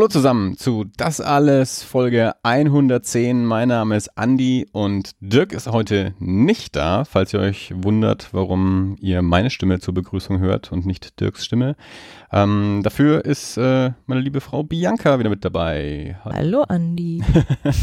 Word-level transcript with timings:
Hallo 0.00 0.08
zusammen 0.08 0.56
zu 0.56 0.86
Das 0.96 1.20
alles 1.20 1.82
Folge 1.82 2.32
110. 2.42 3.44
Mein 3.44 3.68
Name 3.68 3.96
ist 3.98 4.16
Andi 4.16 4.66
und 4.72 5.10
Dirk 5.20 5.52
ist 5.52 5.66
heute 5.66 6.14
nicht 6.18 6.74
da, 6.74 7.04
falls 7.04 7.34
ihr 7.34 7.40
euch 7.40 7.74
wundert, 7.76 8.32
warum 8.32 8.96
ihr 9.02 9.20
meine 9.20 9.50
Stimme 9.50 9.78
zur 9.78 9.92
Begrüßung 9.92 10.38
hört 10.38 10.72
und 10.72 10.86
nicht 10.86 11.20
Dirks 11.20 11.44
Stimme. 11.44 11.76
Ähm, 12.32 12.80
dafür 12.82 13.26
ist 13.26 13.58
äh, 13.58 13.90
meine 14.06 14.22
liebe 14.22 14.40
Frau 14.40 14.62
Bianca 14.62 15.18
wieder 15.18 15.28
mit 15.28 15.44
dabei. 15.44 16.18
Hallo 16.24 16.62
Andi. 16.62 17.22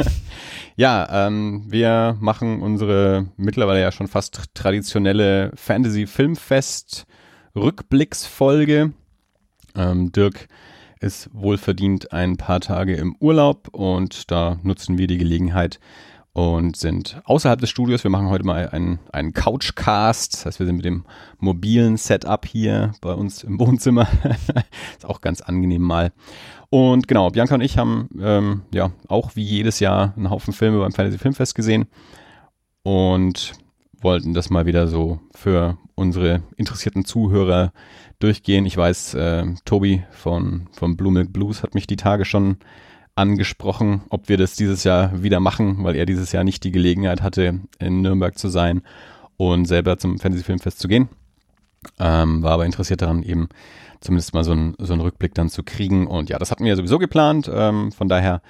ja, 0.76 1.28
ähm, 1.28 1.66
wir 1.68 2.18
machen 2.20 2.64
unsere 2.64 3.28
mittlerweile 3.38 3.82
ja 3.82 3.92
schon 3.92 4.08
fast 4.08 4.56
traditionelle 4.56 5.52
Fantasy 5.54 6.08
Filmfest 6.08 7.06
Rückblicksfolge. 7.56 8.92
Ähm, 9.76 10.12
Dirk 10.12 10.48
ist 11.00 11.30
wohlverdient 11.34 12.12
ein 12.12 12.38
paar 12.38 12.60
Tage 12.60 12.96
im 12.96 13.16
Urlaub 13.20 13.70
und 13.72 14.32
da 14.32 14.60
nutzen 14.64 14.98
wir 14.98 15.08
die 15.08 15.18
Gelegenheit 15.18 15.80
und 16.34 16.78
sind 16.78 17.20
außerhalb 17.26 17.60
des 17.60 17.72
Studios. 17.72 18.04
Wir 18.04 18.12
machen 18.12 18.30
heute 18.30 18.46
mal 18.46 18.70
einen, 18.70 19.00
einen 19.12 19.34
Couchcast. 19.34 20.34
Das 20.34 20.46
heißt, 20.46 20.60
wir 20.60 20.68
sind 20.68 20.76
mit 20.76 20.86
dem 20.86 21.04
mobilen 21.40 21.98
Setup 21.98 22.46
hier 22.46 22.94
bei 23.02 23.12
uns 23.14 23.44
im 23.44 23.60
Wohnzimmer. 23.60 24.08
ist 24.98 25.06
auch 25.06 25.22
ganz 25.22 25.42
angenehm 25.42 25.82
mal. 25.82 26.12
Und 26.70 27.08
genau, 27.08 27.32
Bianca 27.32 27.56
und 27.56 27.62
ich 27.62 27.78
haben 27.78 28.10
ähm, 28.22 28.62
ja 28.72 28.92
auch 29.08 29.36
wie 29.36 29.44
jedes 29.44 29.80
Jahr 29.80 30.14
einen 30.16 30.30
Haufen 30.30 30.54
Filme 30.54 30.80
beim 30.80 30.92
Fantasy 30.92 31.18
Filmfest 31.18 31.56
gesehen 31.56 31.88
und 32.84 33.54
wollten 34.00 34.36
das 34.36 34.52
mal 34.52 34.68
wieder 34.68 34.88
so 34.88 35.20
für 35.34 35.78
unsere 35.96 36.44
interessierten 36.56 37.04
Zuhörer 37.04 37.72
durchgehen. 38.20 38.66
Ich 38.66 38.78
weiß, 38.78 39.14
äh, 39.16 39.46
Tobi 39.66 40.04
von, 40.12 40.68
von 40.72 40.98
Blue 40.98 41.12
Milk 41.12 41.34
Blues 41.34 41.64
hat 41.64 41.76
mich 41.76 41.88
die 41.88 41.96
Tage 41.96 42.26
schon 42.26 42.58
angesprochen, 43.16 44.04
ob 44.10 44.30
wir 44.30 44.38
das 44.38 44.56
dieses 44.56 44.84
Jahr 44.84 45.24
wieder 45.24 45.40
machen, 45.40 45.84
weil 45.84 45.96
er 45.96 46.06
dieses 46.06 46.32
Jahr 46.32 46.44
nicht 46.44 46.64
die 46.64 46.72
Gelegenheit 46.72 47.22
hatte, 47.22 47.62
in 47.80 48.02
Nürnberg 48.02 48.38
zu 48.38 48.48
sein 48.48 48.82
und 49.38 49.66
selber 49.66 49.98
zum 49.98 50.20
Fantasy 50.20 50.44
Filmfest 50.44 50.80
zu 50.80 50.88
gehen. 50.88 51.10
Ähm, 52.00 52.44
war 52.44 52.52
aber 52.54 52.66
interessiert 52.66 53.02
daran, 53.02 53.24
eben 53.24 53.50
zumindest 54.02 54.34
mal 54.34 54.44
so, 54.44 54.52
ein, 54.52 54.76
so 54.78 54.94
einen 54.94 55.02
Rückblick 55.02 55.34
dann 55.34 55.50
zu 55.50 55.64
kriegen. 55.64 56.08
Und 56.08 56.30
ja, 56.30 56.38
das 56.38 56.52
hatten 56.52 56.64
wir 56.64 56.70
ja 56.70 56.76
sowieso 56.76 57.00
geplant. 57.00 57.50
Ähm, 57.54 57.92
von 57.92 58.10
daher 58.10 58.42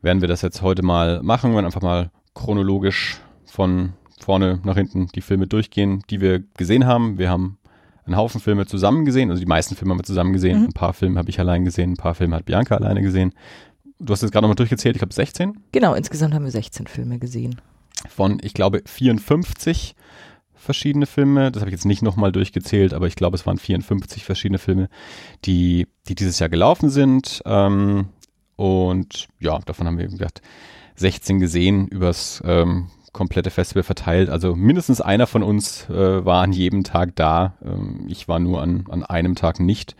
werden 0.00 0.20
wir 0.20 0.28
das 0.28 0.42
jetzt 0.42 0.62
heute 0.62 0.82
mal 0.82 1.22
machen. 1.22 1.54
Werden 1.54 1.66
einfach 1.66 1.82
mal 1.82 2.10
chronologisch 2.34 3.20
von 3.46 3.92
vorne 4.20 4.60
nach 4.64 4.76
hinten 4.76 5.08
die 5.08 5.20
Filme 5.20 5.46
durchgehen, 5.46 6.02
die 6.10 6.20
wir 6.20 6.40
gesehen 6.56 6.86
haben. 6.86 7.18
Wir 7.18 7.30
haben 7.30 7.58
einen 8.04 8.16
Haufen 8.16 8.40
Filme 8.40 8.66
zusammen 8.66 9.04
gesehen, 9.04 9.30
also 9.30 9.40
die 9.40 9.46
meisten 9.46 9.76
Filme 9.76 9.92
haben 9.92 10.00
wir 10.00 10.04
zusammen 10.04 10.32
gesehen. 10.32 10.60
Mhm. 10.60 10.66
Ein 10.66 10.72
paar 10.72 10.92
Filme 10.92 11.18
habe 11.18 11.30
ich 11.30 11.38
allein 11.38 11.64
gesehen, 11.64 11.92
ein 11.92 11.96
paar 11.96 12.14
Filme 12.14 12.36
hat 12.36 12.44
Bianca 12.44 12.76
alleine 12.76 13.02
gesehen. 13.02 13.32
Du 13.98 14.12
hast 14.12 14.22
jetzt 14.22 14.32
gerade 14.32 14.44
nochmal 14.44 14.56
durchgezählt, 14.56 14.96
ich 14.96 15.00
glaube 15.00 15.14
16? 15.14 15.58
Genau, 15.70 15.94
insgesamt 15.94 16.34
haben 16.34 16.44
wir 16.44 16.50
16 16.50 16.88
Filme 16.88 17.18
gesehen. 17.18 17.60
Von, 18.08 18.40
ich 18.42 18.54
glaube, 18.54 18.82
54 18.84 19.94
verschiedene 20.54 21.06
Filme. 21.06 21.50
Das 21.52 21.60
habe 21.60 21.70
ich 21.70 21.74
jetzt 21.74 21.84
nicht 21.84 22.02
nochmal 22.02 22.32
durchgezählt, 22.32 22.94
aber 22.94 23.06
ich 23.06 23.16
glaube, 23.16 23.36
es 23.36 23.46
waren 23.46 23.58
54 23.58 24.24
verschiedene 24.24 24.58
Filme, 24.58 24.88
die, 25.44 25.86
die 26.08 26.14
dieses 26.14 26.38
Jahr 26.38 26.48
gelaufen 26.48 26.88
sind. 26.88 27.42
Ähm, 27.44 28.06
und 28.56 29.28
ja, 29.40 29.58
davon 29.60 29.86
haben 29.86 29.98
wir, 29.98 30.06
wie 30.06 30.16
gesagt, 30.16 30.40
16 30.96 31.40
gesehen 31.40 31.88
übers 31.88 32.42
ähm, 32.44 32.88
komplette 33.12 33.50
Festival 33.50 33.82
verteilt. 33.82 34.30
Also 34.30 34.54
mindestens 34.56 35.00
einer 35.00 35.26
von 35.26 35.42
uns 35.42 35.88
äh, 35.90 36.24
war 36.24 36.42
an 36.42 36.52
jedem 36.52 36.84
Tag 36.84 37.14
da. 37.16 37.54
Ähm, 37.64 38.06
ich 38.08 38.28
war 38.28 38.38
nur 38.38 38.62
an, 38.62 38.84
an 38.88 39.04
einem 39.04 39.34
Tag 39.34 39.60
nicht 39.60 39.96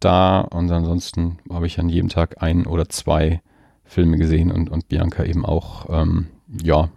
da 0.00 0.40
und 0.40 0.70
ansonsten 0.70 1.38
habe 1.50 1.66
ich 1.66 1.78
an 1.78 1.88
jedem 1.88 2.08
Tag 2.08 2.42
ein 2.42 2.66
oder 2.66 2.88
zwei 2.88 3.40
Filme 3.84 4.18
gesehen 4.18 4.50
und, 4.50 4.70
und 4.70 4.88
Bianca 4.88 5.24
eben 5.24 5.44
auch, 5.44 5.86
ähm, 5.88 6.26
ja, 6.62 6.90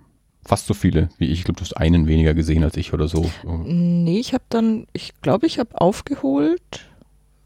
fast 0.44 0.68
so 0.68 0.74
viele 0.74 1.10
wie 1.18 1.26
ich. 1.26 1.40
Ich 1.40 1.44
glaube, 1.46 1.58
du 1.58 1.62
hast 1.62 1.74
einen 1.74 2.08
weniger 2.08 2.34
gesehen 2.34 2.64
als 2.64 2.78
ich 2.78 2.94
oder 2.94 3.08
so. 3.08 3.30
Nee, 3.44 4.20
ich 4.20 4.34
habe 4.34 4.44
dann, 4.50 4.88
ich 4.94 5.14
glaube, 5.22 5.46
ich 5.46 5.60
habe 5.60 5.80
aufgeholt, 5.80 6.88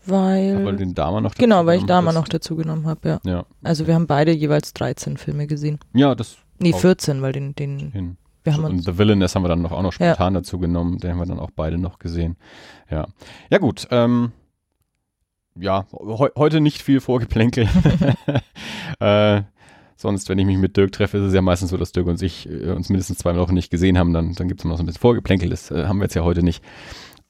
weil. 0.05 0.63
weil 0.63 0.73
du 0.73 0.77
den 0.77 0.93
Dama 0.93 1.19
noch 1.19 1.31
dazu 1.31 1.41
Genau, 1.41 1.65
weil 1.65 1.79
ich 1.79 1.85
Dama 1.85 2.13
noch 2.13 2.27
dazu 2.27 2.55
genommen 2.55 2.87
habe, 2.87 3.09
ja. 3.09 3.19
ja. 3.25 3.45
Also 3.63 3.87
wir 3.87 3.95
haben 3.95 4.07
beide 4.07 4.31
jeweils 4.31 4.73
13 4.73 5.17
Filme 5.17 5.47
gesehen. 5.47 5.79
Ja, 5.93 6.15
das 6.15 6.37
Nee, 6.61 6.73
14, 6.73 7.21
weil 7.21 7.33
den, 7.33 7.55
den 7.55 7.91
hin. 7.91 8.17
wir 8.43 8.53
haben 8.53 8.63
uns. 8.65 8.85
The 8.85 8.97
Villainess 8.97 9.35
haben 9.35 9.43
wir 9.43 9.49
dann 9.49 9.61
noch 9.61 9.71
auch 9.71 9.81
noch 9.81 9.93
spontan 9.93 10.33
ja. 10.33 10.39
dazu 10.39 10.59
genommen, 10.59 10.99
den 10.99 11.11
haben 11.11 11.19
wir 11.19 11.25
dann 11.25 11.39
auch 11.39 11.51
beide 11.55 11.77
noch 11.77 11.99
gesehen. 11.99 12.37
Ja. 12.89 13.07
Ja, 13.49 13.57
gut. 13.57 13.87
Ähm, 13.91 14.31
ja, 15.55 15.85
he 15.91 16.27
heute 16.37 16.61
nicht 16.61 16.81
viel 16.81 17.01
Vorgeplänkel. 17.01 17.67
äh, 18.99 19.41
sonst, 19.95 20.29
wenn 20.29 20.39
ich 20.39 20.45
mich 20.45 20.57
mit 20.57 20.77
Dirk 20.77 20.91
treffe, 20.91 21.17
ist 21.17 21.25
es 21.25 21.33
ja 21.33 21.41
meistens 21.41 21.69
so, 21.71 21.77
dass 21.77 21.91
Dirk 21.91 22.07
und 22.07 22.21
ich 22.21 22.49
äh, 22.49 22.71
uns 22.71 22.89
mindestens 22.89 23.19
zwei 23.19 23.35
Wochen 23.35 23.53
nicht 23.53 23.69
gesehen 23.69 23.97
haben. 23.97 24.13
Dann, 24.13 24.33
dann 24.33 24.47
gibt 24.47 24.61
es 24.61 24.65
noch 24.65 24.77
so 24.77 24.83
ein 24.83 24.85
bisschen 24.85 25.01
Vorgeplänkel. 25.01 25.49
Das 25.49 25.71
äh, 25.71 25.85
haben 25.85 25.99
wir 25.99 26.05
jetzt 26.05 26.15
ja 26.15 26.23
heute 26.23 26.43
nicht. 26.43 26.63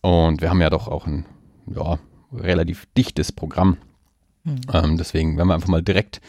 Und 0.01 0.41
wir 0.41 0.49
haben 0.49 0.61
ja 0.61 0.69
doch 0.69 0.87
auch 0.87 1.05
ein 1.05 1.25
ja, 1.67 1.99
relativ 2.33 2.87
dichtes 2.97 3.31
Programm. 3.31 3.77
Mhm. 4.43 4.61
Ähm, 4.73 4.97
deswegen 4.97 5.37
werden 5.37 5.47
wir 5.47 5.53
einfach 5.53 5.67
mal 5.67 5.83
direkt 5.83 6.21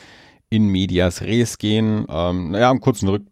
in 0.53 0.69
medias 0.69 1.23
res 1.23 1.57
gehen. 1.57 2.07
Ähm, 2.11 2.51
naja, 2.51 2.71
einen 2.71 2.81
kurzen 2.81 3.09
Rück 3.09 3.23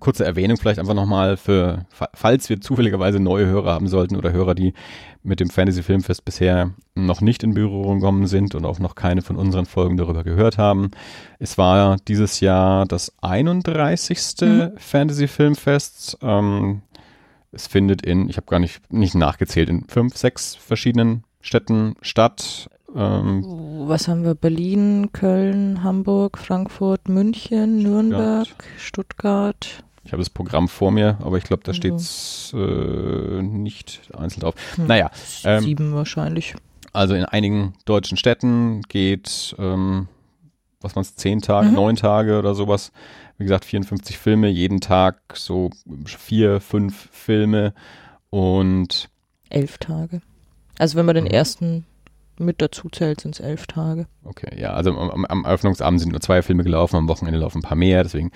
kurze 0.00 0.24
Erwähnung 0.24 0.56
vielleicht 0.56 0.80
einfach 0.80 0.94
nochmal 0.94 1.36
für, 1.36 1.86
falls 2.12 2.48
wir 2.48 2.60
zufälligerweise 2.60 3.20
neue 3.20 3.46
Hörer 3.46 3.72
haben 3.72 3.86
sollten 3.86 4.16
oder 4.16 4.32
Hörer, 4.32 4.56
die 4.56 4.74
mit 5.22 5.38
dem 5.38 5.50
Fantasy 5.50 5.84
Filmfest 5.84 6.24
bisher 6.24 6.72
noch 6.96 7.20
nicht 7.20 7.44
in 7.44 7.54
Berührung 7.54 8.00
gekommen 8.00 8.26
sind 8.26 8.56
und 8.56 8.66
auch 8.66 8.80
noch 8.80 8.96
keine 8.96 9.22
von 9.22 9.36
unseren 9.36 9.66
Folgen 9.66 9.96
darüber 9.96 10.24
gehört 10.24 10.58
haben. 10.58 10.90
Es 11.38 11.58
war 11.58 11.96
dieses 12.08 12.40
Jahr 12.40 12.86
das 12.86 13.12
31. 13.22 14.18
Mhm. 14.40 14.70
Fantasy 14.76 15.28
Filmfest. 15.28 16.18
Ähm, 16.22 16.82
es 17.52 17.68
findet 17.68 18.04
in, 18.04 18.28
ich 18.28 18.36
habe 18.36 18.46
gar 18.46 18.58
nicht, 18.58 18.92
nicht 18.92 19.14
nachgezählt, 19.14 19.68
in 19.68 19.84
fünf, 19.86 20.16
sechs 20.16 20.56
verschiedenen 20.56 21.22
Städten 21.40 21.94
statt. 22.02 22.68
Ähm, 22.94 23.44
Was 23.86 24.08
haben 24.08 24.24
wir? 24.24 24.34
Berlin, 24.34 25.10
Köln, 25.12 25.82
Hamburg, 25.82 26.38
Frankfurt, 26.38 27.08
München, 27.08 27.82
Nürnberg, 27.82 28.46
Stuttgart. 28.76 29.64
Stuttgart. 29.66 29.84
Ich 30.08 30.12
habe 30.12 30.22
das 30.22 30.30
Programm 30.30 30.68
vor 30.68 30.90
mir, 30.90 31.18
aber 31.20 31.36
ich 31.36 31.44
glaube, 31.44 31.62
da 31.64 31.74
steht 31.74 31.92
es 31.92 32.54
äh, 32.56 33.42
nicht 33.42 34.00
einzeln 34.16 34.40
drauf. 34.40 34.54
Hm. 34.76 34.86
Naja. 34.86 35.10
Ähm, 35.44 35.62
Sieben 35.62 35.92
wahrscheinlich. 35.92 36.54
Also 36.94 37.14
in 37.14 37.26
einigen 37.26 37.74
deutschen 37.84 38.16
Städten 38.16 38.80
geht, 38.88 39.54
ähm, 39.58 40.08
was 40.80 40.94
man 40.94 41.02
es, 41.02 41.14
zehn 41.14 41.42
Tage, 41.42 41.68
mhm. 41.68 41.74
neun 41.74 41.96
Tage 41.96 42.38
oder 42.38 42.54
sowas. 42.54 42.90
Wie 43.36 43.44
gesagt, 43.44 43.66
54 43.66 44.16
Filme, 44.16 44.48
jeden 44.48 44.80
Tag 44.80 45.20
so 45.34 45.70
vier, 46.06 46.60
fünf 46.60 47.10
Filme 47.12 47.74
und 48.30 49.10
elf 49.50 49.76
Tage. 49.76 50.22
Also 50.78 50.96
wenn 50.96 51.04
man 51.04 51.16
den 51.16 51.24
mhm. 51.24 51.32
ersten 51.32 51.84
mit 52.40 52.60
dazu 52.62 52.88
zählt, 52.88 53.20
sind 53.20 53.34
es 53.34 53.40
elf 53.40 53.66
Tage. 53.66 54.06
Okay, 54.24 54.60
ja, 54.60 54.72
also 54.72 54.96
am, 54.96 55.24
am, 55.24 55.44
Eröffnungsabend 55.44 56.00
sind 56.00 56.12
nur 56.12 56.20
zwei 56.20 56.42
Filme 56.42 56.64
gelaufen, 56.64 56.96
am 56.96 57.08
Wochenende 57.08 57.40
laufen 57.40 57.58
ein 57.58 57.62
paar 57.62 57.76
mehr, 57.76 58.02
deswegen 58.02 58.30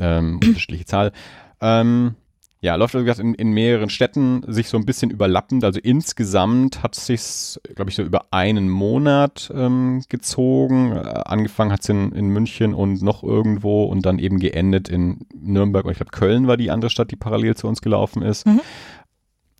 ähm, 0.00 0.40
unterschiedliche 0.44 0.84
Zahl. 0.84 1.12
Ähm, 1.60 2.16
ja, 2.62 2.76
läuft 2.76 2.94
also 2.94 3.22
in, 3.22 3.34
in 3.34 3.50
mehreren 3.50 3.90
Städten 3.90 4.44
sich 4.46 4.68
so 4.68 4.76
ein 4.76 4.86
bisschen 4.86 5.10
überlappend. 5.10 5.64
Also 5.64 5.80
insgesamt 5.80 6.84
hat 6.84 6.96
es 6.96 7.06
sich, 7.06 7.60
glaube 7.74 7.90
ich, 7.90 7.96
so 7.96 8.04
über 8.04 8.26
einen 8.30 8.68
Monat 8.68 9.52
ähm, 9.52 10.04
gezogen. 10.08 10.92
Äh, 10.92 11.22
angefangen 11.24 11.72
hat 11.72 11.80
es 11.80 11.88
in, 11.88 12.12
in 12.12 12.28
München 12.28 12.72
und 12.72 13.02
noch 13.02 13.24
irgendwo 13.24 13.84
und 13.86 14.06
dann 14.06 14.20
eben 14.20 14.38
geendet 14.38 14.88
in 14.88 15.26
Nürnberg 15.34 15.84
und 15.84 15.90
ich 15.90 15.98
glaube 15.98 16.12
Köln 16.12 16.46
war 16.46 16.56
die 16.56 16.70
andere 16.70 16.90
Stadt, 16.90 17.10
die 17.10 17.16
parallel 17.16 17.56
zu 17.56 17.66
uns 17.66 17.82
gelaufen 17.82 18.22
ist. 18.22 18.46
Mhm. 18.46 18.60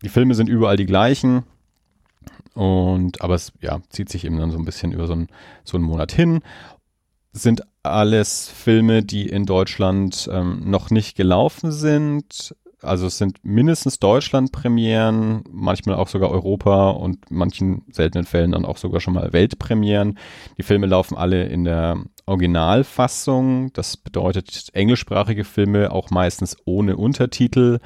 Die 0.01 0.09
Filme 0.09 0.33
sind 0.33 0.47
überall 0.47 0.77
die 0.77 0.85
gleichen. 0.85 1.43
Und 2.53 3.21
aber 3.21 3.35
es 3.35 3.51
ja, 3.61 3.79
zieht 3.89 4.09
sich 4.09 4.25
eben 4.25 4.37
dann 4.37 4.51
so 4.51 4.57
ein 4.57 4.65
bisschen 4.65 4.91
über 4.91 5.07
so, 5.07 5.13
ein, 5.13 5.27
so 5.63 5.77
einen 5.77 5.85
Monat 5.85 6.11
hin. 6.11 6.41
Sind 7.31 7.63
alles 7.81 8.47
Filme, 8.47 9.03
die 9.03 9.27
in 9.27 9.45
Deutschland 9.45 10.29
ähm, 10.31 10.69
noch 10.69 10.91
nicht 10.91 11.15
gelaufen 11.15 11.71
sind. 11.71 12.55
Also 12.83 13.07
es 13.07 13.17
sind 13.17 13.43
mindestens 13.43 13.99
Deutschland-Premieren, 13.99 15.43
manchmal 15.49 15.95
auch 15.95 16.09
sogar 16.09 16.29
Europa 16.31 16.89
und 16.91 17.31
manchen 17.31 17.83
seltenen 17.89 18.25
Fällen 18.25 18.51
dann 18.51 18.65
auch 18.65 18.77
sogar 18.77 18.99
schon 18.99 19.13
mal 19.13 19.31
Weltpremieren. 19.31 20.19
Die 20.57 20.63
Filme 20.63 20.85
laufen 20.85 21.17
alle 21.17 21.45
in 21.45 21.63
der 21.63 22.03
Originalfassung. 22.25 23.71
Das 23.73 23.97
bedeutet 23.97 24.69
englischsprachige 24.73 25.45
Filme 25.45 25.91
auch 25.91 26.09
meistens 26.09 26.57
ohne 26.65 26.97
Untertitel 26.97 27.79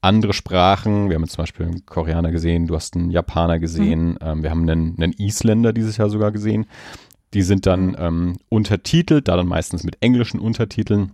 andere 0.00 0.32
Sprachen. 0.32 1.08
Wir 1.08 1.16
haben 1.16 1.22
jetzt 1.22 1.32
zum 1.32 1.42
Beispiel 1.42 1.66
einen 1.66 1.86
Koreaner 1.86 2.30
gesehen, 2.30 2.66
du 2.66 2.76
hast 2.76 2.96
einen 2.96 3.10
Japaner 3.10 3.58
gesehen, 3.58 4.10
mhm. 4.10 4.18
ähm, 4.20 4.42
wir 4.42 4.50
haben 4.50 4.68
einen, 4.68 4.96
einen 4.96 5.12
Isländer 5.12 5.72
dieses 5.72 5.96
Jahr 5.96 6.10
sogar 6.10 6.32
gesehen. 6.32 6.66
Die 7.34 7.42
sind 7.42 7.66
dann 7.66 7.96
ähm, 7.98 8.36
untertitelt, 8.48 9.28
da 9.28 9.36
dann 9.36 9.46
meistens 9.46 9.84
mit 9.84 9.98
englischen 10.00 10.40
Untertiteln. 10.40 11.12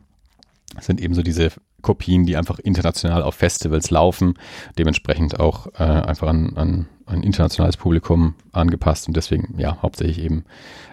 Das 0.75 0.87
sind 0.87 1.01
eben 1.01 1.15
so 1.15 1.23
diese 1.23 1.51
Kopien, 1.83 2.25
die 2.25 2.37
einfach 2.37 2.59
international 2.59 3.23
auf 3.23 3.37
Festivals 3.37 3.91
laufen, 3.91 4.35
dementsprechend 4.79 5.39
auch 5.39 5.69
äh, 5.79 5.83
einfach 5.83 6.29
an, 6.29 6.57
an, 6.57 6.89
ein 7.07 7.23
internationales 7.23 7.77
Publikum 7.77 8.35
angepasst 8.53 9.07
und 9.07 9.17
deswegen, 9.17 9.59
ja, 9.59 9.81
hauptsächlich 9.83 10.25
eben, 10.25 10.45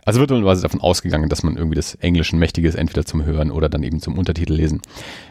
also 0.06 0.20
wird 0.20 0.30
normalerweise 0.30 0.62
davon 0.62 0.82
ausgegangen, 0.82 1.30
dass 1.30 1.44
man 1.44 1.56
irgendwie 1.56 1.78
das 1.78 1.96
Englische 1.96 2.36
Mächtiges 2.36 2.76
entweder 2.76 3.06
zum 3.06 3.24
Hören 3.24 3.50
oder 3.50 3.70
dann 3.70 3.84
eben 3.84 4.02
zum 4.02 4.18
Untertitel 4.18 4.54
lesen. 4.54 4.82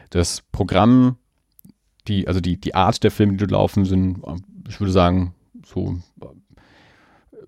Das 0.09 0.43
Programm, 0.51 1.17
die, 2.09 2.29
also 2.29 2.41
die, 2.41 2.61
die 2.61 2.75
Art 2.75 3.03
der 3.03 3.11
Filme, 3.11 3.33
die 3.33 3.39
dort 3.39 3.51
laufen, 3.51 3.85
sind, 3.85 4.23
ich 4.69 4.81
würde 4.81 4.93
sagen, 4.93 5.35
so 5.65 5.97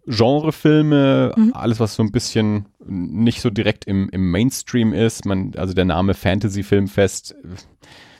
Genrefilme, 0.06 1.32
mhm. 1.36 1.52
alles 1.54 1.78
was 1.78 1.94
so 1.94 2.02
ein 2.02 2.10
bisschen 2.10 2.66
nicht 2.84 3.40
so 3.40 3.50
direkt 3.50 3.84
im, 3.84 4.08
im 4.10 4.30
Mainstream 4.30 4.92
ist. 4.92 5.24
Man, 5.24 5.52
also 5.56 5.74
der 5.74 5.84
Name 5.84 6.14
Fantasy 6.14 6.62
Filmfest 6.62 7.36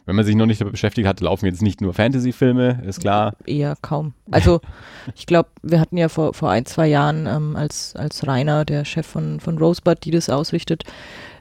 wenn 0.05 0.17
man 0.17 0.25
sich 0.25 0.35
noch 0.35 0.47
nicht 0.47 0.61
damit 0.61 0.73
beschäftigt 0.73 1.07
hat, 1.07 1.21
laufen 1.21 1.47
jetzt 1.47 1.63
nicht 1.63 1.81
nur 1.81 1.95
Fantasy-Filme, 1.95 2.83
ist 2.85 3.01
klar. 3.01 3.35
Eher 3.47 3.77
kaum. 3.83 4.15
Also 4.31 4.61
ich 5.15 5.27
glaube, 5.27 5.51
wir 5.63 5.81
hatten 5.81 5.97
ja 5.97 6.09
vor, 6.09 6.35
vor 6.35 6.51
ein, 6.51 6.67
zwei 6.67 6.89
Jahren, 6.89 7.27
ähm, 7.27 7.57
als, 7.57 7.95
als 7.95 8.27
Rainer, 8.27 8.65
der 8.65 8.85
Chef 8.85 9.07
von, 9.07 9.39
von 9.39 9.59
Rosebud, 9.59 10.05
die 10.05 10.11
das 10.11 10.29
ausrichtet, 10.29 10.83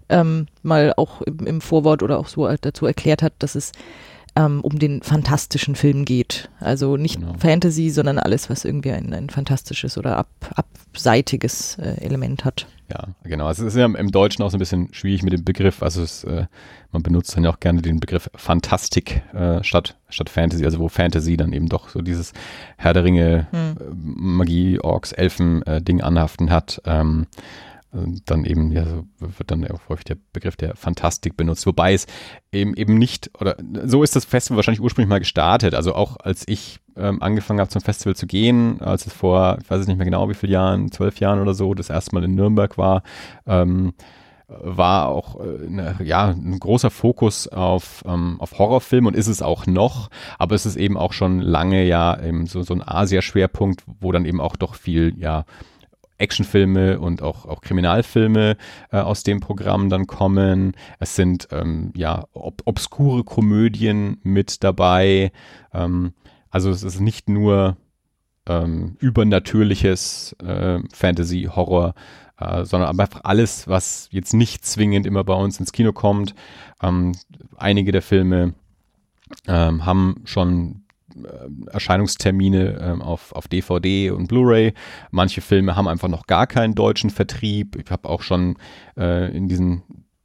ähm, 0.10 0.48
mal 0.62 0.94
auch 0.98 1.22
im, 1.22 1.40
im 1.48 1.62
Vorwort 1.62 2.04
oder 2.04 2.20
auch 2.20 2.28
so 2.28 2.48
dazu 2.62 2.86
erklärt 2.86 3.24
hat, 3.24 3.34
dass 3.40 3.56
es 3.56 3.72
ähm, 4.36 4.62
um 4.62 4.80
den 4.80 5.01
fantastischen 5.01 5.75
Film 5.75 6.06
geht. 6.06 6.50
Also 6.60 6.98
nicht 6.98 7.19
genau. 7.19 7.33
Fantasy, 7.38 7.89
sondern 7.89 8.18
alles, 8.18 8.50
was 8.50 8.66
irgendwie 8.66 8.92
ein, 8.92 9.13
ein 9.13 9.30
fantastisches 9.30 9.98
oder 9.98 10.18
ab, 10.18 10.30
abseitiges 10.56 11.78
äh, 11.80 12.01
Element 12.01 12.45
hat. 12.45 12.68
Ja, 12.89 13.07
genau. 13.24 13.48
Also 13.48 13.66
es 13.66 13.74
ist 13.74 13.80
ja 13.80 13.86
im 13.86 14.12
Deutschen 14.12 14.44
auch 14.44 14.50
so 14.50 14.57
ein 14.57 14.60
bisschen 14.60 14.94
schwierig 14.94 15.24
mit 15.24 15.33
dem 15.33 15.44
Begriff. 15.44 15.81
Also 15.81 16.01
es, 16.04 16.24
äh, 16.24 16.45
man 16.92 17.04
benutzt 17.04 17.36
dann 17.36 17.44
ja 17.44 17.50
auch 17.50 17.60
gerne 17.60 17.81
den 17.81 18.00
Begriff 18.00 18.30
Fantastik 18.36 19.22
äh, 19.33 19.63
statt, 19.63 19.98
statt 20.10 20.30
Fantasy, 20.30 20.66
also 20.66 20.80
wo 20.80 20.89
Fantasy 20.89 21.38
dann 21.38 21.54
eben 21.54 21.68
doch 21.68 21.89
so 21.89 22.01
dieses 22.01 22.34
Herr 22.77 22.94
der 22.94 23.04
Ringe, 23.04 23.48
hm. 23.51 23.77
Äh, 23.80 23.94
Magie, 23.94 24.80
Orks, 24.80 25.12
Elfen 25.12 25.62
äh, 25.63 25.81
Ding 25.81 26.01
anhaften 26.01 26.50
hat. 26.50 26.81
Ähm, 26.86 27.27
dann 27.92 28.46
eben, 28.46 28.72
ja, 28.72 28.86
wird 29.20 29.52
dann 29.52 29.68
auch 29.70 29.90
häufig 29.90 30.06
der 30.06 30.18
Begriff 30.32 30.56
der 30.56 30.76
Fantastik 30.76 31.36
benutzt, 31.36 31.66
wobei 31.66 31.94
es 31.94 32.08
eben 32.52 32.74
eben 32.76 32.98
nicht, 32.98 33.32
oder 33.40 33.58
so 33.86 34.04
ist 34.04 34.16
das 34.16 34.24
Festival 34.26 34.58
wahrscheinlich 34.58 34.82
ursprünglich 34.82 35.10
mal 35.10 35.20
gestartet. 35.20 35.76
Also 35.76 35.94
auch 35.94 36.18
als 36.18 36.48
ich 36.48 36.80
ähm, 36.96 37.22
angefangen 37.22 37.60
habe 37.60 37.70
zum 37.70 37.82
Festival 37.82 38.16
zu 38.16 38.28
gehen, 38.28 38.82
als 38.82 39.06
es 39.08 39.14
vor, 39.14 39.58
ich 39.62 39.70
weiß 39.70 39.86
nicht 39.88 39.98
mehr 39.98 40.06
genau, 40.06 40.30
wie 40.30 40.34
viele 40.34 40.54
Jahren, 40.54 40.92
zwölf 40.92 41.20
Jahren 41.20 41.42
oder 41.42 41.54
so, 41.54 41.74
das 41.74 41.90
erste 41.90 42.16
Mal 42.16 42.24
in 42.24 42.36
Nürnberg 42.36 42.78
war, 42.78 43.04
ähm, 43.46 43.94
war 44.48 45.08
auch 45.08 45.40
äh, 45.40 45.66
eine, 45.66 45.98
ja, 46.04 46.30
ein 46.30 46.60
großer 46.60 46.92
Fokus 46.92 47.48
auf, 47.48 48.04
ähm, 48.06 48.38
auf 48.40 48.58
Horrorfilm 48.58 49.06
und 49.06 49.16
ist 49.16 49.28
es 49.28 49.42
auch 49.42 49.66
noch, 49.66 50.10
aber 50.38 50.56
es 50.56 50.66
ist 50.66 50.76
eben 50.76 50.98
auch 50.98 51.14
schon 51.14 51.40
lange 51.40 51.84
ja 51.84 52.22
eben 52.22 52.48
so, 52.48 52.62
so 52.64 52.74
ein 52.74 52.84
Asia-Schwerpunkt, 52.86 53.84
wo 54.00 54.12
dann 54.12 54.26
eben 54.26 54.42
auch 54.42 54.56
doch 54.56 54.76
viel, 54.76 55.14
ja, 55.18 55.46
Actionfilme 56.22 57.00
und 57.00 57.22
auch, 57.22 57.46
auch 57.46 57.62
Kriminalfilme 57.62 58.58
äh, 58.92 58.98
aus 58.98 59.24
dem 59.24 59.40
Programm 59.40 59.90
dann 59.90 60.08
kommen. 60.08 60.74
Es 61.00 61.16
sind 61.16 61.48
ähm, 61.52 61.92
ja 61.96 62.26
ob, 62.34 62.62
obskure 62.66 63.24
Komödien 63.24 64.20
mit 64.24 64.64
dabei. 64.64 65.32
Ähm, 65.74 66.14
also 66.50 66.70
es 66.70 66.84
ist 66.84 67.00
nicht 67.00 67.30
nur 67.30 67.78
ähm, 68.46 68.96
übernatürliches 69.00 70.36
äh, 70.44 70.80
Fantasy, 70.94 71.50
Horror, 71.54 71.94
äh, 72.40 72.66
sondern 72.66 73.00
einfach 73.00 73.22
alles, 73.24 73.68
was 73.68 74.08
jetzt 74.12 74.34
nicht 74.34 74.66
zwingend 74.66 75.06
immer 75.06 75.24
bei 75.24 75.34
uns 75.34 75.60
ins 75.60 75.72
Kino 75.72 75.94
kommt. 75.94 76.36
Ähm, 76.82 77.14
einige 77.58 77.92
der 77.92 78.02
Filme 78.02 78.54
ähm, 79.48 79.86
haben 79.86 80.22
schon 80.26 80.84
Erscheinungstermine 81.72 82.80
ähm, 82.81 83.02
auf, 83.02 83.34
auf 83.34 83.48
DVD 83.48 84.12
und 84.12 84.28
Blu-ray. 84.28 84.74
Manche 85.12 85.42
Filme 85.42 85.75
haben 85.75 85.88
einfach 85.88 86.08
noch 86.08 86.28
gar 86.28 86.48
keinen 86.48 86.75
deutschen 86.75 87.10
Vertrieb. 87.10 87.75
Ich 87.75 87.92
habe 87.92 88.10
auch 88.10 88.22
schon 88.22 88.58
äh, 88.98 89.36
in 89.36 89.48
diesen 89.48 89.84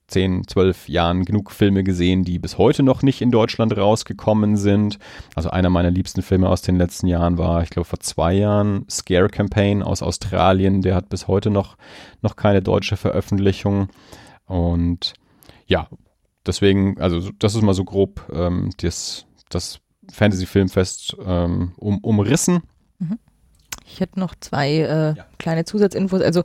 10, 0.08 0.46
12 0.46 0.88
Jahren 0.88 1.24
genug 1.24 1.50
Filme 1.50 1.82
gesehen, 1.82 2.24
die 2.24 2.38
bis 2.38 2.58
heute 2.58 2.82
noch 2.82 3.02
nicht 3.02 3.20
in 3.20 3.30
Deutschland 3.30 3.76
rausgekommen 3.76 4.56
sind. 4.56 4.98
Also 5.34 5.50
einer 5.50 5.70
meiner 5.70 5.90
liebsten 5.90 6.22
Filme 6.22 6.48
aus 6.48 6.62
den 6.62 6.76
letzten 6.76 7.08
Jahren 7.08 7.38
war, 7.38 7.62
ich 7.62 7.70
glaube, 7.70 7.86
vor 7.86 8.00
zwei 8.00 8.34
Jahren 8.34 8.86
Scare 8.88 9.28
Campaign 9.28 9.82
aus 9.82 10.02
Australien. 10.02 10.82
Der 10.82 10.94
hat 10.94 11.08
bis 11.08 11.26
heute 11.26 11.50
noch, 11.50 11.76
noch 12.22 12.36
keine 12.36 12.62
deutsche 12.62 12.96
Veröffentlichung. 12.96 13.88
Und 14.46 15.14
ja, 15.66 15.88
deswegen, 16.46 17.00
also 17.00 17.30
das 17.38 17.54
ist 17.54 17.62
mal 17.62 17.74
so 17.74 17.84
grob 17.84 18.24
ähm, 18.32 18.70
das, 18.78 19.26
das 19.48 19.80
Fantasy-Filmfest 20.12 21.16
ähm, 21.24 21.72
um, 21.76 21.98
umrissen. 21.98 22.62
Mhm. 22.98 23.18
Ich 23.86 24.00
hätte 24.00 24.18
noch 24.18 24.34
zwei 24.40 24.70
äh, 24.72 25.16
ja. 25.16 25.26
kleine 25.38 25.64
Zusatzinfos. 25.64 26.20
Also 26.20 26.42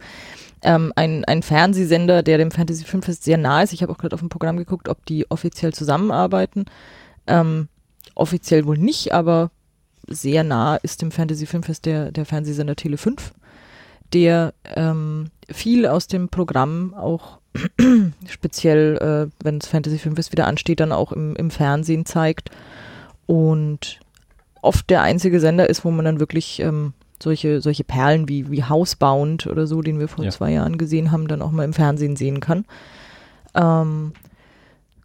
ähm, 0.62 0.94
ein, 0.96 1.26
ein 1.26 1.42
Fernsehsender, 1.42 2.24
der 2.24 2.38
dem 2.38 2.52
Fantasy 2.52 2.86
Filmfest 2.86 3.24
sehr 3.24 3.38
nah 3.38 3.64
ist. 3.64 3.74
Ich 3.74 3.82
habe 3.82 3.92
auch 3.92 3.98
gerade 3.98 4.14
auf 4.14 4.20
dem 4.20 4.30
Programm 4.30 4.58
geguckt, 4.58 4.90
ob 4.90 5.06
die 5.06 5.30
offiziell 5.30 5.74
zusammenarbeiten. 5.74 6.66
Ähm, 7.28 7.68
offiziell 8.16 8.66
wohl 8.66 8.78
nicht, 8.78 9.14
aber 9.14 9.52
sehr 10.08 10.44
nah 10.44 10.76
ist 10.76 11.02
dem 11.02 11.12
Fantasy 11.12 11.46
Filmfest 11.46 11.86
der, 11.86 12.12
der 12.12 12.26
Fernsehsender 12.26 12.76
Tele 12.76 12.98
5, 12.98 13.34
der 14.14 14.54
ähm, 14.76 15.30
viel 15.50 15.88
aus 15.88 16.08
dem 16.08 16.30
Programm 16.30 16.94
auch 16.94 17.40
speziell, 18.28 18.98
äh, 18.98 19.44
wenn 19.44 19.60
das 19.60 19.68
Fantasy 19.68 19.98
Filmfest 19.98 20.32
wieder 20.32 20.48
ansteht, 20.48 20.80
dann 20.80 20.92
auch 20.92 21.12
im, 21.12 21.36
im 21.36 21.52
Fernsehen 21.52 22.06
zeigt 22.06 22.50
und 23.32 24.02
oft 24.62 24.90
der 24.90 25.04
einzige 25.04 25.40
Sender 25.40 25.70
ist, 25.70 25.86
wo 25.86 25.92
man 25.92 26.04
dann 26.04 26.20
wirklich 26.20 26.60
ähm, 26.60 26.92
solche, 27.24 27.62
solche 27.62 27.86
Perlen 27.86 28.28
wie, 28.28 28.52
wie 28.52 28.66
Housebound 28.66 29.48
oder 29.48 29.68
so, 29.68 29.82
den 29.82 30.02
wir 30.02 30.10
vor 30.10 30.26
ja. 30.26 30.32
zwei 30.32 30.52
Jahren 30.52 30.78
gesehen 30.78 31.14
haben, 31.14 31.30
dann 31.30 31.42
auch 31.42 31.52
mal 31.52 31.64
im 31.64 31.72
Fernsehen 31.72 32.18
sehen 32.18 32.42
kann. 32.42 32.66
Ähm, 33.56 34.12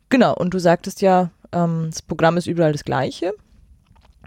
genau, 0.08 0.34
und 0.34 0.54
du 0.54 0.58
sagtest 0.58 1.02
ja, 1.02 1.30
ähm, 1.52 1.86
das 1.88 2.02
Programm 2.02 2.36
ist 2.36 2.48
überall 2.48 2.72
das 2.72 2.84
gleiche. 2.84 3.32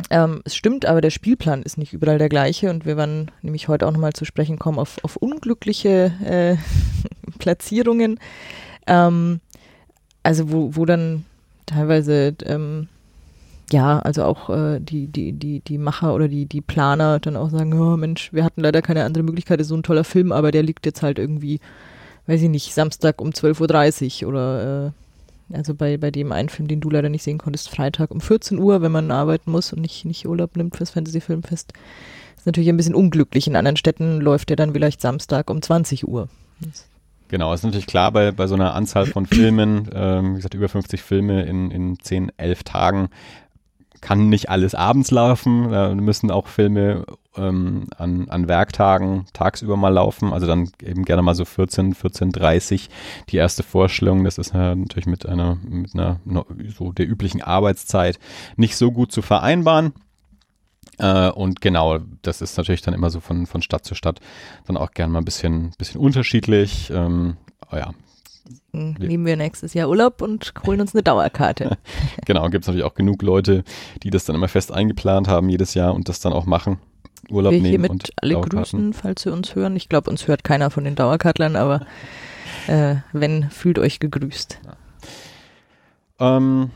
Ähm, 0.10 0.44
es 0.46 0.56
stimmt, 0.56 0.86
aber 0.86 1.01
der 1.01 1.10
Spielplan 1.10 1.62
ist 1.62 1.77
nicht 1.77 1.91
überall 1.91 2.20
der 2.20 2.29
gleiche 2.29 2.70
und 2.70 2.86
wir 2.86 2.96
werden 2.96 3.32
nämlich 3.41 3.68
heute 3.68 3.86
auch 3.86 3.91
nochmal 3.91 4.13
zu 4.13 4.24
sprechen 4.24 4.60
kommen 4.60 4.79
auf, 4.79 5.03
auf 5.03 5.18
unglückliche 5.18 6.13
äh, 6.24 6.56
Platzierungen. 7.38 8.18
Ähm, 8.88 9.41
also 10.24 10.53
wo, 10.53 10.77
wo 10.77 10.86
dann 10.86 11.25
teilweise 11.65 12.34
ähm, 12.46 12.88
ja, 13.72 14.00
also 14.00 14.24
auch 14.24 14.50
äh, 14.50 14.80
die, 14.80 15.08
die, 15.08 15.34
die, 15.34 15.60
die 15.62 15.78
Macher 15.78 16.14
oder 16.14 16.28
die, 16.28 16.46
die 16.46 16.62
Planer 16.62 17.20
dann 17.20 17.36
auch 17.36 17.50
sagen, 17.50 17.74
oh 17.80 17.98
Mensch, 17.98 18.32
wir 18.34 18.44
hatten 18.44 18.62
leider 18.62 18.82
keine 18.82 19.04
andere 19.04 19.24
Möglichkeit, 19.24 19.60
das 19.60 19.66
ist 19.66 19.70
so 19.70 19.76
ein 19.76 19.84
toller 19.84 20.04
Film, 20.04 20.32
aber 20.32 20.52
der 20.52 20.64
liegt 20.64 20.86
jetzt 20.86 21.02
halt 21.02 21.20
irgendwie, 21.20 21.60
weiß 22.28 22.42
ich 22.42 22.50
nicht, 22.50 22.74
Samstag 22.74 23.22
um 23.22 23.30
12.30 23.30 24.24
Uhr 24.24 24.30
oder 24.30 24.88
äh, 24.88 24.92
also 25.56 25.74
bei, 25.74 25.98
bei 25.98 26.12
dem 26.12 26.32
einen 26.32 26.50
Film, 26.50 26.68
den 26.68 26.80
du 26.80 26.90
leider 26.90 27.10
nicht 27.10 27.24
sehen 27.24 27.38
konntest, 27.38 27.70
Freitag 27.70 28.12
um 28.12 28.22
14 28.22 28.60
Uhr, 28.60 28.82
wenn 28.82 28.92
man 28.92 29.12
arbeiten 29.12 29.52
muss 29.52 29.74
und 29.74 29.82
nicht, 29.82 30.06
nicht 30.06 30.28
Urlaub 30.28 30.56
nimmt 30.56 30.76
fürs 30.76 30.92
Fantasy-Filmfest. 30.92 31.74
Ist 32.38 32.46
natürlich 32.46 32.70
ein 32.70 32.78
bisschen 32.78 32.96
unglücklich. 32.96 33.48
In 33.48 33.56
anderen 33.56 33.78
Städten 33.78 34.22
läuft 34.22 34.50
der 34.50 34.56
dann 34.56 34.74
vielleicht 34.74 35.02
Samstag 35.02 35.50
um 35.50 35.62
20 35.62 36.08
Uhr. 36.08 36.30
Genau, 37.30 37.54
ist 37.54 37.64
natürlich 37.64 37.88
klar 37.88 38.12
bei, 38.12 38.32
bei 38.32 38.48
so 38.48 38.56
einer 38.56 38.74
Anzahl 38.74 39.06
von 39.06 39.26
Filmen, 39.26 39.90
ähm, 39.94 40.32
wie 40.32 40.36
gesagt, 40.38 40.56
über 40.56 40.70
50 40.70 41.02
Filme 41.02 41.44
in, 41.44 41.70
in 41.70 42.00
10, 42.00 42.32
11 42.38 42.64
Tagen, 42.64 43.10
kann 44.01 44.29
nicht 44.29 44.50
alles 44.50 44.75
abends 44.75 45.12
laufen. 45.12 45.72
Da 45.72 45.94
müssen 45.94 46.32
auch 46.32 46.48
Filme 46.48 47.06
ähm, 47.36 47.88
an, 47.98 48.29
an 48.29 48.48
Werktagen 48.48 49.25
tagsüber 49.34 49.77
mal 49.77 49.89
laufen. 49.89 50.34
Also 50.34 50.48
dann 50.48 50.72
eben 50.82 51.06
gerne 51.06 51.22
mal 51.22 51.36
so 51.36 51.46
14, 51.46 51.96
14.30 51.96 52.89
die 53.29 53.38
erste 53.38 53.63
Vorstellung. 53.63 54.24
Das 54.24 54.38
ist 54.38 54.53
natürlich 54.53 55.06
mit 55.06 55.25
einer, 55.25 55.58
mit 55.63 55.94
einer 55.94 56.20
so 56.77 56.91
der 56.91 57.08
üblichen 57.08 57.41
Arbeitszeit 57.41 58.20
nicht 58.56 58.75
so 58.75 58.91
gut 58.91 59.12
zu 59.12 59.22
vereinbaren. 59.22 59.94
Äh, 60.98 61.29
und 61.29 61.62
genau, 61.62 62.00
das 62.22 62.41
ist 62.41 62.58
natürlich 62.58 62.82
dann 62.82 62.94
immer 62.94 63.10
so 63.10 63.20
von, 63.20 63.48
von 63.48 63.62
Stadt 63.62 63.86
zu 63.86 63.96
Stadt 63.96 64.20
dann 64.65 64.77
auch 64.77 64.91
gerne 64.91 65.13
mal 65.13 65.20
ein 65.20 65.25
bisschen, 65.25 65.72
bisschen 65.77 66.01
unterschiedlich. 66.01 66.91
Ähm, 66.94 67.38
ja, 67.72 67.91
nehmen 68.72 69.25
wir 69.25 69.36
nächstes 69.36 69.74
Jahr 69.74 69.89
Urlaub 69.89 70.22
und 70.22 70.53
holen 70.65 70.82
uns 70.82 70.94
eine 70.94 71.03
Dauerkarte. 71.03 71.77
genau, 72.25 72.50
gibt 72.50 72.63
es 72.63 72.68
natürlich 72.68 72.86
auch 72.86 72.94
genug 72.94 73.22
Leute, 73.22 73.63
die 74.03 74.10
das 74.10 74.25
dann 74.25 74.36
immer 74.36 74.48
fest 74.48 74.72
eingeplant 74.72 75.27
haben 75.27 75.50
jedes 75.50 75.74
Jahr 75.74 75.94
und 75.94 76.10
das 76.10 76.20
dann 76.20 76.34
auch 76.34 76.46
machen. 76.46 76.79
Urlaub 77.29 77.53
wir 77.53 77.62
nehmen 77.62 77.89
und 77.89 78.12
alle 78.22 78.39
grüßen, 78.39 78.94
falls 78.94 79.24
Sie 79.24 79.32
uns 79.32 79.56
hören. 79.56 79.75
Ich 79.75 79.89
glaube, 79.89 80.10
uns 80.10 80.27
hört 80.27 80.44
keiner 80.44 80.72
von 80.72 80.84
den 80.84 80.96
Dauerkartlern, 80.96 81.56
aber 81.56 81.86
äh, 82.68 82.96
wenn, 83.12 83.50
fühlt 83.50 83.77
euch 83.77 84.00
gegrüßt. 84.00 84.60
Ja. 86.20 86.38
Ähm, 86.38 86.72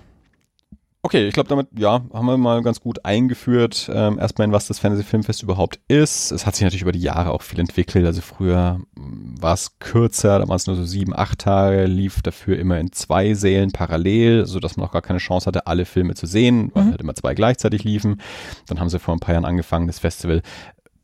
Okay, 1.05 1.27
ich 1.27 1.33
glaube, 1.33 1.49
damit 1.49 1.67
ja, 1.77 2.01
haben 2.13 2.25
wir 2.27 2.37
mal 2.37 2.61
ganz 2.61 2.79
gut 2.79 3.03
eingeführt, 3.03 3.91
ähm, 3.93 4.17
erstmal 4.17 4.47
in 4.47 4.53
was 4.53 4.67
das 4.67 4.79
Fantasy 4.79 5.03
Filmfest 5.03 5.43
überhaupt 5.43 5.81
ist. 5.89 6.31
Es 6.31 6.45
hat 6.45 6.55
sich 6.55 6.63
natürlich 6.63 6.83
über 6.83 6.93
die 6.93 7.01
Jahre 7.01 7.31
auch 7.31 7.41
viel 7.41 7.59
entwickelt. 7.59 8.05
Also 8.05 8.21
früher 8.21 8.79
mm, 8.95 9.35
war 9.41 9.53
es 9.53 9.79
kürzer, 9.79 10.39
damals 10.39 10.65
nur 10.65 10.77
so 10.77 10.85
sieben, 10.85 11.13
acht 11.13 11.39
Tage, 11.39 11.87
lief 11.87 12.21
dafür 12.21 12.57
immer 12.57 12.79
in 12.79 12.93
zwei 12.93 13.33
Sälen 13.33 13.73
parallel, 13.73 14.45
sodass 14.45 14.77
man 14.77 14.87
auch 14.87 14.93
gar 14.93 15.01
keine 15.01 15.19
Chance 15.19 15.45
hatte, 15.45 15.67
alle 15.67 15.83
Filme 15.83 16.13
zu 16.15 16.25
sehen, 16.25 16.71
weil 16.73 16.85
mhm. 16.85 16.91
halt 16.91 17.01
immer 17.01 17.15
zwei 17.15 17.33
gleichzeitig 17.33 17.83
liefen. 17.83 18.21
Dann 18.67 18.79
haben 18.79 18.87
sie 18.87 18.97
vor 18.97 19.13
ein 19.13 19.19
paar 19.19 19.33
Jahren 19.33 19.45
angefangen, 19.45 19.87
das 19.87 19.99
Festival 19.99 20.41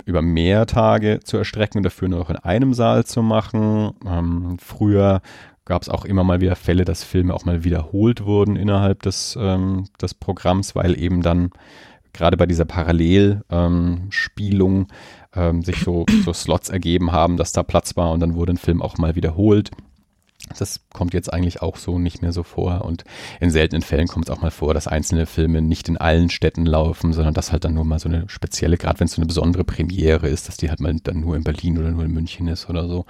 über 0.06 0.22
mehr 0.22 0.66
Tage 0.66 1.20
zu 1.26 1.36
erstrecken 1.36 1.80
und 1.80 1.84
dafür 1.84 2.08
nur 2.08 2.20
noch 2.20 2.30
in 2.30 2.38
einem 2.38 2.74
Saal 2.74 3.04
zu 3.04 3.22
machen. 3.22 3.92
Ähm, 4.08 4.58
früher 4.60 5.22
gab 5.70 5.84
es 5.84 5.90
auch 5.90 6.04
immer 6.04 6.24
mal 6.24 6.42
wieder 6.42 6.56
Fälle, 6.56 6.84
dass 6.84 7.04
Filme 7.04 7.32
auch 7.34 7.46
mal 7.46 7.64
wiederholt 7.64 8.26
wurden 8.26 8.56
innerhalb 8.56 9.04
des, 9.04 9.38
ähm, 9.40 9.86
des 10.02 10.16
Programms, 10.16 10.76
weil 10.76 11.00
eben 11.00 11.22
dann 11.22 11.52
gerade 12.12 12.38
bei 12.38 12.48
dieser 12.48 12.66
Parallelspielung 12.66 14.88
ähm, 15.36 15.62
sich 15.62 15.84
so, 15.84 16.08
so 16.26 16.34
Slots 16.34 16.70
ergeben 16.70 17.12
haben, 17.12 17.38
dass 17.38 17.52
da 17.52 17.62
Platz 17.62 17.96
war 17.96 18.12
und 18.12 18.20
dann 18.20 18.34
wurde 18.34 18.54
ein 18.54 18.58
Film 18.58 18.82
auch 18.82 18.98
mal 18.98 19.16
wiederholt. 19.16 19.70
Das 20.58 20.80
kommt 20.94 21.14
jetzt 21.14 21.32
eigentlich 21.32 21.62
auch 21.62 21.78
so 21.78 22.00
nicht 22.00 22.22
mehr 22.22 22.32
so 22.32 22.44
vor. 22.44 22.86
Und 22.86 23.04
in 23.40 23.52
seltenen 23.52 23.82
Fällen 23.82 24.08
kommt 24.08 24.30
es 24.30 24.36
auch 24.36 24.42
mal 24.42 24.52
vor, 24.52 24.74
dass 24.74 24.88
einzelne 24.88 25.26
Filme 25.26 25.62
nicht 25.62 25.90
in 25.90 25.98
allen 25.98 26.30
Städten 26.30 26.66
laufen, 26.66 27.14
sondern 27.14 27.34
dass 27.34 27.52
halt 27.52 27.66
dann 27.66 27.74
nur 27.74 27.84
mal 27.84 28.00
so 28.00 28.10
eine 28.10 28.28
spezielle, 28.30 28.78
gerade 28.78 29.00
wenn 29.00 29.06
es 29.06 29.14
so 29.14 29.22
eine 29.22 29.28
besondere 29.28 29.64
Premiere 29.64 30.28
ist, 30.28 30.48
dass 30.48 30.58
die 30.58 30.70
halt 30.70 30.80
mal 30.80 30.96
dann 31.04 31.20
nur 31.20 31.36
in 31.36 31.44
Berlin 31.44 31.78
oder 31.78 31.92
nur 31.92 32.06
in 32.06 32.12
München 32.12 32.48
ist 32.48 32.70
oder 32.70 32.88
so. 32.88 33.06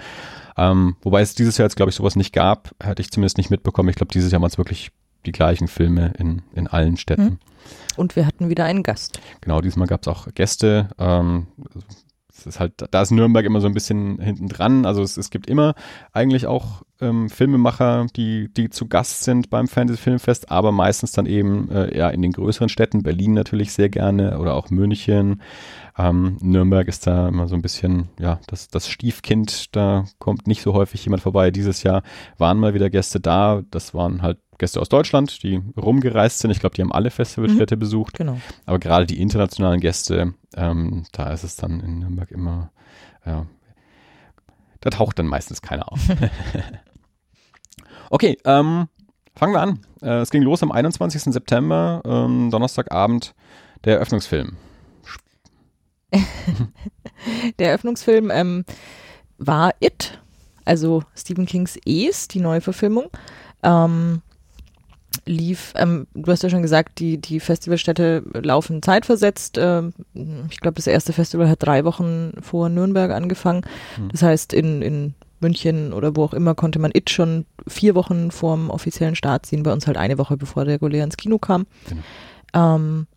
Ähm, 0.57 0.95
wobei 1.01 1.21
es 1.21 1.36
dieses 1.36 1.57
Jahr 1.57 1.67
jetzt, 1.67 1.75
glaube 1.75 1.91
ich, 1.91 1.95
sowas 1.95 2.15
nicht 2.15 2.33
gab, 2.33 2.75
hatte 2.81 3.01
ich 3.01 3.12
zumindest 3.12 3.38
nicht 3.38 3.50
mitbekommen. 3.51 3.89
Ich 3.89 3.95
glaube, 3.95 4.12
dieses 4.12 4.31
Jahr 4.31 4.41
waren 4.41 4.50
es 4.50 4.57
wirklich 4.57 4.91
die 5.25 5.31
gleichen 5.31 5.67
Filme 5.67 6.13
in, 6.17 6.41
in 6.55 6.67
allen 6.67 6.98
Städten. 6.98 7.27
Hm. 7.27 7.39
Und 7.95 8.15
wir 8.15 8.25
hatten 8.25 8.50
wieder 8.50 8.65
einen 8.65 8.83
Gast. 8.83 9.19
Genau, 9.41 9.62
diesmal 9.62 9.88
gab 9.88 10.01
es 10.01 10.07
auch 10.07 10.27
Gäste. 10.33 10.89
Ähm, 10.98 11.48
es 12.39 12.46
ist 12.46 12.60
halt, 12.60 12.74
da 12.91 13.01
ist 13.01 13.12
Nürnberg 13.12 13.46
immer 13.46 13.62
so 13.62 13.67
ein 13.67 13.74
bisschen 13.74 14.19
hinten 14.19 14.48
dran. 14.48 14.86
Also 14.86 15.01
es, 15.01 15.17
es 15.17 15.29
gibt 15.29 15.48
immer 15.48 15.75
eigentlich 16.13 16.48
auch 16.48 16.84
ähm, 17.01 17.29
Filmemacher, 17.29 18.08
die, 18.15 18.50
die 18.53 18.69
zu 18.69 18.88
Gast 18.88 19.24
sind 19.24 19.50
beim 19.50 19.67
Fantasy 19.67 20.01
Filmfest, 20.01 20.51
aber 20.51 20.72
meistens 20.72 21.12
dann 21.12 21.25
eben 21.25 21.69
äh, 21.72 21.98
ja 21.98 22.10
in 22.10 22.22
den 22.22 22.31
größeren 22.31 22.69
Städten, 22.69 23.03
Berlin 23.03 23.34
natürlich 23.34 23.74
sehr 23.74 23.89
gerne 23.89 24.39
oder 24.39 24.53
auch 24.53 24.69
München. 24.69 25.41
Ähm, 25.99 26.37
Nürnberg 26.39 26.87
ist 26.87 27.05
da 27.07 27.27
immer 27.27 27.49
so 27.49 27.55
ein 27.55 27.61
bisschen, 27.61 28.07
ja, 28.17 28.39
das, 28.47 28.69
das 28.69 28.87
Stiefkind, 28.87 29.75
da 29.75 30.05
kommt 30.17 30.47
nicht 30.47 30.61
so 30.61 30.73
häufig 30.73 31.03
jemand 31.03 31.21
vorbei. 31.21 31.51
Dieses 31.51 31.83
Jahr 31.83 32.03
waren 32.37 32.57
mal 32.57 32.73
wieder 32.73 32.89
Gäste 32.89 33.19
da. 33.19 33.63
Das 33.69 33.93
waren 33.93 34.21
halt 34.21 34.39
Gäste 34.57 34.79
aus 34.79 34.87
Deutschland, 34.87 35.43
die 35.43 35.61
rumgereist 35.75 36.39
sind. 36.39 36.51
Ich 36.51 36.61
glaube, 36.61 36.75
die 36.75 36.83
haben 36.83 36.93
alle 36.93 37.11
Festivalstädte 37.11 37.75
mhm, 37.75 37.79
besucht. 37.81 38.17
Genau. 38.17 38.37
Aber 38.65 38.79
gerade 38.79 39.07
die 39.07 39.21
internationalen 39.21 39.81
Gäste, 39.81 40.35
ähm, 40.55 41.03
da 41.11 41.33
ist 41.33 41.43
es 41.43 41.57
dann 41.57 41.81
in 41.81 41.99
Nürnberg 41.99 42.31
immer, 42.31 42.71
ja, 43.25 43.45
da 44.79 44.89
taucht 44.91 45.19
dann 45.19 45.27
meistens 45.27 45.61
keiner 45.61 45.91
auf. 45.91 45.99
okay, 48.09 48.37
ähm, 48.45 48.87
fangen 49.35 49.53
wir 49.53 49.61
an. 49.61 49.79
Äh, 50.01 50.21
es 50.21 50.31
ging 50.31 50.43
los 50.43 50.63
am 50.63 50.71
21. 50.71 51.23
September, 51.33 52.01
ähm, 52.05 52.51
Donnerstagabend, 52.51 53.35
der 53.83 53.95
Eröffnungsfilm. 53.95 54.55
der 57.59 57.69
Eröffnungsfilm 57.69 58.31
ähm, 58.31 58.65
war 59.37 59.73
It, 59.79 60.19
also 60.65 61.03
Stephen 61.15 61.45
Kings 61.45 61.77
Es, 61.85 62.27
die 62.27 62.39
neue 62.39 62.61
Verfilmung. 62.61 63.09
Ähm, 63.63 64.21
lief, 65.25 65.73
ähm, 65.75 66.07
du 66.13 66.31
hast 66.31 66.43
ja 66.43 66.49
schon 66.49 66.61
gesagt, 66.61 66.99
die, 66.99 67.17
die 67.17 67.39
Festivalstädte 67.39 68.23
laufen 68.33 68.81
zeitversetzt. 68.81 69.57
Ähm, 69.59 69.93
ich 70.49 70.59
glaube, 70.59 70.75
das 70.75 70.87
erste 70.87 71.13
Festival 71.13 71.49
hat 71.49 71.63
drei 71.63 71.85
Wochen 71.85 72.33
vor 72.41 72.69
Nürnberg 72.69 73.11
angefangen. 73.11 73.61
Mhm. 73.97 74.09
Das 74.09 74.21
heißt, 74.21 74.53
in, 74.53 74.81
in 74.81 75.13
München 75.39 75.93
oder 75.93 76.15
wo 76.15 76.23
auch 76.23 76.33
immer 76.33 76.55
konnte 76.55 76.79
man 76.79 76.91
It 76.93 77.09
schon 77.09 77.45
vier 77.67 77.95
Wochen 77.95 78.31
vorm 78.31 78.69
offiziellen 78.69 79.15
Start 79.15 79.45
sehen, 79.45 79.63
bei 79.63 79.71
uns 79.71 79.87
halt 79.87 79.97
eine 79.97 80.17
Woche 80.17 80.37
bevor 80.37 80.65
der 80.65 80.75
regulär 80.75 81.03
ins 81.03 81.17
Kino 81.17 81.37
kam. 81.37 81.65
Genau. 81.87 82.01
Ähm, 82.53 83.07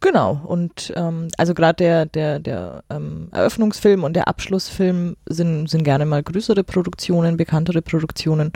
genau, 0.00 0.40
und 0.44 0.92
ähm, 0.96 1.28
also 1.36 1.54
gerade 1.54 1.76
der, 1.76 2.06
der, 2.06 2.38
der 2.38 2.84
ähm, 2.90 3.28
Eröffnungsfilm 3.32 4.04
und 4.04 4.14
der 4.14 4.28
Abschlussfilm 4.28 5.16
sind, 5.26 5.68
sind 5.68 5.84
gerne 5.84 6.06
mal 6.06 6.22
größere 6.22 6.64
Produktionen, 6.64 7.36
bekanntere 7.36 7.82
Produktionen. 7.82 8.52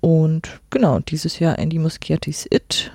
Und 0.00 0.60
genau, 0.70 0.98
dieses 0.98 1.38
Jahr 1.38 1.58
Andy 1.58 1.78
Muschiettis 1.78 2.46
It. 2.50 2.92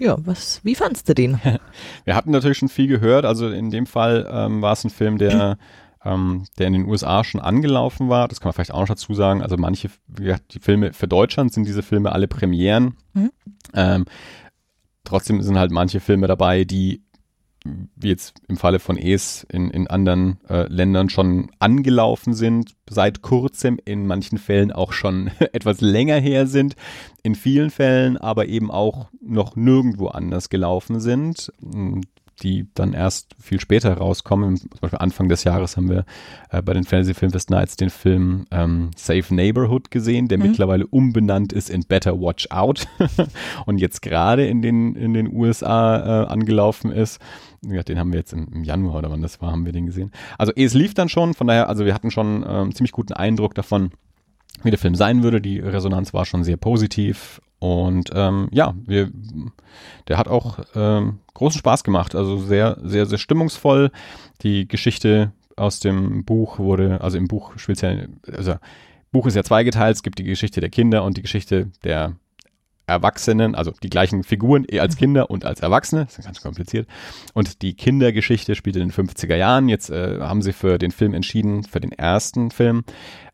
Ja, 0.00 0.16
was, 0.24 0.60
wie 0.64 0.74
fandst 0.74 1.08
du 1.08 1.14
den? 1.14 1.38
Wir 2.04 2.16
hatten 2.16 2.30
natürlich 2.30 2.58
schon 2.58 2.70
viel 2.70 2.88
gehört. 2.88 3.26
Also 3.26 3.50
in 3.50 3.70
dem 3.70 3.86
Fall 3.86 4.26
ähm, 4.32 4.62
war 4.62 4.72
es 4.72 4.82
ein 4.82 4.90
Film, 4.90 5.18
der, 5.18 5.58
ähm, 6.04 6.46
der 6.58 6.68
in 6.68 6.72
den 6.72 6.86
USA 6.86 7.22
schon 7.24 7.42
angelaufen 7.42 8.08
war. 8.08 8.26
Das 8.26 8.40
kann 8.40 8.48
man 8.48 8.54
vielleicht 8.54 8.72
auch 8.72 8.80
noch 8.80 8.88
dazu 8.88 9.12
sagen. 9.12 9.42
Also 9.42 9.58
manche, 9.58 9.90
wie 10.08 10.24
gesagt, 10.24 10.54
die 10.54 10.60
Filme 10.60 10.94
für 10.94 11.06
Deutschland 11.06 11.52
sind 11.52 11.66
diese 11.66 11.82
Filme 11.82 12.10
alle 12.12 12.26
Premieren. 12.26 12.96
Mhm. 13.12 13.30
Ähm, 13.74 14.06
trotzdem 15.04 15.42
sind 15.42 15.58
halt 15.58 15.70
manche 15.70 16.00
Filme 16.00 16.26
dabei, 16.26 16.64
die 16.64 17.02
wie 17.64 18.08
jetzt 18.08 18.34
im 18.48 18.56
Falle 18.56 18.78
von 18.78 18.96
Es 18.96 19.44
in, 19.44 19.70
in 19.70 19.86
anderen 19.86 20.38
äh, 20.48 20.66
Ländern 20.68 21.10
schon 21.10 21.50
angelaufen 21.58 22.32
sind, 22.32 22.74
seit 22.88 23.20
kurzem, 23.20 23.78
in 23.84 24.06
manchen 24.06 24.38
Fällen 24.38 24.72
auch 24.72 24.92
schon 24.92 25.30
etwas 25.52 25.80
länger 25.80 26.16
her 26.16 26.46
sind, 26.46 26.74
in 27.22 27.34
vielen 27.34 27.70
Fällen 27.70 28.16
aber 28.16 28.46
eben 28.46 28.70
auch 28.70 29.08
noch 29.20 29.56
nirgendwo 29.56 30.08
anders 30.08 30.48
gelaufen 30.48 31.00
sind 31.00 31.52
die 32.42 32.68
dann 32.74 32.92
erst 32.92 33.34
viel 33.38 33.60
später 33.60 33.92
rauskommen. 33.94 34.56
Zum 34.56 34.70
Beispiel 34.80 34.98
Anfang 34.98 35.28
des 35.28 35.44
Jahres 35.44 35.76
haben 35.76 35.88
wir 35.88 36.04
äh, 36.50 36.62
bei 36.62 36.72
den 36.72 36.84
Fantasy 36.84 37.14
Filmfest 37.14 37.50
Nights 37.50 37.76
den 37.76 37.90
Film 37.90 38.46
ähm, 38.50 38.90
Safe 38.96 39.34
Neighborhood 39.34 39.90
gesehen, 39.90 40.28
der 40.28 40.38
mhm. 40.38 40.48
mittlerweile 40.48 40.86
umbenannt 40.86 41.52
ist 41.52 41.70
in 41.70 41.82
Better 41.82 42.20
Watch 42.20 42.48
Out 42.50 42.86
und 43.66 43.78
jetzt 43.78 44.02
gerade 44.02 44.46
in 44.46 44.62
den, 44.62 44.94
in 44.96 45.14
den 45.14 45.32
USA 45.32 46.24
äh, 46.24 46.26
angelaufen 46.26 46.90
ist. 46.90 47.20
Ja, 47.62 47.82
den 47.82 47.98
haben 47.98 48.12
wir 48.12 48.20
jetzt 48.20 48.32
im, 48.32 48.48
im, 48.52 48.64
Januar 48.64 48.96
oder 48.96 49.10
wann 49.10 49.22
das 49.22 49.40
war, 49.42 49.52
haben 49.52 49.66
wir 49.66 49.72
den 49.72 49.86
gesehen. 49.86 50.12
Also 50.38 50.52
es 50.56 50.74
lief 50.74 50.94
dann 50.94 51.08
schon, 51.08 51.34
von 51.34 51.46
daher, 51.46 51.68
also 51.68 51.84
wir 51.84 51.94
hatten 51.94 52.10
schon 52.10 52.44
ähm, 52.48 52.74
ziemlich 52.74 52.92
guten 52.92 53.12
Eindruck 53.12 53.54
davon, 53.54 53.90
wie 54.62 54.70
der 54.70 54.78
Film 54.78 54.94
sein 54.94 55.22
würde. 55.22 55.40
Die 55.40 55.58
Resonanz 55.58 56.14
war 56.14 56.24
schon 56.24 56.44
sehr 56.44 56.56
positiv 56.56 57.40
und 57.60 58.10
ähm, 58.14 58.48
ja, 58.50 58.74
wir, 58.86 59.10
der 60.08 60.16
hat 60.16 60.28
auch 60.28 60.60
ähm, 60.74 61.18
großen 61.34 61.58
Spaß 61.58 61.84
gemacht. 61.84 62.14
Also 62.14 62.38
sehr, 62.38 62.78
sehr, 62.82 63.04
sehr 63.06 63.18
stimmungsvoll. 63.18 63.92
Die 64.42 64.66
Geschichte 64.66 65.32
aus 65.56 65.78
dem 65.78 66.24
Buch 66.24 66.58
wurde, 66.58 67.02
also 67.02 67.18
im 67.18 67.28
Buch 67.28 67.52
ja, 67.68 67.96
also 68.32 68.54
Buch 69.12 69.26
ist 69.26 69.36
ja 69.36 69.44
zweigeteilt. 69.44 69.96
Es 69.96 70.02
gibt 70.02 70.18
die 70.18 70.24
Geschichte 70.24 70.60
der 70.60 70.70
Kinder 70.70 71.04
und 71.04 71.18
die 71.18 71.22
Geschichte 71.22 71.70
der 71.84 72.16
Erwachsenen, 72.86 73.54
also 73.54 73.72
die 73.82 73.90
gleichen 73.90 74.24
Figuren 74.24 74.64
eh 74.66 74.80
als 74.80 74.96
Kinder 74.96 75.30
und 75.30 75.44
als 75.44 75.60
Erwachsene. 75.60 76.06
Das 76.06 76.18
ist 76.18 76.24
ganz 76.24 76.40
kompliziert. 76.40 76.88
Und 77.34 77.60
die 77.60 77.74
Kindergeschichte 77.74 78.54
spielt 78.54 78.76
in 78.76 78.88
den 78.88 78.92
50er 78.92 79.36
Jahren. 79.36 79.68
Jetzt 79.68 79.90
äh, 79.90 80.18
haben 80.20 80.40
sie 80.40 80.54
für 80.54 80.78
den 80.78 80.92
Film 80.92 81.12
entschieden, 81.12 81.64
für 81.64 81.80
den 81.80 81.92
ersten 81.92 82.50
Film, 82.50 82.84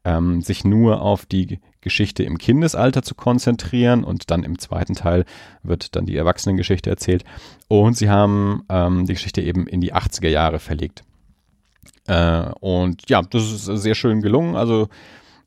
ähm, 0.04 0.42
sich 0.42 0.64
nur 0.64 1.00
auf 1.00 1.26
die 1.26 1.61
Geschichte 1.87 2.25
im 2.25 2.37
Kindesalter 2.37 3.02
zu 3.02 3.14
konzentrieren 3.14 4.02
und 4.02 4.28
dann 4.33 4.43
im 4.43 4.59
zweiten 4.59 4.95
Teil 4.95 5.25
wird 5.62 5.95
dann 5.95 6.05
die 6.05 6.16
Erwachsenengeschichte 6.16 6.90
erzählt. 6.90 7.25
Und 7.69 7.97
sie 7.97 8.11
haben 8.11 8.64
ähm, 8.69 9.07
die 9.07 9.12
Geschichte 9.12 9.40
eben 9.40 9.69
in 9.69 9.81
die 9.81 9.95
80er 9.95 10.28
Jahre 10.28 10.59
verlegt. 10.59 11.05
Äh, 12.09 12.50
und 12.59 13.09
ja, 13.09 13.23
das 13.23 13.52
ist 13.52 13.64
sehr 13.66 13.95
schön 13.95 14.21
gelungen. 14.21 14.57
Also 14.57 14.88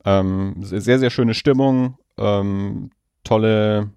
ähm, 0.05 0.55
sehr, 0.62 0.98
sehr 0.98 1.10
schöne 1.10 1.34
Stimmung, 1.34 1.98
ähm, 2.17 2.91
tolle 3.25 3.89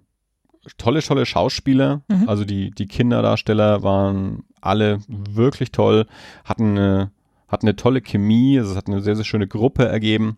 tolle, 0.77 1.01
tolle 1.01 1.25
Schauspieler. 1.25 2.01
Mhm. 2.09 2.27
Also 2.27 2.43
die, 2.43 2.71
die 2.71 2.87
Kinderdarsteller 2.87 3.83
waren 3.83 4.43
alle 4.61 4.99
wirklich 5.07 5.71
toll, 5.71 6.07
hatten 6.43 6.77
eine, 6.77 7.11
hatten 7.47 7.67
eine 7.67 7.75
tolle 7.77 8.01
Chemie, 8.01 8.59
also 8.59 8.71
es 8.71 8.77
hat 8.77 8.87
eine 8.87 9.01
sehr, 9.01 9.15
sehr 9.15 9.25
schöne 9.25 9.47
Gruppe 9.47 9.87
ergeben. 9.87 10.37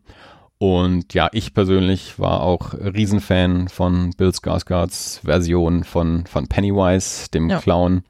Und 0.57 1.13
ja, 1.13 1.29
ich 1.33 1.53
persönlich 1.53 2.17
war 2.17 2.41
auch 2.41 2.73
Riesenfan 2.73 3.67
von 3.67 4.11
Bill 4.17 4.29
Skarsgårds 4.29 5.21
Version 5.25 5.83
von, 5.83 6.25
von 6.25 6.47
Pennywise, 6.47 7.29
dem 7.29 7.49
ja. 7.49 7.59
Clown. 7.59 8.03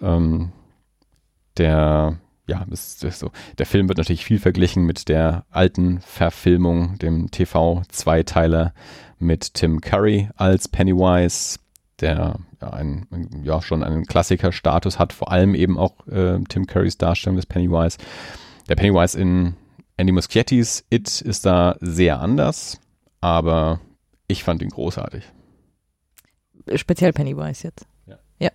Ähm, 0.00 0.52
der, 1.56 2.18
ja, 2.46 2.64
ist, 2.70 3.02
ist 3.02 3.18
so. 3.18 3.32
Der 3.58 3.66
Film 3.66 3.88
wird 3.88 3.98
natürlich 3.98 4.24
viel 4.24 4.38
verglichen 4.38 4.84
mit 4.84 5.08
der 5.08 5.44
alten 5.50 6.00
Verfilmung, 6.00 6.96
dem 6.98 7.30
TV-Zweiteiler 7.32 8.72
mit 9.18 9.54
Tim 9.54 9.80
Curry 9.80 10.28
als 10.36 10.68
Pennywise, 10.68 11.58
der 12.00 12.36
ja, 12.60 12.70
ein, 12.70 13.06
ja 13.42 13.60
schon 13.60 13.82
einen 13.82 14.06
Klassiker-Status 14.06 15.00
hat, 15.00 15.12
vor 15.12 15.32
allem 15.32 15.56
eben 15.56 15.76
auch 15.76 16.06
äh, 16.06 16.38
Tim 16.48 16.66
Currys 16.66 16.98
Darstellung 16.98 17.34
des 17.34 17.46
Pennywise. 17.46 17.98
Der 18.68 18.76
Pennywise 18.76 19.18
in 19.18 19.54
Andy 19.98 20.12
Muschiettis 20.12 20.84
It 20.90 21.20
ist 21.20 21.44
da 21.44 21.76
sehr 21.80 22.20
anders, 22.20 22.80
aber 23.20 23.80
ich 24.28 24.44
fand 24.44 24.62
ihn 24.62 24.70
großartig. 24.70 25.24
Speziell 26.76 27.12
Pennywise 27.12 27.64
jetzt. 27.64 27.84
Ja. 28.06 28.18
Ja, 28.38 28.50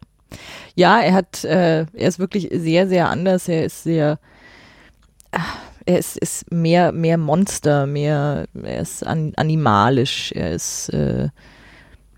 ja 0.76 1.02
er 1.02 1.14
hat, 1.14 1.44
äh, 1.44 1.82
er 1.82 2.08
ist 2.08 2.18
wirklich 2.18 2.48
sehr, 2.52 2.88
sehr 2.88 3.10
anders. 3.10 3.50
Er 3.50 3.66
ist 3.66 3.84
sehr, 3.84 4.20
er 5.86 6.00
ist, 6.00 6.18
ist 6.18 6.50
mehr, 6.50 6.94
mehr 6.94 7.18
Monster, 7.18 7.88
mehr, 7.88 8.46
er 8.54 8.80
ist 8.80 9.06
an, 9.06 9.34
animalisch, 9.36 10.32
er 10.32 10.52
ist, 10.52 10.90
äh, 10.90 11.28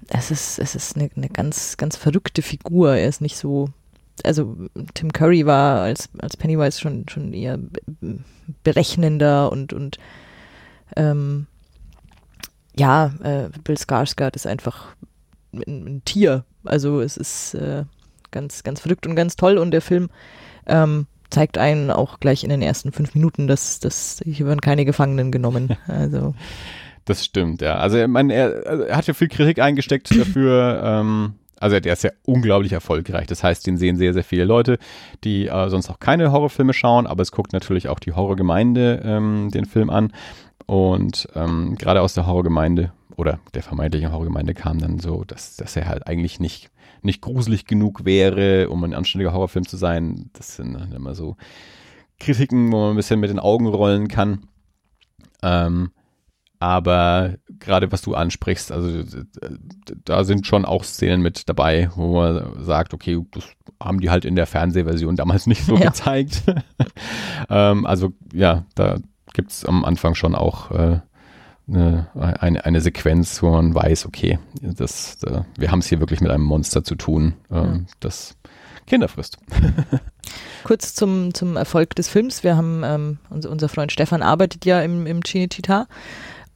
es 0.10 0.30
ist, 0.30 0.60
es 0.60 0.76
ist 0.76 0.98
eine, 0.98 1.10
eine 1.16 1.30
ganz, 1.30 1.78
ganz 1.78 1.96
verrückte 1.96 2.44
Figur. 2.44 2.96
Er 2.96 3.08
ist 3.08 3.22
nicht 3.22 3.38
so, 3.38 3.70
also 4.24 4.58
Tim 4.94 5.12
Curry 5.12 5.46
war 5.46 5.82
als, 5.82 6.10
als 6.20 6.38
Pennywise 6.38 6.80
schon, 6.80 7.08
schon 7.10 7.34
eher 7.34 7.60
berechnender 8.64 9.52
und, 9.52 9.74
und 9.74 9.98
ähm, 10.96 11.48
ja, 12.78 13.14
äh, 13.24 13.50
Bill 13.64 13.76
Skarsgård 13.76 14.36
ist 14.36 14.48
einfach 14.48 14.96
ein, 15.54 15.64
ein, 15.68 16.02
Tier. 16.06 16.46
Also 16.64 17.02
es 17.02 17.18
ist 17.18 17.54
äh, 17.56 17.86
ganz, 18.32 18.64
ganz 18.64 18.82
verrückt 18.82 19.08
und 19.08 19.16
ganz 19.16 19.36
toll 19.36 19.58
und 19.58 19.72
der 19.72 19.82
Film 19.82 20.10
ähm, 20.66 21.08
zeigt 21.30 21.58
einen 21.58 21.92
auch 21.92 22.20
gleich 22.20 22.44
in 22.44 22.50
den 22.50 22.62
ersten 22.62 22.92
fünf 22.92 23.16
Minuten, 23.16 23.48
dass, 23.48 23.80
dass 23.80 24.22
hier 24.24 24.46
werden 24.46 24.62
keine 24.62 24.86
Gefangenen 24.86 25.32
genommen. 25.32 25.78
Also 25.88 26.34
das 27.06 27.24
stimmt, 27.24 27.62
ja. 27.62 27.76
Also 27.78 28.00
ich 28.00 28.08
meine, 28.08 28.34
er, 28.34 28.88
er 28.88 28.98
hat 28.98 29.06
ja 29.06 29.14
viel 29.14 29.28
Kritik 29.28 29.60
eingesteckt 29.60 30.10
dafür. 30.20 30.82
ähm, 30.84 31.36
also 31.66 31.80
der 31.80 31.94
ist 31.94 32.04
ja 32.04 32.12
unglaublich 32.28 32.74
erfolgreich. 32.74 33.26
Das 33.26 33.44
heißt, 33.44 33.66
den 33.66 33.78
sehen 33.78 33.98
sehr, 33.98 34.14
sehr 34.14 34.24
viele 34.24 34.46
Leute, 34.46 34.78
die 35.24 35.48
äh, 35.48 35.70
sonst 35.70 35.90
auch 35.90 35.98
keine 35.98 36.32
Horrorfilme 36.32 36.74
schauen, 36.74 37.08
aber 37.08 37.24
es 37.24 37.32
guckt 37.32 37.54
natürlich 37.54 37.90
auch 37.90 37.98
die 37.98 38.14
Horrorgemeinde 38.14 39.02
ähm, 39.04 39.50
den 39.52 39.66
Film 39.66 39.90
an. 39.90 40.14
Und 40.68 41.28
ähm, 41.34 41.76
gerade 41.76 42.04
aus 42.04 42.14
der 42.14 42.28
Horrorgemeinde 42.28 42.94
oder 43.16 43.40
der 43.56 43.64
vermeintlichen 43.64 44.12
Horrorgemeinde 44.12 44.54
kam 44.54 44.78
dann 44.78 45.00
so, 45.00 45.24
dass, 45.24 45.56
dass 45.56 45.76
er 45.76 45.88
halt 45.88 46.06
eigentlich 46.06 46.40
nicht, 46.40 46.70
nicht 47.02 47.22
gruselig 47.22 47.66
genug 47.66 48.06
wäre, 48.06 48.70
um 48.70 48.84
ein 48.84 48.94
anständiger 48.94 49.34
Horrorfilm 49.34 49.68
zu 49.68 49.78
sein. 49.78 50.30
Das 50.34 50.58
sind 50.58 50.76
dann 50.76 50.92
immer 50.92 51.16
so 51.16 51.36
Kritiken, 52.20 52.72
wo 52.72 52.78
man 52.78 52.90
ein 52.92 52.96
bisschen 52.96 53.20
mit 53.20 53.32
den 53.32 53.40
Augen 53.40 53.66
rollen 53.66 54.08
kann. 54.08 54.50
Ähm, 55.42 55.90
aber 56.60 57.36
gerade 57.60 57.92
was 57.92 58.02
du 58.02 58.16
ansprichst, 58.16 58.72
also 58.72 59.04
da 60.04 60.24
sind 60.24 60.48
schon 60.48 60.66
auch 60.66 60.84
Szenen 60.84 61.22
mit 61.22 61.48
dabei, 61.50 61.90
wo 61.96 62.20
man 62.20 62.64
sagt, 62.64 62.94
okay, 62.94 63.20
das 63.32 63.46
haben 63.82 64.00
die 64.00 64.10
halt 64.10 64.26
in 64.26 64.36
der 64.36 64.46
Fernsehversion 64.46 65.16
damals 65.16 65.48
nicht 65.48 65.66
so 65.66 65.76
ja. 65.76 65.88
gezeigt. 65.88 66.44
ähm, 67.50 67.86
also 67.86 68.14
ja, 68.34 68.66
da 68.76 68.98
gibt 69.34 69.52
es 69.52 69.66
am 69.66 69.86
Anfang 69.86 70.16
schon 70.16 70.36
auch 70.36 70.72
äh, 70.72 71.00
eine, 71.68 72.08
eine, 72.14 72.66
eine, 72.66 72.82
Sequenz, 72.82 73.42
wo 73.42 73.50
man 73.52 73.74
weiß, 73.74 74.06
okay, 74.06 74.40
das, 74.62 75.18
da, 75.18 75.46
wir 75.58 75.72
haben 75.72 75.80
es 75.80 75.88
hier 75.88 76.00
wirklich 76.00 76.22
mit 76.22 76.32
einem 76.32 76.44
Monster 76.44 76.84
zu 76.84 76.96
tun, 76.96 77.34
ähm, 77.52 77.88
das 78.00 78.38
Kinder 78.88 79.08
frisst. 79.08 79.38
Kurz 80.64 80.94
zum, 80.94 81.34
zum 81.34 81.58
Erfolg 81.58 81.96
des 81.96 82.08
Films. 82.08 82.44
Wir 82.44 82.56
haben, 82.56 82.84
ähm, 82.84 83.18
unser, 83.30 83.50
unser 83.50 83.70
Freund 83.70 83.92
Stefan 83.92 84.22
arbeitet 84.22 84.66
ja 84.66 84.82
im, 84.82 85.08
im 85.08 85.22
Cinecittà 85.22 85.88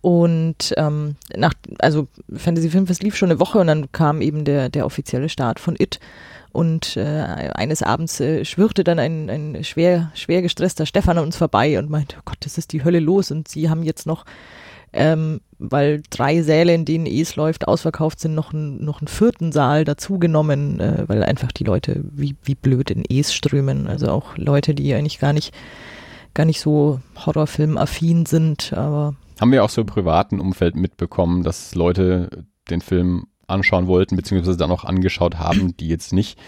und 0.02 0.74
ähm, 0.78 1.16
nach, 1.36 1.54
also 1.80 2.08
Fantasy 2.34 2.70
Filmfest 2.70 3.04
lief 3.04 3.16
schon 3.16 3.32
eine 3.32 3.40
Woche 3.40 3.60
und 3.60 3.68
dann 3.68 3.92
kam 3.92 4.22
eben 4.22 4.46
der, 4.46 4.70
der 4.70 4.86
offizielle 4.86 5.30
Start 5.30 5.60
von 5.60 5.76
It. 5.78 6.00
Und 6.52 6.98
äh, 6.98 7.04
eines 7.54 7.84
Abends 7.84 8.20
äh, 8.20 8.44
schwirrte 8.44 8.84
dann 8.84 8.98
ein, 8.98 9.30
ein 9.30 9.64
schwer, 9.64 10.12
schwer 10.16 10.42
gestresster 10.42 10.86
Stefan 10.86 11.18
an 11.18 11.26
uns 11.26 11.38
vorbei 11.38 11.78
und 11.78 11.90
meinte, 11.90 12.16
oh 12.18 12.22
Gott, 12.26 12.38
das 12.40 12.58
ist 12.58 12.74
die 12.74 12.84
Hölle 12.84 13.00
los. 13.00 13.30
Und 13.30 13.48
sie 13.48 13.70
haben 13.70 13.84
jetzt 13.84 14.08
noch, 14.08 14.26
ähm, 14.92 15.42
weil 15.60 16.02
drei 16.10 16.42
Säle, 16.42 16.74
in 16.74 16.86
denen 16.86 17.06
es 17.06 17.36
läuft, 17.36 17.68
ausverkauft 17.68 18.20
sind, 18.20 18.34
noch, 18.34 18.52
ein, 18.54 18.84
noch 18.84 19.02
einen 19.02 19.08
vierten 19.10 19.52
Saal 19.52 19.84
dazugenommen, 19.84 20.80
äh, 20.80 21.04
weil 21.08 21.24
einfach 21.24 21.52
die 21.52 21.66
Leute 21.66 22.04
wie, 22.10 22.36
wie 22.44 22.56
blöd 22.56 22.90
in 22.90 23.04
Es 23.08 23.34
strömen. 23.34 23.88
Also 23.88 24.10
auch 24.10 24.36
Leute, 24.38 24.74
die 24.74 24.94
eigentlich 24.96 25.20
gar 25.20 25.34
nicht, 25.34 25.54
gar 26.34 26.46
nicht 26.46 26.62
so 26.62 27.00
Horrorfilm-affin 27.18 28.26
sind, 28.26 28.74
aber 28.74 29.14
haben 29.40 29.52
wir 29.52 29.64
auch 29.64 29.70
so 29.70 29.82
im 29.82 29.88
privaten 29.88 30.40
Umfeld 30.40 30.76
mitbekommen, 30.76 31.44
dass 31.44 31.76
Leute 31.76 32.46
den 32.70 32.82
Film 32.82 33.28
anschauen 33.48 33.88
wollten, 33.88 34.16
beziehungsweise 34.16 34.58
dann 34.58 34.72
auch 34.72 34.84
angeschaut 34.84 35.40
haben, 35.40 35.76
die 35.78 35.88
jetzt 35.88 36.14
nicht 36.14 36.40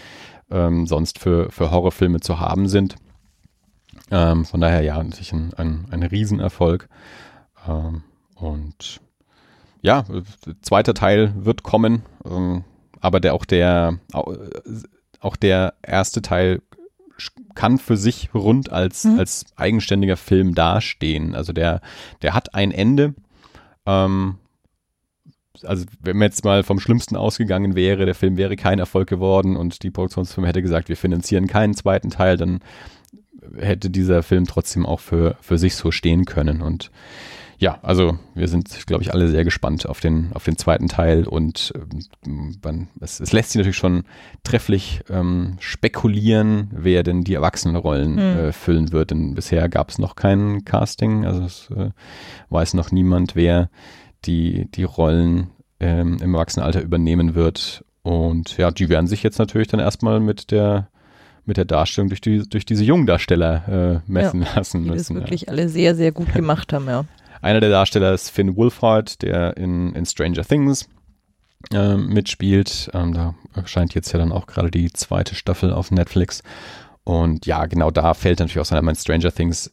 ähm, 0.50 0.86
sonst 0.86 1.18
für, 1.18 1.50
für 1.50 1.70
Horrorfilme 1.70 2.20
zu 2.20 2.38
haben 2.38 2.68
sind. 2.68 2.96
Ähm, 4.10 4.44
von 4.44 4.60
daher 4.60 4.82
ja, 4.82 5.02
natürlich 5.02 5.32
ein, 5.32 5.52
ein, 5.54 5.86
ein 5.90 6.02
Riesenerfolg. 6.02 6.88
Ähm, 7.66 8.02
und 8.34 9.00
ja, 9.80 10.04
zweiter 10.60 10.94
Teil 10.94 11.32
wird 11.36 11.62
kommen, 11.62 12.02
ähm, 12.24 12.64
aber 13.00 13.18
der 13.18 13.34
auch 13.34 13.44
der 13.44 13.98
auch 15.20 15.36
der 15.36 15.74
erste 15.82 16.22
Teil 16.22 16.62
kann 17.54 17.78
für 17.78 17.96
sich 17.96 18.34
rund 18.34 18.70
als, 18.72 19.04
mhm. 19.04 19.18
als 19.18 19.46
eigenständiger 19.56 20.16
Film 20.16 20.54
dastehen. 20.54 21.34
Also 21.34 21.52
der, 21.52 21.80
der 22.22 22.34
hat 22.34 22.54
ein 22.54 22.72
Ende. 22.72 23.14
Ähm, 23.86 24.38
also 25.64 25.84
wenn 26.00 26.16
man 26.16 26.26
jetzt 26.26 26.44
mal 26.44 26.62
vom 26.62 26.80
Schlimmsten 26.80 27.16
ausgegangen 27.16 27.76
wäre, 27.76 28.04
der 28.06 28.14
Film 28.14 28.36
wäre 28.36 28.56
kein 28.56 28.78
Erfolg 28.78 29.08
geworden 29.08 29.56
und 29.56 29.82
die 29.82 29.90
Produktionsfirma 29.90 30.48
hätte 30.48 30.62
gesagt, 30.62 30.88
wir 30.88 30.96
finanzieren 30.96 31.46
keinen 31.46 31.74
zweiten 31.74 32.10
Teil, 32.10 32.36
dann 32.36 32.60
hätte 33.56 33.90
dieser 33.90 34.22
Film 34.22 34.46
trotzdem 34.46 34.86
auch 34.86 35.00
für, 35.00 35.36
für 35.40 35.58
sich 35.58 35.74
so 35.74 35.90
stehen 35.90 36.24
können. 36.24 36.62
Und 36.62 36.90
ja, 37.62 37.78
also 37.82 38.18
wir 38.34 38.48
sind, 38.48 38.88
glaube 38.88 39.04
ich, 39.04 39.14
alle 39.14 39.28
sehr 39.28 39.44
gespannt 39.44 39.86
auf 39.88 40.00
den, 40.00 40.32
auf 40.34 40.42
den 40.42 40.58
zweiten 40.58 40.88
Teil 40.88 41.28
und 41.28 41.72
ähm, 42.26 42.56
man, 42.60 42.88
es, 43.00 43.20
es, 43.20 43.32
lässt 43.32 43.50
sich 43.50 43.60
natürlich 43.60 43.76
schon 43.76 44.02
trefflich 44.42 45.04
ähm, 45.08 45.58
spekulieren, 45.60 46.72
wer 46.72 47.04
denn 47.04 47.22
die 47.22 47.34
Erwachsenenrollen 47.34 48.14
mhm. 48.14 48.18
äh, 48.18 48.52
füllen 48.52 48.90
wird. 48.90 49.12
Denn 49.12 49.36
bisher 49.36 49.68
gab 49.68 49.90
es 49.90 50.00
noch 50.00 50.16
kein 50.16 50.64
Casting, 50.64 51.24
also 51.24 51.44
es 51.44 51.70
äh, 51.70 51.90
weiß 52.50 52.74
noch 52.74 52.90
niemand, 52.90 53.36
wer 53.36 53.70
die, 54.24 54.68
die 54.72 54.82
Rollen 54.82 55.50
ähm, 55.78 56.16
im 56.20 56.34
Erwachsenenalter 56.34 56.82
übernehmen 56.82 57.36
wird. 57.36 57.84
Und 58.02 58.56
ja, 58.56 58.72
die 58.72 58.88
werden 58.88 59.06
sich 59.06 59.22
jetzt 59.22 59.38
natürlich 59.38 59.68
dann 59.68 59.78
erstmal 59.78 60.18
mit 60.18 60.50
der 60.50 60.88
mit 61.44 61.56
der 61.56 61.64
Darstellung 61.64 62.08
durch, 62.08 62.20
die, 62.20 62.48
durch 62.48 62.64
diese 62.64 62.84
jungen 62.84 63.04
Darsteller 63.06 64.02
äh, 64.06 64.10
messen 64.10 64.42
ja, 64.42 64.48
lassen 64.54 64.82
müssen. 64.82 64.92
Die 64.92 64.98
das 64.98 65.10
wirklich 65.10 65.40
ja. 65.42 65.48
alle 65.48 65.68
sehr, 65.68 65.94
sehr 65.96 66.12
gut 66.12 66.32
gemacht 66.32 66.72
haben, 66.72 66.86
ja. 66.86 67.04
Einer 67.42 67.60
der 67.60 67.70
Darsteller 67.70 68.14
ist 68.14 68.30
Finn 68.30 68.56
Wolfhard, 68.56 69.20
der 69.20 69.56
in, 69.56 69.94
in 69.94 70.06
Stranger 70.06 70.44
Things 70.44 70.88
äh, 71.72 71.96
mitspielt. 71.96 72.88
Ähm, 72.94 73.12
da 73.12 73.34
erscheint 73.52 73.94
jetzt 73.94 74.12
ja 74.12 74.18
dann 74.20 74.32
auch 74.32 74.46
gerade 74.46 74.70
die 74.70 74.92
zweite 74.92 75.34
Staffel 75.34 75.72
auf 75.72 75.90
Netflix. 75.90 76.42
Und 77.04 77.44
ja, 77.44 77.66
genau 77.66 77.90
da 77.90 78.14
fällt 78.14 78.38
natürlich 78.38 78.60
auch 78.60 78.64
sein, 78.64 78.84
mein 78.84 78.94
Stranger 78.94 79.32
Things 79.32 79.72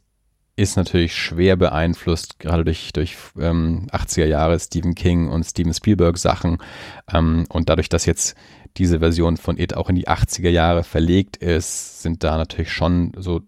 ist 0.55 0.75
natürlich 0.75 1.15
schwer 1.15 1.55
beeinflusst, 1.55 2.39
gerade 2.39 2.65
durch, 2.65 2.91
durch 2.91 3.15
ähm, 3.39 3.87
80er 3.91 4.25
Jahre 4.25 4.59
Stephen 4.59 4.95
King 4.95 5.29
und 5.29 5.43
Steven 5.43 5.73
Spielberg 5.73 6.17
Sachen. 6.17 6.57
Ähm, 7.13 7.45
und 7.49 7.69
dadurch, 7.69 7.87
dass 7.87 8.05
jetzt 8.05 8.35
diese 8.77 8.99
Version 8.99 9.37
von 9.37 9.57
It 9.59 9.75
auch 9.75 9.89
in 9.89 9.95
die 9.95 10.07
80er 10.07 10.49
Jahre 10.49 10.83
verlegt 10.83 11.37
ist, 11.37 12.01
sind 12.01 12.23
da 12.23 12.35
natürlich 12.35 12.73
schon 12.73 13.13
so 13.15 13.41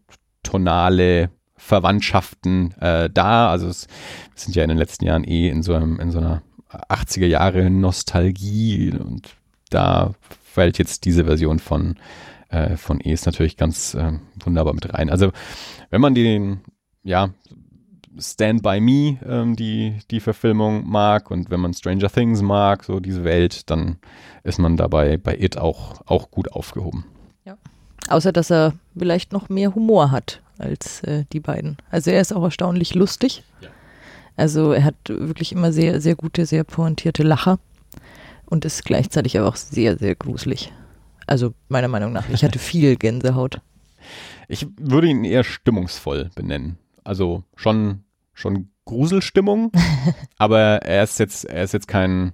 tonale 0.43 1.31
Verwandtschaften 1.61 2.73
äh, 2.81 3.09
da. 3.09 3.49
Also 3.49 3.67
es, 3.67 3.87
sind 4.35 4.55
ja 4.55 4.63
in 4.63 4.69
den 4.69 4.79
letzten 4.79 5.05
Jahren 5.05 5.23
eh 5.23 5.47
in 5.47 5.61
so, 5.61 5.75
einem, 5.75 5.99
in 5.99 6.11
so 6.11 6.17
einer 6.17 6.41
80er 6.89 7.27
Jahre 7.27 7.69
Nostalgie 7.69 8.91
und 8.91 9.35
da 9.69 10.13
fällt 10.43 10.79
jetzt 10.79 11.05
diese 11.05 11.25
Version 11.25 11.59
von, 11.59 11.95
äh, 12.49 12.75
von 12.77 12.99
Es 12.99 13.25
natürlich 13.25 13.57
ganz 13.57 13.93
äh, 13.93 14.13
wunderbar 14.43 14.73
mit 14.73 14.91
rein. 14.93 15.09
Also 15.09 15.31
wenn 15.91 16.01
man 16.01 16.15
den, 16.15 16.61
ja, 17.03 17.29
Stand 18.17 18.63
By 18.63 18.81
Me, 18.81 19.19
ähm, 19.25 19.55
die, 19.55 19.99
die 20.09 20.19
Verfilmung 20.19 20.89
mag 20.89 21.31
und 21.31 21.49
wenn 21.51 21.61
man 21.61 21.73
Stranger 21.73 22.09
Things 22.09 22.41
mag, 22.41 22.83
so 22.83 22.99
diese 22.99 23.23
Welt, 23.23 23.69
dann 23.69 23.97
ist 24.43 24.59
man 24.59 24.75
dabei 24.75 25.17
bei 25.17 25.37
It 25.37 25.57
auch, 25.57 26.01
auch 26.07 26.31
gut 26.31 26.51
aufgehoben. 26.51 27.05
Ja. 27.45 27.57
Außer 28.09 28.33
dass 28.33 28.51
er 28.51 28.73
vielleicht 28.97 29.31
noch 29.31 29.47
mehr 29.47 29.75
Humor 29.75 30.11
hat 30.11 30.41
als 30.61 31.03
äh, 31.03 31.25
die 31.33 31.39
beiden. 31.39 31.77
Also 31.89 32.11
er 32.11 32.21
ist 32.21 32.33
auch 32.33 32.43
erstaunlich 32.43 32.95
lustig. 32.95 33.43
Ja. 33.61 33.69
Also 34.37 34.71
er 34.71 34.83
hat 34.83 34.95
wirklich 35.07 35.51
immer 35.51 35.71
sehr, 35.71 36.01
sehr 36.01 36.15
gute, 36.15 36.45
sehr 36.45 36.63
pointierte 36.63 37.23
Lacher 37.23 37.59
und 38.45 38.65
ist 38.65 38.85
gleichzeitig 38.85 39.37
aber 39.37 39.49
auch 39.49 39.55
sehr, 39.55 39.97
sehr 39.97 40.15
gruselig. 40.15 40.71
Also 41.27 41.53
meiner 41.69 41.87
Meinung 41.87 42.11
nach. 42.13 42.29
Ich 42.29 42.43
hatte 42.43 42.59
viel 42.59 42.95
Gänsehaut. 42.95 43.61
Ich 44.47 44.67
würde 44.77 45.07
ihn 45.07 45.23
eher 45.23 45.43
stimmungsvoll 45.43 46.29
benennen. 46.35 46.77
Also 47.03 47.43
schon, 47.55 48.03
schon 48.33 48.69
Gruselstimmung, 48.85 49.71
aber 50.37 50.59
er 50.83 51.03
ist 51.03 51.19
jetzt, 51.19 51.45
er 51.45 51.63
ist 51.63 51.73
jetzt 51.73 51.87
kein, 51.87 52.33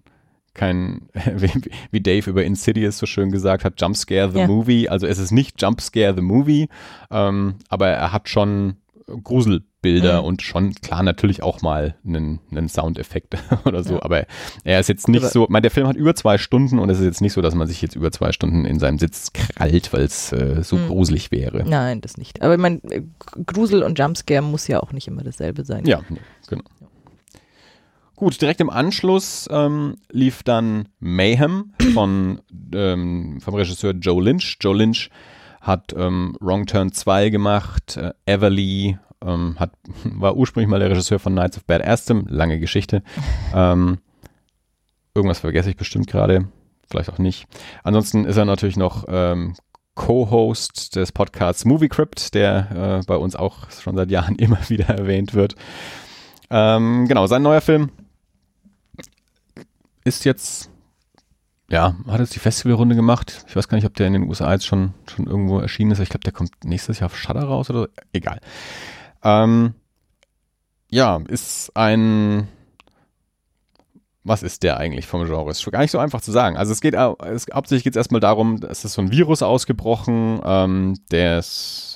kein, 0.58 1.08
wie 1.91 2.02
Dave 2.02 2.30
über 2.30 2.43
Insidious 2.43 2.98
so 2.98 3.06
schön 3.06 3.32
gesagt 3.32 3.63
hat, 3.63 3.80
Jumpscare 3.80 4.32
the 4.32 4.39
ja. 4.39 4.48
Movie. 4.48 4.89
Also 4.89 5.08
es 5.08 5.20
ist 5.20 5.32
nicht 5.32 5.62
Jumpscare 5.62 6.13
the 6.13 6.22
Movie, 6.22 6.67
ähm, 7.10 7.56
aber 7.70 7.88
er 7.88 8.12
hat 8.12 8.28
schon 8.28 8.76
Gruselbilder 9.24 10.22
mhm. 10.22 10.28
und 10.28 10.41
schon, 10.41 10.74
klar, 10.74 11.02
natürlich 11.02 11.41
auch 11.41 11.62
mal 11.62 11.96
einen, 12.06 12.41
einen 12.52 12.67
Soundeffekt 12.67 13.38
oder 13.65 13.84
so, 13.84 13.96
ja. 13.96 14.04
aber 14.04 14.26
er 14.65 14.82
ist 14.82 14.89
jetzt 14.89 15.08
nicht 15.08 15.24
aber 15.24 15.32
so, 15.32 15.46
mein, 15.50 15.62
der 15.62 15.72
Film 15.72 15.88
hat 15.88 15.96
über 15.96 16.13
zwei 16.13 16.38
Stunden 16.38 16.78
und 16.78 16.89
es 16.89 17.00
ist 17.00 17.06
jetzt 17.06 17.22
nicht 17.22 17.32
so, 17.32 17.41
dass 17.41 17.56
man 17.56 17.67
sich 17.67 17.82
jetzt 17.82 17.96
über 17.96 18.12
zwei 18.12 18.34
Stunden 18.34 18.65
in 18.65 18.80
seinem 18.80 19.00
Sitz 19.00 19.32
krallt, 19.32 19.93
weil 19.93 20.02
es 20.02 20.34
äh, 20.34 20.62
so 20.62 20.76
mhm. 20.76 20.88
gruselig 20.88 21.32
wäre. 21.32 21.63
Nein, 21.65 22.02
das 22.02 22.17
nicht. 22.17 22.41
Aber 22.41 22.56
ich 22.56 22.60
meine, 22.60 22.82
Grusel 23.46 23.82
und 23.82 23.98
Jumpscare 23.98 24.41
muss 24.41 24.67
ja 24.67 24.82
auch 24.82 24.91
nicht 24.91 25.08
immer 25.08 25.24
dasselbe 25.24 25.63
sein. 25.63 25.86
Ja, 25.86 26.02
genau. 26.50 26.63
Gut, 28.17 28.41
direkt 28.41 28.62
im 28.62 28.71
Anschluss 28.71 29.47
ähm, 29.51 29.97
lief 30.12 30.41
dann 30.41 30.89
Mayhem 30.99 31.73
von, 31.93 32.41
ähm, 32.73 33.39
vom 33.39 33.53
Regisseur 33.53 33.91
Joe 33.91 34.23
Lynch. 34.23 34.58
Joe 34.60 34.75
Lynch 34.75 35.12
hat 35.62 35.93
ähm, 35.95 36.36
Wrong 36.39 36.65
Turn 36.65 36.91
2 36.91 37.30
gemacht, 37.30 37.95
äh, 37.95 38.13
Everly, 38.25 38.97
ähm, 39.23 39.56
hat, 39.60 39.73
war 40.03 40.36
ursprünglich 40.36 40.67
mal 40.67 40.80
der 40.80 40.89
Regisseur 40.89 41.19
von 41.19 41.34
Knights 41.34 41.58
of 41.58 41.65
Bad 41.65 41.86
Aston, 41.86 42.25
lange 42.27 42.60
Geschichte. 42.60 43.03
Ähm, 43.53 43.99
irgendwas 45.13 45.41
vergesse 45.41 45.69
ich 45.69 45.77
bestimmt 45.77 46.08
gerade, 46.08 46.47
vielleicht 46.89 47.12
auch 47.12 47.19
nicht. 47.19 47.45
Ansonsten 47.84 48.25
ist 48.25 48.38
er 48.38 48.45
natürlich 48.45 48.77
noch 48.77 49.06
ähm, 49.10 49.53
Co-Host 49.93 50.95
des 50.95 51.12
Podcasts 51.12 51.65
Movie 51.65 51.89
Crypt, 51.89 52.34
der 52.34 53.01
äh, 53.01 53.06
bei 53.06 53.15
uns 53.15 53.36
auch 53.36 53.69
schon 53.69 53.95
seit 53.95 54.10
Jahren 54.10 54.36
immer 54.38 54.67
wieder 54.69 54.88
erwähnt 54.88 55.36
wird. 55.36 55.53
Ähm, 56.49 57.08
genau, 57.08 57.27
sein 57.27 57.43
neuer 57.43 57.62
Film 57.62 57.91
ist 60.08 60.26
jetzt, 60.26 60.72
ja, 61.70 61.96
hat 62.08 62.20
jetzt 62.20 62.36
die 62.36 62.39
Festivalrunde 62.39 62.96
gemacht. 62.96 63.46
Ich 63.48 63.56
weiß 63.56 63.67
gar 63.67 63.76
nicht, 63.76 63.86
ob 63.86 63.93
der 63.96 64.08
in 64.08 64.13
den 64.13 64.28
USA 64.28 64.52
jetzt 64.54 64.65
schon, 64.65 64.93
schon 65.08 65.28
irgendwo 65.28 65.60
erschienen 65.60 65.91
ist. 65.91 66.00
Ich 66.00 66.10
glaube, 66.10 66.24
der 66.24 66.34
kommt 66.34 66.52
nächstes 66.63 67.00
Jahr 67.00 67.08
auf 67.08 67.17
Shudder 67.17 67.43
raus 67.43 67.70
oder 67.70 67.82
so. 67.82 67.88
Egal. 68.13 68.39
Ähm, 69.24 69.74
ja, 70.89 71.22
ist 71.28 71.76
ein 71.76 72.48
was 74.28 74.43
ist 74.43 74.63
der 74.63 74.78
eigentlich 74.78 75.08
vom 75.08 75.26
Genre? 75.26 75.50
Ist 75.50 75.72
gar 75.72 75.80
nicht 75.80 75.91
so 75.91 76.00
einfach 76.00 76.22
zu 76.22 76.32
sagen. 76.32 76.58
Also 76.58 76.74
es 76.74 76.82
geht 76.82 76.96
es, 76.96 77.48
hauptsächlich 77.54 77.86
geht 77.86 77.93
es 77.93 77.98
erstmal 77.98 78.20
darum, 78.20 78.60
es 78.70 78.84
ist 78.84 78.93
so 78.93 79.02
ein 79.02 79.12
Virus 79.12 79.41
ausgebrochen, 79.41 80.41
ähm, 80.43 80.96
der 81.12 81.41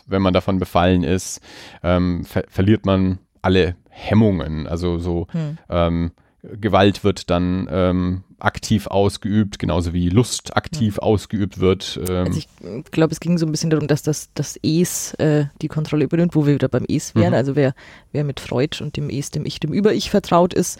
wenn 0.08 0.22
man 0.22 0.34
davon 0.34 0.58
befallen 0.58 1.04
ist, 1.04 1.42
ähm, 1.84 2.24
ver 2.26 2.44
verliert 2.48 2.86
man 2.86 3.20
alle 3.42 3.76
Hemmungen. 3.90 4.68
Also 4.68 4.98
so 4.98 5.28
hm. 5.32 5.58
ähm, 5.70 6.12
Gewalt 6.44 7.04
wird 7.04 7.30
dann 7.30 7.68
ähm, 7.72 8.24
aktiv 8.40 8.88
ausgeübt, 8.88 9.60
genauso 9.60 9.94
wie 9.94 10.10
Lust 10.10 10.58
aktiv 10.58 10.96
ja. 10.96 11.04
ausgeübt 11.04 11.60
wird. 11.60 12.00
Ähm. 12.08 12.26
Also 12.26 12.40
ich 12.40 12.48
glaube, 12.92 13.12
es 13.12 13.20
ging 13.20 13.38
so 13.38 13.46
ein 13.46 13.52
bisschen 13.52 13.70
darum, 13.70 13.88
dass 13.88 14.02
das, 14.02 14.30
das 14.34 14.58
Es 14.64 15.14
äh, 15.16 15.46
die 15.62 15.68
Kontrolle 15.68 16.06
übernimmt, 16.06 16.36
wo 16.36 16.46
wir 16.48 16.56
wieder 16.56 16.68
beim 16.68 16.86
Es 16.88 17.14
wären. 17.14 17.30
Mhm. 17.30 17.36
Also 17.36 17.56
wer, 17.56 17.76
wer 18.12 18.24
mit 18.24 18.40
Freud 18.40 18.84
und 18.84 18.98
dem 18.98 19.10
Es, 19.10 19.30
dem 19.30 19.46
Ich, 19.46 19.60
dem 19.60 19.72
Über-Ich 19.72 20.10
vertraut 20.10 20.54
ist, 20.54 20.80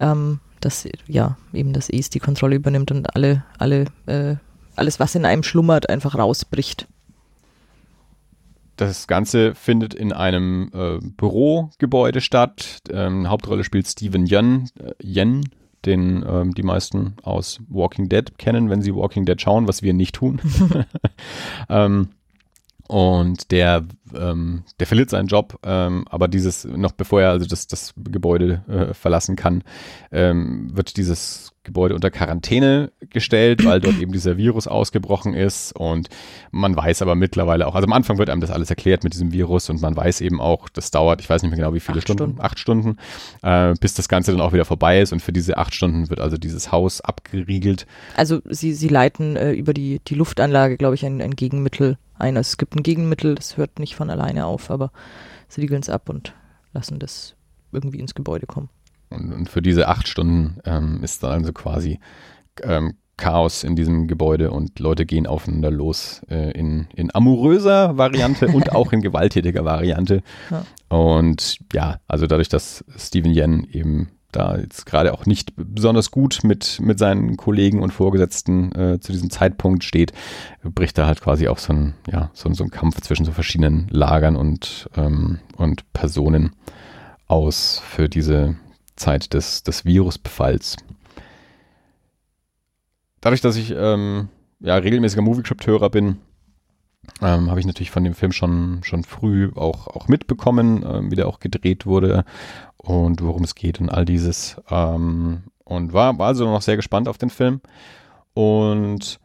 ähm, 0.00 0.40
dass 0.60 0.86
ja 1.06 1.38
eben 1.54 1.72
das 1.72 1.88
Es 1.88 2.10
die 2.10 2.20
Kontrolle 2.20 2.56
übernimmt 2.56 2.90
und 2.90 3.14
alle, 3.16 3.44
alle, 3.58 3.86
äh, 4.06 4.36
alles, 4.76 5.00
was 5.00 5.14
in 5.14 5.24
einem 5.24 5.42
schlummert, 5.42 5.88
einfach 5.88 6.14
rausbricht. 6.16 6.86
Das 8.80 9.06
Ganze 9.06 9.54
findet 9.54 9.92
in 9.92 10.10
einem 10.10 10.70
äh, 10.72 10.98
Bürogebäude 11.02 12.22
statt. 12.22 12.78
Ähm, 12.90 13.28
Hauptrolle 13.28 13.62
spielt 13.62 13.86
Steven 13.86 14.26
Yen, 14.26 14.70
äh, 14.78 14.94
Yen 15.02 15.50
den 15.84 16.24
ähm, 16.26 16.54
die 16.54 16.62
meisten 16.62 17.14
aus 17.22 17.60
Walking 17.68 18.08
Dead 18.08 18.38
kennen, 18.38 18.70
wenn 18.70 18.80
sie 18.80 18.94
Walking 18.94 19.26
Dead 19.26 19.38
schauen, 19.38 19.68
was 19.68 19.82
wir 19.82 19.92
nicht 19.92 20.14
tun. 20.14 20.40
ähm, 21.68 22.08
und 22.90 23.52
der, 23.52 23.84
ähm, 24.16 24.64
der 24.80 24.88
verliert 24.88 25.10
seinen 25.10 25.28
Job, 25.28 25.60
ähm, 25.62 26.06
aber 26.10 26.26
dieses, 26.26 26.64
noch 26.64 26.90
bevor 26.90 27.22
er 27.22 27.30
also 27.30 27.46
das, 27.46 27.68
das 27.68 27.94
Gebäude 27.96 28.64
äh, 28.66 28.94
verlassen 28.94 29.36
kann, 29.36 29.62
ähm, 30.10 30.76
wird 30.76 30.96
dieses 30.96 31.52
Gebäude 31.62 31.94
unter 31.94 32.10
Quarantäne 32.10 32.90
gestellt, 33.10 33.64
weil 33.64 33.78
dort 33.78 34.00
eben 34.00 34.10
dieser 34.10 34.36
Virus 34.36 34.66
ausgebrochen 34.66 35.34
ist. 35.34 35.70
Und 35.70 36.08
man 36.50 36.74
weiß 36.74 37.00
aber 37.02 37.14
mittlerweile 37.14 37.68
auch, 37.68 37.76
also 37.76 37.86
am 37.86 37.92
Anfang 37.92 38.18
wird 38.18 38.28
einem 38.28 38.40
das 38.40 38.50
alles 38.50 38.70
erklärt 38.70 39.04
mit 39.04 39.12
diesem 39.12 39.32
Virus 39.32 39.70
und 39.70 39.80
man 39.80 39.96
weiß 39.96 40.20
eben 40.20 40.40
auch, 40.40 40.68
das 40.68 40.90
dauert, 40.90 41.20
ich 41.20 41.30
weiß 41.30 41.42
nicht 41.42 41.50
mehr 41.50 41.60
genau 41.60 41.72
wie 41.72 41.78
viele 41.78 41.98
acht 41.98 42.08
Stunden, 42.08 42.24
Stunden, 42.24 42.40
acht 42.40 42.58
Stunden, 42.58 42.96
äh, 43.42 43.74
bis 43.80 43.94
das 43.94 44.08
Ganze 44.08 44.32
dann 44.32 44.40
auch 44.40 44.52
wieder 44.52 44.64
vorbei 44.64 45.00
ist. 45.00 45.12
Und 45.12 45.22
für 45.22 45.32
diese 45.32 45.58
acht 45.58 45.76
Stunden 45.76 46.10
wird 46.10 46.18
also 46.18 46.36
dieses 46.36 46.72
Haus 46.72 47.00
abgeriegelt. 47.00 47.86
Also 48.16 48.40
sie, 48.46 48.72
sie 48.72 48.88
leiten 48.88 49.36
äh, 49.36 49.52
über 49.52 49.74
die, 49.74 50.00
die 50.08 50.16
Luftanlage, 50.16 50.76
glaube 50.76 50.96
ich, 50.96 51.06
ein, 51.06 51.22
ein 51.22 51.36
Gegenmittel 51.36 51.96
ein. 52.20 52.36
Also 52.36 52.48
es 52.48 52.56
gibt 52.56 52.74
ein 52.74 52.82
Gegenmittel, 52.82 53.34
das 53.34 53.56
hört 53.56 53.78
nicht 53.78 53.94
von 53.94 54.10
alleine 54.10 54.46
auf, 54.46 54.70
aber 54.70 54.92
sie 55.48 55.60
riegeln 55.60 55.82
es 55.82 55.90
ab 55.90 56.08
und 56.08 56.34
lassen 56.72 56.98
das 56.98 57.34
irgendwie 57.72 57.98
ins 57.98 58.14
Gebäude 58.14 58.46
kommen. 58.46 58.68
Und, 59.10 59.32
und 59.32 59.48
für 59.48 59.62
diese 59.62 59.88
acht 59.88 60.08
Stunden 60.08 60.58
ähm, 60.64 61.02
ist 61.02 61.22
dann 61.22 61.32
also 61.32 61.52
quasi 61.52 61.98
ähm, 62.62 62.94
Chaos 63.16 63.64
in 63.64 63.76
diesem 63.76 64.08
Gebäude 64.08 64.50
und 64.50 64.78
Leute 64.78 65.04
gehen 65.04 65.26
aufeinander 65.26 65.70
los 65.70 66.22
äh, 66.30 66.52
in, 66.52 66.88
in 66.94 67.14
amoröser 67.14 67.98
Variante 67.98 68.48
und 68.48 68.72
auch 68.74 68.92
in 68.92 69.02
gewalttätiger 69.02 69.64
Variante. 69.64 70.22
Ja. 70.50 70.64
Und 70.88 71.58
ja, 71.72 72.00
also 72.08 72.26
dadurch, 72.26 72.48
dass 72.48 72.84
Steven 72.96 73.32
Yen 73.32 73.68
eben 73.70 74.08
da 74.32 74.56
jetzt 74.56 74.86
gerade 74.86 75.12
auch 75.12 75.26
nicht 75.26 75.52
besonders 75.56 76.10
gut 76.10 76.40
mit, 76.42 76.80
mit 76.80 76.98
seinen 76.98 77.36
Kollegen 77.36 77.82
und 77.82 77.92
Vorgesetzten 77.92 78.72
äh, 78.72 79.00
zu 79.00 79.12
diesem 79.12 79.30
Zeitpunkt 79.30 79.84
steht, 79.84 80.12
bricht 80.62 80.98
da 80.98 81.06
halt 81.06 81.20
quasi 81.20 81.48
auch 81.48 81.58
so 81.58 81.72
ein, 81.72 81.94
ja, 82.10 82.30
so, 82.34 82.52
so 82.52 82.64
ein 82.64 82.70
Kampf 82.70 83.00
zwischen 83.00 83.24
so 83.24 83.32
verschiedenen 83.32 83.88
Lagern 83.90 84.36
und, 84.36 84.88
ähm, 84.96 85.40
und 85.56 85.92
Personen 85.92 86.54
aus 87.26 87.82
für 87.84 88.08
diese 88.08 88.56
Zeit 88.96 89.34
des, 89.34 89.62
des 89.62 89.84
Virusbefalls. 89.84 90.76
Dadurch, 93.20 93.40
dass 93.40 93.56
ich 93.56 93.74
ähm, 93.76 94.28
ja, 94.60 94.76
regelmäßiger 94.76 95.22
Movie-Crypt-Hörer 95.22 95.90
bin, 95.90 96.18
ähm, 97.22 97.50
habe 97.50 97.60
ich 97.60 97.66
natürlich 97.66 97.90
von 97.90 98.04
dem 98.04 98.14
Film 98.14 98.32
schon, 98.32 98.80
schon 98.82 99.04
früh 99.04 99.50
auch, 99.54 99.88
auch 99.88 100.08
mitbekommen, 100.08 100.84
ähm, 100.86 101.10
wie 101.10 101.16
der 101.16 101.28
auch 101.28 101.40
gedreht 101.40 101.86
wurde 101.86 102.24
und 102.82 103.22
worum 103.22 103.44
es 103.44 103.54
geht 103.54 103.80
und 103.80 103.88
all 103.88 104.04
dieses. 104.04 104.56
Ähm, 104.70 105.44
und 105.64 105.92
war, 105.92 106.18
war 106.18 106.28
also 106.28 106.44
noch 106.46 106.62
sehr 106.62 106.76
gespannt 106.76 107.08
auf 107.08 107.18
den 107.18 107.30
Film. 107.30 107.60
Und 108.34 109.20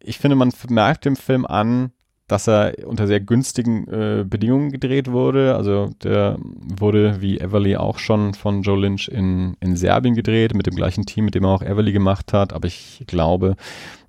ich 0.00 0.18
finde, 0.18 0.36
man 0.36 0.52
merkt 0.68 1.04
dem 1.04 1.16
Film 1.16 1.44
an, 1.44 1.92
dass 2.28 2.46
er 2.46 2.74
unter 2.86 3.06
sehr 3.06 3.20
günstigen 3.20 3.88
äh, 3.88 4.24
Bedingungen 4.24 4.70
gedreht 4.70 5.10
wurde. 5.10 5.56
Also 5.56 5.90
der 6.02 6.36
wurde 6.40 7.22
wie 7.22 7.40
Everly 7.40 7.76
auch 7.76 7.98
schon 7.98 8.34
von 8.34 8.62
Joe 8.62 8.78
Lynch 8.78 9.08
in, 9.08 9.56
in 9.60 9.76
Serbien 9.76 10.14
gedreht, 10.14 10.54
mit 10.54 10.66
dem 10.66 10.76
gleichen 10.76 11.06
Team, 11.06 11.24
mit 11.24 11.34
dem 11.34 11.44
er 11.44 11.50
auch 11.50 11.62
Everly 11.62 11.92
gemacht 11.92 12.34
hat. 12.34 12.52
Aber 12.52 12.68
ich 12.68 13.02
glaube, 13.06 13.56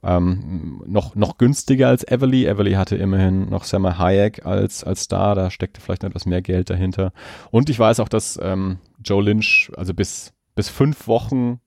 ähm, 0.04 0.84
noch, 0.86 1.16
noch 1.16 1.38
günstiger 1.38 1.88
als 1.88 2.06
Everly. 2.06 2.46
Everly 2.46 2.74
hatte 2.74 2.98
immerhin 2.98 3.50
noch 3.50 3.64
Sammy 3.64 3.92
Hayek 3.92 4.46
als, 4.46 4.84
als 4.84 5.04
Star, 5.04 5.34
da 5.34 5.50
steckte 5.50 5.80
vielleicht 5.80 6.04
noch 6.04 6.10
etwas 6.10 6.26
mehr 6.26 6.42
Geld 6.42 6.70
dahinter. 6.70 7.14
Und 7.52 7.70
ich 7.70 7.80
weiß 7.80 8.02
auch, 8.02 8.10
dass 8.10 8.38
ähm, 8.44 8.80
Joe 9.04 9.24
Lynch, 9.24 9.72
also 9.76 9.94
bis, 9.94 10.34
bis 10.56 10.70
fünf 10.70 11.08
Wochen 11.08 11.60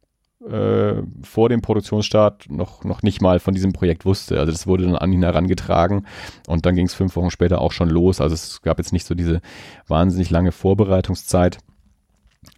äh, 0.49 1.03
vor 1.23 1.49
dem 1.49 1.63
Produktionsstart 1.63 2.51
noch, 2.51 2.85
noch 2.85 3.03
nicht 3.03 3.23
mal 3.23 3.39
von 3.39 3.55
diesem 3.55 3.73
Projekt 3.73 4.05
wusste. 4.05 4.39
Also 4.39 4.51
das 4.51 4.67
wurde 4.67 4.85
dann 4.85 4.97
an 4.97 5.13
ihn 5.13 5.23
herangetragen 5.23 6.07
und 6.47 6.67
dann 6.67 6.75
ging 6.75 6.87
es 6.87 6.95
fünf 6.95 7.15
Wochen 7.17 7.31
später 7.31 7.61
auch 7.61 7.73
schon 7.73 7.89
los. 7.89 8.21
Also 8.21 8.35
es 8.35 8.61
gab 8.63 8.79
jetzt 8.79 8.93
nicht 8.93 9.07
so 9.07 9.15
diese 9.15 9.41
wahnsinnig 9.87 10.31
lange 10.31 10.53
Vorbereitungszeit. 10.53 11.59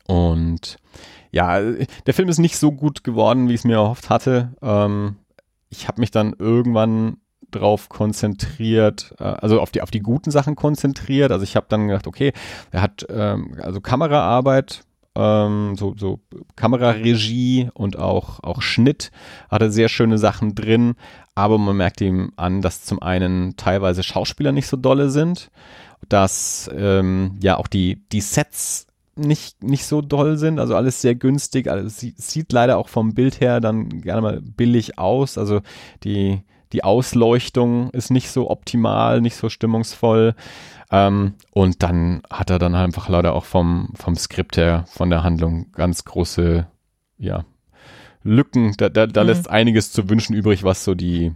Und 0.06 0.78
ja, 1.30 1.60
der 1.60 2.14
Film 2.14 2.28
ist 2.28 2.38
nicht 2.38 2.56
so 2.56 2.72
gut 2.72 3.04
geworden, 3.04 3.48
wie 3.48 3.54
ich 3.54 3.60
es 3.60 3.64
mir 3.64 3.74
erhofft 3.74 4.08
hatte. 4.08 4.54
Ähm, 4.62 5.16
ich 5.68 5.88
habe 5.88 6.00
mich 6.00 6.10
dann 6.10 6.34
irgendwann 6.38 7.18
drauf 7.55 7.88
konzentriert, 7.88 9.14
äh, 9.19 9.25
also 9.25 9.61
auf 9.61 9.71
die, 9.71 9.83
auf 9.83 9.90
die 9.90 10.01
guten 10.01 10.31
Sachen 10.31 10.57
konzentriert. 10.57 11.33
Also 11.33 11.45
ich 11.45 11.57
habe 11.57 11.67
dann 11.69 11.88
gedacht, 11.88 12.07
okay, 12.07 12.33
er 12.71 12.83
hat 12.83 13.07
ähm, 13.09 13.57
also 13.62 13.81
Kameraarbeit 13.81 14.85
ähm, 15.17 15.75
so, 15.77 15.95
so 15.97 16.21
Kameraregie 16.57 17.71
und 17.75 17.99
auch, 17.99 18.43
auch 18.43 18.62
Schnitt, 18.62 19.11
hatte 19.49 19.71
sehr 19.71 19.88
schöne 19.88 20.19
Sachen 20.19 20.55
drin, 20.55 20.95
aber 21.35 21.59
man 21.59 21.77
merkt 21.77 22.01
ihm 22.01 22.33
an, 22.37 22.62
dass 22.62 22.85
zum 22.85 23.01
einen 23.01 23.57
teilweise 23.57 24.03
Schauspieler 24.03 24.53
nicht 24.53 24.67
so 24.67 24.77
dolle 24.77 25.11
sind, 25.11 25.51
dass 26.09 26.71
ähm, 26.77 27.38
ja 27.40 27.57
auch 27.57 27.69
die, 27.69 28.03
die 28.11 28.21
Sets 28.21 28.87
nicht, 29.17 29.62
nicht 29.62 29.87
so 29.87 30.01
doll 30.01 30.37
sind, 30.37 30.59
also 30.59 30.75
alles 30.75 31.01
sehr 31.01 31.14
günstig, 31.14 31.69
also 31.69 31.88
sieht, 31.88 32.21
sieht 32.21 32.53
leider 32.53 32.79
auch 32.79 32.88
vom 32.88 33.14
Bild 33.14 33.40
her 33.40 33.61
dann 33.61 34.01
gerne 34.01 34.21
mal 34.21 34.40
billig 34.40 34.99
aus, 34.99 35.38
also 35.38 35.61
die, 36.03 36.43
die 36.74 36.82
Ausleuchtung 36.82 37.90
ist 37.90 38.10
nicht 38.10 38.30
so 38.30 38.50
optimal, 38.50 39.20
nicht 39.20 39.37
so 39.37 39.48
stimmungsvoll. 39.48 40.34
Ähm, 40.90 41.34
und 41.52 41.84
dann 41.84 42.22
hat 42.28 42.50
er 42.50 42.58
dann 42.58 42.74
einfach 42.74 43.08
leider 43.08 43.34
auch 43.34 43.44
vom, 43.44 43.90
vom 43.94 44.16
Skript 44.16 44.56
her, 44.56 44.84
von 44.88 45.08
der 45.08 45.22
Handlung 45.22 45.70
ganz 45.72 46.04
große, 46.04 46.66
ja, 47.16 47.44
Lücken. 48.24 48.74
Da, 48.76 48.88
da, 48.88 49.06
da 49.06 49.22
mhm. 49.22 49.28
lässt 49.28 49.48
einiges 49.48 49.92
zu 49.92 50.10
wünschen 50.10 50.34
übrig, 50.34 50.64
was 50.64 50.82
so 50.82 50.96
die, 50.96 51.32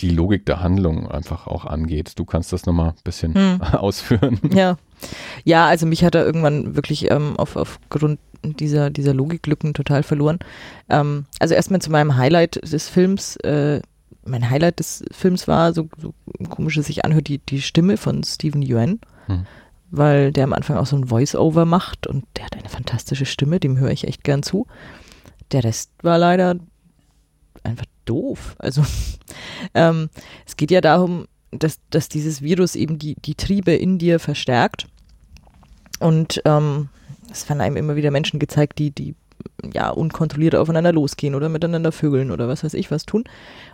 die 0.00 0.10
Logik 0.10 0.46
der 0.46 0.60
Handlung 0.60 1.08
einfach 1.08 1.46
auch 1.46 1.64
angeht. 1.64 2.18
Du 2.18 2.24
kannst 2.24 2.52
das 2.52 2.66
nochmal 2.66 2.88
ein 2.88 3.04
bisschen 3.04 3.34
mhm. 3.34 3.62
ausführen. 3.72 4.40
Ja. 4.52 4.78
Ja, 5.44 5.66
also 5.66 5.86
mich 5.86 6.04
hat 6.04 6.16
er 6.16 6.26
irgendwann 6.26 6.74
wirklich 6.74 7.08
ähm, 7.10 7.36
auf, 7.36 7.54
aufgrund 7.54 8.18
dieser, 8.42 8.90
dieser 8.90 9.14
Logiklücken 9.14 9.74
total 9.74 10.02
verloren. 10.02 10.40
Ähm, 10.88 11.26
also 11.38 11.54
erstmal 11.54 11.80
zu 11.80 11.90
meinem 11.90 12.16
Highlight 12.16 12.60
des 12.70 12.88
Films, 12.88 13.36
äh, 13.36 13.80
mein 14.24 14.50
Highlight 14.50 14.78
des 14.78 15.04
Films 15.10 15.48
war, 15.48 15.72
so, 15.72 15.88
so 15.96 16.14
komisch 16.48 16.76
es 16.76 16.86
sich 16.86 17.04
anhört, 17.04 17.28
die, 17.28 17.38
die 17.38 17.62
Stimme 17.62 17.96
von 17.96 18.22
Steven 18.22 18.62
Yuen, 18.62 19.00
hm. 19.26 19.46
weil 19.90 20.32
der 20.32 20.44
am 20.44 20.52
Anfang 20.52 20.76
auch 20.76 20.86
so 20.86 20.96
ein 20.96 21.08
Voice-Over 21.08 21.64
macht 21.64 22.06
und 22.06 22.24
der 22.36 22.46
hat 22.46 22.56
eine 22.56 22.68
fantastische 22.68 23.26
Stimme, 23.26 23.60
dem 23.60 23.78
höre 23.78 23.90
ich 23.90 24.06
echt 24.06 24.24
gern 24.24 24.42
zu. 24.42 24.66
Der 25.52 25.64
Rest 25.64 25.90
war 26.02 26.18
leider 26.18 26.56
einfach 27.62 27.86
doof. 28.04 28.56
Also 28.58 28.84
ähm, 29.74 30.10
es 30.46 30.56
geht 30.56 30.70
ja 30.70 30.80
darum, 30.80 31.26
dass, 31.50 31.80
dass 31.90 32.08
dieses 32.08 32.42
Virus 32.42 32.76
eben 32.76 32.98
die, 32.98 33.16
die 33.24 33.34
Triebe 33.34 33.72
in 33.72 33.98
dir 33.98 34.20
verstärkt. 34.20 34.86
Und 35.98 36.40
ähm, 36.44 36.88
es 37.30 37.48
werden 37.48 37.60
einem 37.60 37.76
immer 37.76 37.96
wieder 37.96 38.10
Menschen 38.10 38.38
gezeigt, 38.38 38.78
die, 38.78 38.90
die 38.90 39.14
ja 39.72 39.90
unkontrolliert 39.90 40.54
aufeinander 40.54 40.92
losgehen 40.92 41.34
oder 41.34 41.48
miteinander 41.48 41.92
vögeln 41.92 42.30
oder 42.30 42.48
was 42.48 42.64
weiß 42.64 42.74
ich 42.74 42.90
was 42.90 43.04
tun. 43.04 43.24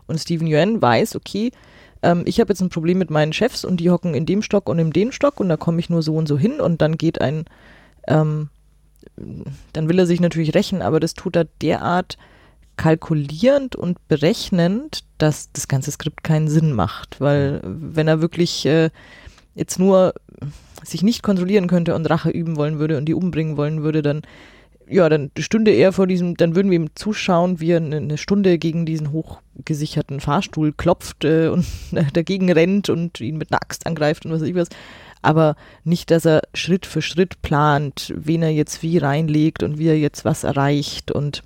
Und 0.07 0.19
Steven 0.19 0.47
Yuan 0.47 0.81
weiß, 0.81 1.17
okay, 1.17 1.51
ähm, 2.03 2.23
ich 2.27 2.41
habe 2.41 2.51
jetzt 2.51 2.61
ein 2.61 2.71
Problem 2.71 2.99
mit 2.99 3.11
meinen 3.11 3.33
Chefs 3.33 3.65
und 3.65 3.79
die 3.79 3.91
hocken 3.91 4.15
in 4.15 4.27
dem 4.27 4.43
Stock 4.43 4.69
und 4.69 4.79
in 4.79 4.91
dem 4.91 5.13
Stock 5.13 5.41
und 5.41 5.49
da 5.49 5.57
komme 5.57 5.81
ich 5.81 5.91
nur 5.91 6.03
so 6.03 6.15
und 6.15 6.29
so 6.29 6.39
hin 6.39 6.61
und 6.61 6.81
dann 6.83 6.97
geht 6.97 7.21
ein, 7.21 7.45
ähm, 8.07 8.49
dann 9.73 9.89
will 9.89 9.99
er 9.99 10.07
sich 10.07 10.21
natürlich 10.21 10.55
rächen, 10.55 10.83
aber 10.83 11.01
das 11.01 11.15
tut 11.15 11.37
er 11.37 11.47
derart 11.63 12.19
kalkulierend 12.77 13.75
und 13.75 14.07
berechnend, 14.09 15.05
dass 15.19 15.51
das 15.53 15.67
ganze 15.67 15.91
Skript 15.91 16.23
keinen 16.23 16.49
Sinn 16.49 16.73
macht, 16.73 17.21
weil 17.21 17.61
wenn 17.65 18.07
er 18.07 18.21
wirklich 18.21 18.67
äh, 18.67 18.91
jetzt 19.55 19.79
nur 19.79 20.15
sich 20.85 21.03
nicht 21.03 21.23
kontrollieren 21.23 21.69
könnte 21.69 21.95
und 21.95 22.09
Rache 22.11 22.31
üben 22.31 22.57
wollen 22.57 22.79
würde 22.79 22.99
und 22.99 23.07
die 23.07 23.15
umbringen 23.15 23.57
wollen 23.57 23.83
würde, 23.83 24.03
dann 24.03 24.23
ja, 24.89 25.09
dann 25.09 25.31
stünde 25.39 25.73
er 25.73 25.93
vor 25.93 26.07
diesem, 26.07 26.37
dann 26.37 26.55
würden 26.55 26.71
wir 26.71 26.79
ihm 26.79 26.91
zuschauen, 26.95 27.61
wie 27.61 27.73
er 27.73 27.79
eine 27.79 28.19
Stunde 28.19 28.57
gegen 28.59 28.87
diesen 28.87 29.13
hochgesicherten 29.59 30.21
Fahrstuhl 30.21 30.73
klopft 30.73 31.25
äh, 31.25 31.49
und 31.49 31.67
dagegen 32.13 32.51
rennt 32.51 32.89
und 32.89 33.21
ihn 33.21 33.39
mit 33.39 33.53
einer 33.53 33.63
Axt 33.63 33.87
angreift 33.87 34.25
und 34.25 34.33
was 34.33 34.41
weiß 34.41 34.49
ich 34.49 34.55
was. 34.55 34.69
Aber 35.23 35.57
nicht, 35.85 36.11
dass 36.11 36.25
er 36.25 36.43
Schritt 36.55 36.87
für 36.87 37.03
Schritt 37.03 37.43
plant, 37.43 38.13
wen 38.17 38.43
er 38.43 38.51
jetzt 38.51 38.83
wie 38.83 38.99
reinlegt 38.99 39.63
und 39.63 39.79
wie 39.79 39.89
er 39.89 39.99
jetzt 39.99 40.25
was 40.25 40.45
erreicht 40.45 41.11
und 41.11 41.43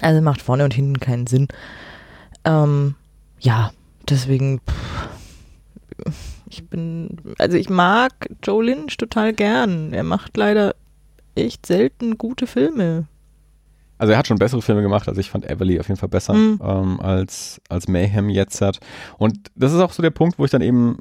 also 0.00 0.20
macht 0.20 0.42
vorne 0.42 0.64
und 0.64 0.74
hinten 0.74 1.00
keinen 1.00 1.26
Sinn. 1.26 1.48
Ähm, 2.44 2.94
ja, 3.40 3.72
deswegen, 4.08 4.60
pff, 4.60 6.12
ich 6.48 6.66
bin, 6.68 7.18
also 7.38 7.56
ich 7.56 7.68
mag 7.68 8.12
Joe 8.42 8.64
Lynch 8.64 8.96
total 8.96 9.32
gern. 9.32 9.92
Er 9.92 10.04
macht 10.04 10.36
leider 10.36 10.74
echt 11.34 11.66
selten 11.66 12.18
gute 12.18 12.46
Filme. 12.46 13.06
Also 13.98 14.12
er 14.12 14.18
hat 14.18 14.26
schon 14.26 14.38
bessere 14.38 14.62
Filme 14.62 14.82
gemacht, 14.82 15.08
also 15.08 15.20
ich 15.20 15.30
fand 15.30 15.48
Everly 15.48 15.78
auf 15.78 15.88
jeden 15.88 15.98
Fall 15.98 16.08
besser 16.08 16.34
mhm. 16.34 16.60
ähm, 16.62 17.00
als, 17.00 17.60
als 17.68 17.88
Mayhem 17.88 18.30
jetzt 18.30 18.60
hat. 18.60 18.80
Und 19.18 19.50
das 19.54 19.72
ist 19.72 19.80
auch 19.80 19.92
so 19.92 20.02
der 20.02 20.10
Punkt, 20.10 20.38
wo 20.38 20.44
ich 20.44 20.50
dann 20.50 20.62
eben, 20.62 20.98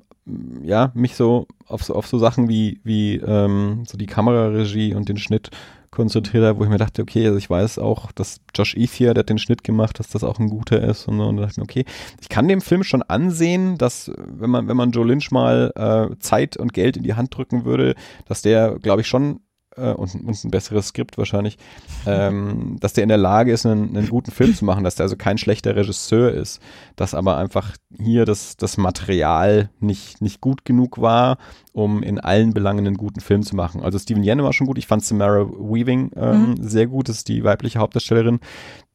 ja, 0.63 0.91
mich 0.93 1.15
so 1.15 1.47
auf 1.67 1.83
so, 1.83 1.95
auf 1.95 2.07
so 2.07 2.17
Sachen 2.17 2.49
wie, 2.49 2.81
wie 2.83 3.15
ähm, 3.15 3.83
so 3.87 3.97
die 3.97 4.07
Kameraregie 4.07 4.93
und 4.93 5.09
den 5.09 5.17
Schnitt 5.17 5.51
konzentriert 5.91 6.43
habe, 6.43 6.59
wo 6.59 6.63
ich 6.63 6.69
mir 6.69 6.77
dachte, 6.77 7.01
okay, 7.01 7.25
also 7.25 7.37
ich 7.37 7.49
weiß 7.49 7.79
auch, 7.79 8.11
dass 8.11 8.41
Josh 8.53 8.75
Ethier, 8.75 9.13
der 9.13 9.21
hat 9.21 9.29
den 9.29 9.39
Schnitt 9.39 9.63
gemacht, 9.63 9.99
dass 9.99 10.09
das 10.09 10.23
auch 10.23 10.37
ein 10.37 10.49
guter 10.49 10.81
ist 10.81 11.07
und, 11.07 11.19
und 11.19 11.37
dachte 11.37 11.59
mir, 11.59 11.63
okay, 11.63 11.85
ich 12.21 12.29
kann 12.29 12.47
dem 12.47 12.61
Film 12.61 12.83
schon 12.83 13.03
ansehen, 13.03 13.77
dass 13.77 14.11
wenn 14.15 14.49
man, 14.49 14.67
wenn 14.67 14.77
man 14.77 14.91
Joe 14.91 15.05
Lynch 15.05 15.31
mal 15.31 15.71
äh, 15.75 16.15
Zeit 16.19 16.57
und 16.57 16.73
Geld 16.73 16.97
in 16.97 17.03
die 17.03 17.15
Hand 17.15 17.35
drücken 17.35 17.65
würde, 17.65 17.95
dass 18.27 18.41
der, 18.41 18.77
glaube 18.79 19.01
ich, 19.01 19.07
schon 19.07 19.39
äh, 19.77 19.93
und, 19.93 20.13
und 20.15 20.43
ein 20.43 20.51
besseres 20.51 20.87
Skript 20.87 21.17
wahrscheinlich, 21.17 21.57
ähm, 22.05 22.77
dass 22.79 22.93
der 22.93 23.03
in 23.03 23.09
der 23.09 23.17
Lage 23.17 23.51
ist, 23.51 23.65
einen, 23.65 23.95
einen 23.95 24.09
guten 24.09 24.31
Film 24.31 24.53
zu 24.53 24.65
machen, 24.65 24.83
dass 24.83 24.95
der 24.95 25.05
also 25.05 25.15
kein 25.15 25.37
schlechter 25.37 25.75
Regisseur 25.75 26.31
ist, 26.31 26.61
dass 26.95 27.13
aber 27.13 27.37
einfach 27.37 27.75
hier 27.97 28.25
das, 28.25 28.57
das 28.57 28.77
Material 28.77 29.69
nicht, 29.79 30.21
nicht 30.21 30.41
gut 30.41 30.65
genug 30.65 30.99
war, 30.99 31.37
um 31.73 32.03
in 32.03 32.19
allen 32.19 32.53
Belangen 32.53 32.85
einen 32.85 32.97
guten 32.97 33.19
Film 33.19 33.43
zu 33.43 33.55
machen. 33.55 33.81
Also 33.81 33.99
Steven 33.99 34.23
Yeun 34.23 34.43
war 34.43 34.53
schon 34.53 34.67
gut, 34.67 34.77
ich 34.77 34.87
fand 34.87 35.03
Samara 35.03 35.47
Weaving 35.47 36.11
ähm, 36.15 36.49
mhm. 36.49 36.63
sehr 36.63 36.87
gut, 36.87 37.09
das 37.09 37.17
ist 37.17 37.27
die 37.27 37.43
weibliche 37.43 37.79
Hauptdarstellerin, 37.79 38.39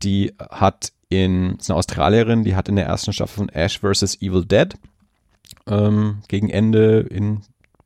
die 0.03 0.33
hat 0.38 0.92
in, 1.09 1.57
ist 1.57 1.71
eine 1.71 1.79
Australierin, 1.79 2.45
die 2.45 2.57
hat 2.57 2.68
in 2.68 2.77
der 2.77 2.87
ersten 2.87 3.12
Staffel 3.12 3.37
von 3.37 3.49
Ash 3.51 3.81
vs. 3.81 4.21
Evil 4.21 4.45
Dead 4.45 4.75
ähm, 5.66 6.18
gegen 6.29 6.49
Ende 6.49 7.01
in 7.01 7.42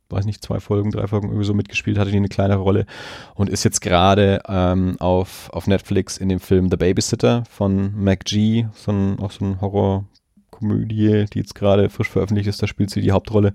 weiß 0.08 0.24
nicht, 0.24 0.42
zwei 0.42 0.60
Folgen, 0.60 0.90
drei 0.90 1.06
Folgen 1.06 1.28
irgendwie 1.28 1.46
so 1.46 1.54
mitgespielt, 1.54 1.98
hatte 1.98 2.10
die 2.10 2.16
eine 2.16 2.28
kleinere 2.28 2.60
Rolle 2.60 2.86
und 3.34 3.50
ist 3.50 3.64
jetzt 3.64 3.80
gerade 3.80 4.40
ähm, 4.48 4.96
auf, 5.00 5.50
auf 5.52 5.66
Netflix 5.66 6.16
in 6.18 6.28
dem 6.28 6.40
Film 6.40 6.68
The 6.70 6.76
Babysitter 6.76 7.44
von 7.50 7.92
Mac 7.96 8.24
G, 8.24 8.66
so 8.72 8.92
ein, 8.92 9.18
auch 9.18 9.32
so 9.32 9.44
ein 9.44 9.60
Horrorkomödie, 9.60 11.26
die 11.32 11.38
jetzt 11.38 11.54
gerade 11.54 11.90
frisch 11.90 12.08
veröffentlicht 12.08 12.48
ist, 12.48 12.62
da 12.62 12.66
spielt 12.66 12.90
sie 12.90 13.00
die 13.00 13.12
Hauptrolle. 13.12 13.52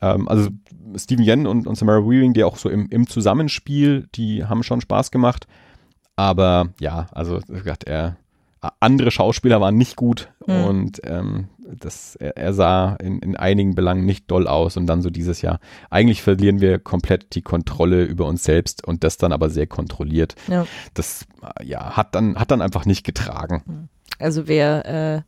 Ähm, 0.00 0.28
also 0.28 0.50
Steven 0.96 1.24
Yen 1.24 1.46
und, 1.46 1.66
und 1.66 1.76
Samara 1.76 2.00
Weaving, 2.00 2.34
die 2.34 2.44
auch 2.44 2.56
so 2.56 2.68
im, 2.68 2.88
im 2.90 3.06
Zusammenspiel, 3.06 4.08
die 4.14 4.44
haben 4.44 4.62
schon 4.62 4.80
Spaß 4.80 5.10
gemacht. 5.10 5.46
Aber 6.16 6.68
ja, 6.78 7.06
also 7.12 7.40
er, 7.86 8.16
andere 8.80 9.10
Schauspieler 9.10 9.60
waren 9.60 9.76
nicht 9.76 9.96
gut 9.96 10.32
mhm. 10.46 10.64
und 10.64 11.00
ähm, 11.04 11.48
das, 11.64 12.16
er, 12.16 12.36
er 12.36 12.52
sah 12.52 12.94
in, 12.96 13.18
in 13.20 13.36
einigen 13.36 13.74
Belangen 13.74 14.04
nicht 14.04 14.30
doll 14.30 14.46
aus 14.46 14.76
und 14.76 14.86
dann 14.86 15.02
so 15.02 15.10
dieses 15.10 15.42
Jahr. 15.42 15.60
Eigentlich 15.90 16.22
verlieren 16.22 16.60
wir 16.60 16.78
komplett 16.78 17.34
die 17.34 17.42
Kontrolle 17.42 18.04
über 18.04 18.26
uns 18.26 18.44
selbst 18.44 18.86
und 18.86 19.04
das 19.04 19.16
dann 19.16 19.32
aber 19.32 19.50
sehr 19.50 19.66
kontrolliert. 19.66 20.34
Ja. 20.48 20.66
Das 20.94 21.26
ja, 21.62 21.96
hat 21.96 22.14
dann, 22.14 22.36
hat 22.36 22.50
dann 22.50 22.62
einfach 22.62 22.86
nicht 22.86 23.04
getragen. 23.04 23.62
Hm. 23.66 23.88
Also 24.18 24.46
wer 24.46 24.86
äh, 25.16 25.22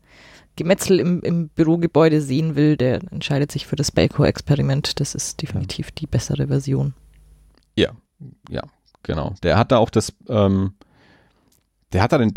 Gemetzel 0.56 1.00
im, 1.00 1.20
im 1.22 1.48
Bürogebäude 1.48 2.20
sehen 2.20 2.56
will, 2.56 2.76
der 2.76 3.00
entscheidet 3.10 3.50
sich 3.50 3.66
für 3.66 3.76
das 3.76 3.90
Belko-Experiment. 3.92 5.00
Das 5.00 5.14
ist 5.14 5.42
definitiv 5.42 5.86
ja. 5.86 5.92
die 5.98 6.06
bessere 6.06 6.48
Version. 6.48 6.94
Ja, 7.76 7.90
ja, 8.48 8.62
genau. 9.02 9.34
Der 9.42 9.58
hat 9.58 9.72
da 9.72 9.78
auch 9.78 9.90
das, 9.90 10.14
ähm, 10.28 10.74
der 11.92 12.02
hat 12.02 12.12
da 12.12 12.18
den 12.18 12.32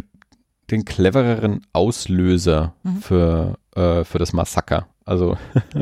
den 0.71 0.85
clevereren 0.85 1.65
Auslöser 1.73 2.73
mhm. 2.83 2.97
für, 2.97 3.57
äh, 3.79 4.03
für 4.03 4.19
das 4.19 4.33
Massaker. 4.33 4.87
Also, 5.05 5.37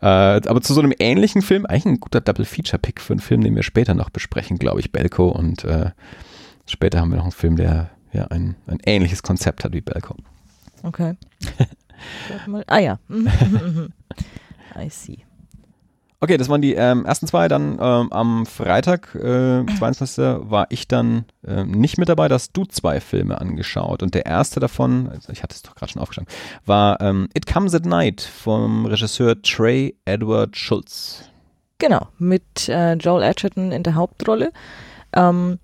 äh, 0.00 0.06
aber 0.06 0.60
zu 0.60 0.74
so 0.74 0.80
einem 0.80 0.92
ähnlichen 0.98 1.42
Film, 1.42 1.66
eigentlich 1.66 1.86
ein 1.86 2.00
guter 2.00 2.20
Double-Feature-Pick 2.20 3.00
für 3.00 3.14
einen 3.14 3.20
Film, 3.20 3.40
den 3.42 3.56
wir 3.56 3.62
später 3.62 3.94
noch 3.94 4.10
besprechen, 4.10 4.58
glaube 4.58 4.80
ich, 4.80 4.92
Belko. 4.92 5.28
Und 5.28 5.64
äh, 5.64 5.90
später 6.66 7.00
haben 7.00 7.10
wir 7.10 7.16
noch 7.16 7.24
einen 7.24 7.32
Film, 7.32 7.56
der 7.56 7.90
ja 8.12 8.26
ein, 8.26 8.56
ein 8.66 8.78
ähnliches 8.84 9.22
Konzept 9.22 9.64
hat 9.64 9.72
wie 9.72 9.80
Belko. 9.80 10.14
Okay. 10.82 11.16
ah 12.66 12.78
ja. 12.78 12.98
I 14.76 14.88
see. 14.88 15.18
Okay, 16.22 16.36
das 16.36 16.50
waren 16.50 16.60
die 16.60 16.74
ähm, 16.74 17.06
ersten 17.06 17.26
zwei. 17.26 17.48
Dann 17.48 17.78
ähm, 17.80 18.12
am 18.12 18.44
Freitag, 18.44 19.14
äh, 19.14 19.64
22. 19.78 20.18
war 20.50 20.66
ich 20.68 20.86
dann 20.86 21.24
äh, 21.46 21.64
nicht 21.64 21.96
mit 21.96 22.10
dabei. 22.10 22.28
Da 22.28 22.34
hast 22.34 22.54
du 22.54 22.66
zwei 22.66 23.00
Filme 23.00 23.40
angeschaut. 23.40 24.02
Und 24.02 24.14
der 24.14 24.26
erste 24.26 24.60
davon, 24.60 25.08
also 25.08 25.32
ich 25.32 25.42
hatte 25.42 25.54
es 25.54 25.62
doch 25.62 25.74
gerade 25.74 25.92
schon 25.92 26.02
aufgeschlagen, 26.02 26.30
war 26.66 27.00
ähm, 27.00 27.28
It 27.32 27.46
Comes 27.46 27.74
at 27.74 27.86
Night 27.86 28.20
vom 28.20 28.84
Regisseur 28.84 29.40
Trey 29.40 29.96
Edward 30.04 30.58
Schultz. 30.58 31.24
Genau, 31.78 32.08
mit 32.18 32.68
äh, 32.68 32.92
Joel 32.94 33.22
Edgerton 33.22 33.72
in 33.72 33.82
der 33.82 33.94
Hauptrolle. 33.94 34.52
Ähm, 35.14 35.58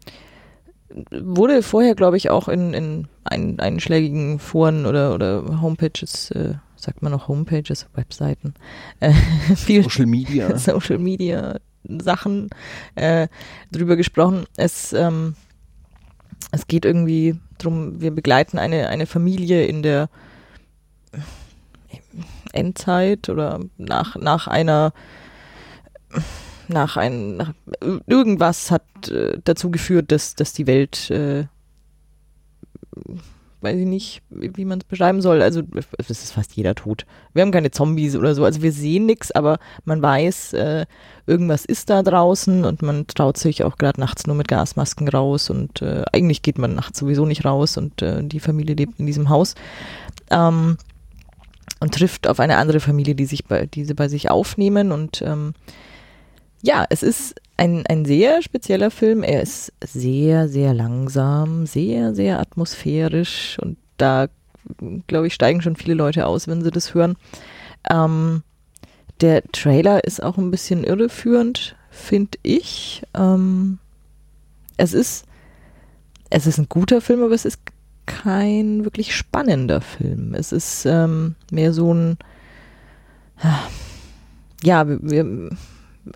wurde 1.10 1.62
vorher, 1.62 1.94
glaube 1.94 2.16
ich, 2.16 2.30
auch 2.30 2.48
in, 2.48 2.72
in 2.72 3.08
ein, 3.24 3.60
einschlägigen 3.60 4.38
Foren 4.38 4.86
oder, 4.86 5.12
oder 5.12 5.60
Homepages 5.60 6.30
äh, 6.30 6.54
sagt 6.76 7.02
man 7.02 7.12
noch 7.12 7.28
Homepages, 7.28 7.86
Webseiten, 7.94 8.54
äh, 9.00 9.12
viel 9.56 9.82
Social 9.82 10.06
Media, 10.06 10.56
Social 10.58 10.98
Media 10.98 11.58
Sachen 12.02 12.50
äh, 12.94 13.28
drüber 13.70 13.96
gesprochen. 13.96 14.44
Es, 14.56 14.92
ähm, 14.92 15.36
es 16.50 16.66
geht 16.66 16.84
irgendwie 16.84 17.38
darum, 17.58 18.00
wir 18.00 18.10
begleiten 18.10 18.58
eine, 18.58 18.88
eine 18.88 19.06
Familie 19.06 19.66
in 19.66 19.82
der 19.82 20.08
Endzeit 22.52 23.28
oder 23.28 23.60
nach, 23.76 24.16
nach 24.16 24.46
einer 24.46 24.92
nach 26.68 26.96
ein 26.96 27.36
nach, 27.36 27.52
irgendwas 28.06 28.70
hat 28.70 29.08
äh, 29.08 29.38
dazu 29.44 29.70
geführt, 29.70 30.10
dass, 30.10 30.34
dass 30.34 30.52
die 30.52 30.66
Welt 30.66 31.10
äh, 31.10 31.46
weiß 33.66 33.78
ich 33.78 33.86
nicht, 33.86 34.22
wie 34.30 34.64
man 34.64 34.78
es 34.78 34.84
beschreiben 34.84 35.20
soll. 35.20 35.42
Also 35.42 35.62
es 35.98 36.10
ist 36.10 36.32
fast 36.32 36.54
jeder 36.54 36.76
tot. 36.76 37.04
Wir 37.34 37.42
haben 37.42 37.50
keine 37.50 37.72
Zombies 37.72 38.14
oder 38.14 38.34
so. 38.34 38.44
Also 38.44 38.62
wir 38.62 38.70
sehen 38.70 39.06
nichts, 39.06 39.32
aber 39.32 39.58
man 39.84 40.00
weiß, 40.00 40.52
äh, 40.52 40.86
irgendwas 41.26 41.64
ist 41.64 41.90
da 41.90 42.04
draußen 42.04 42.64
und 42.64 42.82
man 42.82 43.08
traut 43.08 43.38
sich 43.38 43.64
auch 43.64 43.76
gerade 43.76 44.00
nachts 44.00 44.26
nur 44.28 44.36
mit 44.36 44.46
Gasmasken 44.46 45.08
raus 45.08 45.50
und 45.50 45.82
äh, 45.82 46.04
eigentlich 46.12 46.42
geht 46.42 46.58
man 46.58 46.76
nachts 46.76 47.00
sowieso 47.00 47.26
nicht 47.26 47.44
raus 47.44 47.76
und 47.76 48.02
äh, 48.02 48.22
die 48.22 48.40
Familie 48.40 48.76
lebt 48.76 49.00
in 49.00 49.06
diesem 49.06 49.28
Haus. 49.28 49.56
Ähm, 50.30 50.76
und 51.80 51.92
trifft 51.92 52.26
auf 52.26 52.40
eine 52.40 52.56
andere 52.56 52.80
Familie, 52.80 53.14
die 53.14 53.26
sich 53.26 53.44
bei, 53.44 53.66
diese 53.66 53.94
bei 53.94 54.08
sich 54.08 54.30
aufnehmen 54.30 54.92
und 54.92 55.20
ähm, 55.20 55.52
ja, 56.62 56.86
es 56.88 57.02
ist 57.02 57.34
ein, 57.56 57.86
ein 57.86 58.04
sehr 58.04 58.42
spezieller 58.42 58.90
Film. 58.90 59.22
Er 59.22 59.42
ist 59.42 59.72
sehr, 59.82 60.48
sehr 60.48 60.74
langsam, 60.74 61.66
sehr, 61.66 62.14
sehr 62.14 62.40
atmosphärisch 62.40 63.58
und 63.60 63.78
da, 63.96 64.28
glaube 65.06 65.28
ich, 65.28 65.34
steigen 65.34 65.62
schon 65.62 65.76
viele 65.76 65.94
Leute 65.94 66.26
aus, 66.26 66.48
wenn 66.48 66.62
sie 66.62 66.70
das 66.70 66.94
hören. 66.94 67.16
Ähm, 67.88 68.42
der 69.20 69.42
Trailer 69.52 70.04
ist 70.04 70.22
auch 70.22 70.36
ein 70.36 70.50
bisschen 70.50 70.84
irreführend, 70.84 71.76
finde 71.90 72.38
ich. 72.42 73.02
Ähm, 73.14 73.78
es 74.76 74.92
ist, 74.92 75.24
es 76.28 76.46
ist 76.46 76.58
ein 76.58 76.68
guter 76.68 77.00
Film, 77.00 77.22
aber 77.22 77.34
es 77.34 77.46
ist 77.46 77.60
kein 78.04 78.84
wirklich 78.84 79.16
spannender 79.16 79.80
Film. 79.80 80.34
Es 80.34 80.52
ist 80.52 80.84
ähm, 80.84 81.34
mehr 81.50 81.72
so 81.72 81.94
ein, 81.94 82.18
ja, 84.62 84.86
wir, 84.86 84.98
wir 85.02 85.50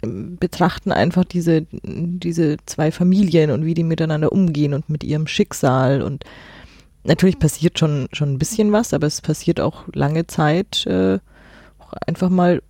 betrachten 0.02 0.92
einfach 0.92 1.24
diese, 1.24 1.66
diese 1.72 2.56
zwei 2.66 2.92
Familien 2.92 3.50
und 3.50 3.64
wie 3.64 3.74
die 3.74 3.84
miteinander 3.84 4.32
umgehen 4.32 4.74
und 4.74 4.88
mit 4.88 5.04
ihrem 5.04 5.26
Schicksal. 5.26 6.02
Und 6.02 6.24
natürlich 7.04 7.38
passiert 7.38 7.78
schon, 7.78 8.08
schon 8.12 8.32
ein 8.32 8.38
bisschen 8.38 8.72
was, 8.72 8.94
aber 8.94 9.06
es 9.06 9.20
passiert 9.20 9.60
auch 9.60 9.84
lange 9.94 10.26
Zeit 10.26 10.86
äh, 10.86 11.18
auch 11.78 11.92
einfach 12.06 12.28
mal 12.28 12.62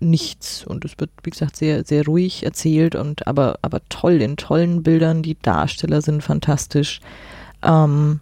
nichts. 0.00 0.64
Und 0.64 0.84
es 0.84 0.98
wird, 0.98 1.10
wie 1.22 1.30
gesagt, 1.30 1.56
sehr, 1.56 1.84
sehr 1.84 2.04
ruhig 2.04 2.44
erzählt 2.44 2.94
und 2.94 3.26
aber, 3.26 3.58
aber 3.62 3.80
toll, 3.88 4.22
in 4.22 4.36
tollen 4.36 4.82
Bildern, 4.82 5.22
die 5.22 5.36
Darsteller 5.40 6.02
sind 6.02 6.22
fantastisch. 6.22 7.00
Ähm, 7.62 8.20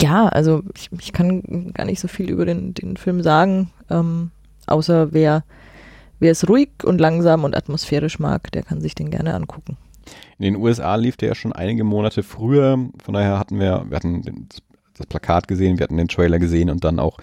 ja, 0.00 0.26
also 0.28 0.62
ich, 0.74 0.90
ich 1.00 1.12
kann 1.12 1.72
gar 1.72 1.86
nicht 1.86 2.00
so 2.00 2.08
viel 2.08 2.30
über 2.30 2.44
den, 2.44 2.74
den 2.74 2.96
Film 2.96 3.22
sagen, 3.22 3.70
ähm, 3.90 4.30
außer 4.66 5.12
wer, 5.12 5.42
wer 6.18 6.32
es 6.32 6.48
ruhig 6.48 6.70
und 6.84 7.00
langsam 7.00 7.44
und 7.44 7.56
atmosphärisch 7.56 8.18
mag, 8.18 8.50
der 8.52 8.62
kann 8.62 8.80
sich 8.80 8.94
den 8.94 9.10
gerne 9.10 9.34
angucken. 9.34 9.76
In 10.38 10.44
den 10.44 10.56
USA 10.56 10.94
lief 10.96 11.16
der 11.16 11.30
ja 11.30 11.34
schon 11.34 11.52
einige 11.52 11.84
Monate 11.84 12.22
früher, 12.22 12.78
von 13.02 13.14
daher 13.14 13.38
hatten 13.38 13.58
wir, 13.58 13.86
wir 13.88 13.96
hatten 13.96 14.48
das 14.96 15.06
Plakat 15.06 15.48
gesehen, 15.48 15.78
wir 15.78 15.84
hatten 15.84 15.96
den 15.96 16.08
Trailer 16.08 16.38
gesehen 16.38 16.70
und 16.70 16.84
dann 16.84 16.98
auch 16.98 17.18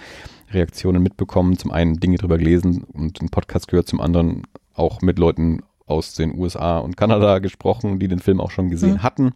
Reaktionen 0.52 1.02
mitbekommen. 1.02 1.58
Zum 1.58 1.72
einen 1.72 2.00
Dinge 2.00 2.18
drüber 2.18 2.38
gelesen 2.38 2.84
und 2.84 3.20
einen 3.20 3.30
Podcast 3.30 3.68
gehört, 3.68 3.88
zum 3.88 4.02
anderen 4.02 4.44
auch 4.74 5.02
mit 5.02 5.20
Leuten 5.20 5.62
aus 5.86 6.14
den 6.14 6.38
USA 6.38 6.80
und 6.80 6.98
Kanada 6.98 7.40
gesprochen, 7.40 8.00
die 8.00 8.08
den 8.08 8.20
Film 8.20 8.40
auch 8.40 8.52
schon 8.52 8.70
gesehen 8.70 8.94
mhm. 8.94 9.04
hatten. 9.04 9.32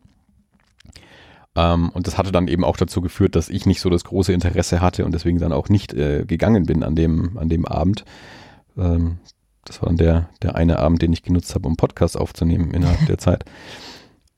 Ähm, 1.55 1.89
und 1.89 2.07
das 2.07 2.17
hatte 2.17 2.31
dann 2.31 2.47
eben 2.47 2.63
auch 2.63 2.77
dazu 2.77 3.01
geführt, 3.01 3.35
dass 3.35 3.49
ich 3.49 3.65
nicht 3.65 3.81
so 3.81 3.89
das 3.89 4.03
große 4.03 4.31
Interesse 4.31 4.81
hatte 4.81 5.05
und 5.05 5.13
deswegen 5.13 5.39
dann 5.39 5.51
auch 5.51 5.69
nicht 5.69 5.93
äh, 5.93 6.23
gegangen 6.25 6.65
bin 6.65 6.83
an 6.83 6.95
dem, 6.95 7.37
an 7.37 7.49
dem 7.49 7.65
Abend. 7.65 8.05
Ähm, 8.77 9.17
das 9.67 9.81
war 9.81 9.89
dann 9.89 9.97
der, 9.97 10.29
der 10.41 10.55
eine 10.55 10.79
Abend, 10.79 11.01
den 11.01 11.13
ich 11.13 11.23
genutzt 11.23 11.53
habe, 11.55 11.67
um 11.67 11.75
Podcasts 11.75 12.15
aufzunehmen 12.15 12.71
innerhalb 12.71 13.05
der 13.05 13.17
Zeit. 13.17 13.45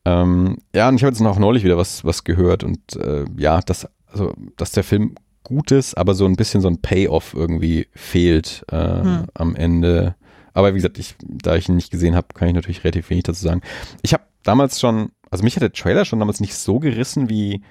Ähm, 0.06 0.60
ja, 0.74 0.88
und 0.88 0.96
ich 0.96 1.04
habe 1.04 1.12
jetzt 1.12 1.20
noch 1.20 1.38
neulich 1.40 1.66
wieder 1.66 1.78
was, 1.78 2.06
was 2.06 2.24
gehört 2.24 2.64
und 2.64 2.96
äh, 2.96 3.26
ja, 3.38 3.60
dass, 3.60 3.86
also, 4.08 4.34
dass 4.56 4.72
der 4.72 4.86
Film 4.86 5.16
gut 5.44 5.72
ist, 5.72 5.96
aber 5.96 6.14
so 6.14 6.26
ein 6.26 6.38
bisschen 6.38 6.62
so 6.62 6.68
ein 6.68 6.82
Payoff 6.82 7.34
irgendwie 7.34 7.88
fehlt 7.94 8.64
äh, 8.72 9.02
hm. 9.02 9.26
am 9.34 9.56
Ende. 9.56 10.16
Aber 10.54 10.74
wie 10.74 10.78
gesagt, 10.78 11.00
ich, 11.00 11.16
da 11.22 11.56
ich 11.56 11.68
ihn 11.70 11.76
nicht 11.76 11.92
gesehen 11.92 12.16
habe, 12.16 12.28
kann 12.34 12.48
ich 12.48 12.54
natürlich 12.54 12.84
relativ 12.84 13.10
wenig 13.10 13.24
dazu 13.24 13.44
sagen. 13.44 13.62
Ich 14.02 14.14
habe 14.14 14.24
damals 14.44 14.80
schon, 14.80 15.12
also 15.30 15.44
mich 15.44 15.56
hat 15.56 15.64
der 15.64 15.74
Trailer 15.74 16.06
schon 16.06 16.20
damals 16.20 16.40
nicht 16.40 16.56
so 16.56 16.80
gerissen 16.80 17.30
wie 17.30 17.62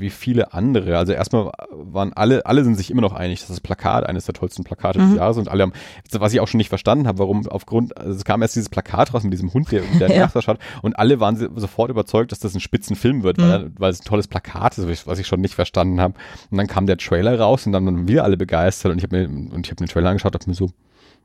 wie 0.00 0.10
viele 0.10 0.52
andere. 0.52 0.96
Also 0.98 1.12
erstmal 1.12 1.50
waren 1.70 2.12
alle, 2.12 2.44
alle 2.46 2.64
sind 2.64 2.76
sich 2.76 2.90
immer 2.90 3.00
noch 3.00 3.12
einig, 3.12 3.40
dass 3.40 3.48
das 3.48 3.60
Plakat 3.60 4.06
eines 4.06 4.26
der 4.26 4.34
tollsten 4.34 4.64
Plakate 4.64 4.98
mhm. 4.98 5.10
des 5.10 5.18
Jahres 5.18 5.36
und 5.38 5.48
alle 5.48 5.62
haben, 5.62 5.72
was 6.12 6.32
ich 6.32 6.40
auch 6.40 6.48
schon 6.48 6.58
nicht 6.58 6.68
verstanden 6.68 7.06
habe, 7.06 7.18
warum 7.18 7.46
aufgrund, 7.48 7.96
also 7.96 8.12
es 8.12 8.24
kam 8.24 8.42
erst 8.42 8.56
dieses 8.56 8.68
Plakat 8.68 9.14
raus 9.14 9.22
mit 9.22 9.32
diesem 9.32 9.52
Hund, 9.52 9.70
der, 9.72 9.82
der 9.98 10.08
ja. 10.16 10.32
hat 10.32 10.58
und 10.82 10.98
alle 10.98 11.20
waren 11.20 11.36
sofort 11.56 11.90
überzeugt, 11.90 12.32
dass 12.32 12.38
das 12.38 12.54
ein 12.54 12.60
Spitzenfilm 12.60 13.22
wird, 13.22 13.38
mhm. 13.38 13.42
weil, 13.42 13.70
weil 13.78 13.90
es 13.90 14.00
ein 14.00 14.04
tolles 14.04 14.28
Plakat 14.28 14.78
ist, 14.78 15.06
was 15.06 15.18
ich 15.18 15.26
schon 15.26 15.40
nicht 15.40 15.54
verstanden 15.54 16.00
habe. 16.00 16.14
Und 16.50 16.58
dann 16.58 16.66
kam 16.66 16.86
der 16.86 16.96
Trailer 16.96 17.38
raus 17.38 17.66
und 17.66 17.72
dann 17.72 17.86
waren 17.86 18.08
wir 18.08 18.24
alle 18.24 18.36
begeistert 18.36 18.92
und 18.92 18.98
ich 18.98 19.04
habe 19.04 19.16
mir, 19.16 19.28
und 19.28 19.66
ich 19.66 19.70
habe 19.70 19.76
den 19.76 19.88
Trailer 19.88 20.10
angeschaut, 20.10 20.34
habe 20.34 20.44
mir 20.46 20.54
so, 20.54 20.70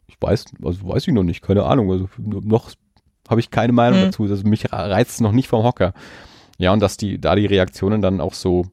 ich 0.07 0.17
weiß, 0.19 0.45
also 0.63 0.87
weiß 0.87 1.07
ich 1.07 1.13
noch 1.13 1.23
nicht, 1.23 1.41
keine 1.41 1.63
Ahnung, 1.63 1.91
also 1.91 2.07
noch 2.17 2.71
habe 3.29 3.39
ich 3.39 3.51
keine 3.51 3.73
Meinung 3.73 3.99
mhm. 3.99 4.05
dazu, 4.05 4.23
also 4.23 4.47
mich 4.47 4.71
reizt 4.71 5.11
es 5.11 5.21
noch 5.21 5.31
nicht 5.31 5.47
vom 5.47 5.63
Hocker. 5.63 5.93
Ja, 6.57 6.71
und 6.71 6.79
dass 6.79 6.97
die, 6.97 7.19
da 7.19 7.35
die 7.35 7.45
Reaktionen 7.45 8.01
dann 8.01 8.21
auch 8.21 8.33
so 8.33 8.65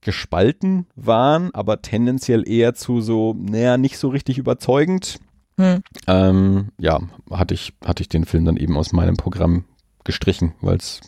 gespalten 0.00 0.86
waren, 0.94 1.52
aber 1.54 1.82
tendenziell 1.82 2.48
eher 2.48 2.74
zu 2.74 3.00
so, 3.00 3.34
naja, 3.38 3.76
nicht 3.76 3.98
so 3.98 4.08
richtig 4.08 4.38
überzeugend. 4.38 5.18
Hm. 5.58 5.82
Ähm, 6.06 6.68
ja, 6.78 7.00
hatte 7.30 7.54
ich, 7.54 7.74
hatte 7.84 8.02
ich 8.02 8.08
den 8.08 8.24
Film 8.24 8.44
dann 8.44 8.56
eben 8.56 8.76
aus 8.76 8.92
meinem 8.92 9.16
Programm 9.16 9.64
gestrichen, 10.04 10.54
weil 10.60 10.76
es 10.76 11.00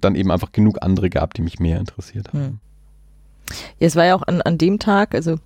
dann 0.00 0.14
eben 0.14 0.30
einfach 0.30 0.52
genug 0.52 0.82
andere 0.82 1.08
gab, 1.08 1.32
die 1.32 1.42
mich 1.42 1.58
mehr 1.58 1.80
interessiert 1.80 2.28
haben. 2.28 2.40
Hm. 2.40 2.58
Ja, 3.78 3.86
es 3.86 3.96
war 3.96 4.04
ja 4.04 4.14
auch 4.14 4.22
an, 4.22 4.42
an 4.42 4.58
dem 4.58 4.78
Tag, 4.78 5.14
also 5.14 5.38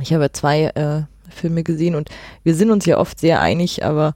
ich 0.00 0.12
habe 0.12 0.32
zwei 0.32 0.64
äh, 0.64 1.02
Filme 1.30 1.62
gesehen 1.62 1.94
und 1.94 2.10
wir 2.42 2.54
sind 2.54 2.70
uns 2.70 2.84
ja 2.86 2.98
oft 2.98 3.20
sehr 3.20 3.40
einig, 3.40 3.84
aber 3.84 4.14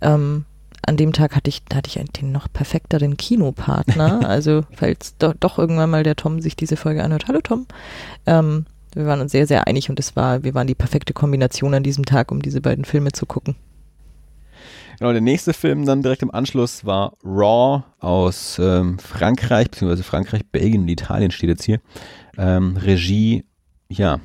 ähm, 0.00 0.44
an 0.86 0.96
dem 0.96 1.12
Tag 1.12 1.36
hatte 1.36 1.48
ich, 1.48 1.62
hatte 1.72 1.88
ich 1.88 2.12
den 2.12 2.32
noch 2.32 2.52
perfekteren 2.52 3.16
Kinopartner. 3.16 4.20
Also, 4.34 4.62
falls 4.72 5.16
do, 5.18 5.32
doch 5.38 5.58
irgendwann 5.58 5.90
mal 5.90 6.02
der 6.02 6.16
Tom 6.16 6.40
sich 6.40 6.56
diese 6.56 6.76
Folge 6.76 7.04
anhört. 7.04 7.28
Hallo 7.28 7.40
Tom. 7.42 7.66
Ähm, 8.26 8.66
wir 8.94 9.06
waren 9.06 9.20
uns 9.20 9.32
sehr, 9.32 9.46
sehr 9.46 9.66
einig 9.66 9.90
und 9.90 9.98
es 9.98 10.16
war, 10.16 10.44
wir 10.44 10.54
waren 10.54 10.66
die 10.66 10.74
perfekte 10.74 11.12
Kombination 11.12 11.74
an 11.74 11.82
diesem 11.82 12.04
Tag, 12.04 12.30
um 12.30 12.42
diese 12.42 12.60
beiden 12.60 12.84
Filme 12.84 13.12
zu 13.12 13.26
gucken. 13.26 13.56
Genau, 14.98 15.12
der 15.12 15.20
nächste 15.20 15.52
Film 15.52 15.84
dann 15.84 16.02
direkt 16.02 16.22
im 16.22 16.32
Anschluss 16.32 16.84
war 16.84 17.14
Raw 17.24 17.82
aus 17.98 18.58
ähm, 18.60 18.98
Frankreich, 18.98 19.70
beziehungsweise 19.70 20.04
Frankreich, 20.04 20.42
Belgien 20.50 20.82
und 20.82 20.88
Italien 20.88 21.30
steht 21.30 21.50
jetzt 21.50 21.64
hier. 21.64 21.80
Ähm, 22.38 22.76
Regie, 22.76 23.44
ja, 23.88 24.20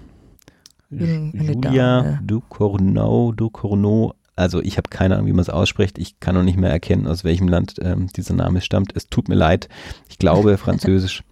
Julia 0.91 2.19
Ducournau, 2.23 3.31
Ducournau 3.31 4.13
also 4.39 4.61
ich 4.61 4.77
habe 4.77 4.89
keine 4.89 5.15
Ahnung, 5.15 5.27
wie 5.27 5.33
man 5.33 5.41
es 5.41 5.49
ausspricht. 5.49 5.97
Ich 5.97 6.19
kann 6.19 6.33
noch 6.33 6.43
nicht 6.43 6.57
mehr 6.57 6.71
erkennen, 6.71 7.07
aus 7.07 7.23
welchem 7.23 7.47
Land 7.49 7.75
ähm, 7.81 8.07
dieser 8.07 8.33
Name 8.33 8.61
stammt. 8.61 8.95
Es 8.95 9.07
tut 9.09 9.27
mir 9.27 9.35
leid. 9.35 9.67
Ich 10.09 10.17
glaube 10.17 10.57
Französisch. 10.57 11.23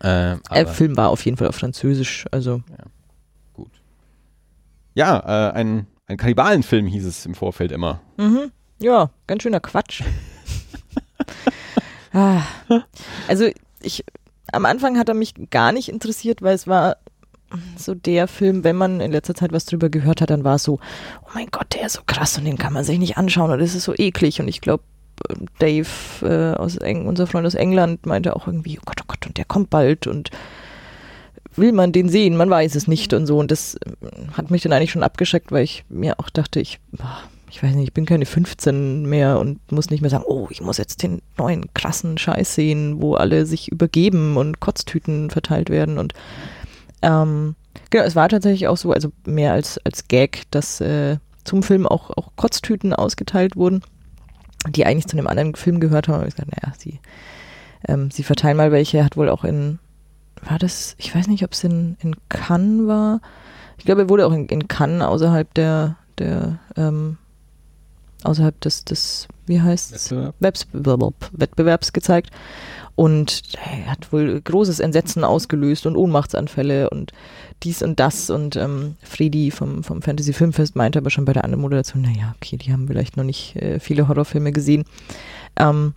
Äh, 0.00 0.36
der 0.54 0.66
Film 0.68 0.96
war 0.96 1.10
auf 1.10 1.24
jeden 1.24 1.36
Fall 1.36 1.48
auf 1.48 1.56
Französisch. 1.56 2.26
Also 2.30 2.62
ja, 2.70 2.84
gut. 3.52 3.70
Ja, 4.94 5.18
äh, 5.18 5.52
ein, 5.52 5.86
ein 6.06 6.16
Kannibalenfilm 6.16 6.86
hieß 6.86 7.04
es 7.04 7.26
im 7.26 7.34
Vorfeld 7.34 7.72
immer. 7.72 8.00
Mhm. 8.16 8.52
Ja, 8.78 9.10
ganz 9.26 9.42
schöner 9.42 9.60
Quatsch. 9.60 10.02
ah. 12.12 12.42
Also 13.26 13.48
ich 13.80 14.04
am 14.52 14.66
Anfang 14.66 14.98
hat 14.98 15.08
er 15.08 15.14
mich 15.14 15.34
gar 15.50 15.72
nicht 15.72 15.88
interessiert, 15.88 16.42
weil 16.42 16.54
es 16.54 16.66
war 16.66 16.98
so 17.76 17.94
der 17.94 18.28
Film, 18.28 18.64
wenn 18.64 18.76
man 18.76 19.00
in 19.00 19.12
letzter 19.12 19.34
Zeit 19.34 19.52
was 19.52 19.66
drüber 19.66 19.88
gehört 19.88 20.20
hat, 20.20 20.30
dann 20.30 20.44
war 20.44 20.56
es 20.56 20.64
so, 20.64 20.78
oh 21.22 21.30
mein 21.34 21.48
Gott, 21.50 21.74
der 21.74 21.86
ist 21.86 21.94
so 21.94 22.02
krass 22.06 22.38
und 22.38 22.44
den 22.44 22.58
kann 22.58 22.72
man 22.72 22.84
sich 22.84 22.98
nicht 22.98 23.16
anschauen 23.16 23.50
und 23.50 23.58
das 23.58 23.74
ist 23.74 23.84
so 23.84 23.94
eklig. 23.96 24.40
Und 24.40 24.48
ich 24.48 24.60
glaube, 24.60 24.84
Dave, 25.58 25.88
äh, 26.22 26.56
aus 26.58 26.76
Eng 26.76 27.06
unser 27.06 27.26
Freund 27.26 27.46
aus 27.46 27.54
England, 27.54 28.06
meinte 28.06 28.34
auch 28.34 28.46
irgendwie, 28.46 28.78
oh 28.78 28.82
Gott, 28.84 29.00
oh 29.02 29.06
Gott, 29.06 29.26
und 29.26 29.36
der 29.38 29.44
kommt 29.44 29.70
bald 29.70 30.06
und 30.06 30.30
will 31.56 31.72
man 31.72 31.92
den 31.92 32.08
sehen? 32.08 32.36
Man 32.36 32.50
weiß 32.50 32.74
es 32.74 32.88
nicht 32.88 33.12
und 33.12 33.26
so. 33.26 33.38
Und 33.38 33.50
das 33.50 33.74
äh, 33.74 33.90
hat 34.32 34.50
mich 34.50 34.62
dann 34.62 34.72
eigentlich 34.72 34.92
schon 34.92 35.02
abgeschreckt, 35.02 35.52
weil 35.52 35.64
ich 35.64 35.84
mir 35.88 36.18
auch 36.18 36.30
dachte, 36.30 36.60
ich, 36.60 36.80
ich 37.50 37.62
weiß 37.62 37.74
nicht, 37.74 37.88
ich 37.88 37.94
bin 37.94 38.06
keine 38.06 38.26
15 38.26 39.04
mehr 39.06 39.38
und 39.38 39.60
muss 39.70 39.90
nicht 39.90 40.00
mehr 40.00 40.10
sagen, 40.10 40.24
oh, 40.26 40.48
ich 40.50 40.60
muss 40.60 40.78
jetzt 40.78 41.02
den 41.02 41.20
neuen 41.36 41.72
krassen 41.74 42.18
Scheiß 42.18 42.54
sehen, 42.54 43.00
wo 43.00 43.14
alle 43.14 43.46
sich 43.46 43.70
übergeben 43.70 44.36
und 44.36 44.60
Kotztüten 44.60 45.30
verteilt 45.30 45.70
werden 45.70 45.98
und 45.98 46.14
ähm, 47.02 47.56
genau, 47.90 48.04
es 48.04 48.16
war 48.16 48.28
tatsächlich 48.28 48.68
auch 48.68 48.76
so, 48.76 48.92
also 48.92 49.12
mehr 49.26 49.52
als, 49.52 49.78
als 49.84 50.08
Gag, 50.08 50.44
dass 50.50 50.80
äh, 50.80 51.18
zum 51.44 51.62
Film 51.62 51.86
auch, 51.86 52.10
auch 52.10 52.30
Kotztüten 52.36 52.94
ausgeteilt 52.94 53.56
wurden, 53.56 53.82
die 54.68 54.86
eigentlich 54.86 55.08
zu 55.08 55.16
einem 55.16 55.26
anderen 55.26 55.54
Film 55.54 55.80
gehört 55.80 56.08
haben. 56.08 56.22
Und 56.22 56.28
ich 56.28 56.36
gesagt, 56.36 56.52
naja, 56.52 56.74
sie, 56.78 57.00
ähm, 57.88 58.10
sie 58.10 58.22
verteilen 58.22 58.56
mal 58.56 58.72
welche. 58.72 58.98
Er 58.98 59.04
hat 59.04 59.16
wohl 59.16 59.28
auch 59.28 59.44
in, 59.44 59.78
war 60.42 60.58
das, 60.58 60.94
ich 60.98 61.14
weiß 61.14 61.26
nicht, 61.26 61.44
ob 61.44 61.52
es 61.52 61.64
in, 61.64 61.96
in 62.00 62.16
Cannes 62.28 62.86
war. 62.86 63.20
Ich 63.78 63.84
glaube, 63.84 64.02
er 64.02 64.08
wurde 64.08 64.26
auch 64.26 64.32
in, 64.32 64.46
in 64.46 64.68
Cannes 64.68 65.02
außerhalb 65.02 65.52
der, 65.54 65.96
der 66.18 66.58
ähm, 66.76 67.18
außerhalb 68.22 68.60
des, 68.60 68.84
des 68.84 69.28
wie 69.46 69.60
heißt 69.60 69.94
es? 69.94 70.14
Wettbewerb. 70.38 71.30
Wettbewerbs 71.32 71.92
gezeigt. 71.92 72.30
Und 72.94 73.42
er 73.54 73.90
hat 73.90 74.12
wohl 74.12 74.40
großes 74.40 74.80
Entsetzen 74.80 75.24
ausgelöst 75.24 75.86
und 75.86 75.96
Ohnmachtsanfälle 75.96 76.90
und 76.90 77.12
dies 77.62 77.82
und 77.82 77.98
das. 77.98 78.28
Und 78.28 78.56
ähm, 78.56 78.96
Fredi 79.02 79.50
vom, 79.50 79.82
vom 79.82 80.02
Fantasy 80.02 80.32
Filmfest 80.32 80.76
meinte 80.76 80.98
aber 80.98 81.10
schon 81.10 81.24
bei 81.24 81.32
der 81.32 81.44
anderen 81.44 81.62
Moderation, 81.62 82.02
naja, 82.02 82.34
okay, 82.36 82.56
die 82.56 82.72
haben 82.72 82.86
vielleicht 82.86 83.16
noch 83.16 83.24
nicht 83.24 83.56
äh, 83.56 83.80
viele 83.80 84.08
Horrorfilme 84.08 84.52
gesehen. 84.52 84.84
Ähm, 85.56 85.94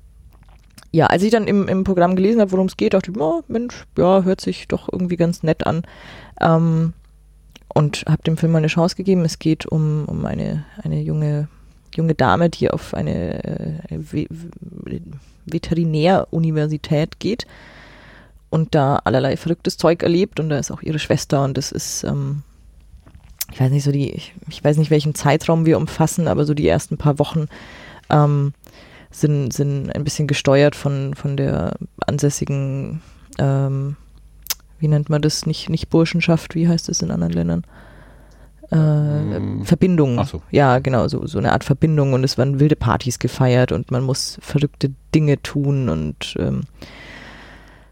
ja, 0.92 1.08
als 1.08 1.24
ich 1.24 1.32
dann 1.32 1.48
im, 1.48 1.68
im 1.68 1.84
Programm 1.84 2.16
gelesen 2.16 2.40
habe, 2.40 2.54
worum 2.54 2.68
es 2.68 2.78
geht, 2.78 2.94
dachte 2.94 3.12
ich, 3.12 3.20
oh, 3.20 3.44
Mensch, 3.50 3.84
ja, 3.98 4.24
hört 4.24 4.40
sich 4.40 4.70
doch 4.70 4.88
irgendwie 4.90 5.18
ganz 5.18 5.44
nett 5.44 5.68
an. 5.68 5.84
Ähm, 6.40 6.94
und 7.74 8.06
habe 8.08 8.24
dem 8.24 8.38
Film 8.38 8.54
mal 8.54 8.60
eine 8.60 8.68
Chance 8.68 8.96
gegeben. 8.96 9.26
Es 9.26 9.38
geht 9.38 9.66
um, 9.66 10.06
um 10.06 10.26
eine, 10.26 10.66
eine 10.82 11.02
junge, 11.02 11.50
junge 11.96 12.16
Dame, 12.16 12.50
die 12.50 12.70
auf 12.70 12.94
eine 12.94 13.44
äh, 13.90 14.26
Veterinäruniversität 15.46 17.20
geht 17.20 17.46
und 18.50 18.76
da 18.76 18.98
allerlei 19.04 19.38
verrücktes 19.38 19.78
Zeug 19.78 20.04
erlebt 20.04 20.40
und 20.40 20.50
da 20.50 20.58
ist 20.58 20.72
auch 20.72 20.82
ihre 20.82 21.00
Schwester 21.00 21.44
und 21.44 21.58
das 21.58 21.72
ist, 21.72 22.04
ähm, 22.04 22.44
ich 23.52 23.60
weiß 23.60 23.72
nicht 23.72 23.84
so 23.84 23.92
die, 23.92 24.12
ich, 24.12 24.34
ich, 24.50 24.64
weiß 24.64 24.78
nicht 24.78 24.92
welchen 24.92 25.16
Zeitraum 25.16 25.66
wir 25.66 25.78
umfassen, 25.78 26.28
aber 26.28 26.46
so 26.46 26.54
die 26.54 26.68
ersten 26.68 26.98
paar 26.98 27.20
Wochen 27.20 27.48
ähm, 28.10 28.54
sind, 29.12 29.54
sind 29.54 29.96
ein 29.96 30.04
bisschen 30.04 30.28
gesteuert 30.28 30.76
von, 30.76 31.14
von 31.16 31.38
der 31.38 31.76
ansässigen, 32.06 33.02
ähm, 33.40 33.98
wie 34.80 34.88
nennt 34.88 35.10
man 35.10 35.22
das? 35.22 35.46
Nicht, 35.46 35.70
nicht 35.70 35.90
Burschenschaft, 35.90 36.56
wie 36.56 36.68
heißt 36.68 36.90
das 36.90 37.02
in 37.02 37.12
anderen 37.12 37.34
Ländern? 37.34 37.66
Äh, 38.72 39.06
Mm. 39.40 39.64
Verbindung. 39.64 40.20
Ach 40.20 40.28
so. 40.28 40.42
Ja, 40.52 40.80
genau, 40.80 41.08
so, 41.08 41.26
so 41.26 41.38
eine 41.38 41.52
Art 41.52 41.64
Verbindung 41.64 42.14
und 42.14 42.24
es 42.24 42.38
werden 42.38 42.60
wilde 42.60 42.76
Partys 42.76 43.20
gefeiert 43.20 43.72
und 43.72 43.92
man 43.92 44.04
muss 44.04 44.38
verrückte 44.42 44.92
Dinge 45.14 45.42
tun 45.42 45.90
und 45.90 46.36
ähm, 46.40 46.62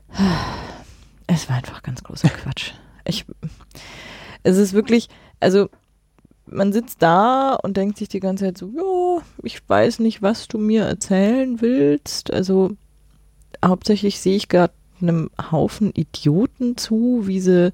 es 1.28 1.50
war 1.50 1.58
einfach 1.58 1.84
ganz 1.84 2.04
großer 2.04 2.30
Quatsch. 2.44 2.72
Ich, 3.06 3.26
es 4.44 4.58
ist 4.58 4.74
wirklich, 4.74 5.10
also 5.40 5.70
man 6.46 6.74
sitzt 6.74 7.02
da 7.02 7.54
und 7.56 7.78
denkt 7.78 7.98
sich 7.98 8.10
die 8.10 8.20
ganze 8.20 8.46
Zeit 8.46 8.58
so, 8.58 8.70
ja, 8.76 9.24
ich 9.44 9.68
weiß 9.68 10.00
nicht, 10.00 10.22
was 10.22 10.48
du 10.48 10.58
mir 10.58 10.84
erzählen 10.84 11.62
willst. 11.62 12.32
Also 12.32 12.72
hauptsächlich 13.64 14.20
sehe 14.20 14.36
ich 14.36 14.50
gerade 14.50 14.74
einem 15.02 15.30
Haufen 15.52 15.92
Idioten 15.94 16.78
zu, 16.78 17.24
wie 17.26 17.40
sie 17.40 17.74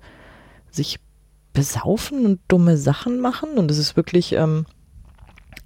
sich 0.72 1.00
besaufen 1.54 2.26
und 2.26 2.40
dumme 2.48 2.78
Sachen 2.78 3.20
machen. 3.20 3.52
Und 3.58 3.72
es 3.72 3.78
ist 3.78 3.96
wirklich, 3.96 4.34
ähm, 4.34 4.66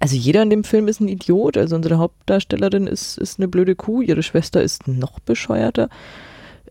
also 0.00 0.16
jeder 0.16 0.42
in 0.42 0.50
dem 0.50 0.64
Film 0.64 0.88
ist 0.88 1.00
ein 1.00 1.08
Idiot. 1.08 1.56
Also 1.56 1.76
unsere 1.76 1.98
Hauptdarstellerin 1.98 2.86
ist, 2.86 3.18
ist 3.18 3.38
eine 3.38 3.48
blöde 3.48 3.74
Kuh, 3.74 4.02
ihre 4.02 4.22
Schwester 4.22 4.62
ist 4.62 4.88
noch 4.88 5.20
bescheuerter. 5.20 5.88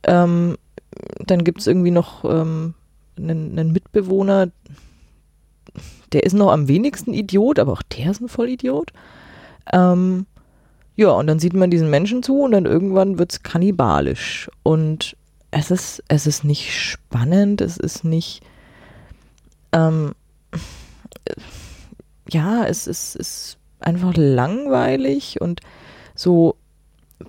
Ähm, 0.04 0.58
dann 1.20 1.44
gibt 1.44 1.62
es 1.62 1.68
irgendwie 1.68 1.92
noch 1.92 2.24
ähm, 2.26 2.74
einen, 3.18 3.58
einen 3.58 3.72
Mitbewohner, 3.72 4.52
der 6.12 6.24
ist 6.24 6.34
noch 6.34 6.52
am 6.52 6.68
wenigsten 6.68 7.14
Idiot, 7.14 7.60
aber 7.60 7.74
auch 7.74 7.82
der 7.82 8.12
ist 8.12 8.22
ein 8.22 8.30
Vollidiot. 8.30 8.92
Ähm, 9.72 10.26
ja, 10.96 11.10
und 11.10 11.28
dann 11.28 11.40
sieht 11.40 11.54
man 11.54 11.72
diesen 11.72 11.90
Menschen 11.90 12.22
zu 12.22 12.42
und 12.42 12.52
dann 12.52 12.66
irgendwann 12.66 13.18
wird 13.18 13.32
es 13.32 13.44
kannibalisch. 13.44 14.50
Und 14.62 15.18
es 15.50 15.72
ist, 15.72 16.04
es 16.08 16.28
ist 16.28 16.44
nicht 16.44 16.72
spannend, 16.72 17.62
es 17.62 17.78
ist 17.78 18.04
nicht, 18.04 18.42
ähm, 19.74 20.14
ja, 22.30 22.66
es 22.66 22.88
ist, 22.88 23.16
ist 23.16 23.58
einfach 23.80 24.14
langweilig 24.16 25.42
und 25.42 25.62
so 26.16 26.56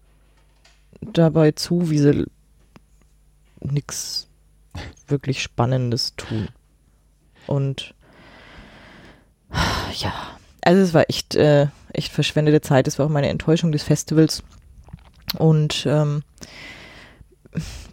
dabei 1.01 1.51
zu, 1.51 1.89
wie 1.89 1.97
sie 1.97 2.25
nichts 3.61 4.27
wirklich 5.07 5.41
Spannendes 5.41 6.15
tun. 6.15 6.49
Und 7.47 7.95
ja, 9.93 10.13
also 10.61 10.81
es 10.81 10.93
war 10.93 11.09
echt, 11.09 11.35
äh, 11.35 11.67
echt 11.93 12.11
verschwendete 12.11 12.61
Zeit. 12.61 12.87
Es 12.87 12.99
war 12.99 13.05
auch 13.05 13.11
meine 13.11 13.29
Enttäuschung 13.29 13.71
des 13.71 13.83
Festivals. 13.83 14.43
Und 15.37 15.85
ähm, 15.89 16.23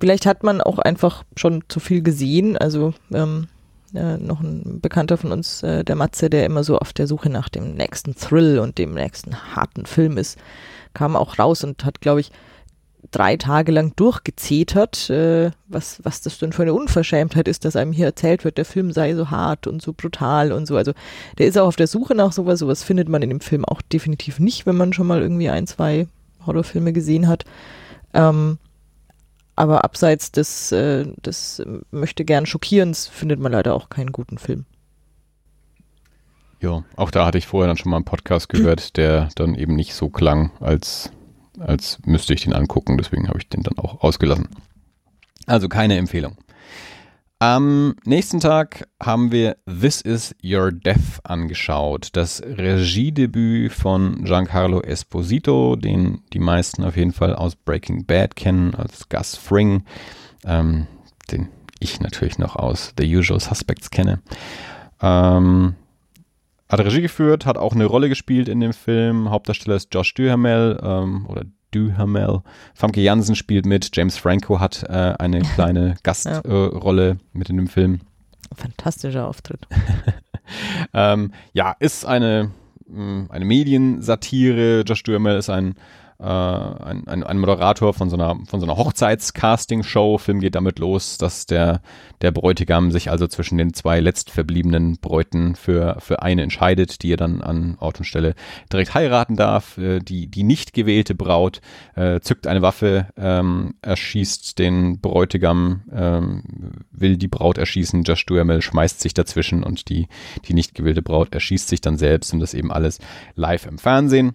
vielleicht 0.00 0.26
hat 0.26 0.42
man 0.42 0.60
auch 0.60 0.78
einfach 0.78 1.24
schon 1.36 1.64
zu 1.68 1.80
viel 1.80 2.02
gesehen. 2.02 2.56
Also 2.56 2.94
ähm, 3.12 3.48
äh, 3.94 4.16
noch 4.16 4.40
ein 4.40 4.80
Bekannter 4.80 5.16
von 5.16 5.32
uns, 5.32 5.62
äh, 5.62 5.84
der 5.84 5.96
Matze, 5.96 6.28
der 6.28 6.46
immer 6.46 6.64
so 6.64 6.78
auf 6.78 6.92
der 6.92 7.06
Suche 7.06 7.30
nach 7.30 7.48
dem 7.48 7.74
nächsten 7.74 8.16
Thrill 8.16 8.58
und 8.58 8.78
dem 8.78 8.94
nächsten 8.94 9.54
harten 9.54 9.86
Film 9.86 10.18
ist, 10.18 10.38
kam 10.94 11.16
auch 11.16 11.38
raus 11.38 11.64
und 11.64 11.84
hat, 11.84 12.00
glaube 12.00 12.20
ich, 12.20 12.32
drei 13.10 13.36
Tage 13.36 13.72
lang 13.72 13.94
durchgezetert, 13.96 15.10
äh, 15.10 15.50
was, 15.68 16.00
was 16.04 16.20
das 16.20 16.38
denn 16.38 16.52
für 16.52 16.62
eine 16.62 16.74
Unverschämtheit 16.74 17.48
ist, 17.48 17.64
dass 17.64 17.76
einem 17.76 17.92
hier 17.92 18.06
erzählt 18.06 18.44
wird, 18.44 18.58
der 18.58 18.64
Film 18.64 18.92
sei 18.92 19.14
so 19.14 19.30
hart 19.30 19.66
und 19.66 19.82
so 19.82 19.92
brutal 19.92 20.52
und 20.52 20.66
so. 20.66 20.76
Also 20.76 20.92
der 21.38 21.46
ist 21.46 21.58
auch 21.58 21.66
auf 21.66 21.76
der 21.76 21.86
Suche 21.86 22.14
nach 22.14 22.32
sowas. 22.32 22.58
Sowas 22.58 22.82
findet 22.82 23.08
man 23.08 23.22
in 23.22 23.30
dem 23.30 23.40
Film 23.40 23.64
auch 23.64 23.82
definitiv 23.82 24.40
nicht, 24.40 24.66
wenn 24.66 24.76
man 24.76 24.92
schon 24.92 25.06
mal 25.06 25.20
irgendwie 25.20 25.50
ein, 25.50 25.66
zwei 25.66 26.06
Horrorfilme 26.46 26.92
gesehen 26.92 27.28
hat. 27.28 27.44
Ähm, 28.12 28.58
aber 29.56 29.84
abseits 29.84 30.32
des, 30.32 30.72
äh, 30.72 31.06
des 31.24 31.62
möchte 31.90 32.24
gern 32.24 32.46
Schockierens 32.46 33.06
findet 33.06 33.38
man 33.38 33.52
leider 33.52 33.74
auch 33.74 33.88
keinen 33.88 34.12
guten 34.12 34.38
Film. 34.38 34.64
Ja, 36.60 36.82
auch 36.96 37.10
da 37.10 37.26
hatte 37.26 37.38
ich 37.38 37.46
vorher 37.46 37.68
dann 37.68 37.76
schon 37.76 37.90
mal 37.90 37.98
einen 37.98 38.06
Podcast 38.06 38.48
gehört, 38.48 38.96
der 38.96 39.28
dann 39.34 39.54
eben 39.54 39.76
nicht 39.76 39.94
so 39.94 40.08
klang, 40.08 40.50
als, 40.60 41.12
als 41.58 41.98
müsste 42.04 42.34
ich 42.34 42.42
den 42.44 42.52
angucken. 42.52 42.96
Deswegen 42.98 43.28
habe 43.28 43.38
ich 43.38 43.48
den 43.48 43.62
dann 43.62 43.78
auch 43.78 44.02
ausgelassen. 44.02 44.48
Also 45.46 45.68
keine 45.68 45.96
Empfehlung. 45.96 46.36
Am 47.40 47.94
nächsten 48.04 48.40
Tag 48.40 48.88
haben 49.02 49.30
wir 49.30 49.56
This 49.66 50.00
Is 50.00 50.34
Your 50.42 50.72
Death 50.72 51.20
angeschaut. 51.24 52.08
Das 52.14 52.40
Regiedebüt 52.42 53.72
von 53.72 54.24
Giancarlo 54.24 54.80
Esposito, 54.80 55.76
den 55.76 56.22
die 56.32 56.38
meisten 56.38 56.84
auf 56.84 56.96
jeden 56.96 57.12
Fall 57.12 57.34
aus 57.34 57.56
Breaking 57.56 58.06
Bad 58.06 58.36
kennen, 58.36 58.74
als 58.74 59.08
Gus 59.08 59.36
Fring, 59.36 59.84
ähm, 60.44 60.86
den 61.30 61.48
ich 61.80 62.00
natürlich 62.00 62.38
noch 62.38 62.56
aus 62.56 62.94
The 62.96 63.16
Usual 63.16 63.40
Suspects 63.40 63.90
kenne. 63.90 64.22
Ähm, 65.02 65.74
hat 66.68 66.80
Regie 66.80 67.02
geführt, 67.02 67.46
hat 67.46 67.58
auch 67.58 67.74
eine 67.74 67.84
Rolle 67.84 68.08
gespielt 68.08 68.48
in 68.48 68.60
dem 68.60 68.72
Film. 68.72 69.30
Hauptdarsteller 69.30 69.76
ist 69.76 69.92
Josh 69.92 70.14
Duhamel 70.14 70.80
ähm, 70.82 71.26
oder 71.28 71.44
Duhamel. 71.70 72.42
Famke 72.74 73.00
Jansen 73.00 73.34
spielt 73.34 73.66
mit. 73.66 73.90
James 73.94 74.16
Franco 74.16 74.60
hat 74.60 74.84
äh, 74.84 75.14
eine 75.18 75.40
kleine 75.54 75.96
Gastrolle 76.02 77.10
äh, 77.10 77.16
mit 77.32 77.50
in 77.50 77.56
dem 77.56 77.66
Film. 77.66 78.00
Fantastischer 78.54 79.26
Auftritt. 79.26 79.66
ähm, 80.94 81.32
ja, 81.52 81.74
ist 81.80 82.04
eine, 82.04 82.50
mh, 82.86 83.26
eine 83.30 83.44
Mediensatire. 83.44 84.82
Josh 84.82 85.02
Duhamel 85.02 85.36
ist 85.38 85.50
ein, 85.50 85.74
äh, 86.18 86.24
ein, 86.24 87.06
ein, 87.06 87.24
ein, 87.24 87.38
Moderator 87.38 87.92
von 87.92 88.08
so 88.08 88.16
einer, 88.16 88.36
von 88.46 88.60
so 88.60 88.66
einer 88.66 88.76
Hochzeits-Casting-Show. 88.76 90.18
Film 90.18 90.40
geht 90.40 90.54
damit 90.54 90.78
los, 90.78 91.18
dass 91.18 91.46
der, 91.46 91.80
der 92.22 92.30
Bräutigam 92.30 92.92
sich 92.92 93.10
also 93.10 93.26
zwischen 93.26 93.58
den 93.58 93.74
zwei 93.74 94.00
letztverbliebenen 94.00 94.98
Bräuten 95.00 95.56
für, 95.56 95.96
für 95.98 96.22
eine 96.22 96.42
entscheidet, 96.42 97.02
die 97.02 97.12
er 97.12 97.16
dann 97.16 97.42
an 97.42 97.76
Ort 97.80 97.98
und 97.98 98.04
Stelle 98.04 98.34
direkt 98.72 98.94
heiraten 98.94 99.36
darf. 99.36 99.76
Äh, 99.78 99.98
die, 100.00 100.28
die 100.28 100.44
nicht 100.44 100.72
gewählte 100.72 101.14
Braut 101.14 101.60
äh, 101.96 102.20
zückt 102.20 102.46
eine 102.46 102.62
Waffe, 102.62 103.08
ähm, 103.16 103.74
erschießt 103.82 104.58
den 104.58 105.00
Bräutigam, 105.00 105.82
ähm, 105.92 106.42
will 106.92 107.16
die 107.16 107.28
Braut 107.28 107.58
erschießen. 107.58 108.04
Josh 108.04 108.24
Duhamel 108.26 108.62
schmeißt 108.62 109.00
sich 109.00 109.14
dazwischen 109.14 109.64
und 109.64 109.88
die, 109.88 110.06
die 110.46 110.54
nicht 110.54 110.74
gewählte 110.74 111.02
Braut 111.02 111.34
erschießt 111.34 111.68
sich 111.68 111.80
dann 111.80 111.96
selbst 111.96 112.32
und 112.32 112.40
das 112.40 112.54
eben 112.54 112.70
alles 112.70 113.00
live 113.34 113.66
im 113.66 113.78
Fernsehen. 113.78 114.34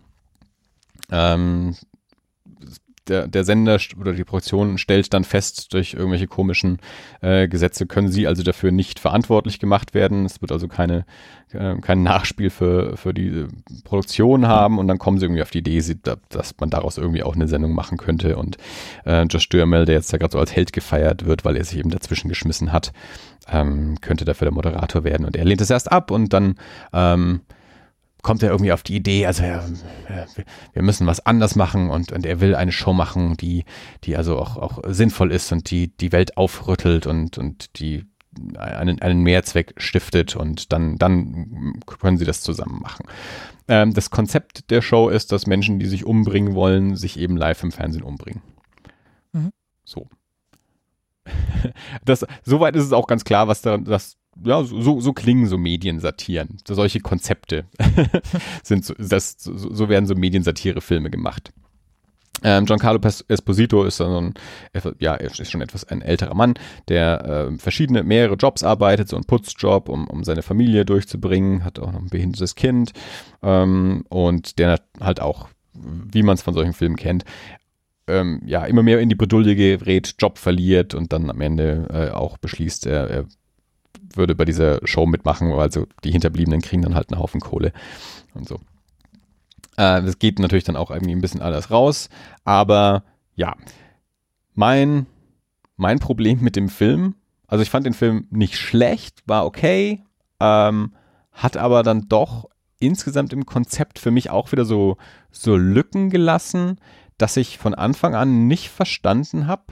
Ähm, 1.12 1.76
der, 3.10 3.28
der 3.28 3.44
Sender 3.44 3.78
oder 4.00 4.14
die 4.14 4.24
Produktion 4.24 4.78
stellt 4.78 5.14
dann 5.14 5.24
fest, 5.24 5.74
durch 5.74 5.94
irgendwelche 5.94 6.28
komischen 6.28 6.78
äh, 7.22 7.48
Gesetze 7.48 7.86
können 7.86 8.10
sie 8.10 8.28
also 8.28 8.44
dafür 8.44 8.72
nicht 8.72 9.00
verantwortlich 9.00 9.60
gemacht 9.60 9.94
werden. 9.94 10.26
Es 10.26 10.42
wird 10.42 10.52
also 10.52 10.68
keine, 10.68 11.06
äh, 11.52 11.76
kein 11.82 12.04
Nachspiel 12.04 12.50
für, 12.50 12.96
für 12.96 13.14
die 13.14 13.48
Produktion 13.84 14.48
haben 14.48 14.78
und 14.78 14.88
dann 14.88 15.00
kommen 15.00 15.18
sie 15.18 15.26
irgendwie 15.26 15.42
auf 15.42 15.52
die 15.52 15.60
Idee, 15.60 15.82
dass 16.30 16.56
man 16.60 16.70
daraus 16.70 16.98
irgendwie 16.98 17.24
auch 17.24 17.36
eine 17.36 17.48
Sendung 17.48 17.74
machen 17.74 17.98
könnte. 17.98 18.38
Und 18.38 18.58
äh, 19.06 19.24
Josh 19.24 19.50
Duhamel, 19.50 19.86
der 19.86 19.96
jetzt 19.96 20.14
da 20.14 20.18
gerade 20.18 20.32
so 20.32 20.40
als 20.40 20.56
Held 20.56 20.72
gefeiert 20.72 21.26
wird, 21.26 21.46
weil 21.46 21.58
er 21.58 21.66
sich 21.66 21.80
eben 21.80 21.90
dazwischen 21.90 22.30
geschmissen 22.30 22.72
hat, 22.72 22.94
ähm, 23.52 24.00
könnte 24.02 24.26
dafür 24.26 24.46
der 24.46 24.54
Moderator 24.54 25.04
werden. 25.04 25.26
Und 25.26 25.36
er 25.36 25.46
lehnt 25.46 25.62
es 25.62 25.70
erst 25.70 25.92
ab 25.92 26.12
und 26.12 26.32
dann 26.34 26.56
ähm, 26.94 27.42
kommt 28.22 28.44
er 28.44 28.50
irgendwie 28.50 28.72
auf 28.72 28.84
die 28.84 28.96
Idee, 28.96 29.26
also 29.26 29.44
ja, 29.44 29.64
wir 30.74 30.82
müssen 30.82 31.08
was 31.08 31.26
anders 31.26 31.56
machen 31.56 31.90
und, 31.90 32.12
und 32.12 32.26
er 32.26 32.42
will 32.42 32.56
eine 32.56 32.72
Show 32.72 32.94
machen, 32.94 33.38
die, 33.38 33.64
die 34.04 34.18
also 34.18 34.38
auch, 34.38 34.58
auch 34.58 34.80
sinnvoll 34.88 35.32
ist 35.32 35.52
und 35.52 35.72
die 35.72 35.96
die 35.96 36.12
Welt 36.12 36.38
aufrüttelt 36.38 37.08
und, 37.08 37.38
und 37.38 37.80
die 37.80 38.06
einen, 38.58 39.02
einen 39.02 39.24
Mehrzweck 39.24 39.74
stiftet 39.78 40.36
und 40.36 40.72
dann, 40.72 40.98
dann 40.98 41.82
können 41.86 42.18
sie 42.18 42.26
das 42.26 42.42
zusammen 42.42 42.82
machen. 42.82 43.06
Ähm, 43.68 43.94
das 43.94 44.10
Konzept 44.10 44.70
der 44.70 44.82
Show 44.82 45.10
ist, 45.10 45.32
dass 45.32 45.48
Menschen, 45.48 45.80
die 45.80 45.88
sich 45.88 46.06
umbringen 46.06 46.54
wollen, 46.56 46.96
sich 46.96 47.20
eben 47.20 47.38
live 47.38 47.64
im 47.64 47.72
Fernsehen 47.72 48.04
umbringen. 48.04 48.42
Mhm. 49.34 49.52
So. 49.84 50.08
Das, 52.06 52.26
soweit 52.44 52.76
ist 52.76 52.86
es 52.86 52.94
auch 52.94 53.06
ganz 53.06 53.26
klar, 53.26 53.48
was 53.48 53.62
da, 53.62 53.78
das 53.78 54.18
ja, 54.44 54.64
so, 54.64 55.02
so 55.02 55.14
klingen 55.14 55.48
so 55.48 55.58
Mediensatiren. 55.58 56.58
So, 56.68 56.74
solche 56.74 57.00
Konzepte 57.00 57.66
sind 58.64 58.86
so, 58.86 58.94
das, 58.98 59.36
so, 59.40 59.90
werden 59.90 60.06
so 60.06 60.16
Mediensatire-Filme 60.16 61.10
gemacht. 61.10 61.52
Ähm, 62.44 62.66
Giancarlo 62.66 63.00
Esposito 63.28 63.84
ist 63.84 63.98
so 63.98 64.06
ein, 64.06 64.34
ja, 65.00 65.16
ist 65.16 65.52
schon 65.52 65.62
etwas 65.62 65.84
ein 65.84 66.02
älterer 66.02 66.36
Mann, 66.36 66.54
der 66.88 67.26
äh, 67.26 67.58
verschiedene, 67.58 68.04
mehrere 68.04 68.36
Jobs 68.36 68.64
arbeitet, 68.64 69.10
so 69.10 69.18
ein 69.18 69.26
Putzjob, 69.26 69.90
um, 69.90 70.08
um 70.08 70.24
seine 70.24 70.42
Familie 70.42 70.86
durchzubringen, 70.86 71.66
hat 71.66 71.80
auch 71.80 71.92
noch 71.92 72.00
ein 72.00 72.10
behindertes 72.10 72.56
Kind 72.56 72.94
ähm, 73.44 74.06
und 74.10 74.58
der 74.58 74.80
halt 75.02 75.20
auch, 75.20 75.50
wie 75.74 76.24
man 76.24 76.36
es 76.36 76.42
von 76.42 76.54
solchen 76.54 76.74
Filmen 76.74 76.96
kennt, 76.96 77.26
ähm, 78.08 78.42
ja, 78.46 78.66
immer 78.66 78.84
mehr 78.84 79.00
in 79.00 79.10
die 79.10 79.16
Bredouille 79.16 79.56
gerät, 79.56 80.16
Job 80.18 80.38
verliert 80.38 80.96
und 80.96 81.14
dann 81.14 81.30
am 81.30 81.42
Ende 81.42 81.88
äh, 81.92 82.14
auch 82.14 82.38
beschließt, 82.38 82.88
er, 82.88 83.10
er 83.10 83.26
würde 84.16 84.36
bei 84.36 84.46
dieser 84.46 84.80
Show 84.86 85.06
mitmachen, 85.06 85.52
also 85.52 85.86
die 86.04 86.12
Hinterbliebenen 86.12 86.62
kriegen 86.62 86.82
dann 86.82 86.96
halt 86.96 87.12
einen 87.12 87.22
Haufen 87.22 87.42
Kohle 87.42 87.74
und 88.34 88.48
so. 88.48 88.56
Äh, 89.78 90.02
das 90.04 90.20
geht 90.20 90.40
natürlich 90.40 90.64
dann 90.64 90.76
auch 90.76 90.92
irgendwie 90.92 91.14
ein 91.14 91.22
bisschen 91.22 91.42
alles 91.42 91.72
raus, 91.72 92.10
aber 92.44 93.04
ja, 93.36 93.56
mein, 94.54 95.06
mein 95.78 96.00
Problem 96.00 96.42
mit 96.42 96.56
dem 96.56 96.70
Film, 96.70 97.16
also 97.48 97.62
ich 97.62 97.70
fand 97.70 97.86
den 97.86 97.94
Film 97.94 98.28
nicht 98.30 98.58
schlecht, 98.58 99.24
war 99.26 99.46
okay, 99.46 100.04
ähm, 100.40 100.94
hat 101.32 101.58
aber 101.58 101.84
dann 101.84 102.08
doch 102.10 102.50
insgesamt 102.80 103.34
im 103.34 103.46
Konzept 103.46 104.00
für 104.00 104.12
mich 104.12 104.30
auch 104.30 104.52
wieder 104.52 104.66
so, 104.66 104.98
so 105.32 105.56
Lücken 105.56 106.10
gelassen, 106.10 106.80
dass 107.18 107.38
ich 107.38 107.58
von 107.58 107.74
Anfang 107.74 108.16
an 108.16 108.48
nicht 108.48 108.70
verstanden 108.70 109.48
habe, 109.48 109.64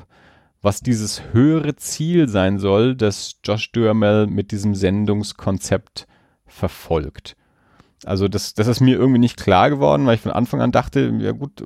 was 0.62 0.82
dieses 0.82 1.22
höhere 1.34 1.76
Ziel 1.76 2.28
sein 2.28 2.60
soll, 2.60 2.96
das 2.96 3.40
Josh 3.44 3.72
Duhamel 3.72 4.28
mit 4.28 4.52
diesem 4.52 4.76
Sendungskonzept 4.76 6.08
verfolgt. 6.46 7.36
Also 8.06 8.28
das, 8.28 8.54
das 8.54 8.68
ist 8.68 8.80
mir 8.80 8.98
irgendwie 8.98 9.20
nicht 9.20 9.38
klar 9.38 9.70
geworden, 9.70 10.06
weil 10.06 10.16
ich 10.16 10.22
von 10.22 10.32
Anfang 10.32 10.62
an 10.62 10.72
dachte, 10.72 11.14
ja 11.20 11.32
gut, 11.32 11.64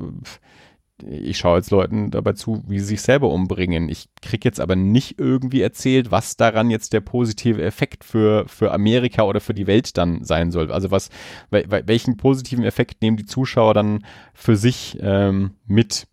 ich 1.03 1.37
schaue 1.37 1.57
jetzt 1.57 1.71
Leuten 1.71 2.11
dabei 2.11 2.33
zu, 2.33 2.63
wie 2.67 2.79
sie 2.79 2.85
sich 2.85 3.01
selber 3.01 3.31
umbringen. 3.31 3.89
Ich 3.89 4.09
kriege 4.21 4.47
jetzt 4.47 4.59
aber 4.59 4.75
nicht 4.75 5.19
irgendwie 5.19 5.61
erzählt, 5.61 6.11
was 6.11 6.37
daran 6.37 6.69
jetzt 6.69 6.93
der 6.93 7.01
positive 7.01 7.61
Effekt 7.61 8.03
für, 8.03 8.47
für 8.47 8.71
Amerika 8.71 9.23
oder 9.23 9.39
für 9.39 9.53
die 9.53 9.67
Welt 9.67 9.97
dann 9.97 10.23
sein 10.23 10.51
soll. 10.51 10.71
Also 10.71 10.91
was, 10.91 11.09
welchen 11.49 12.17
positiven 12.17 12.63
Effekt 12.63 13.01
nehmen 13.01 13.17
die 13.17 13.25
Zuschauer 13.25 13.73
dann 13.73 14.05
für 14.33 14.55
sich 14.55 14.97
ähm, 15.01 15.51
mit? 15.65 16.07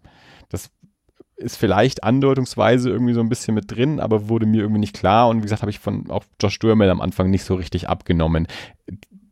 Ist 1.38 1.56
vielleicht 1.56 2.02
andeutungsweise 2.02 2.90
irgendwie 2.90 3.14
so 3.14 3.20
ein 3.20 3.28
bisschen 3.28 3.54
mit 3.54 3.70
drin, 3.70 4.00
aber 4.00 4.28
wurde 4.28 4.46
mir 4.46 4.62
irgendwie 4.62 4.80
nicht 4.80 4.96
klar. 4.96 5.28
Und 5.28 5.38
wie 5.38 5.42
gesagt, 5.42 5.62
habe 5.62 5.70
ich 5.70 5.78
von 5.78 6.10
auch 6.10 6.24
Josh 6.40 6.58
Duhamel 6.58 6.90
am 6.90 7.00
Anfang 7.00 7.30
nicht 7.30 7.44
so 7.44 7.54
richtig 7.54 7.88
abgenommen 7.88 8.48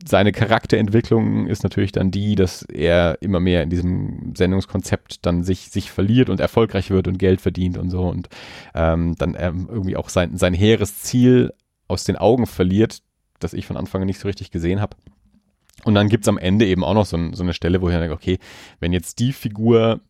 seine 0.07 0.31
Charakterentwicklung 0.31 1.47
ist 1.47 1.63
natürlich 1.63 1.91
dann 1.91 2.11
die, 2.11 2.35
dass 2.35 2.61
er 2.63 3.21
immer 3.21 3.39
mehr 3.39 3.63
in 3.63 3.69
diesem 3.69 4.33
Sendungskonzept 4.35 5.25
dann 5.25 5.43
sich, 5.43 5.69
sich 5.69 5.91
verliert 5.91 6.29
und 6.29 6.39
erfolgreich 6.39 6.89
wird 6.89 7.07
und 7.07 7.17
Geld 7.17 7.41
verdient 7.41 7.77
und 7.77 7.89
so 7.89 8.07
und 8.07 8.29
ähm, 8.73 9.15
dann 9.17 9.35
ähm, 9.37 9.67
irgendwie 9.69 9.97
auch 9.97 10.09
sein, 10.09 10.37
sein 10.37 10.53
hehres 10.53 11.01
Ziel 11.01 11.53
aus 11.87 12.03
den 12.03 12.15
Augen 12.15 12.47
verliert, 12.47 13.01
das 13.39 13.53
ich 13.53 13.65
von 13.65 13.77
Anfang 13.77 14.01
an 14.01 14.07
nicht 14.07 14.19
so 14.19 14.27
richtig 14.27 14.51
gesehen 14.51 14.81
habe. 14.81 14.97
Und 15.83 15.95
dann 15.95 16.09
gibt 16.09 16.23
es 16.23 16.27
am 16.27 16.37
Ende 16.37 16.65
eben 16.65 16.83
auch 16.83 16.93
noch 16.93 17.05
so, 17.05 17.17
so 17.33 17.43
eine 17.43 17.53
Stelle, 17.53 17.81
wo 17.81 17.89
ich 17.89 17.95
denke, 17.95 18.13
okay, 18.13 18.39
wenn 18.79 18.93
jetzt 18.93 19.19
die 19.19 19.31
Figur 19.31 20.01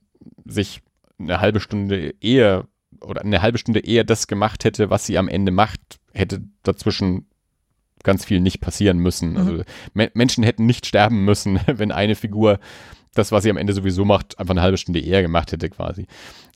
sich 0.46 0.82
eine 1.20 1.40
halbe 1.40 1.60
Stunde 1.60 2.14
eher 2.22 2.68
oder 3.02 3.22
eine 3.22 3.42
halbe 3.42 3.58
Stunde 3.58 3.80
eher 3.80 4.04
das 4.04 4.28
gemacht 4.28 4.64
hätte, 4.64 4.90
was 4.90 5.06
sie 5.06 5.18
am 5.18 5.28
Ende 5.28 5.52
macht, 5.52 6.00
hätte 6.14 6.42
dazwischen 6.64 7.28
ganz 8.04 8.26
viel 8.26 8.40
nicht 8.40 8.62
passieren 8.62 9.00
müssen. 9.00 9.32
Mhm. 9.32 9.38
Also 9.38 9.64
Me 9.94 10.10
Menschen 10.14 10.44
hätten 10.44 10.66
nicht 10.66 10.86
sterben 10.86 11.26
müssen, 11.26 11.60
wenn 11.68 11.92
eine 11.92 12.16
Figur 12.16 12.60
das, 13.14 13.32
was 13.32 13.44
sie 13.44 13.50
am 13.50 13.58
Ende 13.58 13.74
sowieso 13.74 14.06
macht, 14.06 14.40
einfach 14.40 14.54
eine 14.54 14.62
halbe 14.62 14.78
Stunde 14.78 15.00
eher 15.00 15.22
gemacht 15.22 15.52
hätte 15.52 15.70
quasi. 15.70 16.08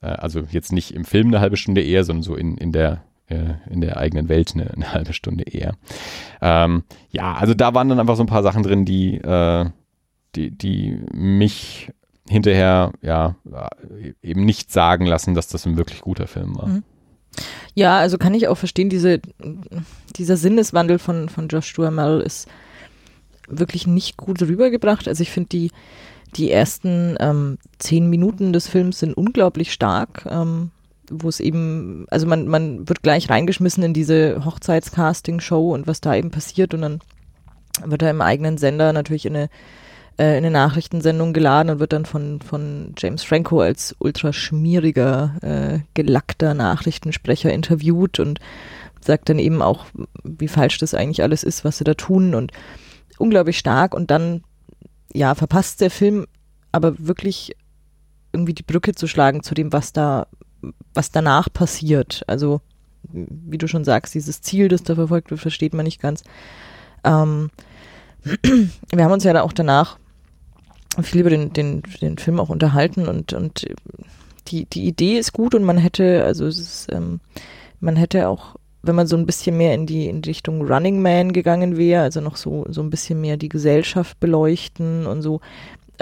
Äh, 0.02 0.08
also 0.08 0.42
jetzt 0.52 0.72
nicht 0.72 0.92
im 0.92 1.06
Film 1.06 1.28
eine 1.28 1.40
halbe 1.40 1.58
Stunde 1.58 1.82
eher, 1.82 2.04
sondern 2.04 2.24
so 2.24 2.36
in, 2.36 2.58
in 2.58 2.72
der 2.72 3.04
äh, 3.32 3.56
in 3.70 3.82
der 3.82 3.98
eigenen 3.98 4.30
Welt 4.30 4.52
eine, 4.54 4.72
eine 4.72 4.94
halbe 4.94 5.14
Stunde 5.14 5.44
eher. 5.44 5.76
Ähm, 6.42 6.84
ja, 7.10 7.34
also 7.34 7.54
da 7.54 7.74
waren 7.74 7.90
dann 7.90 8.00
einfach 8.00 8.16
so 8.16 8.24
ein 8.24 8.28
paar 8.28 8.44
Sachen 8.44 8.64
drin, 8.64 8.86
die, 8.86 9.16
äh, 9.16 9.66
die, 10.36 10.52
die 10.52 11.00
mich 11.14 11.92
hinterher 12.30 12.92
ja 13.02 13.36
eben 14.22 14.46
nicht 14.46 14.72
sagen 14.72 15.06
lassen, 15.06 15.34
dass 15.34 15.48
das 15.48 15.66
ein 15.66 15.78
wirklich 15.78 16.02
guter 16.02 16.28
Film 16.28 16.58
war. 16.58 16.68
Mhm. 16.68 16.84
Ja, 17.74 17.98
also 17.98 18.18
kann 18.18 18.34
ich 18.34 18.48
auch 18.48 18.58
verstehen, 18.58 18.90
diese, 18.90 19.22
dieser 20.16 20.38
Sinneswandel 20.38 21.00
von, 21.00 21.30
von 21.30 21.48
Josh 21.48 21.74
Duhamel 21.74 22.22
ist 22.22 22.48
wirklich 23.48 23.88
nicht 23.88 24.18
gut 24.18 24.42
rübergebracht. 24.42 25.08
Also 25.08 25.22
ich 25.22 25.32
finde 25.32 25.50
die, 25.50 25.72
die 26.36 26.52
ersten 26.52 27.16
ähm, 27.20 27.58
zehn 27.80 28.10
Minuten 28.10 28.54
des 28.54 28.68
Films 28.68 29.00
sind 29.00 29.14
unglaublich 29.14 29.72
stark, 29.72 30.26
ähm, 30.30 30.72
wo 31.10 31.30
es 31.30 31.40
eben, 31.40 32.06
also 32.10 32.28
man, 32.28 32.48
man 32.48 32.88
wird 32.88 33.04
gleich 33.04 33.30
reingeschmissen 33.30 33.84
in 33.84 33.94
diese 33.94 34.44
Hochzeitscasting-Show 34.46 35.74
und 35.74 35.88
was 35.88 36.02
da 36.02 36.16
eben 36.16 36.32
passiert 36.32 36.74
und 36.74 36.82
dann 36.82 37.00
wird 37.86 38.02
er 38.02 38.12
im 38.12 38.22
eigenen 38.22 38.58
Sender 38.58 38.94
natürlich 38.94 39.26
in 39.26 39.36
eine 39.36 39.50
äh, 40.18 40.38
in 40.38 40.46
eine 40.46 40.52
Nachrichtensendung 40.52 41.34
geladen 41.34 41.72
und 41.72 41.80
wird 41.80 41.94
dann 41.94 42.06
von, 42.06 42.42
von 42.42 42.94
James 42.98 43.24
Franco 43.24 43.62
als 43.62 43.96
ultra 44.00 44.34
schmieriger, 44.34 45.36
äh, 45.42 45.80
gelackter 45.94 46.54
Nachrichtensprecher 46.54 47.52
interviewt 47.52 48.20
und 48.20 48.40
sagt 49.00 49.30
dann 49.30 49.40
eben 49.40 49.62
auch, 49.62 49.86
wie 50.24 50.48
falsch 50.48 50.78
das 50.78 50.94
eigentlich 50.94 51.24
alles 51.24 51.44
ist, 51.44 51.66
was 51.66 51.78
sie 51.78 51.84
da 51.84 51.94
tun 51.94 52.36
und 52.36 52.52
unglaublich 53.18 53.58
stark 53.58 53.94
und 53.94 54.12
dann, 54.12 54.44
ja, 55.14 55.36
verpasst 55.36 55.82
der 55.82 55.92
Film 55.92 56.28
aber 56.72 56.94
wirklich 56.98 57.56
irgendwie 58.32 58.54
die 58.54 58.64
Brücke 58.64 58.96
zu 58.96 59.08
schlagen 59.08 59.44
zu 59.44 59.54
dem, 59.54 59.74
was 59.74 59.94
da, 59.94 60.28
was 60.94 61.12
danach 61.12 61.52
passiert. 61.52 62.24
Also, 62.28 62.62
wie 63.12 63.58
du 63.58 63.68
schon 63.68 63.84
sagst, 63.84 64.14
dieses 64.14 64.42
Ziel, 64.42 64.68
das 64.68 64.84
da 64.84 64.96
verfolgt 64.96 65.32
wird, 65.32 65.42
versteht 65.42 65.74
man 65.74 65.86
nicht 65.86 66.02
ganz. 66.02 66.24
Ähm, 67.04 67.50
wir 68.24 69.04
haben 69.04 69.12
uns 69.12 69.24
ja 69.24 69.34
da 69.34 69.42
auch 69.42 69.54
danach 69.54 69.98
viel 71.02 71.22
über 71.22 71.30
den, 71.30 71.54
den, 71.54 71.84
den 72.02 72.18
Film 72.18 72.40
auch 72.40 72.50
unterhalten 72.50 73.08
und, 73.08 73.34
und 73.34 73.66
die, 74.48 74.66
die 74.66 74.88
Idee 74.88 75.18
ist 75.18 75.34
gut 75.34 75.56
und 75.56 75.64
man 75.64 75.78
hätte, 75.78 76.24
also 76.24 76.46
es 76.46 76.60
ist, 76.60 76.88
ähm, 76.92 77.20
man 77.80 77.96
hätte 77.96 78.28
auch, 78.28 78.56
wenn 78.84 78.96
man 78.96 79.08
so 79.08 79.16
ein 79.16 79.26
bisschen 79.26 79.58
mehr 79.58 79.74
in 79.74 79.86
die, 79.86 80.08
in 80.08 80.24
Richtung 80.24 80.62
Running 80.68 81.02
Man 81.02 81.34
gegangen 81.34 81.78
wäre, 81.78 82.04
also 82.04 82.20
noch 82.20 82.36
so, 82.36 82.66
so 82.70 82.82
ein 82.82 82.90
bisschen 82.90 83.22
mehr 83.22 83.38
die 83.38 83.50
Gesellschaft 83.50 84.20
beleuchten 84.20 85.06
und 85.06 85.22
so, 85.22 85.40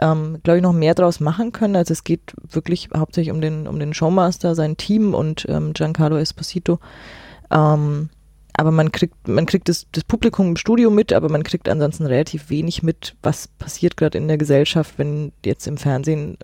ähm, 0.02 0.38
glaube 0.44 0.58
ich, 0.58 0.64
noch 0.64 0.74
mehr 0.74 0.96
draus 0.96 1.20
machen 1.20 1.52
können. 1.52 1.76
Also 1.76 1.92
es 1.92 2.04
geht 2.04 2.34
wirklich 2.50 2.90
hauptsächlich 2.96 3.34
um 3.34 3.42
den, 3.42 3.68
um 3.68 3.80
den 3.80 3.94
Showmaster, 3.94 4.56
sein 4.56 4.78
Team 4.78 5.14
und 5.14 5.46
ähm, 5.50 5.74
Giancarlo 5.74 6.18
Esposito. 6.18 6.80
Ähm, 7.52 8.10
aber 8.54 8.72
man 8.72 8.92
kriegt, 8.92 9.28
man 9.28 9.46
kriegt 9.46 9.70
das, 9.70 9.88
das 9.92 10.04
Publikum 10.04 10.48
im 10.48 10.58
Studio 10.58 10.90
mit, 10.90 11.14
aber 11.14 11.30
man 11.30 11.44
kriegt 11.44 11.70
ansonsten 11.70 12.06
relativ 12.06 12.50
wenig 12.50 12.84
mit, 12.84 13.16
was 13.22 13.48
passiert 13.48 13.98
gerade 13.98 14.18
in 14.18 14.28
der 14.28 14.38
Gesellschaft, 14.38 14.96
wenn 14.98 15.32
jetzt 15.46 15.68
im 15.68 15.78
Fernsehen 15.78 16.38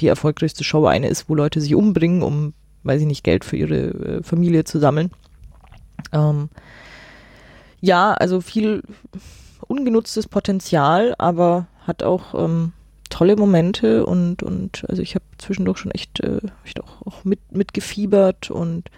die 0.00 0.08
erfolgreichste 0.08 0.64
Show 0.64 0.86
eine 0.86 1.08
ist, 1.08 1.28
wo 1.28 1.34
Leute 1.34 1.60
sich 1.60 1.74
umbringen, 1.74 2.22
um, 2.22 2.52
weiß 2.82 3.00
ich 3.00 3.06
nicht, 3.06 3.24
Geld 3.24 3.44
für 3.44 3.56
ihre 3.56 3.76
äh, 3.76 4.22
Familie 4.22 4.64
zu 4.64 4.78
sammeln. 4.78 5.10
Ähm, 6.12 6.50
ja, 7.80 8.12
also 8.12 8.40
viel 8.40 8.82
ungenutztes 9.66 10.28
Potenzial, 10.28 11.14
aber 11.18 11.66
hat 11.86 12.02
auch 12.02 12.34
ähm, 12.34 12.72
tolle 13.08 13.36
Momente 13.36 14.06
und, 14.06 14.42
und 14.42 14.84
also 14.88 15.02
ich 15.02 15.14
habe 15.14 15.24
zwischendurch 15.38 15.78
schon 15.78 15.90
echt, 15.92 16.20
äh, 16.20 16.40
echt 16.64 16.82
auch, 16.82 17.06
auch 17.06 17.24
mit, 17.24 17.40
mitgefiebert 17.52 18.50
und 18.50 18.88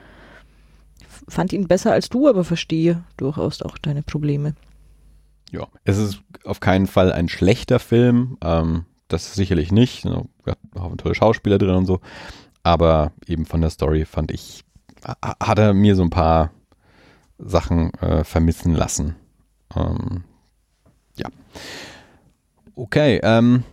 fand 1.29 1.53
ihn 1.53 1.68
besser 1.68 1.93
als 1.93 2.09
du, 2.09 2.29
aber 2.29 2.45
verstehe 2.45 3.05
durchaus 3.16 3.62
auch 3.62 3.79
deine 3.79 4.03
Probleme. 4.03 4.55
Ja, 5.51 5.68
es 5.85 5.99
ist 5.99 6.20
auf 6.45 6.61
keinen 6.61 6.87
Fall 6.87 7.12
ein 7.12 7.29
schlechter 7.29 7.79
Film. 7.79 8.37
Ähm, 8.43 8.87
das 9.09 9.35
sicherlich 9.35 9.70
nicht. 9.70 10.05
Wir 10.05 10.57
haben 10.75 10.97
tolle 10.97 11.14
Schauspieler 11.14 11.59
drin 11.59 11.75
und 11.75 11.87
so. 11.87 12.01
Aber 12.62 13.12
eben 13.27 13.47
von 13.47 13.61
der 13.61 13.70
Story 13.70 14.05
fand 14.05 14.33
ich, 14.33 14.64
hat 15.05 15.59
er 15.59 15.75
mir 15.75 15.95
so 15.95 16.03
ein 16.03 16.11
paar 16.11 16.51
Sachen 17.39 17.93
äh, 17.95 18.25
vermissen 18.25 18.75
lassen. 18.75 19.16
Ähm, 19.77 20.25
ja. 21.16 21.29
Okay, 22.75 23.20
ähm, 23.22 23.64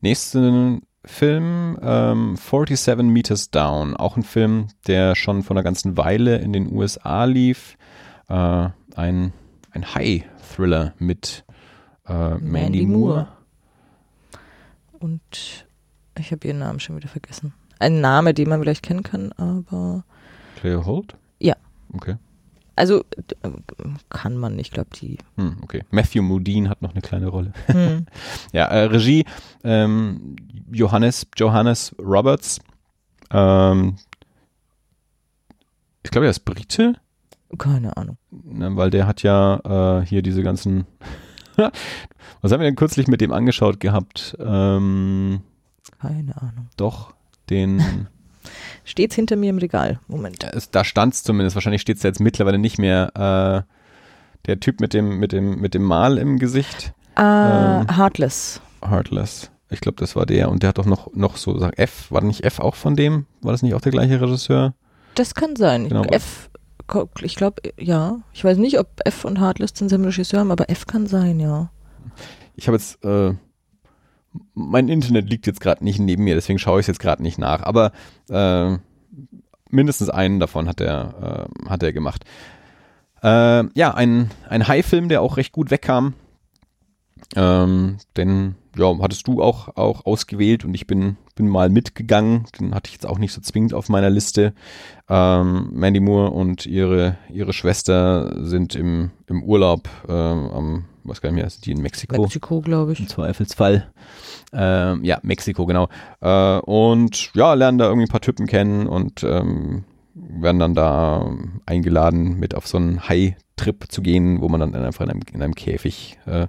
nächste 0.00 0.80
Film 1.08 1.78
ähm, 1.82 2.36
47 2.36 3.04
Meters 3.06 3.50
Down, 3.50 3.96
auch 3.96 4.16
ein 4.16 4.22
Film, 4.22 4.68
der 4.86 5.14
schon 5.14 5.42
vor 5.42 5.56
einer 5.56 5.64
ganzen 5.64 5.96
Weile 5.96 6.36
in 6.38 6.52
den 6.52 6.70
USA 6.72 7.24
lief. 7.24 7.76
Äh, 8.28 8.68
ein 8.94 9.32
ein 9.70 9.94
High-Thriller 9.94 10.94
mit 10.98 11.44
äh, 12.06 12.12
Mandy, 12.12 12.46
Mandy 12.46 12.86
Moore. 12.86 13.14
Moore. 13.14 13.28
Und 14.98 15.66
ich 16.18 16.32
habe 16.32 16.46
ihren 16.46 16.58
Namen 16.58 16.80
schon 16.80 16.96
wieder 16.96 17.08
vergessen. 17.08 17.52
Ein 17.78 18.00
Name, 18.00 18.34
den 18.34 18.48
man 18.48 18.60
vielleicht 18.60 18.82
kennen 18.82 19.02
kann, 19.02 19.32
aber. 19.32 20.04
Claire 20.56 20.84
Holt? 20.84 21.16
Ja. 21.38 21.54
Okay. 21.92 22.16
Also 22.78 23.04
äh, 23.42 23.50
kann 24.08 24.36
man, 24.36 24.58
ich 24.58 24.70
glaube, 24.70 24.90
die. 24.94 25.18
Hm, 25.36 25.58
okay. 25.62 25.84
Matthew 25.90 26.22
Modine 26.22 26.70
hat 26.70 26.82
noch 26.82 26.92
eine 26.92 27.02
kleine 27.02 27.28
Rolle. 27.28 27.52
Hm. 27.66 28.06
ja, 28.52 28.66
äh, 28.66 28.84
Regie 28.84 29.24
ähm, 29.64 30.36
Johannes, 30.70 31.26
Johannes 31.36 31.94
Roberts. 31.98 32.60
Ähm, 33.30 33.96
ich 36.02 36.10
glaube, 36.10 36.26
er 36.26 36.30
ist 36.30 36.44
Brite. 36.44 36.94
Keine 37.56 37.96
Ahnung. 37.96 38.18
Na, 38.30 38.74
weil 38.76 38.90
der 38.90 39.06
hat 39.06 39.22
ja 39.22 40.00
äh, 40.00 40.06
hier 40.06 40.22
diese 40.22 40.42
ganzen. 40.42 40.86
Was 42.40 42.52
haben 42.52 42.60
wir 42.60 42.66
denn 42.66 42.76
kürzlich 42.76 43.08
mit 43.08 43.20
dem 43.20 43.32
angeschaut 43.32 43.80
gehabt? 43.80 44.36
Ähm, 44.38 45.40
Keine 46.00 46.40
Ahnung. 46.40 46.68
Doch, 46.76 47.14
den. 47.50 48.08
Steht's 48.84 49.14
hinter 49.14 49.36
mir 49.36 49.50
im 49.50 49.58
Regal. 49.58 50.00
Moment. 50.08 50.44
Es, 50.52 50.70
da 50.70 50.84
stand's 50.84 51.22
zumindest. 51.22 51.56
Wahrscheinlich 51.56 51.82
steht's 51.82 52.02
jetzt 52.02 52.20
mittlerweile 52.20 52.58
nicht 52.58 52.78
mehr. 52.78 53.64
Äh, 53.66 53.74
der 54.46 54.60
Typ 54.60 54.80
mit 54.80 54.94
dem, 54.94 55.18
mit 55.18 55.32
dem, 55.32 55.60
mit 55.60 55.74
dem 55.74 55.82
Mal 55.82 56.18
im 56.18 56.38
Gesicht. 56.38 56.92
Ah, 57.14 57.80
ähm, 57.80 57.96
Heartless. 57.96 58.60
Heartless. 58.82 59.50
Ich 59.70 59.80
glaube, 59.80 59.96
das 59.96 60.16
war 60.16 60.24
der. 60.24 60.50
Und 60.50 60.62
der 60.62 60.68
hat 60.68 60.78
doch 60.78 60.86
noch, 60.86 61.12
noch 61.14 61.36
so, 61.36 61.58
sag 61.58 61.78
F, 61.78 62.10
war 62.10 62.22
nicht 62.22 62.44
F 62.44 62.58
auch 62.60 62.74
von 62.74 62.96
dem? 62.96 63.26
War 63.42 63.52
das 63.52 63.62
nicht 63.62 63.74
auch 63.74 63.80
der 63.80 63.92
gleiche 63.92 64.20
Regisseur? 64.20 64.74
Das 65.14 65.34
kann 65.34 65.56
sein. 65.56 65.88
Genau. 65.88 66.04
F, 66.04 66.48
ich 67.22 67.34
glaube, 67.34 67.60
ja. 67.76 68.20
Ich 68.32 68.44
weiß 68.44 68.56
nicht, 68.58 68.78
ob 68.78 68.88
F 69.04 69.24
und 69.24 69.40
Heartless 69.40 69.74
denselben 69.74 70.04
Regisseur 70.04 70.40
haben, 70.40 70.50
aber 70.50 70.70
F 70.70 70.86
kann 70.86 71.06
sein, 71.06 71.40
ja. 71.40 71.70
Ich 72.54 72.66
habe 72.68 72.76
jetzt, 72.76 73.04
äh, 73.04 73.34
mein 74.54 74.88
Internet 74.88 75.28
liegt 75.28 75.46
jetzt 75.46 75.60
gerade 75.60 75.84
nicht 75.84 75.98
neben 75.98 76.24
mir, 76.24 76.34
deswegen 76.34 76.58
schaue 76.58 76.80
ich 76.80 76.84
es 76.84 76.88
jetzt 76.88 77.00
gerade 77.00 77.22
nicht 77.22 77.38
nach. 77.38 77.62
Aber 77.62 77.92
äh, 78.28 78.76
mindestens 79.70 80.10
einen 80.10 80.40
davon 80.40 80.68
hat 80.68 80.80
er, 80.80 81.48
äh, 81.64 81.68
hat 81.68 81.82
er 81.82 81.92
gemacht. 81.92 82.24
Äh, 83.22 83.64
ja, 83.74 83.94
ein, 83.94 84.30
ein 84.48 84.68
High-Film, 84.68 85.08
der 85.08 85.22
auch 85.22 85.36
recht 85.36 85.52
gut 85.52 85.70
wegkam. 85.70 86.14
Ähm, 87.36 87.98
denn 88.16 88.54
ja, 88.76 88.96
hattest 89.00 89.26
du 89.26 89.42
auch, 89.42 89.76
auch 89.76 90.06
ausgewählt 90.06 90.64
und 90.64 90.72
ich 90.74 90.86
bin, 90.86 91.16
bin 91.34 91.48
mal 91.48 91.68
mitgegangen. 91.68 92.46
Den 92.58 92.74
hatte 92.74 92.88
ich 92.88 92.94
jetzt 92.94 93.06
auch 93.06 93.18
nicht 93.18 93.32
so 93.32 93.40
zwingend 93.40 93.74
auf 93.74 93.88
meiner 93.88 94.08
Liste. 94.08 94.54
Ähm, 95.08 95.70
Mandy 95.72 96.00
Moore 96.00 96.30
und 96.30 96.64
ihre, 96.64 97.18
ihre 97.28 97.52
Schwester 97.52 98.46
sind 98.46 98.74
im, 98.74 99.10
im 99.26 99.42
Urlaub 99.42 99.88
ähm, 100.08 100.48
am, 100.48 100.84
was 101.08 101.20
gar 101.20 101.30
nicht 101.30 101.40
mehr, 101.40 101.50
sind 101.50 101.66
die 101.66 101.72
in 101.72 101.82
Mexiko? 101.82 102.22
Mexiko, 102.22 102.60
glaube 102.60 102.92
ich. 102.92 103.00
Im 103.00 103.08
Zweifelsfall. 103.08 103.90
Ähm, 104.52 105.04
ja, 105.04 105.18
Mexiko, 105.22 105.66
genau. 105.66 105.88
Äh, 106.20 106.58
und 106.60 107.30
ja, 107.34 107.54
lernen 107.54 107.78
da 107.78 107.86
irgendwie 107.86 108.06
ein 108.06 108.10
paar 108.10 108.20
Typen 108.20 108.46
kennen 108.46 108.86
und 108.86 109.22
ähm, 109.22 109.84
werden 110.14 110.58
dann 110.58 110.74
da 110.74 111.30
eingeladen, 111.66 112.38
mit 112.38 112.54
auf 112.54 112.66
so 112.66 112.76
einen 112.76 113.08
High-Trip 113.08 113.86
zu 113.88 114.02
gehen, 114.02 114.40
wo 114.40 114.48
man 114.48 114.60
dann 114.60 114.74
einfach 114.74 115.04
in 115.04 115.10
einem, 115.10 115.20
in 115.32 115.42
einem 115.42 115.54
Käfig 115.54 116.18
äh, 116.26 116.46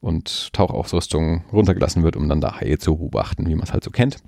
und 0.00 0.52
Tauchausrüstung 0.52 1.44
runtergelassen 1.52 2.02
wird, 2.02 2.16
um 2.16 2.28
dann 2.28 2.40
da 2.40 2.60
Haie 2.60 2.78
zu 2.78 2.96
beobachten, 2.96 3.46
wie 3.46 3.54
man 3.54 3.64
es 3.64 3.72
halt 3.72 3.84
so 3.84 3.90
kennt. 3.90 4.18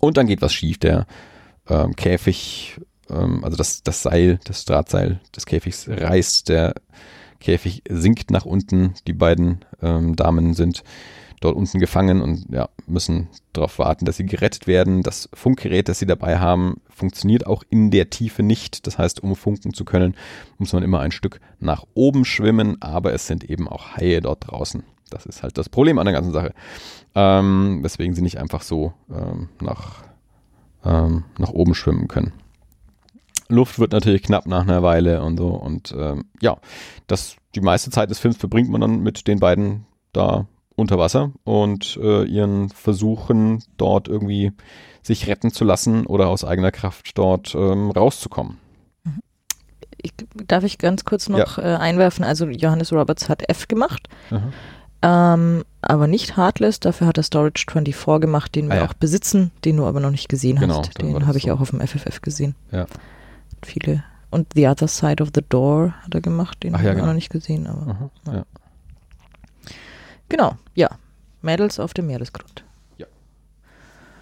Und 0.00 0.16
dann 0.16 0.26
geht 0.26 0.42
was 0.42 0.52
schief. 0.52 0.78
Der 0.78 1.06
ähm, 1.68 1.96
Käfig, 1.96 2.78
ähm, 3.10 3.44
also 3.44 3.56
das, 3.56 3.82
das 3.82 4.02
Seil, 4.02 4.38
das 4.44 4.64
Drahtseil 4.64 5.20
des 5.34 5.46
Käfigs 5.46 5.88
reißt, 5.88 6.48
der 6.48 6.74
Käfig 7.40 7.82
sinkt 7.88 8.30
nach 8.30 8.44
unten. 8.44 8.94
Die 9.06 9.12
beiden 9.12 9.64
ähm, 9.82 10.16
Damen 10.16 10.54
sind 10.54 10.82
dort 11.40 11.56
unten 11.56 11.78
gefangen 11.78 12.20
und 12.20 12.46
ja, 12.50 12.68
müssen 12.86 13.28
darauf 13.52 13.78
warten, 13.78 14.04
dass 14.04 14.16
sie 14.16 14.26
gerettet 14.26 14.66
werden. 14.66 15.02
Das 15.02 15.28
Funkgerät, 15.32 15.88
das 15.88 15.98
sie 15.98 16.06
dabei 16.06 16.38
haben, 16.38 16.80
funktioniert 16.88 17.46
auch 17.46 17.62
in 17.70 17.90
der 17.90 18.10
Tiefe 18.10 18.42
nicht. 18.42 18.86
Das 18.86 18.98
heißt, 18.98 19.22
um 19.22 19.36
funken 19.36 19.72
zu 19.72 19.84
können, 19.84 20.14
muss 20.58 20.72
man 20.72 20.82
immer 20.82 21.00
ein 21.00 21.12
Stück 21.12 21.40
nach 21.60 21.84
oben 21.94 22.24
schwimmen, 22.24 22.80
aber 22.80 23.12
es 23.12 23.26
sind 23.26 23.44
eben 23.44 23.68
auch 23.68 23.96
Haie 23.96 24.20
dort 24.20 24.50
draußen. 24.50 24.82
Das 25.10 25.26
ist 25.26 25.42
halt 25.42 25.56
das 25.56 25.68
Problem 25.68 25.98
an 25.98 26.04
der 26.04 26.14
ganzen 26.14 26.32
Sache. 26.32 26.52
Ähm, 27.14 27.80
weswegen 27.82 28.14
sie 28.14 28.22
nicht 28.22 28.38
einfach 28.38 28.62
so 28.62 28.92
ähm, 29.10 29.48
nach, 29.60 30.02
ähm, 30.84 31.24
nach 31.38 31.50
oben 31.50 31.74
schwimmen 31.74 32.08
können. 32.08 32.32
Luft 33.48 33.78
wird 33.78 33.92
natürlich 33.92 34.22
knapp 34.22 34.46
nach 34.46 34.62
einer 34.62 34.82
Weile 34.82 35.22
und 35.22 35.38
so. 35.38 35.48
Und 35.48 35.94
ähm, 35.96 36.26
ja, 36.40 36.58
das, 37.06 37.36
die 37.54 37.60
meiste 37.60 37.90
Zeit 37.90 38.10
des 38.10 38.18
Films 38.18 38.36
verbringt 38.36 38.70
man 38.70 38.80
dann 38.80 39.00
mit 39.00 39.26
den 39.26 39.40
beiden 39.40 39.86
da 40.12 40.46
unter 40.76 40.98
Wasser 40.98 41.32
und 41.44 41.98
äh, 42.00 42.24
ihren 42.24 42.68
Versuchen, 42.68 43.64
dort 43.76 44.06
irgendwie 44.06 44.52
sich 45.02 45.26
retten 45.26 45.50
zu 45.50 45.64
lassen 45.64 46.06
oder 46.06 46.28
aus 46.28 46.44
eigener 46.44 46.70
Kraft 46.70 47.18
dort 47.18 47.54
ähm, 47.54 47.90
rauszukommen. 47.90 48.58
Mhm. 49.02 49.20
Ich, 50.00 50.12
darf 50.46 50.62
ich 50.62 50.78
ganz 50.78 51.04
kurz 51.04 51.28
noch 51.28 51.58
ja. 51.58 51.74
äh, 51.74 51.76
einwerfen? 51.78 52.24
Also 52.24 52.46
Johannes 52.46 52.92
Roberts 52.92 53.28
hat 53.28 53.48
F 53.48 53.66
gemacht, 53.66 54.08
ähm, 55.02 55.64
aber 55.82 56.06
nicht 56.06 56.36
Heartless. 56.36 56.78
Dafür 56.78 57.08
hat 57.08 57.16
er 57.16 57.24
Storage 57.24 57.64
24 57.68 58.20
gemacht, 58.20 58.54
den 58.54 58.70
ah, 58.70 58.74
wir 58.74 58.80
ja. 58.82 58.88
auch 58.88 58.94
besitzen, 58.94 59.50
den 59.64 59.78
du 59.78 59.86
aber 59.86 60.00
noch 60.00 60.10
nicht 60.10 60.28
gesehen 60.28 60.60
genau, 60.60 60.78
hast. 60.78 61.00
Den 61.00 61.26
habe 61.26 61.38
ich 61.38 61.44
so. 61.44 61.52
auch 61.52 61.60
auf 61.60 61.70
dem 61.70 61.80
FFF 61.80 62.20
gesehen. 62.20 62.54
Ja. 62.70 62.86
Viele. 63.64 64.04
Und 64.30 64.52
The 64.54 64.68
Other 64.68 64.88
Side 64.88 65.22
of 65.22 65.30
the 65.34 65.42
Door 65.48 65.94
hat 66.02 66.14
er 66.14 66.20
gemacht, 66.20 66.62
den 66.62 66.74
habe 66.74 66.84
ja, 66.84 66.90
ich 66.90 66.96
genau. 66.96 67.08
noch 67.08 67.14
nicht 67.14 67.30
gesehen. 67.30 67.66
Aber, 67.66 67.90
Aha, 67.90 68.10
ja. 68.32 68.44
Genau, 70.28 70.56
ja. 70.74 70.90
Mädels 71.40 71.80
auf 71.80 71.94
dem 71.94 72.08
Meeresgrund. 72.08 72.64
Ja. 72.98 73.06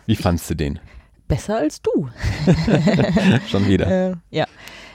Wie 0.07 0.17
fandst 0.17 0.49
du 0.51 0.55
den? 0.55 0.79
Besser 1.27 1.57
als 1.57 1.83
du. 1.83 2.09
Schon 3.49 3.67
wieder. 3.67 4.11
Äh, 4.11 4.15
ja. 4.31 4.47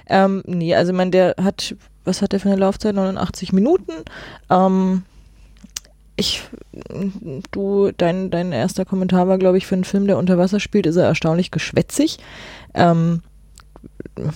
Ähm, 0.07 0.43
nee, 0.45 0.73
also 0.75 0.93
man, 0.93 1.11
der 1.11 1.35
hat, 1.41 1.75
was 2.05 2.21
hat 2.21 2.31
der 2.31 2.39
für 2.39 2.49
eine 2.49 2.57
Laufzeit? 2.57 2.95
89 2.95 3.51
Minuten. 3.51 3.91
Ähm, 4.49 5.03
ich, 6.15 6.43
du, 7.51 7.91
dein, 7.97 8.29
dein 8.29 8.51
erster 8.51 8.85
Kommentar 8.85 9.27
war, 9.27 9.37
glaube 9.37 9.57
ich, 9.57 9.65
für 9.65 9.75
einen 9.75 9.83
Film, 9.83 10.07
der 10.07 10.17
unter 10.17 10.37
Wasser 10.37 10.59
spielt, 10.59 10.85
ist 10.85 10.95
er 10.95 11.05
erstaunlich 11.05 11.51
geschwätzig. 11.51 12.19
Ähm, 12.73 13.23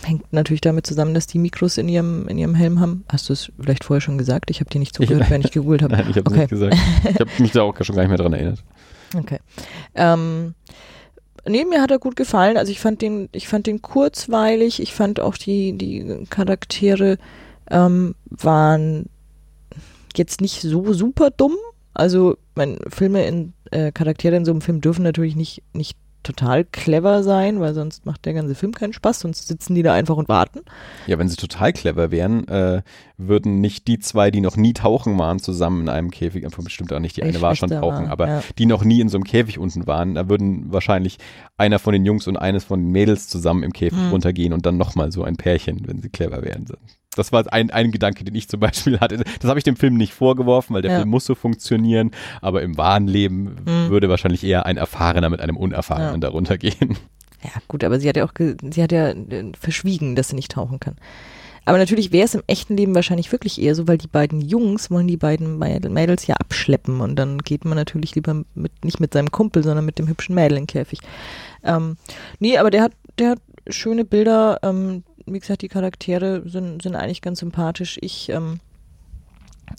hängt 0.03 0.31
natürlich 0.31 0.61
damit 0.61 0.87
zusammen, 0.87 1.13
dass 1.13 1.27
die 1.27 1.39
Mikros 1.39 1.77
in 1.77 1.89
ihrem, 1.89 2.27
in 2.27 2.37
ihrem 2.37 2.55
Helm 2.55 2.79
haben. 2.79 3.05
Hast 3.09 3.29
du 3.29 3.33
es 3.33 3.51
vielleicht 3.59 3.83
vorher 3.83 4.01
schon 4.01 4.17
gesagt? 4.17 4.49
Ich 4.49 4.59
habe 4.59 4.69
dir 4.69 4.79
nicht 4.79 4.95
zugehört, 4.95 5.29
wenn 5.29 5.41
ich 5.41 5.51
gegoogelt 5.51 5.81
habe. 5.81 5.95
Nein, 5.97 6.07
ich 6.09 6.17
habe 6.17 6.29
okay. 6.29 6.39
nicht 6.39 6.49
gesagt. 6.49 6.75
Ich 7.09 7.19
habe 7.19 7.31
mich 7.39 7.51
da 7.51 7.61
auch 7.61 7.75
schon 7.81 7.95
gar 7.95 8.03
nicht 8.03 8.09
mehr 8.09 8.17
dran 8.17 8.33
erinnert. 8.33 8.63
Okay. 9.15 9.39
Ähm, 9.93 10.55
nee, 11.47 11.65
mir 11.65 11.81
hat 11.81 11.91
er 11.91 11.99
gut 11.99 12.15
gefallen. 12.15 12.57
Also 12.57 12.71
ich 12.71 12.79
fand 12.79 13.01
den, 13.01 13.29
ich 13.31 13.47
fand 13.47 13.67
den 13.67 13.81
kurzweilig. 13.81 14.81
Ich 14.81 14.93
fand 14.93 15.19
auch 15.19 15.37
die, 15.37 15.77
die 15.77 16.25
Charaktere 16.29 17.17
ähm, 17.69 18.15
waren 18.29 19.09
jetzt 20.15 20.41
nicht 20.41 20.61
so 20.61 20.93
super 20.93 21.31
dumm. 21.31 21.55
Also, 21.93 22.37
meine 22.55 22.77
Filme 22.89 23.25
in 23.25 23.53
äh, 23.71 23.91
Charaktere 23.91 24.35
in 24.35 24.45
so 24.45 24.51
einem 24.51 24.61
Film 24.61 24.81
dürfen 24.81 25.03
natürlich 25.03 25.35
nicht, 25.35 25.63
nicht 25.73 25.97
total 26.25 26.65
clever 26.65 27.23
sein, 27.23 27.59
weil 27.59 27.73
sonst 27.73 28.05
macht 28.05 28.25
der 28.25 28.33
ganze 28.33 28.55
Film 28.55 28.73
keinen 28.73 28.93
Spaß, 28.93 29.21
sonst 29.21 29.47
sitzen 29.47 29.75
die 29.75 29.83
da 29.83 29.93
einfach 29.93 30.17
und 30.17 30.27
warten. 30.27 30.61
Ja, 31.07 31.17
wenn 31.17 31.29
sie 31.29 31.35
total 31.35 31.71
clever 31.71 32.11
wären, 32.11 32.47
äh, 32.47 32.81
würden 33.17 33.61
nicht 33.61 33.87
die 33.87 33.99
zwei, 33.99 34.31
die 34.31 34.41
noch 34.41 34.57
nie 34.57 34.73
tauchen 34.73 35.17
waren, 35.17 35.39
zusammen 35.39 35.81
in 35.81 35.89
einem 35.89 36.11
Käfig, 36.11 36.43
einfach 36.43 36.63
bestimmt 36.63 36.91
auch 36.91 36.99
nicht, 36.99 37.15
die 37.17 37.23
eine 37.23 37.41
war 37.41 37.55
schon 37.55 37.69
tauchen, 37.69 38.05
war, 38.05 38.11
aber 38.11 38.27
ja. 38.27 38.43
die 38.57 38.65
noch 38.65 38.83
nie 38.83 38.99
in 38.99 39.09
so 39.09 39.17
einem 39.17 39.23
Käfig 39.23 39.59
unten 39.59 39.87
waren, 39.87 40.15
da 40.15 40.27
würden 40.27 40.73
wahrscheinlich 40.73 41.17
einer 41.57 41.79
von 41.79 41.93
den 41.93 42.05
Jungs 42.05 42.27
und 42.27 42.37
eines 42.37 42.65
von 42.65 42.81
den 42.81 42.91
Mädels 42.91 43.27
zusammen 43.27 43.63
im 43.63 43.71
Käfig 43.71 43.99
hm. 43.99 44.09
runtergehen 44.09 44.53
und 44.53 44.65
dann 44.65 44.77
nochmal 44.77 45.11
so 45.11 45.23
ein 45.23 45.37
Pärchen, 45.37 45.87
wenn 45.87 46.01
sie 46.01 46.09
clever 46.09 46.43
wären. 46.43 46.65
Das 47.15 47.31
war 47.31 47.51
ein, 47.51 47.71
ein 47.71 47.91
Gedanke, 47.91 48.23
den 48.23 48.35
ich 48.35 48.47
zum 48.49 48.59
Beispiel 48.59 48.99
hatte. 48.99 49.23
Das 49.39 49.49
habe 49.49 49.59
ich 49.59 49.63
dem 49.63 49.75
Film 49.75 49.95
nicht 49.95 50.13
vorgeworfen, 50.13 50.73
weil 50.73 50.81
der 50.81 50.91
ja. 50.91 50.97
Film 50.99 51.09
muss 51.09 51.25
so 51.25 51.35
funktionieren, 51.35 52.11
aber 52.41 52.61
im 52.61 52.77
wahren 52.77 53.07
Leben 53.07 53.55
mhm. 53.65 53.89
würde 53.89 54.09
wahrscheinlich 54.09 54.43
eher 54.43 54.65
ein 54.65 54.77
Erfahrener 54.77 55.29
mit 55.29 55.41
einem 55.41 55.57
Unerfahrenen 55.57 56.15
ja. 56.15 56.17
darunter 56.19 56.57
gehen. 56.57 56.97
Ja, 57.43 57.51
gut, 57.67 57.83
aber 57.83 57.99
sie 57.99 58.09
hat 58.09 58.17
ja 58.17 58.25
auch, 58.25 58.33
sie 58.37 58.81
hat 58.81 58.91
ja 58.91 59.09
äh, 59.09 59.51
verschwiegen, 59.59 60.15
dass 60.15 60.29
sie 60.29 60.35
nicht 60.35 60.51
tauchen 60.51 60.79
kann. 60.79 60.95
Aber 61.65 61.79
natürlich 61.79 62.11
wäre 62.11 62.25
es 62.25 62.35
im 62.35 62.43
echten 62.45 62.77
Leben 62.77 62.93
wahrscheinlich 62.93 63.31
wirklich 63.31 63.59
eher 63.59 63.73
so, 63.73 63.87
weil 63.87 63.97
die 63.97 64.07
beiden 64.07 64.39
Jungs 64.39 64.91
wollen 64.91 65.07
die 65.07 65.17
beiden 65.17 65.57
Mädels 65.57 66.27
ja 66.27 66.35
abschleppen 66.35 67.01
und 67.01 67.15
dann 67.15 67.39
geht 67.39 67.65
man 67.65 67.75
natürlich 67.75 68.13
lieber 68.13 68.43
mit, 68.53 68.85
nicht 68.85 68.99
mit 68.99 69.13
seinem 69.13 69.31
Kumpel, 69.31 69.63
sondern 69.63 69.83
mit 69.83 69.97
dem 69.97 70.07
hübschen 70.07 70.35
Mädel 70.35 70.59
in 70.59 70.67
Käfig. 70.67 70.99
Ähm, 71.63 71.97
nee, 72.39 72.57
aber 72.59 72.69
der 72.69 72.83
hat, 72.83 72.91
der 73.17 73.31
hat 73.31 73.39
schöne 73.67 74.05
Bilder, 74.05 74.59
ähm, 74.61 75.03
wie 75.25 75.39
gesagt, 75.39 75.61
die 75.61 75.67
Charaktere 75.67 76.47
sind, 76.47 76.81
sind 76.81 76.95
eigentlich 76.95 77.21
ganz 77.21 77.39
sympathisch. 77.39 77.97
Ich 78.01 78.29
ähm, 78.29 78.59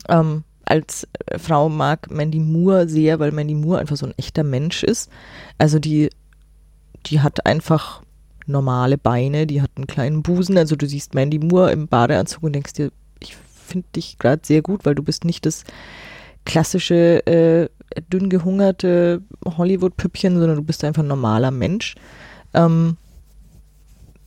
ähm, 0.08 0.44
als 0.64 1.06
Frau 1.38 1.68
mag 1.68 2.10
Mandy 2.10 2.40
Moore 2.40 2.88
sehr, 2.88 3.20
weil 3.20 3.30
Mandy 3.30 3.54
Moore 3.54 3.78
einfach 3.78 3.96
so 3.96 4.06
ein 4.06 4.14
echter 4.18 4.42
Mensch 4.42 4.82
ist. 4.82 5.10
Also 5.58 5.78
die, 5.78 6.10
die 7.06 7.20
hat 7.20 7.46
einfach 7.46 8.02
normale 8.46 8.98
Beine, 8.98 9.46
die 9.46 9.62
hat 9.62 9.70
einen 9.76 9.86
kleinen 9.86 10.22
Busen. 10.22 10.58
Also 10.58 10.74
du 10.74 10.86
siehst 10.86 11.14
Mandy 11.14 11.38
Moore 11.38 11.70
im 11.70 11.86
Badeanzug 11.86 12.42
und 12.42 12.52
denkst 12.52 12.72
dir, 12.74 12.90
ich 13.20 13.36
finde 13.36 13.86
dich 13.94 14.18
gerade 14.18 14.42
sehr 14.44 14.60
gut, 14.60 14.84
weil 14.84 14.96
du 14.96 15.04
bist 15.04 15.24
nicht 15.24 15.46
das 15.46 15.64
klassische 16.44 17.24
äh, 17.26 17.68
dünn 18.12 18.28
gehungerte 18.28 19.22
Hollywood-Püppchen, 19.44 20.38
sondern 20.38 20.56
du 20.56 20.62
bist 20.62 20.82
einfach 20.84 21.02
ein 21.02 21.08
normaler 21.08 21.52
Mensch. 21.52 21.94
Ähm, 22.54 22.96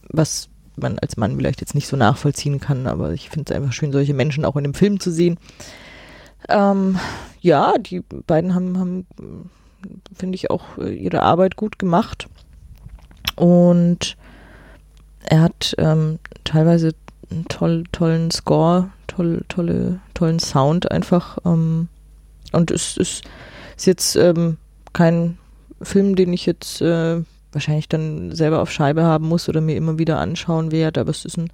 was 0.09 0.48
man 0.79 0.99
als 0.99 1.17
Mann 1.17 1.35
vielleicht 1.35 1.61
jetzt 1.61 1.75
nicht 1.75 1.87
so 1.87 1.97
nachvollziehen 1.97 2.59
kann, 2.59 2.87
aber 2.87 3.13
ich 3.13 3.29
finde 3.29 3.51
es 3.51 3.57
einfach 3.57 3.73
schön, 3.73 3.91
solche 3.91 4.13
Menschen 4.13 4.45
auch 4.45 4.55
in 4.55 4.63
dem 4.63 4.73
Film 4.73 4.99
zu 4.99 5.11
sehen. 5.11 5.37
Ähm, 6.47 6.97
ja, 7.41 7.77
die 7.77 8.01
beiden 8.01 8.55
haben, 8.55 8.77
haben 8.79 9.05
finde 10.15 10.35
ich, 10.35 10.49
auch 10.49 10.77
äh, 10.77 10.93
ihre 10.93 11.23
Arbeit 11.23 11.55
gut 11.55 11.79
gemacht. 11.79 12.27
Und 13.35 14.17
er 15.23 15.41
hat 15.41 15.75
ähm, 15.77 16.19
teilweise 16.43 16.93
einen 17.31 17.45
toll, 17.47 17.83
tollen 17.91 18.31
Score, 18.31 18.89
toll, 19.07 19.43
tolle, 19.47 19.99
tollen 20.13 20.39
Sound 20.39 20.91
einfach. 20.91 21.37
Ähm, 21.45 21.87
und 22.51 22.71
es 22.71 22.97
ist, 22.97 23.23
ist 23.77 23.85
jetzt 23.85 24.15
ähm, 24.15 24.57
kein 24.93 25.37
Film, 25.81 26.15
den 26.15 26.33
ich 26.33 26.45
jetzt 26.45 26.81
äh, 26.81 27.21
wahrscheinlich 27.51 27.89
dann 27.89 28.31
selber 28.35 28.61
auf 28.61 28.71
Scheibe 28.71 29.03
haben 29.03 29.27
muss 29.27 29.49
oder 29.49 29.61
mir 29.61 29.75
immer 29.75 29.97
wieder 29.97 30.19
anschauen 30.19 30.71
werde, 30.71 31.01
aber 31.01 31.11
es 31.11 31.25
ist 31.25 31.37
ein 31.37 31.49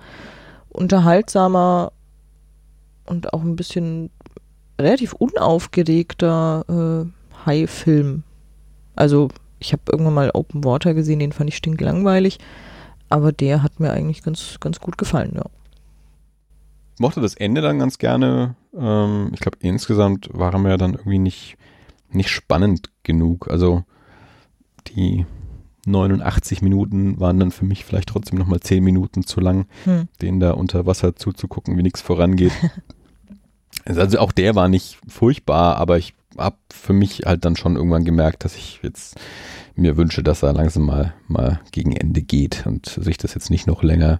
unterhaltsamer 0.70 1.92
und 3.06 3.34
auch 3.34 3.42
ein 3.42 3.56
bisschen 3.56 4.10
relativ 4.80 5.14
unaufgeregter 5.14 7.06
äh, 7.06 7.46
High-Film. 7.46 8.24
Also 8.96 9.30
ich 9.60 9.74
habe 9.74 9.84
irgendwann 9.92 10.14
mal 10.14 10.32
Open 10.34 10.64
Water 10.64 10.94
gesehen, 10.94 11.20
den 11.20 11.32
fand 11.32 11.50
ich 11.50 11.58
stinklangweilig, 11.58 12.40
aber 13.10 13.32
der 13.32 13.64
hat 13.64 13.80
mir 13.80 13.92
eigentlich 13.92 14.24
ganz, 14.24 14.58
ganz 14.60 14.80
gut 14.80 14.98
gefallen, 14.98 15.34
ja. 15.36 15.46
Ich 16.96 17.02
mochte 17.02 17.20
das 17.20 17.36
Ende 17.36 17.62
dann 17.62 17.78
ganz 17.78 17.98
gerne. 17.98 18.56
Ähm, 18.74 19.32
ich 19.34 19.42
glaube, 19.42 19.58
insgesamt 19.60 20.30
war 20.32 20.54
er 20.54 20.60
mir 20.60 20.78
dann 20.78 20.94
irgendwie 20.94 21.20
nicht, 21.20 21.58
nicht 22.10 22.30
spannend 22.30 22.90
genug. 23.04 23.50
Also 23.50 23.84
die 24.88 25.26
89 25.86 26.62
Minuten 26.62 27.20
waren 27.20 27.40
dann 27.40 27.52
für 27.52 27.66
mich 27.66 27.86
vielleicht 27.86 28.10
trotzdem 28.10 28.38
nochmal 28.40 28.60
10 28.60 28.84
Minuten 28.84 29.26
zu 29.26 29.40
lang, 29.40 29.68
hm. 29.84 30.08
denen 30.22 30.40
da 30.40 30.52
unter 30.52 30.86
Wasser 30.86 31.16
zuzugucken, 31.16 31.78
wie 31.78 31.84
nichts 31.84 32.02
vorangeht. 32.02 32.52
also 33.86 34.20
auch 34.20 34.32
der 34.32 34.56
war 34.56 34.68
nicht 34.68 35.00
furchtbar, 35.08 35.78
aber 35.78 35.98
ich 35.98 36.16
habe 36.38 36.58
für 36.72 36.94
mich 36.94 37.22
halt 37.26 37.46
dann 37.46 37.56
schon 37.56 37.76
irgendwann 37.76 38.04
gemerkt, 38.04 38.44
dass 38.44 38.56
ich 38.56 38.80
jetzt 38.84 39.18
mir 39.76 39.98
wünsche, 39.98 40.24
dass 40.24 40.44
er 40.44 40.54
langsam 40.54 40.84
mal, 40.84 41.14
mal 41.28 41.62
gegen 41.72 41.96
Ende 41.96 42.22
geht 42.22 42.66
und 42.66 42.88
sich 42.88 43.18
das 43.18 43.34
jetzt 43.34 43.50
nicht 43.50 43.68
noch 43.68 43.84
länger 43.84 44.20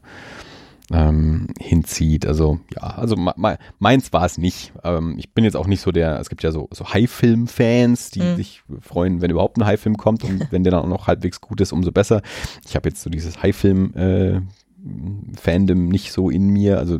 ähm, 0.92 1.48
hinzieht. 1.60 2.26
Also 2.26 2.60
ja, 2.76 2.82
also 2.82 3.16
meins 3.80 4.14
war 4.14 4.26
es 4.26 4.38
nicht. 4.38 4.72
Ähm, 4.84 5.16
ich 5.18 5.34
bin 5.34 5.44
jetzt 5.44 5.56
auch 5.56 5.68
nicht 5.68 5.82
so 5.82 5.92
der, 5.92 6.20
es 6.20 6.30
gibt 6.30 6.44
ja 6.44 6.52
so, 6.52 6.70
so 6.72 6.94
High-Film-Fans, 6.94 8.12
die 8.12 8.22
mhm. 8.22 8.36
sich 8.36 8.62
freuen, 8.82 9.22
wenn 9.22 9.32
überhaupt 9.32 9.58
ein 9.58 9.66
High-Film 9.66 9.98
kommt 9.98 10.24
und 10.24 10.48
wenn 10.52 10.64
der 10.64 10.72
dann 10.72 10.84
auch 10.84 10.90
noch 10.90 11.08
halbwegs 11.08 11.42
gut 11.42 11.60
ist, 11.62 11.74
umso 11.74 11.92
besser. 11.92 12.22
Ich 12.68 12.76
habe 12.76 12.90
jetzt 12.90 13.02
so 13.02 13.10
dieses 13.10 13.42
High-Film-Fandom 13.42 14.48
äh, 15.88 15.92
nicht 15.92 16.12
so 16.12 16.30
in 16.30 16.50
mir, 16.50 16.78
also 16.78 17.00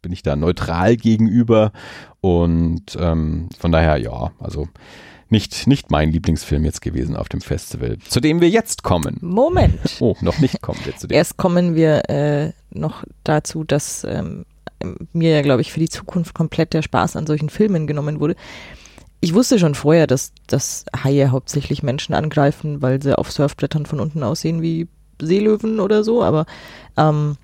bin 0.00 0.12
ich 0.12 0.22
da 0.22 0.34
neutral 0.34 0.96
gegenüber 0.96 1.72
und 2.20 2.96
ähm, 2.98 3.48
von 3.56 3.70
daher 3.70 3.98
ja, 3.98 4.32
also 4.40 4.66
nicht, 5.32 5.66
nicht 5.66 5.90
mein 5.90 6.12
Lieblingsfilm 6.12 6.64
jetzt 6.64 6.82
gewesen 6.82 7.16
auf 7.16 7.28
dem 7.28 7.40
Festival, 7.40 7.98
zu 8.06 8.20
dem 8.20 8.40
wir 8.40 8.48
jetzt 8.48 8.82
kommen. 8.84 9.18
Moment. 9.20 9.80
Oh, 10.00 10.16
noch 10.20 10.38
nicht 10.38 10.62
kommen 10.62 10.80
wir 10.84 10.96
zu 10.96 11.06
dem. 11.06 11.16
Erst 11.16 11.36
kommen 11.36 11.74
wir 11.74 12.08
äh, 12.08 12.52
noch 12.70 13.04
dazu, 13.24 13.62
dass 13.64 14.04
ähm, 14.04 14.44
mir 15.12 15.30
ja, 15.30 15.42
glaube 15.42 15.62
ich, 15.62 15.72
für 15.72 15.80
die 15.80 15.88
Zukunft 15.88 16.34
komplett 16.34 16.72
der 16.72 16.82
Spaß 16.82 17.16
an 17.16 17.26
solchen 17.26 17.50
Filmen 17.50 17.86
genommen 17.86 18.20
wurde. 18.20 18.34
Ich 19.20 19.34
wusste 19.34 19.58
schon 19.58 19.74
vorher, 19.74 20.06
dass, 20.06 20.32
dass 20.48 20.84
Haie 21.04 21.30
hauptsächlich 21.30 21.82
Menschen 21.82 22.14
angreifen, 22.14 22.82
weil 22.82 23.00
sie 23.00 23.16
auf 23.16 23.30
Surfbrettern 23.30 23.86
von 23.86 24.00
unten 24.00 24.22
aussehen 24.22 24.62
wie 24.62 24.88
Seelöwen 25.20 25.78
oder 25.78 26.02
so, 26.02 26.22
aber 26.22 26.46
ähm, 26.96 27.36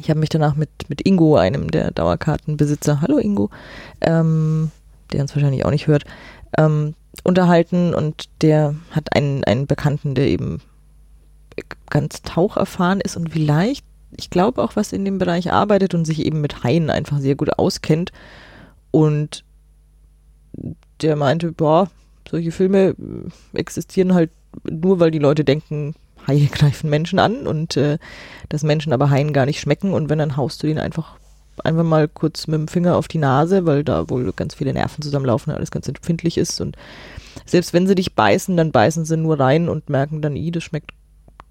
ich 0.00 0.10
habe 0.10 0.20
mich 0.20 0.28
danach 0.28 0.56
mit, 0.56 0.70
mit 0.88 1.06
Ingo, 1.06 1.36
einem 1.36 1.70
der 1.70 1.92
Dauerkartenbesitzer, 1.92 3.00
hallo 3.00 3.18
Ingo, 3.18 3.50
ähm, 4.00 4.70
der 5.12 5.22
uns 5.22 5.34
wahrscheinlich 5.34 5.64
auch 5.64 5.70
nicht 5.70 5.86
hört, 5.86 6.04
ähm, 6.56 6.94
unterhalten 7.24 7.94
und 7.94 8.28
der 8.42 8.74
hat 8.90 9.14
einen, 9.14 9.44
einen 9.44 9.66
Bekannten, 9.66 10.14
der 10.14 10.26
eben 10.28 10.60
ganz 11.90 12.22
taucherfahren 12.22 13.00
ist 13.00 13.16
und 13.16 13.30
vielleicht, 13.30 13.84
ich 14.16 14.30
glaube 14.30 14.62
auch, 14.62 14.76
was 14.76 14.92
in 14.92 15.04
dem 15.04 15.18
Bereich 15.18 15.52
arbeitet 15.52 15.94
und 15.94 16.04
sich 16.04 16.24
eben 16.24 16.40
mit 16.40 16.62
Haien 16.62 16.90
einfach 16.90 17.18
sehr 17.18 17.34
gut 17.34 17.58
auskennt. 17.58 18.12
Und 18.90 19.44
der 21.02 21.16
meinte, 21.16 21.52
boah, 21.52 21.90
solche 22.28 22.52
Filme 22.52 22.94
existieren 23.52 24.14
halt 24.14 24.30
nur, 24.64 24.98
weil 25.00 25.10
die 25.10 25.18
Leute 25.18 25.44
denken, 25.44 25.94
Haie 26.26 26.46
greifen 26.52 26.90
Menschen 26.90 27.18
an 27.18 27.46
und 27.46 27.76
äh, 27.76 27.98
dass 28.48 28.62
Menschen 28.62 28.92
aber 28.92 29.10
Haien 29.10 29.32
gar 29.32 29.46
nicht 29.46 29.60
schmecken 29.60 29.92
und 29.92 30.08
wenn, 30.08 30.18
dann 30.18 30.36
haust 30.36 30.62
du 30.62 30.66
den 30.66 30.78
einfach 30.78 31.17
einfach 31.64 31.84
mal 31.84 32.08
kurz 32.08 32.46
mit 32.46 32.58
dem 32.58 32.68
Finger 32.68 32.96
auf 32.96 33.08
die 33.08 33.18
Nase, 33.18 33.66
weil 33.66 33.84
da 33.84 34.08
wohl 34.10 34.32
ganz 34.32 34.54
viele 34.54 34.72
Nerven 34.72 35.02
zusammenlaufen, 35.02 35.52
alles 35.52 35.70
ganz 35.70 35.88
empfindlich 35.88 36.38
ist. 36.38 36.60
Und 36.60 36.76
selbst 37.46 37.72
wenn 37.72 37.86
sie 37.86 37.94
dich 37.94 38.14
beißen, 38.14 38.56
dann 38.56 38.72
beißen 38.72 39.04
sie 39.04 39.16
nur 39.16 39.38
rein 39.38 39.68
und 39.68 39.88
merken 39.88 40.22
dann, 40.22 40.36
i, 40.36 40.50
das 40.50 40.64
schmeckt, 40.64 40.92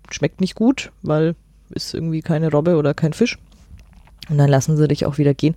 schmeckt 0.09 0.41
nicht 0.41 0.55
gut, 0.55 0.91
weil 1.01 1.35
ist 1.69 1.93
irgendwie 1.93 2.21
keine 2.21 2.51
Robbe 2.51 2.77
oder 2.77 2.93
kein 2.93 3.13
Fisch. 3.13 3.37
Und 4.29 4.37
dann 4.37 4.49
lassen 4.49 4.77
sie 4.77 4.87
dich 4.87 5.05
auch 5.05 5.17
wieder 5.17 5.33
gehen. 5.33 5.55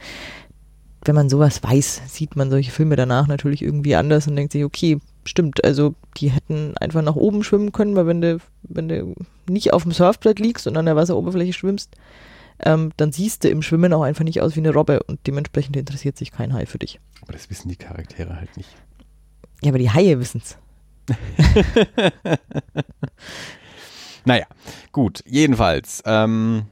Wenn 1.04 1.14
man 1.14 1.30
sowas 1.30 1.62
weiß, 1.62 2.02
sieht 2.08 2.36
man 2.36 2.50
solche 2.50 2.70
Filme 2.70 2.96
danach 2.96 3.26
natürlich 3.26 3.62
irgendwie 3.62 3.94
anders 3.94 4.26
und 4.26 4.36
denkt 4.36 4.52
sich, 4.52 4.64
okay, 4.64 4.98
stimmt, 5.24 5.64
also 5.64 5.94
die 6.16 6.30
hätten 6.30 6.76
einfach 6.78 7.02
nach 7.02 7.16
oben 7.16 7.42
schwimmen 7.42 7.72
können, 7.72 7.96
weil 7.96 8.06
wenn 8.06 8.20
du, 8.20 8.38
wenn 8.62 8.88
du 8.88 9.14
nicht 9.48 9.72
auf 9.72 9.82
dem 9.84 9.92
Surfbrett 9.92 10.38
liegst 10.38 10.66
und 10.66 10.76
an 10.76 10.86
der 10.86 10.96
Wasseroberfläche 10.96 11.52
schwimmst, 11.52 11.90
ähm, 12.64 12.92
dann 12.96 13.12
siehst 13.12 13.44
du 13.44 13.48
im 13.48 13.62
Schwimmen 13.62 13.92
auch 13.92 14.02
einfach 14.02 14.24
nicht 14.24 14.40
aus 14.40 14.56
wie 14.56 14.60
eine 14.60 14.72
Robbe 14.72 15.02
und 15.04 15.26
dementsprechend 15.26 15.76
interessiert 15.76 16.16
sich 16.16 16.32
kein 16.32 16.52
Hai 16.52 16.66
für 16.66 16.78
dich. 16.78 17.00
Aber 17.22 17.32
das 17.32 17.50
wissen 17.50 17.68
die 17.68 17.76
Charaktere 17.76 18.36
halt 18.36 18.56
nicht. 18.56 18.70
Ja, 19.62 19.70
aber 19.70 19.78
die 19.78 19.90
Haie 19.90 20.18
wissen 20.18 20.42
es. 20.44 20.56
naja, 24.24 24.46
gut, 24.92 25.22
jedenfalls. 25.26 26.02
Ähm, 26.06 26.66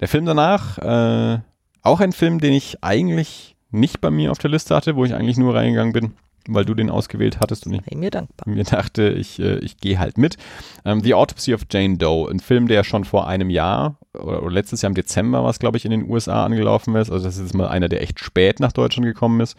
der 0.00 0.08
Film 0.08 0.24
danach, 0.24 0.78
äh, 0.78 1.40
auch 1.82 2.00
ein 2.00 2.12
Film, 2.12 2.40
den 2.40 2.52
ich 2.52 2.82
eigentlich 2.82 3.56
nicht 3.70 4.00
bei 4.00 4.10
mir 4.10 4.30
auf 4.30 4.38
der 4.38 4.50
Liste 4.50 4.74
hatte, 4.74 4.96
wo 4.96 5.04
ich 5.04 5.14
eigentlich 5.14 5.36
nur 5.36 5.54
reingegangen 5.54 5.92
bin 5.92 6.14
weil 6.48 6.64
du 6.64 6.74
den 6.74 6.90
ausgewählt 6.90 7.40
hattest 7.40 7.66
und 7.66 7.74
ich 7.74 7.96
mir 7.96 8.10
dankbar. 8.10 8.52
mir 8.52 8.64
dachte, 8.64 9.10
ich, 9.10 9.38
äh, 9.38 9.58
ich 9.58 9.76
gehe 9.78 9.98
halt 9.98 10.18
mit. 10.18 10.36
Ähm, 10.84 11.00
The 11.00 11.14
Autopsy 11.14 11.54
of 11.54 11.62
Jane 11.70 11.98
Doe, 11.98 12.28
ein 12.30 12.40
Film, 12.40 12.68
der 12.68 12.84
schon 12.84 13.04
vor 13.04 13.26
einem 13.26 13.50
Jahr 13.50 13.96
oder, 14.14 14.42
oder 14.42 14.52
letztes 14.52 14.82
Jahr 14.82 14.90
im 14.90 14.94
Dezember, 14.94 15.44
was 15.44 15.58
glaube 15.58 15.76
ich 15.76 15.84
in 15.84 15.90
den 15.90 16.08
USA 16.08 16.44
angelaufen 16.44 16.94
ist, 16.96 17.10
also 17.10 17.24
das 17.24 17.38
ist 17.38 17.54
mal 17.54 17.68
einer, 17.68 17.88
der 17.88 18.02
echt 18.02 18.20
spät 18.20 18.60
nach 18.60 18.72
Deutschland 18.72 19.06
gekommen 19.06 19.40
ist, 19.40 19.56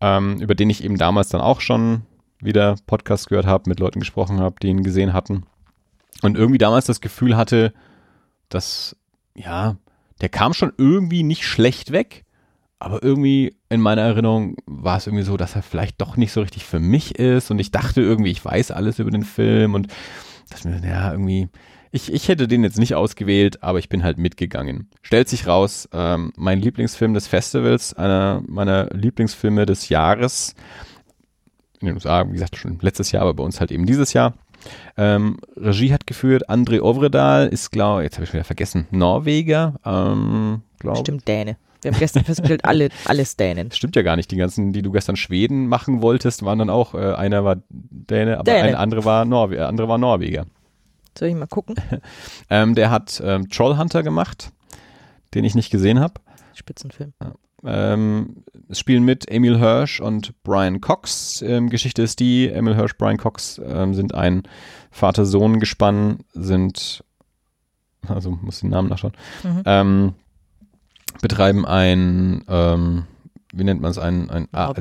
ähm, 0.00 0.40
über 0.40 0.54
den 0.54 0.70
ich 0.70 0.84
eben 0.84 0.98
damals 0.98 1.28
dann 1.28 1.40
auch 1.40 1.60
schon 1.60 2.02
wieder 2.40 2.76
Podcast 2.86 3.28
gehört 3.28 3.46
habe, 3.46 3.68
mit 3.68 3.80
Leuten 3.80 4.00
gesprochen 4.00 4.40
habe, 4.40 4.56
die 4.60 4.68
ihn 4.68 4.82
gesehen 4.82 5.12
hatten. 5.12 5.44
Und 6.22 6.36
irgendwie 6.36 6.58
damals 6.58 6.86
das 6.86 7.00
Gefühl 7.00 7.36
hatte, 7.36 7.72
dass, 8.48 8.96
ja, 9.34 9.76
der 10.20 10.28
kam 10.28 10.54
schon 10.54 10.72
irgendwie 10.76 11.22
nicht 11.22 11.44
schlecht 11.44 11.92
weg, 11.92 12.24
aber 12.78 13.02
irgendwie 13.02 13.56
in 13.68 13.80
meiner 13.80 14.02
Erinnerung 14.02 14.56
war 14.66 14.98
es 14.98 15.06
irgendwie 15.06 15.24
so, 15.24 15.36
dass 15.36 15.56
er 15.56 15.62
vielleicht 15.62 16.00
doch 16.00 16.16
nicht 16.16 16.32
so 16.32 16.40
richtig 16.40 16.64
für 16.64 16.78
mich 16.78 17.18
ist. 17.18 17.50
Und 17.50 17.58
ich 17.58 17.70
dachte 17.70 18.02
irgendwie, 18.02 18.30
ich 18.30 18.44
weiß 18.44 18.70
alles 18.70 18.98
über 18.98 19.10
den 19.10 19.24
Film 19.24 19.74
und 19.74 19.88
dass 20.50 20.64
mir, 20.64 20.80
ja, 20.86 21.10
irgendwie, 21.10 21.48
ich, 21.96 22.12
ich 22.12 22.28
hätte 22.28 22.46
den 22.46 22.62
jetzt 22.62 22.78
nicht 22.78 22.94
ausgewählt, 22.94 23.62
aber 23.62 23.78
ich 23.78 23.88
bin 23.88 24.04
halt 24.04 24.18
mitgegangen. 24.18 24.88
Stellt 25.02 25.28
sich 25.28 25.46
raus, 25.46 25.88
ähm, 25.92 26.32
mein 26.36 26.60
Lieblingsfilm 26.60 27.14
des 27.14 27.26
Festivals, 27.26 27.94
einer 27.94 28.42
meiner 28.46 28.88
Lieblingsfilme 28.92 29.66
des 29.66 29.88
Jahres, 29.88 30.54
in 31.80 31.86
den 31.86 31.94
USA, 31.94 32.26
wie 32.28 32.32
gesagt, 32.32 32.56
schon 32.56 32.78
letztes 32.80 33.12
Jahr, 33.12 33.22
aber 33.22 33.34
bei 33.34 33.42
uns 33.42 33.60
halt 33.60 33.72
eben 33.72 33.86
dieses 33.86 34.12
Jahr. 34.12 34.34
Ähm, 34.96 35.38
Regie 35.56 35.92
hat 35.92 36.06
geführt 36.06 36.50
André 36.50 36.80
Ovredal, 36.80 37.48
ist, 37.48 37.70
glaube 37.72 38.02
jetzt 38.02 38.16
habe 38.16 38.24
ich 38.24 38.32
wieder 38.32 38.44
vergessen, 38.44 38.86
Norweger. 38.90 39.74
Ähm, 39.84 40.62
glaub, 40.78 40.98
Stimmt, 40.98 41.26
Däne. 41.26 41.56
Wir 41.82 41.92
haben 41.92 41.98
gestern 41.98 42.24
festgestellt, 42.24 42.64
alle, 42.64 42.88
alles 43.04 43.36
Dänen. 43.36 43.70
Stimmt 43.70 43.96
ja 43.96 44.02
gar 44.02 44.16
nicht. 44.16 44.30
Die 44.30 44.36
ganzen, 44.36 44.72
die 44.72 44.82
du 44.82 44.90
gestern 44.90 45.16
Schweden 45.16 45.68
machen 45.68 46.02
wolltest, 46.02 46.44
waren 46.44 46.58
dann 46.58 46.70
auch, 46.70 46.94
äh, 46.94 47.14
einer 47.14 47.44
war 47.44 47.58
Däne, 47.70 48.38
aber 48.38 48.44
Däne. 48.44 48.68
ein 48.68 48.74
andere 48.74 49.04
war, 49.04 49.24
Norwe 49.24 49.66
andere 49.66 49.88
war 49.88 49.98
Norweger. 49.98 50.46
Soll 51.18 51.28
ich 51.28 51.34
mal 51.34 51.46
gucken? 51.46 51.76
ähm, 52.50 52.74
der 52.74 52.90
hat 52.90 53.22
ähm, 53.24 53.48
Trollhunter 53.48 54.02
gemacht, 54.02 54.52
den 55.34 55.44
ich 55.44 55.54
nicht 55.54 55.70
gesehen 55.70 56.00
habe. 56.00 56.14
Spitzenfilm. 56.54 57.12
Ähm, 57.64 58.44
es 58.68 58.78
spielen 58.78 59.04
mit 59.04 59.30
Emil 59.30 59.58
Hirsch 59.58 60.00
und 60.00 60.42
Brian 60.42 60.80
Cox. 60.80 61.42
Ähm, 61.42 61.68
Geschichte 61.68 62.02
ist 62.02 62.20
die, 62.20 62.48
Emil 62.48 62.76
Hirsch, 62.76 62.96
Brian 62.96 63.16
Cox 63.16 63.60
ähm, 63.64 63.94
sind 63.94 64.14
ein 64.14 64.42
Vater-Sohn-Gespann, 64.90 66.18
sind, 66.32 67.04
also 68.06 68.30
muss 68.30 68.60
den 68.60 68.70
Namen 68.70 68.88
nachschauen, 68.88 69.14
mhm. 69.42 69.62
ähm, 69.64 70.14
betreiben 71.22 71.66
ein, 71.66 72.44
ähm, 72.48 73.04
wie 73.52 73.64
nennt 73.64 73.80
man 73.80 73.90
es, 73.90 73.98
ein, 73.98 74.30
ein, 74.30 74.48
ah, 74.52 74.72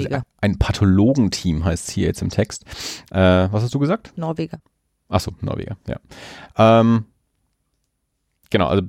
ein 0.41 0.59
Pathologenteam 0.59 1.63
heißt 1.63 1.87
es 1.87 1.93
hier 1.93 2.07
jetzt 2.07 2.21
im 2.21 2.29
Text. 2.29 2.65
Äh, 3.11 3.47
was 3.51 3.63
hast 3.63 3.73
du 3.73 3.79
gesagt? 3.79 4.13
Norweger. 4.17 4.59
Achso, 5.09 5.31
Norweger, 5.41 5.77
ja. 5.87 5.99
Ähm, 6.57 7.05
genau, 8.49 8.67
also 8.67 8.83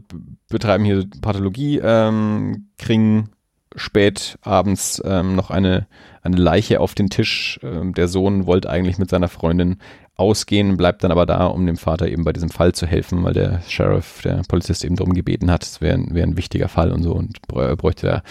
betreiben 0.48 0.84
hier 0.84 1.04
Pathologie, 1.20 1.80
ähm, 1.82 2.68
kriegen 2.78 3.30
spät 3.74 4.38
abends 4.42 5.02
ähm, 5.04 5.36
noch 5.36 5.50
eine, 5.50 5.86
eine 6.22 6.36
Leiche 6.36 6.80
auf 6.80 6.94
den 6.94 7.10
Tisch. 7.10 7.60
Ähm, 7.62 7.94
der 7.94 8.08
Sohn 8.08 8.46
wollte 8.46 8.70
eigentlich 8.70 8.98
mit 8.98 9.10
seiner 9.10 9.28
Freundin 9.28 9.78
ausgehen, 10.16 10.78
bleibt 10.78 11.04
dann 11.04 11.12
aber 11.12 11.26
da, 11.26 11.46
um 11.46 11.66
dem 11.66 11.76
Vater 11.76 12.08
eben 12.08 12.24
bei 12.24 12.32
diesem 12.32 12.48
Fall 12.48 12.72
zu 12.72 12.86
helfen, 12.86 13.22
weil 13.22 13.34
der 13.34 13.60
Sheriff, 13.68 14.22
der 14.22 14.42
Polizist 14.48 14.82
eben 14.82 14.96
darum 14.96 15.12
gebeten 15.12 15.50
hat, 15.50 15.62
es 15.62 15.82
wäre 15.82 16.02
wär 16.08 16.24
ein 16.24 16.38
wichtiger 16.38 16.68
Fall 16.68 16.90
und 16.90 17.02
so 17.02 17.12
und 17.12 17.42
bräuchte 17.42 18.06
da 18.06 18.22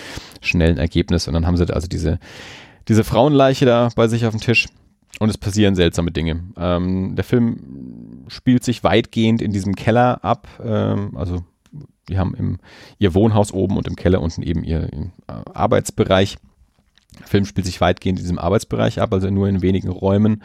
schnell 0.41 0.71
ein 0.71 0.77
Ergebnis. 0.79 1.27
Und 1.27 1.36
dann 1.36 1.45
haben 1.45 1.57
sie 1.57 1.71
also 1.71 1.88
diese, 1.88 2.19
diese 2.88 3.03
Frauenleiche 3.03 3.65
da 3.65 3.89
bei 3.95 4.07
sich 4.07 4.25
auf 4.25 4.31
dem 4.31 4.41
Tisch 4.41 4.67
und 5.20 5.30
es 5.30 5.38
passieren 5.38 5.76
seltsame 5.76 6.11
Dinge. 6.11 6.43
Ähm, 6.57 7.16
der 7.16 7.24
Film 7.24 8.26
spielt 8.28 8.63
sich 8.63 8.84
weitgehend 8.84 9.41
in 9.41 9.51
diesem 9.51 9.76
Keller 9.76 10.24
ab, 10.24 10.47
ähm, 10.63 11.16
also 11.16 11.43
die 12.09 12.18
haben 12.18 12.36
im, 12.36 12.59
ihr 12.99 13.13
Wohnhaus 13.13 13.51
oben 13.51 13.78
und 13.78 13.88
im 13.88 13.95
Keller 13.95 14.22
unten 14.22 14.43
eben 14.43 14.63
ihr, 14.63 14.91
ihr 14.93 15.11
äh, 15.28 15.51
Arbeitsbereich. 15.53 16.38
Der 17.20 17.28
Film 17.28 17.45
spielt 17.45 17.66
sich 17.66 17.82
weitgehend 17.82 18.20
in 18.20 18.26
diesem 18.26 18.39
Arbeitsbereich 18.39 19.01
ab, 19.01 19.13
also 19.13 19.30
nur 19.30 19.47
in 19.47 19.61
wenigen 19.61 19.89
Räumen. 19.89 20.43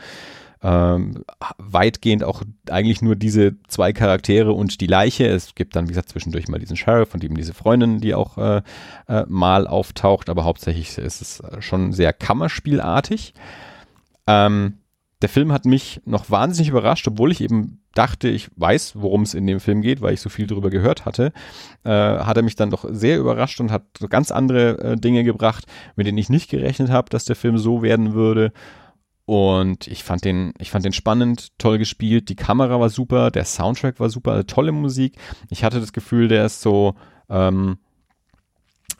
Ähm, 0.63 1.25
weitgehend 1.57 2.23
auch 2.23 2.43
eigentlich 2.69 3.01
nur 3.01 3.17
diese 3.17 3.57
zwei 3.69 3.95
Charaktere 3.95 4.53
und 4.53 4.81
die 4.83 4.87
Leiche. 4.87 5.27
Es 5.27 5.55
gibt 5.55 5.75
dann, 5.75 5.87
wie 5.87 5.93
gesagt, 5.93 6.11
zwischendurch 6.11 6.49
mal 6.49 6.59
diesen 6.59 6.77
Sheriff 6.77 7.15
und 7.15 7.25
eben 7.25 7.35
diese 7.35 7.55
Freundin, 7.55 8.01
die 8.01 8.15
auch 8.15 8.37
äh, 8.37 8.63
äh, 9.09 9.25
mal 9.27 9.67
auftaucht, 9.67 10.29
aber 10.29 10.45
hauptsächlich 10.45 10.99
ist 10.99 11.23
es 11.23 11.43
schon 11.61 11.93
sehr 11.93 12.13
kammerspielartig. 12.13 13.33
Ähm, 14.31 14.75
der 15.23 15.29
Film 15.29 15.53
hat 15.53 15.67
mich 15.67 16.01
noch 16.07 16.31
wahnsinnig 16.31 16.71
überrascht, 16.71 17.07
obwohl 17.07 17.31
ich 17.31 17.43
eben 17.43 17.83
dachte, 17.95 18.29
ich 18.29 18.49
weiß, 18.57 18.95
worum 18.97 19.23
es 19.23 19.35
in 19.35 19.47
dem 19.47 19.61
Film 19.61 19.83
geht, 19.83 20.01
weil 20.01 20.15
ich 20.15 20.21
so 20.21 20.31
viel 20.31 20.47
darüber 20.47 20.71
gehört 20.71 21.05
hatte, 21.05 21.33
äh, 21.85 21.91
hat 21.91 22.37
er 22.37 22.43
mich 22.43 22.57
dann 22.57 22.71
doch 22.71 22.87
sehr 22.91 23.19
überrascht 23.19 23.61
und 23.61 23.71
hat 23.71 23.83
ganz 24.09 24.31
andere 24.31 24.79
äh, 24.79 24.97
Dinge 24.97 25.25
gebracht, 25.25 25.67
mit 25.97 26.07
denen 26.07 26.17
ich 26.17 26.31
nicht 26.31 26.49
gerechnet 26.49 26.91
habe, 26.91 27.11
dass 27.11 27.25
der 27.27 27.37
Film 27.37 27.59
so 27.59 27.83
werden 27.83 28.15
würde. 28.15 28.53
Und 29.27 29.87
ich 29.89 30.05
fand 30.05 30.25
den, 30.25 30.55
ich 30.59 30.71
fand 30.71 30.85
den 30.85 30.93
spannend, 30.93 31.49
toll 31.59 31.79
gespielt, 31.79 32.29
die 32.31 32.37
Kamera 32.37 32.81
war 32.81 32.89
super, 32.89 33.31
der 33.31 33.45
Soundtrack 33.45 34.01
war 34.01 34.09
super, 34.09 34.33
also 34.33 34.43
tolle 34.45 34.73
Musik. 34.73 35.17
Ich 35.51 35.65
hatte 35.65 35.81
das 35.81 35.93
Gefühl, 35.93 36.29
der 36.29 36.47
ist 36.47 36.63
so, 36.63 36.95
ähm, 37.29 37.79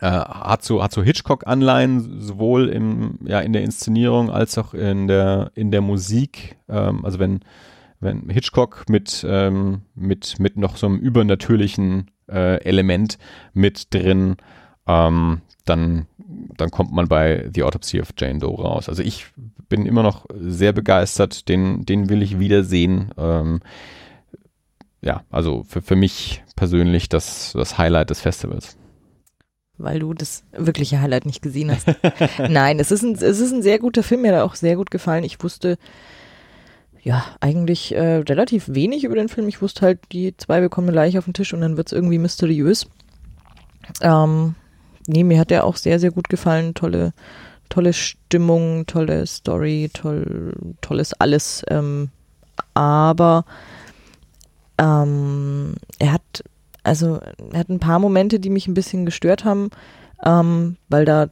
äh, 0.01 0.07
hat 0.07 0.65
so, 0.65 0.83
hat 0.83 0.93
so 0.93 1.03
Hitchcock-Anleihen, 1.03 2.21
sowohl 2.21 2.69
im, 2.69 3.19
ja, 3.25 3.41
in 3.41 3.53
der 3.53 3.63
Inszenierung 3.63 4.31
als 4.31 4.57
auch 4.57 4.73
in 4.73 5.07
der, 5.07 5.53
in 5.55 5.71
der 5.71 5.83
Musik. 5.83 6.57
Ähm, 6.69 7.05
also 7.05 7.19
wenn, 7.19 7.41
wenn 8.01 8.31
Hitchcock 8.31 8.89
mit, 8.89 9.25
ähm, 9.29 9.83
mit, 9.95 10.39
mit 10.39 10.57
noch 10.57 10.77
so 10.77 10.87
einem 10.87 10.99
übernatürlichen 10.99 12.11
äh, 12.31 12.63
Element 12.65 13.19
mit 13.53 13.93
drin, 13.93 14.37
ähm, 14.87 15.43
dann, 15.67 16.07
dann 16.57 16.71
kommt 16.71 16.93
man 16.93 17.07
bei 17.07 17.51
The 17.55 17.65
Autopsy 17.65 18.01
of 18.01 18.15
Jane 18.19 18.39
Doe 18.39 18.57
raus. 18.57 18.89
Also 18.89 19.03
ich 19.03 19.27
bin 19.69 19.85
immer 19.85 20.03
noch 20.03 20.25
sehr 20.35 20.73
begeistert, 20.73 21.49
den, 21.49 21.85
den 21.85 22.09
will 22.09 22.23
ich 22.23 22.39
wiedersehen. 22.39 23.11
Ähm, 23.19 23.61
ja, 25.03 25.25
also 25.31 25.63
für, 25.65 25.83
für 25.83 25.97
mich 25.97 26.43
persönlich 26.57 27.11
das, 27.11 27.53
das 27.53 27.77
Highlight 27.77 28.09
des 28.09 28.23
Festivals 28.23 28.80
weil 29.83 30.01
du 30.01 30.15
das 30.15 30.45
wirkliche 30.53 31.01
Highlight 31.01 31.27
nicht 31.27 31.43
gesehen 31.43 31.71
hast. 31.71 31.87
Nein, 32.49 32.79
es 32.79 32.91
ist, 32.91 33.03
ein, 33.03 33.15
es 33.15 33.41
ist 33.41 33.53
ein 33.53 33.63
sehr 33.63 33.79
guter 33.79 34.03
Film, 34.03 34.23
mir 34.23 34.35
hat 34.35 34.43
auch 34.43 34.55
sehr 34.55 34.77
gut 34.77 34.91
gefallen. 34.91 35.25
Ich 35.25 35.43
wusste 35.43 35.79
ja 37.03 37.25
eigentlich 37.41 37.95
äh, 37.95 38.17
relativ 38.17 38.69
wenig 38.69 39.05
über 39.05 39.15
den 39.15 39.29
Film. 39.29 39.49
Ich 39.49 39.63
wusste 39.63 39.83
halt, 39.83 40.01
die 40.13 40.37
zwei 40.37 40.61
bekommen 40.61 40.91
gleich 40.91 41.19
auf 41.19 41.25
den 41.25 41.35
Tisch 41.35 41.53
und 41.55 41.61
dann 41.61 41.77
wird 41.77 41.89
es 41.89 41.93
irgendwie 41.93 42.19
mysteriös. 42.19 42.87
Ähm, 44.03 44.55
nee, 45.07 45.25
mir 45.25 45.39
hat 45.39 45.51
der 45.51 45.65
auch 45.65 45.77
sehr, 45.77 45.99
sehr 45.99 46.11
gut 46.11 46.29
gefallen. 46.29 46.75
Tolle, 46.75 47.13
tolle 47.69 47.93
Stimmung, 47.93 48.87
tolle 48.87 49.27
Story, 49.27 49.91
toll, 49.93 50.55
tolles 50.81 51.15
alles. 51.15 51.63
Ähm, 51.69 52.11
aber 52.75 53.45
ähm, 54.79 55.75
er 55.99 56.13
hat 56.13 56.45
also 56.83 57.21
er 57.53 57.61
hat 57.61 57.69
ein 57.69 57.81
paar 57.81 57.99
Momente, 57.99 58.41
die 58.41 58.51
mich 58.51 58.67
ein 58.67 58.75
bisschen 58.75 59.05
gestört 59.05 59.45
haben, 59.45 59.71
ähm, 60.25 60.77
weil 60.89 61.05
da 61.05 61.29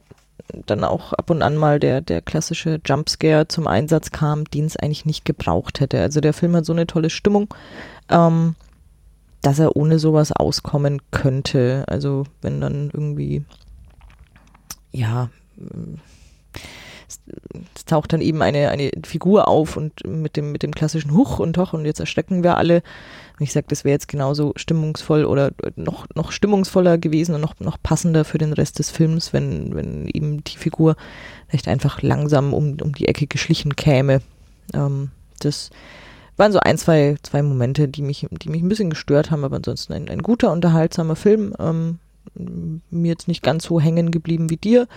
dann 0.66 0.84
auch 0.84 1.12
ab 1.12 1.30
und 1.30 1.42
an 1.42 1.56
mal 1.56 1.78
der, 1.78 2.00
der 2.00 2.22
klassische 2.22 2.80
Jumpscare 2.84 3.48
zum 3.48 3.66
Einsatz 3.66 4.10
kam, 4.10 4.44
den 4.44 4.64
es 4.64 4.76
eigentlich 4.76 5.04
nicht 5.04 5.24
gebraucht 5.24 5.80
hätte. 5.80 6.00
Also 6.00 6.20
der 6.20 6.32
Film 6.32 6.56
hat 6.56 6.64
so 6.64 6.72
eine 6.72 6.86
tolle 6.86 7.10
Stimmung, 7.10 7.52
ähm, 8.08 8.54
dass 9.42 9.58
er 9.58 9.76
ohne 9.76 9.98
sowas 9.98 10.32
auskommen 10.32 11.02
könnte. 11.10 11.84
Also 11.86 12.24
wenn 12.40 12.60
dann 12.60 12.90
irgendwie, 12.92 13.44
ja, 14.90 15.28
es 17.74 17.84
taucht 17.84 18.12
dann 18.12 18.20
eben 18.20 18.42
eine, 18.42 18.70
eine 18.70 18.90
Figur 19.04 19.48
auf 19.48 19.76
und 19.76 20.06
mit 20.06 20.36
dem, 20.36 20.52
mit 20.52 20.62
dem 20.62 20.72
klassischen 20.72 21.12
Huch 21.12 21.38
und 21.38 21.54
Toch 21.54 21.72
und 21.72 21.84
jetzt 21.84 22.00
erschrecken 22.00 22.42
wir 22.42 22.56
alle. 22.56 22.82
Und 23.38 23.44
ich 23.44 23.52
sage, 23.52 23.66
das 23.68 23.84
wäre 23.84 23.92
jetzt 23.92 24.08
genauso 24.08 24.52
stimmungsvoll 24.56 25.24
oder 25.24 25.52
noch, 25.76 26.06
noch 26.14 26.32
stimmungsvoller 26.32 26.98
gewesen 26.98 27.34
und 27.36 27.40
noch, 27.40 27.58
noch 27.60 27.78
passender 27.80 28.24
für 28.24 28.38
den 28.38 28.52
Rest 28.52 28.78
des 28.80 28.90
Films, 28.90 29.32
wenn, 29.32 29.74
wenn 29.74 30.08
eben 30.08 30.42
die 30.42 30.56
Figur 30.56 30.96
vielleicht 31.46 31.68
einfach 31.68 32.02
langsam 32.02 32.52
um, 32.52 32.76
um 32.82 32.92
die 32.94 33.06
Ecke 33.06 33.26
geschlichen 33.26 33.76
käme. 33.76 34.22
Ähm, 34.74 35.10
das 35.38 35.70
waren 36.36 36.52
so 36.52 36.58
ein, 36.58 36.78
zwei, 36.78 37.16
zwei 37.22 37.42
Momente, 37.42 37.86
die 37.88 38.02
mich, 38.02 38.26
die 38.30 38.48
mich 38.48 38.62
ein 38.62 38.68
bisschen 38.68 38.90
gestört 38.90 39.30
haben, 39.30 39.44
aber 39.44 39.56
ansonsten 39.56 39.92
ein, 39.92 40.08
ein 40.08 40.22
guter, 40.22 40.50
unterhaltsamer 40.52 41.16
Film. 41.16 41.54
Ähm, 41.60 41.98
mir 42.34 43.08
jetzt 43.08 43.28
nicht 43.28 43.42
ganz 43.42 43.64
so 43.64 43.80
hängen 43.80 44.10
geblieben 44.10 44.50
wie 44.50 44.56
dir. 44.56 44.88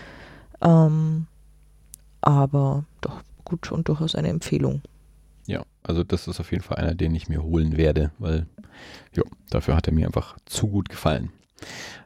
Ähm, 0.61 1.27
aber 2.21 2.85
doch 3.01 3.21
gut 3.45 3.71
und 3.71 3.87
durchaus 3.87 4.15
eine 4.15 4.29
Empfehlung. 4.29 4.81
Also 5.83 6.03
das 6.03 6.27
ist 6.27 6.39
auf 6.39 6.51
jeden 6.51 6.63
Fall 6.63 6.77
einer, 6.77 6.95
den 6.95 7.15
ich 7.15 7.29
mir 7.29 7.43
holen 7.43 7.77
werde, 7.77 8.11
weil 8.19 8.45
jo, 9.13 9.23
dafür 9.49 9.75
hat 9.75 9.87
er 9.87 9.93
mir 9.93 10.05
einfach 10.05 10.37
zu 10.45 10.67
gut 10.67 10.89
gefallen. 10.89 11.31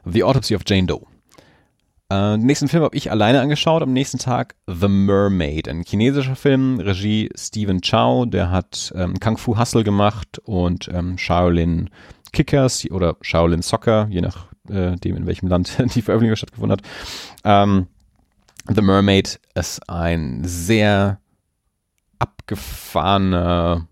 The 0.04 0.24
Autopsy 0.24 0.54
of 0.54 0.62
Jane 0.66 0.86
Doe. 0.86 1.06
Äh, 2.08 2.38
den 2.38 2.46
nächsten 2.46 2.68
Film 2.68 2.84
habe 2.84 2.96
ich 2.96 3.10
alleine 3.10 3.40
angeschaut, 3.40 3.82
am 3.82 3.92
nächsten 3.92 4.18
Tag 4.18 4.54
The 4.66 4.88
Mermaid, 4.88 5.68
ein 5.68 5.82
chinesischer 5.82 6.36
Film, 6.36 6.78
Regie 6.78 7.30
Stephen 7.36 7.80
Chow, 7.80 8.26
der 8.26 8.50
hat 8.50 8.92
ähm, 8.96 9.18
Kung 9.18 9.38
Fu 9.38 9.58
Hustle 9.58 9.82
gemacht 9.82 10.38
und 10.44 10.88
ähm, 10.92 11.18
Shaolin 11.18 11.90
Kickers 12.32 12.88
oder 12.90 13.16
Shaolin 13.22 13.62
Soccer, 13.62 14.06
je 14.08 14.20
nachdem, 14.20 15.16
äh, 15.16 15.18
in 15.18 15.26
welchem 15.26 15.48
Land 15.48 15.78
die 15.94 16.02
Veröffentlichung 16.02 16.36
stattgefunden 16.36 16.78
hat. 16.78 16.86
Ähm, 17.44 17.88
The 18.68 18.82
Mermaid 18.82 19.40
ist 19.54 19.88
ein 19.88 20.42
sehr 20.44 21.20
abgefahrener 22.18 23.86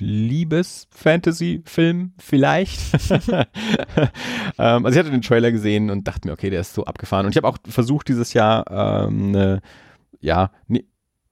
Liebes-Fantasy-Film 0.00 2.12
vielleicht. 2.18 2.80
ähm, 4.58 4.58
also 4.58 4.88
ich 4.88 4.98
hatte 4.98 5.10
den 5.10 5.22
Trailer 5.22 5.52
gesehen 5.52 5.90
und 5.90 6.08
dachte 6.08 6.26
mir, 6.26 6.32
okay, 6.32 6.50
der 6.50 6.60
ist 6.60 6.74
so 6.74 6.84
abgefahren. 6.84 7.26
Und 7.26 7.32
ich 7.32 7.36
habe 7.36 7.48
auch 7.48 7.58
versucht, 7.66 8.08
dieses 8.08 8.32
Jahr 8.32 8.64
ähm, 8.70 9.28
eine, 9.28 9.60
ja, 10.20 10.50
eine, 10.68 10.84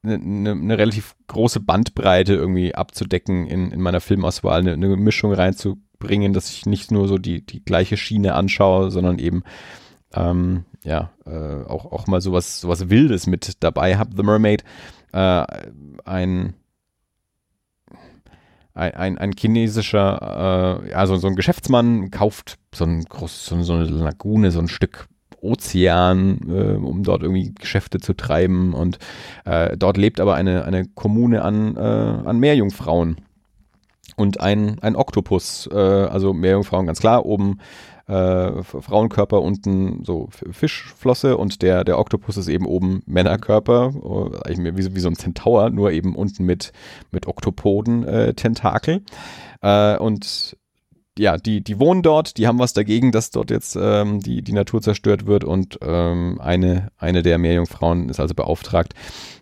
eine, 0.05 0.53
eine, 0.53 0.78
relativ 0.78 1.16
große 1.26 1.61
Bandbreite 1.61 2.34
irgendwie 2.34 2.74
abzudecken 2.74 3.46
in, 3.46 3.72
in 3.72 3.80
meiner 3.80 4.01
Filmauswahl, 4.01 4.61
eine, 4.61 4.74
eine 4.74 4.96
Mischung 4.96 5.32
reinzubringen, 5.32 6.32
dass 6.32 6.51
ich 6.51 6.66
nicht 6.66 6.90
nur 6.90 7.09
so 7.09 7.18
die, 7.18 7.44
die 7.44 7.64
gleiche 7.64 7.96
Schiene 7.96 8.34
anschaue, 8.34 8.90
sondern 8.90 9.18
eben 9.18 9.42
ähm, 10.14 10.64
ja, 10.84 11.11
äh, 11.26 11.64
auch, 11.64 11.86
auch 11.86 12.07
mal 12.07 12.20
sowas, 12.20 12.61
sowas 12.61 12.88
Wildes 12.88 13.26
mit 13.26 13.57
dabei 13.61 13.99
habe. 13.99 14.16
The 14.16 14.22
Mermaid, 14.22 14.64
äh, 15.12 15.44
ein, 16.04 16.54
ein, 18.74 19.18
ein, 19.18 19.32
chinesischer, 19.32 20.82
äh, 20.86 20.92
also 20.92 21.16
so 21.16 21.26
ein 21.26 21.36
Geschäftsmann 21.36 22.11
kauft 22.11 22.59
so, 22.74 22.84
ein 22.84 23.04
groß, 23.04 23.46
so, 23.46 23.62
so 23.62 23.74
eine 23.74 23.84
Lagune, 23.84 24.50
so 24.50 24.61
ein 24.61 24.68
Stück 24.68 25.09
Ozean, 25.40 26.40
äh, 26.48 26.76
um 26.76 27.02
dort 27.02 27.22
irgendwie 27.22 27.54
Geschäfte 27.54 28.00
zu 28.00 28.14
treiben. 28.14 28.74
Und 28.74 28.98
äh, 29.44 29.76
dort 29.76 29.96
lebt 29.96 30.20
aber 30.20 30.34
eine, 30.34 30.64
eine 30.64 30.86
Kommune 30.86 31.42
an, 31.42 31.76
äh, 31.76 31.80
an 31.80 32.38
Meerjungfrauen. 32.38 33.16
Und 34.16 34.40
ein, 34.40 34.78
ein 34.80 34.96
Oktopus, 34.96 35.68
äh, 35.72 35.76
also 35.76 36.32
Meerjungfrauen 36.32 36.86
ganz 36.86 37.00
klar, 37.00 37.24
oben 37.24 37.59
äh, 38.09 38.62
Frauenkörper, 38.62 39.40
unten 39.42 40.02
so 40.04 40.28
Fischflosse 40.30 41.36
und 41.36 41.62
der, 41.62 41.84
der 41.84 41.98
Oktopus 41.98 42.36
ist 42.36 42.48
eben 42.48 42.66
oben 42.66 43.02
Männerkörper, 43.06 43.92
äh, 44.46 44.56
wie, 44.56 44.94
wie 44.94 45.00
so 45.00 45.09
ein 45.09 45.16
Zentaur, 45.16 45.70
nur 45.70 45.92
eben 45.92 46.16
unten 46.16 46.44
mit, 46.44 46.72
mit 47.11 47.26
Oktopoden-Tentakel. 47.26 49.02
Äh, 49.62 49.94
äh, 49.94 49.98
und 49.98 50.56
ja, 51.18 51.36
die, 51.36 51.62
die 51.62 51.78
wohnen 51.80 52.02
dort, 52.02 52.38
die 52.38 52.46
haben 52.46 52.59
was 52.59 52.72
dagegen, 52.72 53.12
dass 53.12 53.30
dort 53.30 53.50
jetzt 53.50 53.76
ähm, 53.80 54.20
die, 54.20 54.42
die 54.42 54.52
Natur 54.52 54.80
zerstört 54.80 55.26
wird 55.26 55.44
und 55.44 55.78
ähm, 55.82 56.40
eine, 56.40 56.90
eine 56.96 57.22
der 57.22 57.38
Meerjungfrauen 57.38 58.09
ist 58.09 58.20
also 58.20 58.34
beauftragt, 58.34 58.94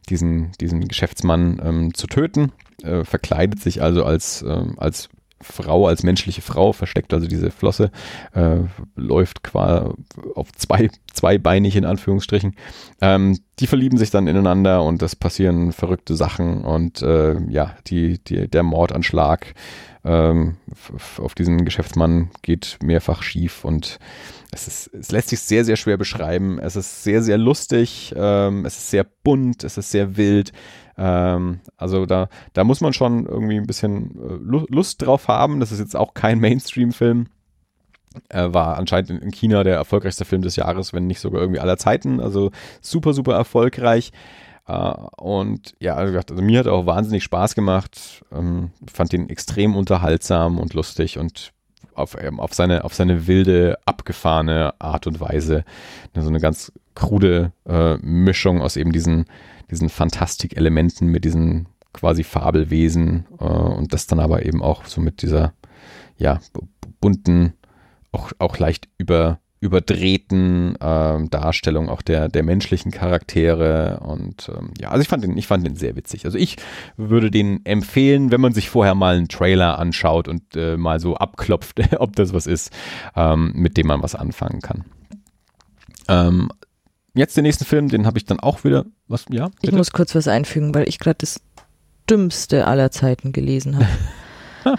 diesen, 0.08 0.52
diesen 0.60 0.88
Geschäftsmann 0.88 1.60
ähm, 1.62 1.94
zu 1.94 2.06
töten, 2.06 2.52
äh, 2.82 3.04
verkleidet 3.04 3.60
sich 3.60 3.82
also 3.82 4.04
als, 4.04 4.42
ähm, 4.42 4.74
als 4.78 5.10
Frau, 5.41 5.87
als 5.87 6.03
menschliche 6.03 6.43
Frau 6.43 6.72
versteckt, 6.72 7.12
also 7.12 7.26
diese 7.26 7.51
Flosse, 7.51 7.91
äh, 8.32 8.59
läuft 8.95 9.43
quasi 9.43 9.91
auf 10.34 10.53
zwei, 10.53 10.89
zweibeinig 11.12 11.76
in 11.76 11.84
Anführungsstrichen. 11.84 12.55
Ähm, 13.01 13.39
die 13.59 13.66
verlieben 13.66 13.99
sich 13.99 14.11
dann 14.11 14.26
ineinander 14.26 14.82
und 14.82 15.03
es 15.03 15.16
passieren 15.16 15.72
verrückte 15.72 16.16
Sachen 16.16 16.64
und 16.64 17.03
äh, 17.03 17.39
ja, 17.51 17.76
die, 17.87 18.18
die, 18.18 18.49
der 18.49 18.62
Mordanschlag 18.62 19.55
ähm, 20.05 20.57
auf 21.18 21.34
diesen 21.34 21.64
Geschäftsmann 21.64 22.30
geht 22.43 22.78
mehrfach 22.82 23.22
schief 23.22 23.64
und 23.64 23.99
es, 24.53 24.68
ist, 24.68 24.95
es 24.95 25.11
lässt 25.11 25.28
sich 25.28 25.41
sehr, 25.41 25.64
sehr 25.64 25.76
schwer 25.76 25.97
beschreiben. 25.97 26.59
Es 26.59 26.76
ist 26.76 27.03
sehr, 27.03 27.22
sehr 27.22 27.37
lustig, 27.37 28.14
ähm, 28.16 28.64
es 28.64 28.76
ist 28.78 28.91
sehr 28.91 29.05
bunt, 29.05 29.64
es 29.64 29.76
ist 29.76 29.91
sehr 29.91 30.16
wild. 30.16 30.53
Ähm, 30.99 31.61
also 31.76 32.07
da, 32.07 32.28
da 32.53 32.64
muss 32.64 32.80
man 32.80 32.92
schon 32.92 33.26
irgendwie 33.26 33.57
ein 33.57 33.66
bisschen 33.66 34.16
äh, 34.18 34.66
Lust 34.74 35.05
drauf 35.05 35.28
haben. 35.28 35.61
Das 35.61 35.72
ist 35.72 35.78
jetzt 35.78 35.97
auch 35.97 36.14
kein 36.14 36.40
Mainstream-Film. 36.40 37.26
Er 38.28 38.55
war 38.55 38.78
anscheinend 38.78 39.11
in 39.11 39.30
China 39.30 39.62
der 39.62 39.76
erfolgreichste 39.76 40.24
Film 40.24 40.42
des 40.42 40.57
Jahres, 40.57 40.92
wenn 40.92 41.07
nicht 41.07 41.20
sogar 41.20 41.40
irgendwie 41.40 41.61
aller 41.61 41.76
Zeiten. 41.76 42.20
Also 42.20 42.51
super, 42.80 43.12
super 43.12 43.34
erfolgreich. 43.34 44.12
Uh, 44.68 45.07
und 45.16 45.74
ja, 45.78 45.94
also, 45.94 46.18
also, 46.18 46.42
mir 46.42 46.59
hat 46.59 46.66
auch 46.66 46.86
wahnsinnig 46.86 47.22
Spaß 47.22 47.55
gemacht. 47.55 48.24
Ähm, 48.32 48.72
fand 48.92 49.12
ihn 49.12 49.28
extrem 49.28 49.76
unterhaltsam 49.76 50.59
und 50.59 50.74
lustig 50.74 51.18
und 51.18 51.53
auf, 51.94 52.16
ähm, 52.20 52.40
auf, 52.40 52.53
seine, 52.53 52.82
auf 52.82 52.92
seine 52.92 53.28
wilde, 53.28 53.78
abgefahrene 53.86 54.74
Art 54.80 55.07
und 55.07 55.20
Weise. 55.20 55.64
So 56.14 56.26
eine 56.26 56.40
ganz 56.40 56.72
krude 56.97 57.53
äh, 57.68 57.97
Mischung 57.99 58.61
aus 58.61 58.76
eben 58.76 58.90
diesen 58.90 59.26
diesen 59.70 59.88
Fantastik-Elementen 59.88 61.09
mit 61.09 61.24
diesen 61.24 61.66
quasi 61.92 62.24
Fabelwesen 62.24 63.26
äh, 63.40 63.44
und 63.44 63.92
das 63.92 64.07
dann 64.07 64.20
aber 64.20 64.44
eben 64.44 64.62
auch 64.62 64.84
so 64.84 65.01
mit 65.01 65.22
dieser 65.22 65.53
ja 66.18 66.40
bunten, 67.01 67.55
auch, 68.12 68.32
auch 68.38 68.59
leicht 68.59 68.88
über, 68.99 69.40
überdrehten 69.61 70.76
äh, 70.76 71.28
Darstellung 71.28 71.88
auch 71.88 72.03
der, 72.03 72.28
der 72.28 72.42
menschlichen 72.42 72.92
Charaktere 72.92 74.01
und 74.01 74.51
ähm, 74.55 74.70
ja, 74.78 74.90
also 74.90 75.03
ich 75.03 75.09
fand 75.09 75.24
den, 75.24 75.36
ich 75.36 75.47
fand 75.47 75.66
den 75.66 75.76
sehr 75.76 75.97
witzig. 75.97 76.24
Also 76.26 76.38
ich 76.38 76.57
würde 76.97 77.30
den 77.30 77.64
empfehlen, 77.64 78.30
wenn 78.30 78.40
man 78.40 78.53
sich 78.53 78.70
vorher 78.70 78.94
mal 78.94 79.16
einen 79.16 79.28
Trailer 79.28 79.78
anschaut 79.78 80.28
und 80.28 80.57
äh, 80.57 80.76
mal 80.76 81.01
so 81.01 81.16
abklopft, 81.16 81.80
ob 81.99 82.14
das 82.16 82.32
was 82.32 82.47
ist, 82.47 82.70
ähm, 83.14 83.53
mit 83.55 83.76
dem 83.76 83.88
man 83.88 84.03
was 84.03 84.14
anfangen 84.14 84.61
kann. 84.61 84.84
Ähm, 86.09 86.51
jetzt 87.16 87.36
den 87.36 87.42
nächsten 87.42 87.64
Film, 87.64 87.88
den 87.88 88.06
habe 88.06 88.18
ich 88.18 88.24
dann 88.24 88.40
auch 88.40 88.64
wieder. 88.64 88.84
Was? 89.08 89.24
Ja. 89.30 89.48
Bitte? 89.48 89.58
Ich 89.62 89.72
muss 89.72 89.92
kurz 89.92 90.14
was 90.14 90.28
einfügen, 90.28 90.74
weil 90.74 90.88
ich 90.88 90.98
gerade 90.98 91.18
das 91.20 91.40
Dümmste 92.08 92.66
aller 92.66 92.90
Zeiten 92.90 93.32
gelesen 93.32 93.78
habe. 94.64 94.78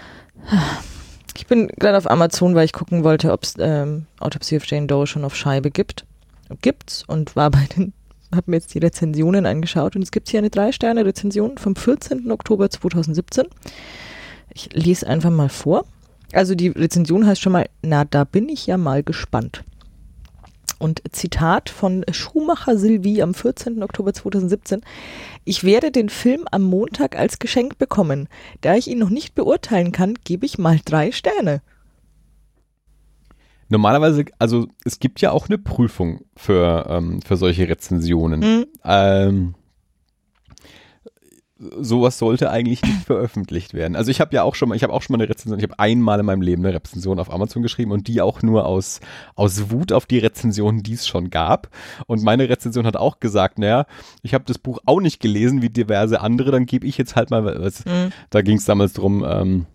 ich 1.36 1.46
bin 1.46 1.68
gerade 1.68 1.98
auf 1.98 2.10
Amazon, 2.10 2.54
weil 2.54 2.64
ich 2.64 2.72
gucken 2.72 3.04
wollte, 3.04 3.32
ob 3.32 3.44
es 3.44 3.54
ähm, 3.58 4.06
Autopsy 4.20 4.56
of 4.56 4.66
Jane 4.66 4.86
Doe 4.86 5.06
schon 5.06 5.24
auf 5.24 5.36
Scheibe 5.36 5.70
gibt. 5.70 6.06
Gibt's 6.62 7.04
und 7.06 7.36
war 7.36 7.50
bei 7.50 7.66
den, 7.76 7.92
habe 8.34 8.50
mir 8.50 8.56
jetzt 8.56 8.72
die 8.74 8.78
Rezensionen 8.78 9.44
angeschaut 9.44 9.96
und 9.96 10.02
es 10.02 10.10
gibt 10.10 10.28
hier 10.28 10.38
eine 10.38 10.50
Drei-Sterne-Rezension 10.50 11.58
vom 11.58 11.76
14. 11.76 12.30
Oktober 12.30 12.70
2017. 12.70 13.46
Ich 14.54 14.72
lese 14.72 15.06
einfach 15.06 15.30
mal 15.30 15.50
vor. 15.50 15.84
Also 16.32 16.54
die 16.54 16.68
Rezension 16.68 17.26
heißt 17.26 17.40
schon 17.40 17.52
mal, 17.52 17.68
na, 17.82 18.04
da 18.04 18.24
bin 18.24 18.48
ich 18.48 18.66
ja 18.66 18.76
mal 18.76 19.02
gespannt. 19.02 19.64
Und 20.78 21.02
Zitat 21.12 21.70
von 21.70 22.04
Schumacher 22.10 22.78
Sylvie 22.78 23.22
am 23.22 23.34
14. 23.34 23.82
Oktober 23.82 24.12
2017. 24.12 24.82
Ich 25.44 25.64
werde 25.64 25.90
den 25.90 26.08
Film 26.08 26.44
am 26.50 26.62
Montag 26.62 27.16
als 27.16 27.38
Geschenk 27.38 27.78
bekommen. 27.78 28.28
Da 28.60 28.76
ich 28.76 28.88
ihn 28.88 28.98
noch 28.98 29.10
nicht 29.10 29.34
beurteilen 29.34 29.92
kann, 29.92 30.14
gebe 30.24 30.46
ich 30.46 30.58
mal 30.58 30.78
drei 30.84 31.10
Sterne. 31.10 31.62
Normalerweise, 33.68 34.24
also 34.38 34.68
es 34.84 34.98
gibt 34.98 35.20
ja 35.20 35.30
auch 35.30 35.48
eine 35.48 35.58
Prüfung 35.58 36.20
für, 36.36 36.86
ähm, 36.88 37.20
für 37.20 37.36
solche 37.36 37.68
Rezensionen. 37.68 38.40
Mhm. 38.40 38.66
Ähm, 38.84 39.54
sowas 41.58 42.18
sollte 42.18 42.50
eigentlich 42.50 42.82
nicht 42.82 43.04
veröffentlicht 43.06 43.74
werden. 43.74 43.96
Also 43.96 44.10
ich 44.10 44.20
habe 44.20 44.34
ja 44.34 44.42
auch 44.42 44.54
schon 44.54 44.68
mal, 44.68 44.74
ich 44.74 44.82
habe 44.82 44.92
auch 44.92 45.02
schon 45.02 45.16
mal 45.16 45.22
eine 45.22 45.30
Rezension, 45.30 45.58
ich 45.58 45.64
habe 45.64 45.78
einmal 45.78 46.20
in 46.20 46.26
meinem 46.26 46.42
Leben 46.42 46.64
eine 46.64 46.74
Rezension 46.74 47.18
auf 47.18 47.32
Amazon 47.32 47.62
geschrieben 47.62 47.92
und 47.92 48.06
die 48.06 48.20
auch 48.20 48.42
nur 48.42 48.66
aus, 48.66 49.00
aus 49.34 49.70
Wut 49.70 49.92
auf 49.92 50.06
die 50.06 50.18
Rezensionen, 50.18 50.82
die 50.82 50.94
es 50.94 51.06
schon 51.06 51.30
gab. 51.30 51.68
Und 52.06 52.22
meine 52.22 52.48
Rezension 52.48 52.86
hat 52.86 52.96
auch 52.96 53.20
gesagt, 53.20 53.58
naja, 53.58 53.86
ich 54.22 54.34
habe 54.34 54.44
das 54.46 54.58
Buch 54.58 54.78
auch 54.86 55.00
nicht 55.00 55.20
gelesen 55.20 55.62
wie 55.62 55.70
diverse 55.70 56.20
andere, 56.20 56.50
dann 56.50 56.66
gebe 56.66 56.86
ich 56.86 56.96
jetzt 56.96 57.16
halt 57.16 57.30
mal, 57.30 57.44
was, 57.44 57.84
mhm. 57.84 58.12
da 58.30 58.42
ging 58.42 58.58
es 58.58 58.64
damals 58.64 58.92
drum, 58.92 59.24
ähm, 59.28 59.66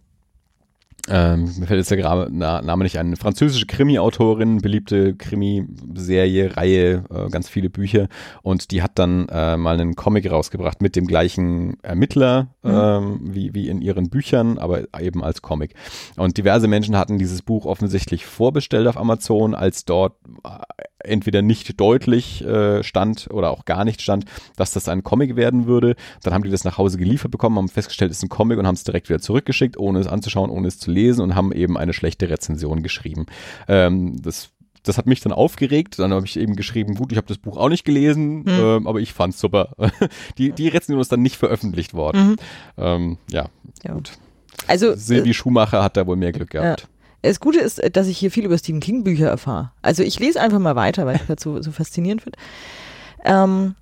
ähm, 1.09 1.51
mir 1.59 1.67
fällt 1.67 1.79
jetzt 1.79 1.91
der 1.91 1.97
Gra 1.97 2.29
Name 2.29 2.83
nicht 2.83 2.97
ein, 2.97 3.07
eine 3.07 3.17
französische 3.17 3.65
Krimi-Autorin, 3.65 4.59
beliebte 4.59 5.15
Krimi-Serie, 5.15 6.55
Reihe, 6.55 7.03
äh, 7.13 7.29
ganz 7.29 7.49
viele 7.49 7.69
Bücher 7.69 8.07
und 8.41 8.71
die 8.71 8.81
hat 8.81 8.97
dann 8.99 9.27
äh, 9.27 9.57
mal 9.57 9.79
einen 9.79 9.95
Comic 9.95 10.31
rausgebracht 10.31 10.81
mit 10.81 10.95
dem 10.95 11.05
gleichen 11.05 11.77
Ermittler 11.83 12.47
mhm. 12.63 12.71
ähm, 12.71 13.19
wie, 13.23 13.53
wie 13.53 13.67
in 13.67 13.81
ihren 13.81 14.09
Büchern, 14.09 14.57
aber 14.57 14.83
eben 14.99 15.23
als 15.23 15.41
Comic. 15.41 15.73
Und 16.15 16.37
diverse 16.37 16.69
Menschen 16.69 16.95
hatten 16.97 17.17
dieses 17.17 17.41
Buch 17.41 17.65
offensichtlich 17.65 18.25
vorbestellt 18.25 18.87
auf 18.87 18.97
Amazon, 18.97 19.55
als 19.55 19.83
dort 19.83 20.13
äh, 20.45 20.49
entweder 21.03 21.41
nicht 21.41 21.79
deutlich 21.79 22.43
äh, 22.45 22.83
stand 22.83 23.27
oder 23.29 23.51
auch 23.51 23.65
gar 23.65 23.85
nicht 23.85 24.01
stand, 24.01 24.25
dass 24.55 24.71
das 24.71 24.87
ein 24.87 25.03
Comic 25.03 25.35
werden 25.35 25.67
würde. 25.67 25.95
Dann 26.23 26.33
haben 26.33 26.43
die 26.43 26.49
das 26.49 26.63
nach 26.63 26.77
Hause 26.77 26.97
geliefert 26.97 27.31
bekommen, 27.31 27.57
haben 27.57 27.67
festgestellt, 27.67 28.11
es 28.11 28.17
ist 28.17 28.23
ein 28.23 28.29
Comic 28.29 28.57
und 28.57 28.67
haben 28.67 28.75
es 28.75 28.83
direkt 28.83 29.09
wieder 29.09 29.19
zurückgeschickt, 29.19 29.77
ohne 29.77 29.99
es 29.99 30.07
anzuschauen, 30.07 30.49
ohne 30.49 30.67
es 30.67 30.79
zu 30.79 30.91
lesen 30.93 31.21
und 31.21 31.35
haben 31.35 31.51
eben 31.51 31.77
eine 31.77 31.93
schlechte 31.93 32.29
Rezension 32.29 32.83
geschrieben. 32.83 33.25
Ähm, 33.67 34.21
das 34.21 34.53
das 34.83 34.97
hat 34.97 35.05
mich 35.05 35.21
dann 35.21 35.31
aufgeregt. 35.31 35.97
Dann 35.97 36.13
habe 36.13 36.25
ich 36.25 36.37
eben 36.37 36.55
geschrieben, 36.55 36.95
gut, 36.95 37.11
ich 37.11 37.17
habe 37.17 37.27
das 37.27 37.37
Buch 37.37 37.57
auch 37.57 37.69
nicht 37.69 37.85
gelesen, 37.85 38.39
mhm. 38.39 38.47
ähm, 38.47 38.87
aber 38.87 38.99
ich 38.99 39.13
fand's 39.13 39.39
super. 39.39 39.69
die, 40.37 40.51
die 40.51 40.67
Rezension 40.67 40.99
ist 40.99 41.11
dann 41.11 41.21
nicht 41.21 41.37
veröffentlicht 41.37 41.93
worden. 41.93 42.31
Mhm. 42.31 42.35
Ähm, 42.77 43.17
ja, 43.31 43.45
ja, 43.83 43.93
gut. 43.93 44.11
Also 44.67 44.95
Silvi 44.95 45.31
äh, 45.31 45.33
Schumacher 45.33 45.81
hat 45.81 45.97
da 45.97 46.05
wohl 46.05 46.15
mehr 46.15 46.31
Glück 46.31 46.51
gehabt. 46.51 46.81
Ja. 46.81 46.87
Das 47.21 47.39
Gute 47.39 47.59
ist, 47.59 47.81
dass 47.93 48.07
ich 48.07 48.17
hier 48.17 48.31
viel 48.31 48.43
über 48.43 48.57
Stephen 48.57 48.81
King 48.81 49.05
Bücher 49.05 49.29
erfahre. 49.29 49.71
Also 49.81 50.03
ich 50.03 50.19
lese 50.19 50.41
einfach 50.41 50.59
mal 50.59 50.75
weiter, 50.75 51.05
weil 51.05 51.15
ich 51.15 51.21
das 51.23 51.41
so, 51.41 51.61
so 51.61 51.71
faszinierend 51.71 52.21
finde. 52.21 52.37
Ähm, 53.23 53.75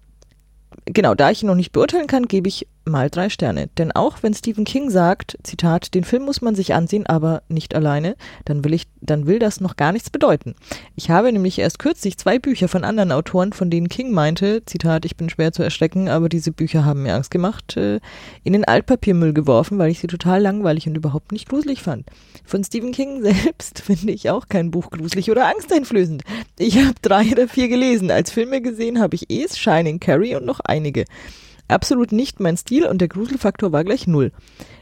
genau, 0.85 1.15
da 1.15 1.31
ich 1.31 1.41
ihn 1.41 1.47
noch 1.47 1.55
nicht 1.55 1.71
beurteilen 1.71 2.05
kann, 2.05 2.27
gebe 2.27 2.47
ich 2.47 2.67
mal 2.85 3.09
drei 3.09 3.29
Sterne. 3.29 3.69
Denn 3.77 3.91
auch 3.91 4.17
wenn 4.21 4.33
Stephen 4.33 4.65
King 4.65 4.89
sagt, 4.89 5.37
Zitat, 5.43 5.93
den 5.93 6.03
Film 6.03 6.23
muss 6.23 6.41
man 6.41 6.55
sich 6.55 6.73
ansehen, 6.73 7.05
aber 7.05 7.43
nicht 7.47 7.75
alleine, 7.75 8.15
dann 8.45 8.63
will 8.63 8.73
ich, 8.73 8.87
dann 9.01 9.27
will 9.27 9.39
das 9.39 9.61
noch 9.61 9.75
gar 9.75 9.91
nichts 9.91 10.09
bedeuten. 10.09 10.55
Ich 10.95 11.09
habe 11.09 11.31
nämlich 11.31 11.59
erst 11.59 11.79
kürzlich 11.79 12.17
zwei 12.17 12.39
Bücher 12.39 12.67
von 12.67 12.83
anderen 12.83 13.11
Autoren, 13.11 13.53
von 13.53 13.69
denen 13.69 13.89
King 13.89 14.11
meinte, 14.11 14.63
Zitat, 14.65 15.05
ich 15.05 15.15
bin 15.15 15.29
schwer 15.29 15.51
zu 15.51 15.63
erschrecken, 15.63 16.09
aber 16.09 16.29
diese 16.29 16.51
Bücher 16.51 16.85
haben 16.85 17.03
mir 17.03 17.15
Angst 17.15 17.31
gemacht, 17.31 17.77
äh, 17.77 17.99
in 18.43 18.53
den 18.53 18.65
Altpapiermüll 18.65 19.33
geworfen, 19.33 19.77
weil 19.77 19.91
ich 19.91 19.99
sie 19.99 20.07
total 20.07 20.41
langweilig 20.41 20.87
und 20.87 20.95
überhaupt 20.95 21.31
nicht 21.31 21.49
gruselig 21.49 21.81
fand. 21.81 22.07
Von 22.45 22.63
Stephen 22.63 22.91
King 22.91 23.21
selbst 23.23 23.81
finde 23.81 24.11
ich 24.11 24.29
auch 24.29 24.47
kein 24.47 24.71
Buch 24.71 24.89
gruselig 24.89 25.29
oder 25.29 25.47
angsteinflößend. 25.47 26.23
Ich 26.57 26.77
habe 26.77 26.95
drei 27.01 27.31
oder 27.31 27.47
vier 27.47 27.67
gelesen. 27.67 28.11
Als 28.11 28.31
Filme 28.31 28.61
gesehen 28.61 28.99
habe 28.99 29.15
ich 29.15 29.29
Es, 29.29 29.57
Shining, 29.57 29.99
Carrie 29.99 30.35
und 30.35 30.45
noch 30.45 30.59
einige. 30.61 31.05
Absolut 31.71 32.11
nicht 32.11 32.41
mein 32.41 32.57
Stil 32.57 32.85
und 32.85 32.99
der 32.99 33.07
Gruselfaktor 33.07 33.71
war 33.71 33.85
gleich 33.85 34.05
null. 34.05 34.33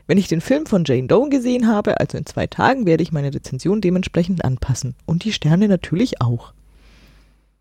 Wenn 0.07 0.17
ich 0.17 0.27
den 0.27 0.41
Film 0.41 0.65
von 0.65 0.85
Jane 0.85 1.07
Doe 1.07 1.29
gesehen 1.29 1.67
habe, 1.67 1.99
also 1.99 2.17
in 2.17 2.25
zwei 2.25 2.47
Tagen, 2.47 2.87
werde 2.87 3.03
ich 3.03 3.11
meine 3.11 3.31
Rezension 3.31 3.79
dementsprechend 3.79 4.43
anpassen. 4.43 4.95
Und 5.05 5.23
die 5.23 5.31
Sterne 5.31 5.67
natürlich 5.67 6.19
auch. 6.19 6.51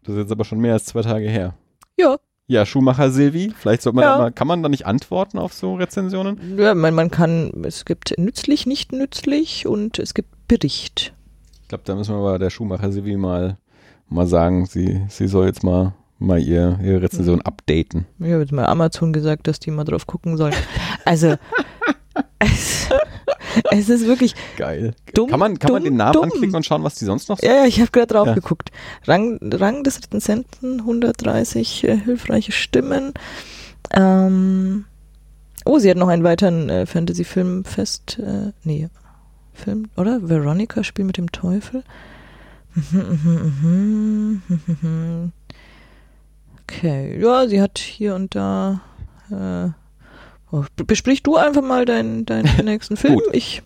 Das 0.04 0.14
ist 0.14 0.22
jetzt 0.22 0.32
aber 0.32 0.46
schon 0.46 0.60
mehr 0.60 0.72
als 0.72 0.86
zwei 0.86 1.02
Tage 1.02 1.28
her. 1.28 1.52
Ja. 1.98 2.16
Ja, 2.46 2.64
Schumacher 2.64 3.10
Silvi, 3.10 3.52
vielleicht 3.54 3.82
sollte 3.82 3.96
man 3.96 4.04
ja. 4.04 4.16
mal, 4.16 4.32
kann 4.32 4.48
man 4.48 4.62
da 4.62 4.70
nicht 4.70 4.86
antworten 4.86 5.38
auf 5.38 5.52
so 5.52 5.74
Rezensionen? 5.74 6.56
Ja, 6.56 6.74
man, 6.74 6.94
man 6.94 7.10
kann, 7.10 7.52
es 7.64 7.84
gibt 7.84 8.14
nützlich, 8.16 8.64
nicht 8.64 8.92
nützlich 8.92 9.66
und 9.66 9.98
es 9.98 10.14
gibt 10.14 10.30
Bericht. 10.48 11.12
Ich 11.60 11.68
glaube, 11.68 11.84
da 11.84 11.94
müssen 11.94 12.14
wir 12.14 12.20
aber 12.20 12.38
der 12.38 12.48
Schumacher 12.48 12.90
Silvi 12.90 13.18
mal, 13.18 13.58
mal 14.08 14.26
sagen, 14.26 14.64
sie, 14.64 15.02
sie 15.10 15.28
soll 15.28 15.44
jetzt 15.44 15.62
mal 15.62 15.92
mal 16.18 16.40
ihr, 16.40 16.78
ihre 16.82 17.02
Rezension 17.02 17.36
mhm. 17.36 17.42
updaten. 17.42 18.06
Ich 18.18 18.30
habe 18.30 18.40
jetzt 18.40 18.52
mal 18.52 18.66
Amazon 18.66 19.12
gesagt, 19.12 19.46
dass 19.46 19.60
die 19.60 19.70
mal 19.70 19.84
drauf 19.84 20.06
gucken 20.06 20.36
sollen. 20.36 20.54
Also, 21.04 21.36
es, 22.38 22.88
es, 23.70 23.88
ist 23.88 24.06
wirklich 24.06 24.34
geil. 24.56 24.94
Dumm, 25.14 25.30
kann 25.30 25.40
man, 25.40 25.58
kann 25.58 25.68
dumm, 25.68 25.74
man 25.76 25.84
den 25.84 25.96
Namen 25.96 26.12
dumm. 26.12 26.24
anklicken 26.24 26.56
und 26.56 26.66
schauen, 26.66 26.84
was 26.84 26.96
die 26.96 27.04
sonst 27.04 27.28
noch 27.28 27.38
sagen? 27.38 27.52
Ja, 27.52 27.62
ja, 27.62 27.66
ich 27.66 27.80
habe 27.80 27.90
gerade 27.90 28.08
drauf 28.08 28.26
ja. 28.26 28.34
geguckt. 28.34 28.70
Rang, 29.06 29.38
Rang 29.42 29.84
des 29.84 29.98
Rezensenten, 29.98 30.80
130 30.80 31.84
äh, 31.84 31.96
hilfreiche 31.96 32.52
Stimmen. 32.52 33.14
Ähm, 33.92 34.84
oh, 35.64 35.78
sie 35.78 35.90
hat 35.90 35.96
noch 35.96 36.08
einen 36.08 36.24
weiteren 36.24 36.68
äh, 36.68 36.86
Fantasy-Film-Fest. 36.86 38.18
Äh, 38.20 38.52
nee, 38.64 38.88
Film, 39.54 39.88
oder? 39.96 40.28
Veronica, 40.28 40.84
Spiel 40.84 41.04
mit 41.04 41.16
dem 41.16 41.32
Teufel. 41.32 41.82
Okay, 46.70 47.18
ja, 47.20 47.48
sie 47.48 47.62
hat 47.62 47.78
hier 47.78 48.14
und 48.14 48.34
da 48.34 48.80
äh, 49.30 49.70
Oh, 50.50 50.64
besprich 50.86 51.22
du 51.22 51.36
einfach 51.36 51.62
mal 51.62 51.84
deinen, 51.84 52.24
deinen 52.24 52.48
nächsten 52.64 52.96
Film. 52.96 53.20
Ich 53.32 53.62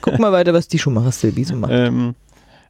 guck 0.00 0.18
mal 0.18 0.30
weiter, 0.32 0.54
was 0.54 0.68
die 0.68 0.78
Schumacher 0.78 1.10
Silvi 1.10 1.44
so 1.44 1.56
macht. 1.56 1.72
Ähm, 1.72 2.14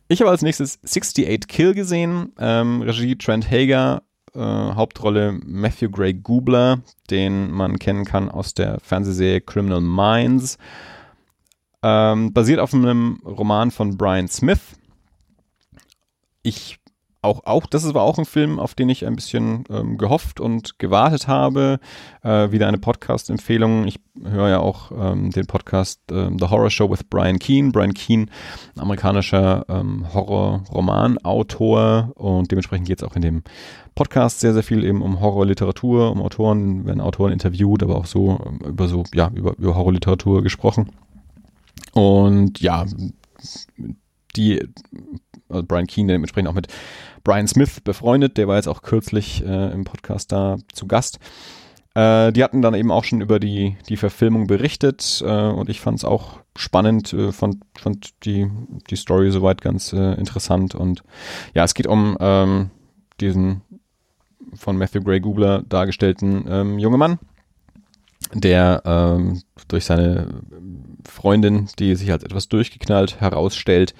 ich 0.08 0.20
habe 0.20 0.30
als 0.30 0.42
nächstes 0.42 0.78
68 0.84 1.46
Kill 1.46 1.74
gesehen. 1.74 2.32
Ähm, 2.38 2.80
Regie 2.80 3.16
Trent 3.16 3.50
Hager, 3.50 4.02
äh, 4.34 4.38
Hauptrolle 4.40 5.38
Matthew 5.44 5.90
Gray 5.90 6.14
Gubler, 6.14 6.80
den 7.10 7.50
man 7.50 7.78
kennen 7.78 8.06
kann 8.06 8.30
aus 8.30 8.54
der 8.54 8.80
Fernsehserie 8.80 9.42
Criminal 9.42 9.82
Minds. 9.82 10.56
Ähm, 11.82 12.32
basiert 12.32 12.60
auf 12.60 12.72
einem 12.72 13.20
Roman 13.24 13.70
von 13.70 13.98
Brian 13.98 14.28
Smith. 14.28 14.60
Ich 16.42 16.79
auch, 17.22 17.44
auch, 17.44 17.66
das 17.66 17.92
war 17.92 18.02
auch 18.02 18.18
ein 18.18 18.24
Film, 18.24 18.58
auf 18.58 18.74
den 18.74 18.88
ich 18.88 19.06
ein 19.06 19.14
bisschen 19.14 19.64
ähm, 19.68 19.98
gehofft 19.98 20.40
und 20.40 20.78
gewartet 20.78 21.28
habe. 21.28 21.78
Äh, 22.22 22.50
wieder 22.50 22.66
eine 22.66 22.78
Podcast-Empfehlung. 22.78 23.86
Ich 23.86 24.00
höre 24.22 24.48
ja 24.48 24.60
auch 24.60 24.90
ähm, 24.90 25.30
den 25.30 25.46
Podcast 25.46 26.00
ähm, 26.10 26.38
The 26.38 26.46
Horror 26.48 26.70
Show 26.70 26.90
with 26.90 27.04
Brian 27.04 27.38
Keane. 27.38 27.72
Brian 27.72 27.92
Keane, 27.92 28.26
amerikanischer 28.76 29.66
ähm, 29.68 30.06
Horror-Roman-Autor 30.14 32.12
und 32.14 32.50
dementsprechend 32.50 32.88
geht 32.88 33.02
es 33.02 33.08
auch 33.08 33.16
in 33.16 33.22
dem 33.22 33.42
Podcast 33.94 34.40
sehr, 34.40 34.54
sehr 34.54 34.62
viel 34.62 34.82
eben 34.82 35.02
um 35.02 35.20
Horrorliteratur, 35.20 36.10
um 36.10 36.22
Autoren, 36.22 36.86
werden 36.86 37.02
Autoren 37.02 37.32
interviewt, 37.32 37.82
aber 37.82 37.96
auch 37.96 38.06
so 38.06 38.40
ähm, 38.46 38.60
über 38.66 38.88
so, 38.88 39.04
ja, 39.14 39.30
über, 39.34 39.58
über 39.58 39.74
Horrorliteratur 39.74 40.42
gesprochen. 40.42 40.90
Und 41.92 42.60
ja, 42.60 42.86
die 44.36 44.62
also 45.50 45.64
Brian 45.66 45.86
Keane 45.86 46.12
dementsprechend 46.12 46.48
auch 46.48 46.54
mit 46.54 46.68
Brian 47.24 47.48
Smith 47.48 47.80
befreundet, 47.80 48.36
der 48.36 48.48
war 48.48 48.56
jetzt 48.56 48.68
auch 48.68 48.82
kürzlich 48.82 49.44
äh, 49.44 49.72
im 49.72 49.84
Podcast 49.84 50.32
da 50.32 50.56
zu 50.72 50.86
Gast. 50.86 51.18
Äh, 51.94 52.32
die 52.32 52.44
hatten 52.44 52.62
dann 52.62 52.74
eben 52.74 52.92
auch 52.92 53.04
schon 53.04 53.20
über 53.20 53.40
die, 53.40 53.76
die 53.88 53.96
Verfilmung 53.96 54.46
berichtet 54.46 55.22
äh, 55.24 55.48
und 55.48 55.68
ich 55.68 55.80
fand 55.80 55.98
es 55.98 56.04
auch 56.04 56.38
spannend, 56.56 57.12
äh, 57.12 57.32
fand, 57.32 57.64
fand 57.76 58.24
die, 58.24 58.48
die 58.90 58.96
Story 58.96 59.30
soweit 59.32 59.60
ganz 59.60 59.92
äh, 59.92 60.14
interessant 60.14 60.74
und 60.74 61.02
ja, 61.54 61.64
es 61.64 61.74
geht 61.74 61.88
um 61.88 62.16
ähm, 62.20 62.70
diesen 63.20 63.62
von 64.54 64.76
Matthew 64.76 65.02
Gray 65.02 65.20
Googler 65.20 65.62
dargestellten 65.62 66.44
ähm, 66.48 66.78
junge 66.78 66.96
Mann, 66.96 67.18
der 68.34 68.82
ähm, 68.84 69.42
durch 69.68 69.84
seine 69.84 70.42
Freundin, 71.04 71.68
die 71.78 71.94
sich 71.96 72.12
als 72.12 72.22
etwas 72.22 72.48
durchgeknallt 72.48 73.20
herausstellt, 73.20 73.94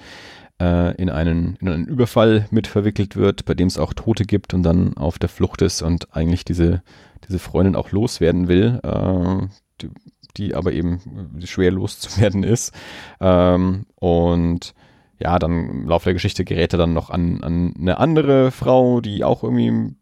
äh, 0.61 0.95
in, 1.01 1.09
einen, 1.09 1.57
in 1.59 1.69
einen 1.69 1.87
Überfall 1.87 2.47
mit 2.51 2.67
verwickelt 2.67 3.15
wird, 3.15 3.45
bei 3.45 3.55
dem 3.55 3.67
es 3.67 3.79
auch 3.79 3.93
Tote 3.93 4.25
gibt 4.25 4.53
und 4.53 4.61
dann 4.61 4.95
auf 4.95 5.17
der 5.17 5.29
Flucht 5.29 5.61
ist 5.63 5.81
und 5.81 6.15
eigentlich 6.15 6.45
diese, 6.45 6.83
diese 7.27 7.39
Freundin 7.39 7.75
auch 7.75 7.91
loswerden 7.91 8.47
will, 8.47 8.79
äh, 8.83 9.47
die, 9.81 9.89
die, 10.37 10.55
aber 10.55 10.71
eben 10.71 11.01
schwer 11.43 11.71
loszuwerden 11.71 12.43
ist. 12.43 12.75
Ähm, 13.19 13.87
und 13.95 14.75
ja, 15.19 15.39
dann 15.39 15.51
im 15.51 15.87
Laufe 15.87 16.05
der 16.05 16.13
Geschichte 16.13 16.45
gerät 16.45 16.73
er 16.73 16.79
dann 16.79 16.93
noch 16.93 17.09
an, 17.09 17.43
an 17.43 17.73
eine 17.79 17.97
andere 17.97 18.51
Frau, 18.51 19.01
die 19.01 19.23
auch 19.23 19.43
irgendwie 19.43 19.95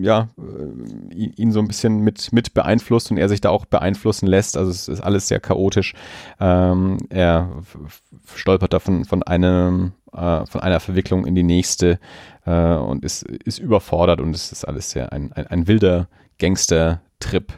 ja, 0.00 0.28
äh, 0.38 1.14
ihn 1.14 1.52
so 1.52 1.60
ein 1.60 1.68
bisschen 1.68 2.00
mit, 2.00 2.32
mit 2.32 2.54
beeinflusst 2.54 3.10
und 3.10 3.16
er 3.16 3.28
sich 3.28 3.40
da 3.40 3.50
auch 3.50 3.66
beeinflussen 3.66 4.26
lässt. 4.26 4.56
Also 4.56 4.70
es 4.70 4.88
ist 4.88 5.00
alles 5.00 5.28
sehr 5.28 5.40
chaotisch. 5.40 5.94
Ähm, 6.40 6.98
er 7.08 7.62
stolpert 8.34 8.72
da 8.72 8.78
von, 8.78 9.04
von 9.04 9.22
einem 9.22 9.92
äh, 10.14 10.46
von 10.46 10.60
einer 10.60 10.80
Verwicklung 10.80 11.26
in 11.26 11.34
die 11.34 11.42
nächste 11.42 11.98
äh, 12.46 12.74
und 12.74 13.04
ist, 13.04 13.22
ist 13.22 13.58
überfordert 13.58 14.20
und 14.20 14.34
es 14.34 14.52
ist 14.52 14.64
alles 14.64 14.90
sehr 14.90 15.12
ein, 15.12 15.32
ein, 15.32 15.46
ein 15.46 15.66
wilder 15.66 16.08
Gangster-Trip, 16.38 17.52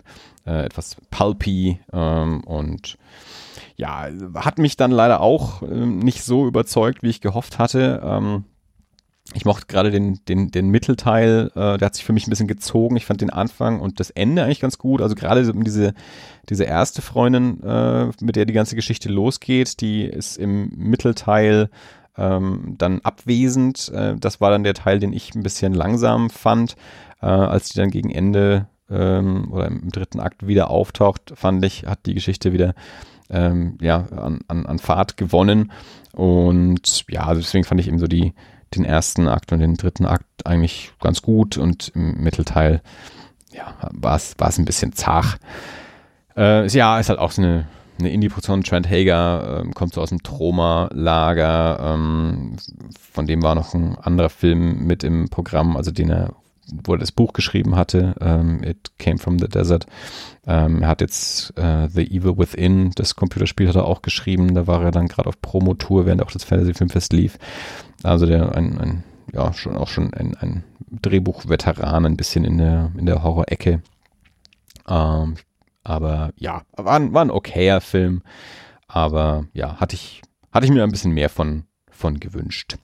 äh, 0.47 0.65
etwas 0.65 0.97
pulpy 1.11 1.81
ähm, 1.93 2.43
und 2.45 2.99
ja, 3.77 4.09
hat 4.37 4.59
mich 4.59 4.77
dann 4.77 4.91
leider 4.91 5.21
auch 5.21 5.63
ähm, 5.63 5.99
nicht 5.99 6.23
so 6.25 6.47
überzeugt, 6.47 7.03
wie 7.03 7.11
ich 7.11 7.21
gehofft 7.21 7.59
hatte. 7.59 8.01
Ähm, 8.03 8.45
ich 9.35 9.45
mochte 9.45 9.67
gerade 9.67 9.91
den, 9.91 10.21
den, 10.27 10.51
den 10.51 10.69
Mittelteil, 10.69 11.51
äh, 11.55 11.79
der 11.79 11.87
hat 11.87 11.95
sich 11.95 12.05
für 12.05 12.13
mich 12.13 12.27
ein 12.27 12.31
bisschen 12.31 12.47
gezogen. 12.47 12.97
Ich 12.97 13.07
fand 13.07 13.21
den 13.21 13.31
Anfang 13.31 13.81
und 13.81 13.99
das 13.99 14.11
Ende 14.11 14.45
eigentlich 14.45 14.61
ganz 14.61 14.79
gut. 14.79 15.03
Also 15.03 15.15
gerade 15.15 15.53
diese, 15.53 15.95
diese 16.49 16.65
erste 16.65 17.03
Freundin, 17.03 17.63
äh, 17.63 18.07
mit 18.21 18.37
der 18.37 18.47
die 18.47 18.53
ganze 18.53 18.77
Geschichte 18.77 19.09
losgeht, 19.09 19.81
die 19.81 20.05
ist 20.05 20.39
im 20.39 20.71
Mittelteil 20.77 21.71
ähm, 22.19 22.75
dann 22.79 23.01
abwesend. 23.01 23.91
Äh, 23.95 24.17
das 24.17 24.41
war 24.41 24.51
dann 24.51 24.65
der 24.65 24.75
Teil, 24.75 24.99
den 24.99 25.13
ich 25.13 25.35
ein 25.35 25.43
bisschen 25.43 25.75
langsam 25.75 26.31
fand. 26.31 26.77
Äh, 27.21 27.27
als 27.27 27.71
die 27.71 27.79
dann 27.79 27.91
gegen 27.91 28.11
Ende 28.11 28.67
ähm, 28.91 29.53
oder 29.53 29.67
im 29.67 29.91
dritten 29.91 30.21
Akt 30.21 30.47
wieder 30.47 30.71
auftaucht, 30.71 31.33
fand 31.35 31.65
ich, 31.65 31.87
hat 31.87 32.07
die 32.07 32.15
Geschichte 32.15 32.53
wieder 32.53 32.75
ähm, 33.31 33.79
ja, 33.81 34.07
an, 34.11 34.41
an, 34.49 34.67
an 34.67 34.79
Fahrt 34.79 35.17
gewonnen. 35.17 35.73
Und 36.13 37.05
ja, 37.11 37.27
also 37.27 37.41
deswegen 37.41 37.65
fand 37.65 37.81
ich 37.81 37.89
eben 37.89 37.99
so 37.99 38.07
die, 38.07 38.33
den 38.75 38.85
ersten 38.85 39.29
Akt 39.29 39.53
und 39.53 39.61
den 39.61 39.77
dritten 39.77 40.07
Akt 40.07 40.47
eigentlich 40.47 40.93
ganz 41.01 41.23
gut 41.23 41.59
und 41.59 41.89
im 41.95 42.23
Mittelteil 42.23 42.83
ja, 43.53 43.75
war 43.93 44.17
es 44.17 44.59
ein 44.59 44.65
bisschen 44.65 44.93
zart. 44.93 45.39
Äh, 46.37 46.67
ja, 46.69 46.99
ist 46.99 47.09
halt 47.09 47.19
auch 47.19 47.31
so 47.31 47.43
eine 47.43 47.67
eine 47.99 48.11
Indie-Produktion. 48.11 48.63
Trent 48.63 48.89
Hager 48.89 49.63
ähm, 49.63 49.75
kommt 49.75 49.95
so 49.95 50.01
aus 50.01 50.11
dem 50.11 50.23
Troma-Lager. 50.23 51.79
Ähm, 51.81 52.57
von 53.13 53.27
dem 53.27 53.43
war 53.43 53.55
noch 53.55 53.75
ein 53.75 53.97
anderer 53.97 54.31
Film 54.31 54.87
mit 54.87 55.05
im 55.05 55.29
Programm, 55.29 55.77
also 55.77 55.91
den 55.91 56.11
er, 56.11 56.35
wo 56.85 56.93
er 56.93 56.99
das 56.99 57.13
Buch 57.13 57.33
geschrieben 57.33 57.77
hatte. 57.77 58.15
Ähm, 58.21 58.63
It 58.63 58.93
Came 58.99 59.19
from 59.19 59.39
the 59.39 59.49
Desert. 59.49 59.87
Ähm, 60.47 60.83
er 60.83 60.89
hat 60.89 61.01
jetzt 61.01 61.57
äh, 61.59 61.89
The 61.89 62.05
Evil 62.05 62.39
Within, 62.39 62.93
das 62.95 63.17
Computerspiel 63.17 63.69
hat 63.69 63.77
er 63.77 63.87
auch 63.87 64.03
geschrieben. 64.03 64.55
Da 64.55 64.67
war 64.67 64.83
er 64.83 64.91
dann 64.91 65.09
gerade 65.09 65.29
auf 65.29 65.41
Promotour, 65.41 66.07
während 66.07 66.23
auch 66.23 66.31
das 66.31 66.45
Fantasy 66.45 66.75
Filmfest 66.75 67.13
lief. 67.13 67.39
Also 68.03 68.27
der 68.27 68.55
ein, 68.55 68.79
ein 68.79 69.05
ja, 69.33 69.53
schon 69.53 69.77
auch 69.77 69.89
schon 69.89 70.15
ein, 70.15 70.37
ein 70.37 70.65
Drehbuch-Veteran, 71.03 72.07
ein 72.07 72.17
bisschen 72.17 72.45
in 72.45 72.59
der, 72.59 72.93
in 72.97 73.07
der 73.07 73.23
Horror-Ecke. 73.23 73.83
Ähm, 74.89 75.35
aber 75.87 76.33
ja, 76.37 76.63
war 76.77 76.97
ein, 76.97 77.15
war 77.15 77.25
ein 77.25 77.31
okayer 77.31 77.81
Film. 77.81 78.23
Aber 78.89 79.47
ja, 79.53 79.77
hatte 79.77 79.95
ich, 79.95 80.23
hatte 80.53 80.67
ich 80.67 80.73
mir 80.73 80.83
ein 80.83 80.91
bisschen 80.91 81.13
mehr 81.13 81.29
von, 81.29 81.65
von 81.91 82.19
gewünscht. 82.19 82.77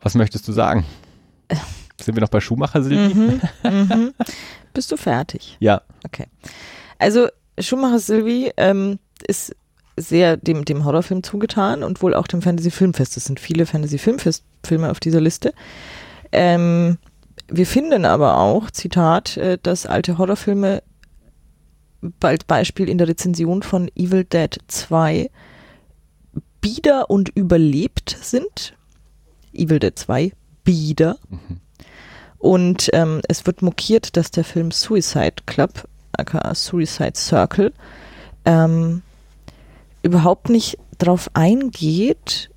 Was 0.00 0.14
möchtest 0.14 0.48
du 0.48 0.52
sagen? 0.52 0.84
Sind 2.00 2.16
wir 2.16 2.22
noch 2.22 2.30
bei 2.30 2.40
Schumacher, 2.40 2.82
Silvi? 2.82 3.14
Mhm, 3.14 3.40
mhm. 3.64 4.14
Bist 4.72 4.90
du 4.92 4.96
fertig? 4.96 5.56
Ja. 5.60 5.82
Okay. 6.06 6.26
Also 6.98 7.28
Schumacher 7.58 7.98
Silvi 7.98 8.52
ähm, 8.56 8.98
ist 9.26 9.54
sehr 9.96 10.36
dem, 10.36 10.64
dem 10.64 10.84
Horrorfilm 10.84 11.22
zugetan 11.22 11.82
und 11.82 12.00
wohl 12.02 12.14
auch 12.14 12.28
dem 12.28 12.40
Fantasy 12.40 12.70
Filmfest. 12.70 13.16
Es 13.16 13.24
sind 13.24 13.40
viele 13.40 13.66
Fantasy 13.66 13.98
Filmfest-Filme 13.98 14.90
auf 14.90 15.00
dieser 15.00 15.20
Liste. 15.20 15.52
Ähm, 16.32 16.98
wir 17.48 17.66
finden 17.66 18.04
aber 18.04 18.38
auch, 18.38 18.70
Zitat, 18.70 19.36
äh, 19.36 19.58
dass 19.60 19.86
alte 19.86 20.16
Horrorfilme 20.16 20.82
bald 22.00 22.46
Beispiel 22.46 22.88
in 22.88 22.98
der 22.98 23.08
Rezension 23.08 23.62
von 23.62 23.90
Evil 23.94 24.24
Dead 24.24 24.56
2 24.68 25.30
bieder 26.60 27.10
und 27.10 27.28
überlebt 27.30 28.16
sind. 28.20 28.74
Evil 29.52 29.78
Dead 29.78 29.98
2 29.98 30.32
bieder. 30.64 31.18
Mhm. 31.28 31.60
Und 32.38 32.90
ähm, 32.92 33.20
es 33.28 33.46
wird 33.46 33.62
mokiert, 33.62 34.16
dass 34.16 34.30
der 34.30 34.44
Film 34.44 34.70
Suicide 34.70 35.42
Club, 35.46 35.88
aka 36.12 36.54
Suicide 36.54 37.16
Circle, 37.16 37.72
ähm, 38.44 39.02
überhaupt 40.02 40.48
nicht 40.48 40.78
darauf 40.98 41.30
eingeht, 41.34 42.50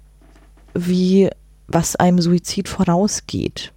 wie 0.74 1.30
was 1.68 1.96
einem 1.96 2.22
Suizid 2.22 2.70
vorausgeht. 2.70 3.74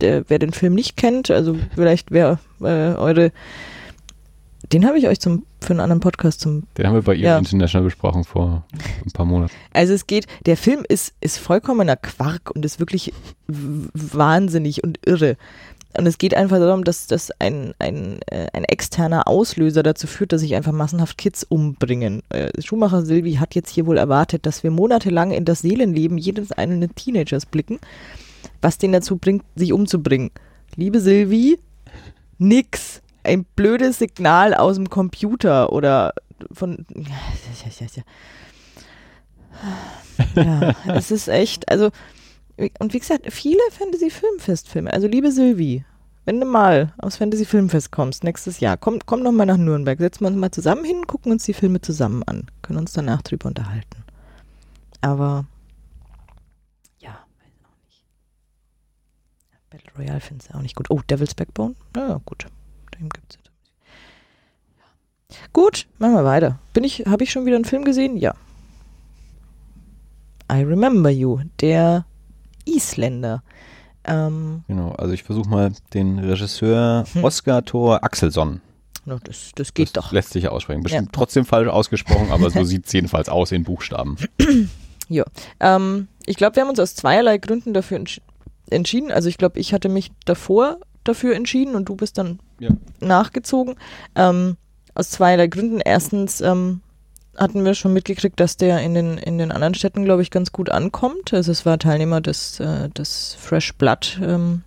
Der, 0.00 0.28
wer 0.28 0.38
den 0.38 0.52
Film 0.52 0.74
nicht 0.74 0.96
kennt, 0.96 1.30
also 1.30 1.56
vielleicht 1.74 2.10
wer 2.10 2.38
äh, 2.60 2.94
eure 2.94 3.32
den 4.72 4.86
habe 4.86 4.98
ich 4.98 5.08
euch 5.08 5.20
zum, 5.20 5.44
für 5.60 5.72
einen 5.72 5.80
anderen 5.80 6.00
Podcast 6.00 6.40
zum. 6.40 6.64
Den 6.78 6.86
haben 6.86 6.94
wir 6.94 7.02
bei 7.02 7.14
ihr 7.14 7.28
ja. 7.28 7.38
International 7.38 7.84
besprochen 7.84 8.24
vor 8.24 8.64
ein 9.04 9.10
paar 9.10 9.26
Monaten. 9.26 9.52
Also 9.72 9.94
es 9.94 10.06
geht, 10.06 10.26
der 10.46 10.56
Film 10.56 10.84
ist, 10.88 11.14
ist 11.20 11.38
vollkommener 11.38 11.96
Quark 11.96 12.50
und 12.54 12.64
ist 12.64 12.78
wirklich 12.78 13.12
wahnsinnig 13.48 14.84
und 14.84 15.00
irre. 15.04 15.36
Und 15.98 16.06
es 16.06 16.18
geht 16.18 16.34
einfach 16.34 16.58
darum, 16.58 16.84
dass, 16.84 17.08
dass 17.08 17.32
ein, 17.40 17.74
ein, 17.80 18.20
äh, 18.30 18.46
ein 18.52 18.62
externer 18.62 19.26
Auslöser 19.26 19.82
dazu 19.82 20.06
führt, 20.06 20.32
dass 20.32 20.40
sich 20.40 20.54
einfach 20.54 20.70
massenhaft 20.70 21.18
Kids 21.18 21.42
umbringen. 21.42 22.22
Äh, 22.28 22.50
Schumacher 22.62 23.04
Silvi 23.04 23.34
hat 23.34 23.56
jetzt 23.56 23.70
hier 23.70 23.86
wohl 23.86 23.98
erwartet, 23.98 24.46
dass 24.46 24.62
wir 24.62 24.70
monatelang 24.70 25.32
in 25.32 25.44
das 25.44 25.60
Seelenleben 25.60 26.16
jedes 26.16 26.52
einzelnen 26.52 26.94
Teenagers 26.94 27.44
blicken, 27.44 27.80
was 28.62 28.78
den 28.78 28.92
dazu 28.92 29.16
bringt, 29.16 29.42
sich 29.56 29.72
umzubringen. 29.72 30.30
Liebe 30.76 31.00
Silvi, 31.00 31.58
nix 32.38 33.02
ein 33.30 33.44
blödes 33.44 33.98
Signal 33.98 34.54
aus 34.54 34.76
dem 34.76 34.90
Computer 34.90 35.72
oder 35.72 36.14
von. 36.52 36.86
Ja, 40.34 40.74
es 40.94 41.10
ist 41.10 41.28
echt, 41.28 41.70
also, 41.70 41.90
und 42.78 42.92
wie 42.92 42.98
gesagt, 42.98 43.32
viele 43.32 43.60
Fantasy-Filmfestfilme. 43.70 44.92
Also, 44.92 45.06
liebe 45.06 45.32
Sylvie, 45.32 45.84
wenn 46.24 46.40
du 46.40 46.46
mal 46.46 46.92
aufs 46.98 47.16
Fantasy 47.16 47.44
Filmfest 47.44 47.90
kommst, 47.90 48.24
nächstes 48.24 48.60
Jahr, 48.60 48.76
komm, 48.76 48.98
komm 49.06 49.24
doch 49.24 49.32
mal 49.32 49.46
nach 49.46 49.56
Nürnberg, 49.56 49.98
setzen 49.98 50.20
wir 50.20 50.28
uns 50.28 50.36
mal 50.36 50.50
zusammen 50.50 50.84
hin, 50.84 51.06
gucken 51.06 51.32
uns 51.32 51.44
die 51.44 51.54
Filme 51.54 51.80
zusammen 51.80 52.22
an, 52.24 52.46
können 52.62 52.78
uns 52.78 52.92
danach 52.92 53.22
drüber 53.22 53.48
unterhalten. 53.48 54.04
Aber 55.00 55.46
ja, 56.98 57.10
weiß 57.10 57.54
auch 57.64 57.86
nicht. 57.86 58.04
Battle 59.70 59.92
Royale 59.96 60.20
findest 60.20 60.50
du 60.50 60.54
auch 60.56 60.62
nicht 60.62 60.76
gut. 60.76 60.90
Oh, 60.90 61.00
Devil's 61.08 61.34
Backbone? 61.34 61.74
Ja, 61.96 62.20
gut. 62.24 62.46
Gibt's 63.08 63.36
jetzt. 63.36 63.50
Ja. 64.78 65.36
Gut, 65.52 65.86
machen 65.98 66.14
wir 66.14 66.24
weiter. 66.24 66.58
Bin 66.72 66.84
ich, 66.84 67.04
habe 67.06 67.24
ich 67.24 67.30
schon 67.32 67.46
wieder 67.46 67.56
einen 67.56 67.64
Film 67.64 67.84
gesehen? 67.84 68.16
Ja. 68.16 68.34
I 70.52 70.62
Remember 70.62 71.10
You, 71.10 71.40
der 71.60 72.04
Isländer. 72.64 73.42
Ähm, 74.04 74.64
Genau, 74.66 74.92
also 74.92 75.12
ich 75.14 75.22
versuche 75.22 75.48
mal 75.48 75.72
den 75.94 76.18
Regisseur 76.18 77.04
Hm. 77.12 77.24
Oskar 77.24 77.64
Thor 77.64 78.02
Axelsson. 78.02 78.60
na, 79.04 79.18
das, 79.22 79.52
das 79.54 79.74
geht 79.74 79.88
das 79.96 80.04
doch. 80.04 80.12
lässt 80.12 80.30
sich 80.32 80.44
ja 80.44 80.50
aussprechen. 80.50 80.82
Bestimmt 80.82 81.12
trotzdem 81.12 81.44
falsch 81.44 81.68
ausgesprochen, 81.68 82.30
aber 82.32 82.50
so 82.50 82.64
sieht 82.64 82.86
es 82.86 82.92
jedenfalls 82.92 83.28
aus 83.28 83.52
in 83.52 83.64
Buchstaben. 83.64 84.16
Ähm, 85.58 86.06
ich 86.24 86.36
glaube, 86.36 86.54
wir 86.54 86.62
haben 86.62 86.70
uns 86.70 86.78
aus 86.78 86.94
zweierlei 86.94 87.38
Gründen 87.38 87.74
dafür 87.74 87.96
entsch 87.96 88.20
entschieden. 88.70 89.10
Also 89.10 89.28
ich 89.28 89.38
glaube, 89.38 89.58
ich 89.58 89.74
hatte 89.74 89.88
mich 89.88 90.12
davor 90.24 90.78
dafür 91.02 91.34
entschieden 91.34 91.74
und 91.74 91.88
du 91.88 91.96
bist 91.96 92.16
dann 92.16 92.38
Ja. 92.60 92.70
nachgezogen. 93.00 93.74
Ähm, 94.14 94.56
aus 94.94 95.10
zweierlei 95.10 95.48
Gründen. 95.48 95.80
Erstens 95.80 96.40
ähm, 96.40 96.82
hatten 97.36 97.64
wir 97.64 97.74
schon 97.74 97.92
mitgekriegt, 97.92 98.38
dass 98.38 98.56
der 98.56 98.80
in 98.80 98.94
den, 98.94 99.18
in 99.18 99.38
den 99.38 99.50
anderen 99.50 99.74
Städten, 99.74 100.04
glaube 100.04 100.22
ich, 100.22 100.30
ganz 100.30 100.52
gut 100.52 100.70
ankommt. 100.70 101.32
Also 101.32 101.50
es 101.50 101.66
war 101.66 101.78
Teilnehmer 101.78 102.20
des, 102.20 102.60
äh, 102.60 102.88
des 102.90 103.34
Fresh 103.40 103.74
Blood 103.74 104.20
ähm, 104.22 104.62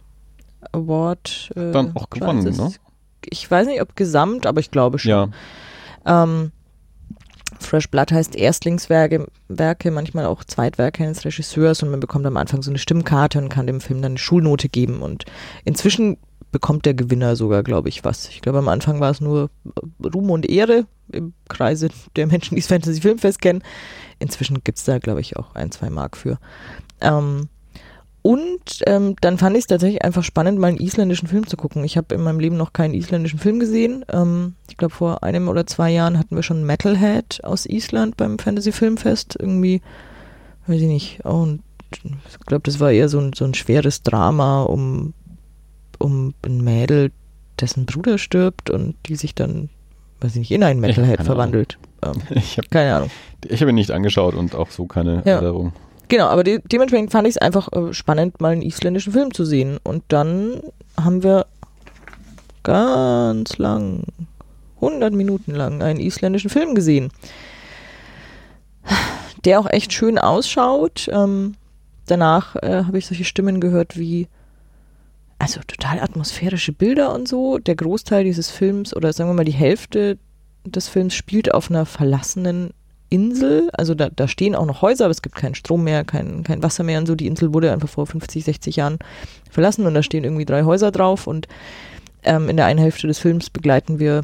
Award. 0.71 1.51
Äh, 1.55 1.71
Dann 1.71 1.95
auch 1.95 2.09
gewonnen, 2.09 2.43
ne? 2.43 2.71
Ich 3.25 3.49
weiß 3.49 3.67
nicht, 3.67 3.81
ob 3.81 3.95
gesamt, 3.95 4.45
aber 4.45 4.59
ich 4.59 4.71
glaube 4.71 4.99
schon. 4.99 5.09
Ja, 5.09 5.29
Ähm, 6.05 6.51
Fresh 7.59 7.89
Blood 7.89 8.11
heißt 8.11 8.35
Erstlingswerke, 8.35 9.27
Werke, 9.47 9.91
manchmal 9.91 10.25
auch 10.25 10.43
Zweitwerke 10.43 11.03
eines 11.03 11.23
Regisseurs 11.23 11.81
und 11.83 11.91
man 11.91 11.99
bekommt 11.99 12.25
am 12.25 12.37
Anfang 12.37 12.61
so 12.61 12.71
eine 12.71 12.79
Stimmkarte 12.79 13.39
und 13.39 13.49
kann 13.49 13.67
dem 13.67 13.81
Film 13.81 14.01
dann 14.01 14.13
eine 14.13 14.19
Schulnote 14.19 14.69
geben 14.69 15.01
und 15.01 15.25
inzwischen 15.63 16.17
bekommt 16.51 16.85
der 16.85 16.93
Gewinner 16.93 17.35
sogar, 17.35 17.63
glaube 17.63 17.89
ich, 17.89 18.03
was. 18.03 18.29
Ich 18.29 18.41
glaube, 18.41 18.59
am 18.59 18.67
Anfang 18.67 18.99
war 18.99 19.11
es 19.11 19.21
nur 19.21 19.49
Ruhm 20.03 20.29
und 20.31 20.49
Ehre 20.49 20.85
im 21.11 21.33
Kreise 21.49 21.89
der 22.15 22.27
Menschen, 22.27 22.55
die 22.55 22.61
das 22.61 22.67
Fantasy 22.67 23.01
Filmfest 23.01 23.41
kennen. 23.41 23.63
Inzwischen 24.19 24.63
gibt 24.63 24.77
es 24.77 24.85
da, 24.85 24.99
glaube 24.99 25.21
ich, 25.21 25.37
auch 25.37 25.55
ein, 25.55 25.71
zwei 25.71 25.89
Mark 25.89 26.17
für. 26.17 26.39
Ähm, 27.01 27.49
und 28.23 28.81
ähm, 28.87 29.15
dann 29.19 29.37
fand 29.37 29.57
ich 29.57 29.63
es 29.63 29.67
tatsächlich 29.67 30.03
einfach 30.03 30.23
spannend, 30.23 30.57
mal 30.57 30.67
einen 30.67 30.79
isländischen 30.79 31.27
Film 31.27 31.45
zu 31.45 31.57
gucken. 31.57 31.83
Ich 31.83 31.97
habe 31.97 32.15
in 32.15 32.21
meinem 32.21 32.39
Leben 32.39 32.55
noch 32.55 32.71
keinen 32.71 32.93
isländischen 32.93 33.37
Film 33.37 33.59
gesehen. 33.59 34.05
Ähm, 34.09 34.55
ich 34.69 34.77
glaube, 34.77 34.95
vor 34.95 35.23
einem 35.23 35.49
oder 35.49 35.67
zwei 35.67 35.91
Jahren 35.91 36.17
hatten 36.17 36.37
wir 36.37 36.43
schon 36.43 36.65
Metalhead 36.65 37.43
aus 37.43 37.65
Island 37.65 38.15
beim 38.15 38.39
Fantasy 38.39 38.71
Filmfest. 38.71 39.35
Irgendwie, 39.37 39.81
weiß 40.67 40.79
ich 40.79 40.87
nicht. 40.87 41.25
Und 41.25 41.63
ich 41.91 42.39
glaube, 42.45 42.63
das 42.63 42.79
war 42.79 42.91
eher 42.91 43.09
so 43.09 43.19
ein, 43.19 43.33
so 43.33 43.43
ein 43.43 43.53
schweres 43.53 44.03
Drama 44.03 44.63
um, 44.63 45.13
um 46.03 46.33
ein 46.43 46.61
Mädel, 46.63 47.11
dessen 47.59 47.85
Bruder 47.85 48.17
stirbt 48.17 48.69
und 48.69 48.95
die 49.07 49.15
sich 49.15 49.33
dann, 49.35 49.69
weiß 50.21 50.31
ich 50.33 50.39
nicht, 50.39 50.51
in 50.51 50.63
einen 50.63 50.79
Metalhead 50.81 51.23
verwandelt. 51.23 51.77
Ähm, 52.03 52.21
ich 52.31 52.57
habe 52.57 52.67
keine 52.69 52.93
Ahnung. 52.95 53.09
ich 53.47 53.61
hab 53.61 53.69
ihn 53.69 53.75
nicht 53.75 53.91
angeschaut 53.91 54.35
und 54.35 54.53
auch 54.53 54.69
so 54.69 54.85
keine 54.85 55.23
Ja. 55.25 55.35
Erinnerung. 55.35 55.71
Genau, 56.09 56.27
aber 56.27 56.43
de 56.43 56.59
dementsprechend 56.65 57.11
fand 57.11 57.27
ich 57.27 57.35
es 57.35 57.41
einfach 57.41 57.71
äh, 57.71 57.93
spannend, 57.93 58.41
mal 58.41 58.51
einen 58.51 58.61
isländischen 58.61 59.13
Film 59.13 59.33
zu 59.33 59.45
sehen. 59.45 59.77
Und 59.83 60.03
dann 60.09 60.61
haben 60.99 61.23
wir 61.23 61.45
ganz 62.63 63.57
lang, 63.57 64.03
100 64.75 65.13
Minuten 65.13 65.51
lang, 65.55 65.81
einen 65.81 65.99
isländischen 66.01 66.49
Film 66.49 66.75
gesehen, 66.75 67.09
der 69.45 69.59
auch 69.59 69.69
echt 69.69 69.93
schön 69.93 70.17
ausschaut. 70.19 71.09
Ähm, 71.11 71.55
danach 72.05 72.55
äh, 72.57 72.83
habe 72.85 72.97
ich 72.97 73.05
solche 73.05 73.23
Stimmen 73.25 73.61
gehört 73.61 73.97
wie, 73.97 74.27
also 75.43 75.59
total 75.67 75.99
atmosphärische 75.99 76.71
Bilder 76.71 77.13
und 77.13 77.27
so. 77.27 77.57
Der 77.57 77.75
Großteil 77.75 78.23
dieses 78.23 78.49
Films, 78.49 78.95
oder 78.95 79.11
sagen 79.11 79.29
wir 79.29 79.33
mal 79.33 79.43
die 79.43 79.51
Hälfte 79.51 80.17
des 80.63 80.87
Films, 80.87 81.13
spielt 81.13 81.53
auf 81.53 81.69
einer 81.69 81.85
verlassenen 81.85 82.69
Insel. 83.09 83.69
Also 83.73 83.93
da, 83.93 84.09
da 84.09 84.29
stehen 84.29 84.55
auch 84.55 84.65
noch 84.65 84.81
Häuser, 84.81 85.03
aber 85.03 85.11
es 85.11 85.21
gibt 85.21 85.35
keinen 85.35 85.53
Strom 85.53 85.83
mehr, 85.83 86.05
kein, 86.05 86.43
kein 86.43 86.63
Wasser 86.63 86.85
mehr 86.85 86.97
und 86.97 87.07
so. 87.07 87.15
Die 87.15 87.27
Insel 87.27 87.53
wurde 87.53 87.73
einfach 87.73 87.89
vor 87.89 88.07
50, 88.07 88.45
60 88.45 88.77
Jahren 88.77 88.99
verlassen 89.51 89.85
und 89.85 89.93
da 89.93 90.01
stehen 90.01 90.23
irgendwie 90.23 90.45
drei 90.45 90.63
Häuser 90.63 90.91
drauf. 90.91 91.27
Und 91.27 91.49
ähm, 92.23 92.47
in 92.47 92.55
der 92.55 92.65
einen 92.65 92.79
Hälfte 92.79 93.07
des 93.07 93.19
Films 93.19 93.49
begleiten 93.49 93.99
wir 93.99 94.21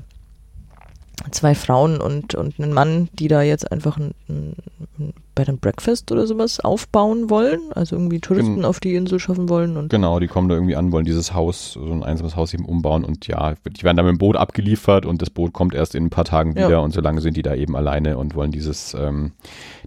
zwei 1.31 1.53
Frauen 1.53 1.99
und, 1.99 2.33
und 2.33 2.61
einen 2.61 2.71
Mann, 2.71 3.09
die 3.11 3.27
da 3.27 3.41
jetzt 3.41 3.69
einfach 3.69 3.97
ein, 3.97 4.13
ein, 4.29 5.13
Bed 5.39 5.47
and 5.49 5.61
Breakfast 5.61 6.11
oder 6.11 6.27
sowas 6.27 6.59
aufbauen 6.59 7.29
wollen. 7.29 7.61
Also 7.73 7.95
irgendwie 7.95 8.19
Touristen 8.19 8.55
Gen- 8.55 8.65
auf 8.65 8.81
die 8.81 8.95
Insel 8.95 9.19
schaffen 9.19 9.47
wollen. 9.47 9.77
Und 9.77 9.89
Genau, 9.89 10.19
die 10.19 10.27
kommen 10.27 10.49
da 10.49 10.55
irgendwie 10.55 10.75
an, 10.75 10.91
wollen 10.91 11.05
dieses 11.05 11.33
Haus, 11.33 11.73
so 11.73 11.81
ein 11.91 12.03
einsames 12.03 12.35
Haus 12.35 12.53
eben 12.53 12.65
umbauen 12.65 13.05
und 13.05 13.25
ja, 13.27 13.53
die 13.65 13.83
werden 13.83 13.95
dann 13.95 14.05
mit 14.05 14.15
dem 14.15 14.17
Boot 14.17 14.35
abgeliefert 14.35 15.05
und 15.05 15.21
das 15.21 15.29
Boot 15.29 15.53
kommt 15.53 15.73
erst 15.73 15.95
in 15.95 16.05
ein 16.05 16.09
paar 16.09 16.25
Tagen 16.25 16.55
Ja. 16.57 16.67
wieder 16.67 16.81
und 16.83 16.91
solange 16.91 17.21
sind 17.21 17.37
die 17.37 17.41
da 17.41 17.55
eben 17.55 17.75
alleine 17.77 18.17
und 18.17 18.35
wollen 18.35 18.51
dieses, 18.51 18.93
ähm, 18.93 19.31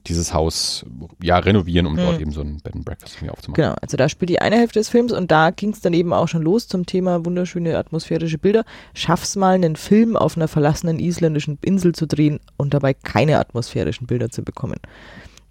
dieses 0.07 0.33
Haus 0.33 0.85
ja 1.23 1.37
renovieren, 1.39 1.87
um 1.87 1.97
dort 1.97 2.17
Mhm. 2.17 2.23
eben 2.23 2.31
so 2.33 2.41
ein 2.41 2.59
Bed 2.65 2.75
and 2.75 2.85
Breakfast 2.85 3.17
irgendwie 3.17 3.31
aufzumachen. 3.31 3.63
Genau, 3.63 3.75
also 3.83 3.97
da 3.97 4.09
spielt 4.09 4.31
die 4.31 4.41
eine 4.41 4.57
Hälfte 4.57 4.79
des 4.79 4.89
Films 4.89 5.13
und 5.13 5.31
da 5.31 5.51
ging 5.51 5.71
es 5.71 5.81
dann 5.81 5.93
eben 5.93 6.13
auch 6.13 6.29
schon 6.29 6.43
los 6.43 6.67
zum 6.67 6.87
Thema 6.87 7.25
wunderschöne 7.25 7.77
atmosphärische 7.77 8.39
Bilder. 8.39 8.65
Schaff's 8.95 9.37
mal, 9.37 9.55
einen 9.55 9.77
Film 9.77 10.17
auf 10.17 10.37
einer 10.37 10.49
verlassenen 10.49 10.99
isländischen 10.99 11.59
Insel 11.63 11.95
zu 11.95 12.07
drehen 12.07 12.41
und 12.57 12.73
dabei 12.75 12.95
keine 12.95 13.39
atmosphärischen 13.39 14.07
Bilder 14.07 14.31
zu 14.31 14.43
bekommen. 14.43 14.77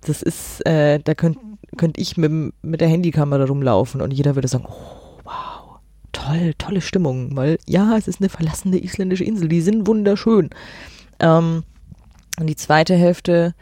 Das 0.01 0.21
ist, 0.21 0.65
äh, 0.65 0.99
da 0.99 1.13
könnt, 1.13 1.37
könnt 1.77 1.97
ich 1.97 2.17
mit, 2.17 2.31
mit 2.63 2.81
der 2.81 2.87
Handykamera 2.87 3.45
rumlaufen 3.45 4.01
und 4.01 4.11
jeder 4.11 4.35
würde 4.35 4.47
sagen, 4.47 4.65
oh, 4.67 5.19
wow, 5.23 5.79
toll, 6.11 6.53
tolle 6.57 6.81
Stimmung, 6.81 7.35
weil 7.35 7.57
ja, 7.67 7.95
es 7.97 8.07
ist 8.07 8.19
eine 8.19 8.29
verlassene 8.29 8.83
isländische 8.83 9.23
Insel, 9.23 9.47
die 9.47 9.61
sind 9.61 9.87
wunderschön. 9.87 10.49
Ähm, 11.19 11.63
und 12.39 12.47
die 12.47 12.55
zweite 12.55 12.95
Hälfte, 12.95 13.53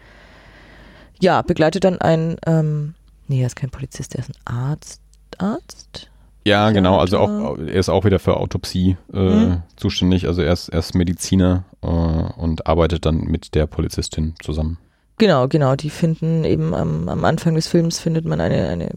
ja, 1.20 1.42
begleitet 1.42 1.84
dann 1.84 2.00
ein, 2.00 2.38
ähm, 2.46 2.94
nee, 3.28 3.42
er 3.42 3.48
ist 3.48 3.56
kein 3.58 3.70
Polizist, 3.70 4.16
er 4.16 4.22
ist 4.22 4.30
ein 4.30 4.56
Arzt. 4.56 5.02
Arzt? 5.38 6.10
Ja, 6.46 6.72
genau, 6.72 6.98
also 6.98 7.20
auch, 7.20 7.58
er 7.58 7.76
ist 7.76 7.90
auch 7.90 8.06
wieder 8.06 8.18
für 8.20 8.38
Autopsie 8.38 8.96
äh, 9.14 9.18
Mhm. 9.20 9.64
zuständig, 9.76 10.26
also 10.28 10.42
er 10.42 10.54
ist, 10.54 10.70
er 10.70 10.80
ist 10.80 10.96
Mediziner 10.96 11.66
äh, 11.82 11.88
und 11.88 12.66
arbeitet 12.66 13.06
dann 13.06 13.26
mit 13.26 13.56
der 13.56 13.68
Polizistin 13.68 14.36
zusammen. 14.42 14.78
Genau, 15.20 15.48
genau. 15.48 15.76
Die 15.76 15.92
finden 15.92 16.44
eben 16.46 16.74
am, 16.74 17.08
am 17.08 17.24
Anfang 17.26 17.54
des 17.54 17.68
Films 17.68 18.00
findet 18.00 18.26
man 18.26 18.42
eine, 18.42 18.68
eine, 18.70 18.90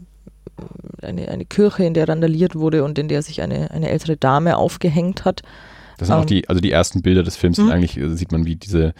eine, 1.01 1.27
eine 1.27 1.45
Kirche, 1.45 1.83
in 1.83 1.93
der 1.93 2.09
randaliert 2.09 2.55
wurde 2.55 2.83
und 2.83 2.97
in 2.97 3.07
der 3.07 3.21
sich 3.21 3.41
eine, 3.41 3.69
eine 3.71 3.89
ältere 3.89 4.17
Dame 4.17 4.57
aufgehängt 4.57 5.25
hat. 5.25 5.41
Das 5.97 6.07
sind 6.07 6.17
auch 6.17 6.21
Ähm. 6.21 6.27
die, 6.27 6.49
also 6.49 6.59
die 6.59 6.71
ersten 6.71 7.01
Bilder 7.03 7.21
des 7.23 7.35
Films 7.35 7.59
Mhm. 7.59 7.69
eigentlich, 7.69 7.97
äh, 7.97 8.09
sieht 8.15 8.31
man, 8.31 8.45
wie 8.45 8.55
diese, 8.55 8.93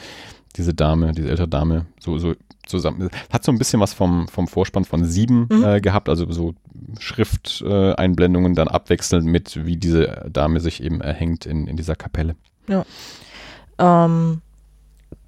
diese 0.56 0.74
Dame, 0.74 1.14
diese 1.14 1.30
ältere 1.30 1.48
Dame, 1.48 1.86
so, 2.00 2.20
so 2.20 2.34
zusammen, 2.66 3.10
hat 3.32 3.44
so 3.44 3.52
ein 3.52 3.58
bisschen 3.58 3.80
was 3.80 3.94
vom, 3.94 4.28
vom 4.28 4.48
Vorspann 4.48 4.86
von 4.86 5.04
Sieben 5.06 5.48
Mhm. 5.50 5.64
äh, 5.64 5.82
gehabt, 5.82 6.10
also 6.10 6.30
so 6.32 6.54
Schrifteinblendungen 7.00 8.54
äh, 8.54 8.56
dann 8.56 8.68
abwechselnd 8.68 9.26
mit, 9.26 9.66
wie 9.66 9.78
diese 9.78 10.30
Dame 10.32 10.60
sich 10.60 10.84
eben 10.84 11.02
erhängt 11.02 11.46
in, 11.46 11.68
in 11.68 11.78
dieser 11.78 11.96
Kapelle. 11.96 12.36
Ähm, 13.80 14.42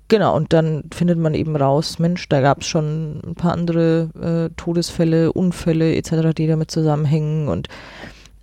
genau, 0.08 0.36
und 0.36 0.54
dann 0.54 0.84
findet 0.94 1.20
man 1.20 1.34
eben 1.34 1.56
raus, 1.56 2.00
Mensch, 2.00 2.28
da 2.30 2.42
gab 2.42 2.62
es 2.62 2.68
schon 2.68 3.22
ein 3.26 3.36
paar 3.36 3.54
andere 3.54 4.10
äh, 4.50 4.54
Todesfälle, 4.56 5.32
Unfälle 5.34 5.96
etc., 5.96 6.34
die 6.36 6.48
damit 6.48 6.72
zusammenhängen 6.72 7.48
und 7.48 7.68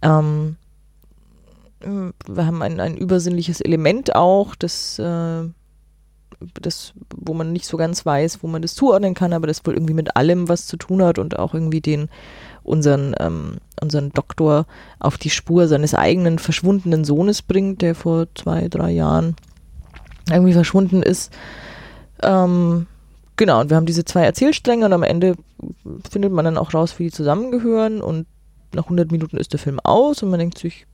ähm, 0.02 0.56
wir 1.84 2.46
haben 2.46 2.62
ein, 2.62 2.80
ein 2.80 2.96
übersinnliches 2.96 3.60
Element 3.60 4.14
auch, 4.14 4.54
das, 4.54 4.98
äh, 4.98 5.42
das, 6.60 6.92
wo 7.16 7.34
man 7.34 7.52
nicht 7.52 7.66
so 7.66 7.76
ganz 7.76 8.04
weiß, 8.04 8.42
wo 8.42 8.48
man 8.48 8.62
das 8.62 8.74
zuordnen 8.74 9.14
kann, 9.14 9.32
aber 9.32 9.46
das 9.46 9.64
wohl 9.64 9.74
irgendwie 9.74 9.94
mit 9.94 10.16
allem 10.16 10.48
was 10.48 10.66
zu 10.66 10.76
tun 10.76 11.02
hat 11.02 11.18
und 11.18 11.38
auch 11.38 11.54
irgendwie 11.54 11.80
den 11.80 12.08
unseren, 12.62 13.14
ähm, 13.18 13.56
unseren 13.80 14.10
Doktor 14.10 14.66
auf 15.00 15.18
die 15.18 15.30
Spur 15.30 15.66
seines 15.66 15.94
eigenen 15.94 16.38
verschwundenen 16.38 17.04
Sohnes 17.04 17.42
bringt, 17.42 17.82
der 17.82 17.94
vor 17.94 18.26
zwei, 18.34 18.68
drei 18.68 18.92
Jahren 18.92 19.36
irgendwie 20.30 20.52
verschwunden 20.52 21.02
ist. 21.02 21.32
Ähm, 22.22 22.86
genau, 23.36 23.60
und 23.60 23.70
wir 23.70 23.76
haben 23.76 23.86
diese 23.86 24.04
zwei 24.04 24.24
Erzählstränge 24.24 24.86
und 24.86 24.92
am 24.92 25.02
Ende 25.02 25.36
findet 26.10 26.32
man 26.32 26.44
dann 26.44 26.58
auch 26.58 26.74
raus, 26.74 26.98
wie 26.98 27.04
die 27.04 27.10
zusammengehören 27.10 28.00
und 28.00 28.26
nach 28.74 28.84
100 28.84 29.10
Minuten 29.10 29.36
ist 29.36 29.52
der 29.52 29.60
Film 29.60 29.80
aus 29.80 30.22
und 30.22 30.30
man 30.30 30.38
denkt 30.38 30.58
sich, 30.58 30.86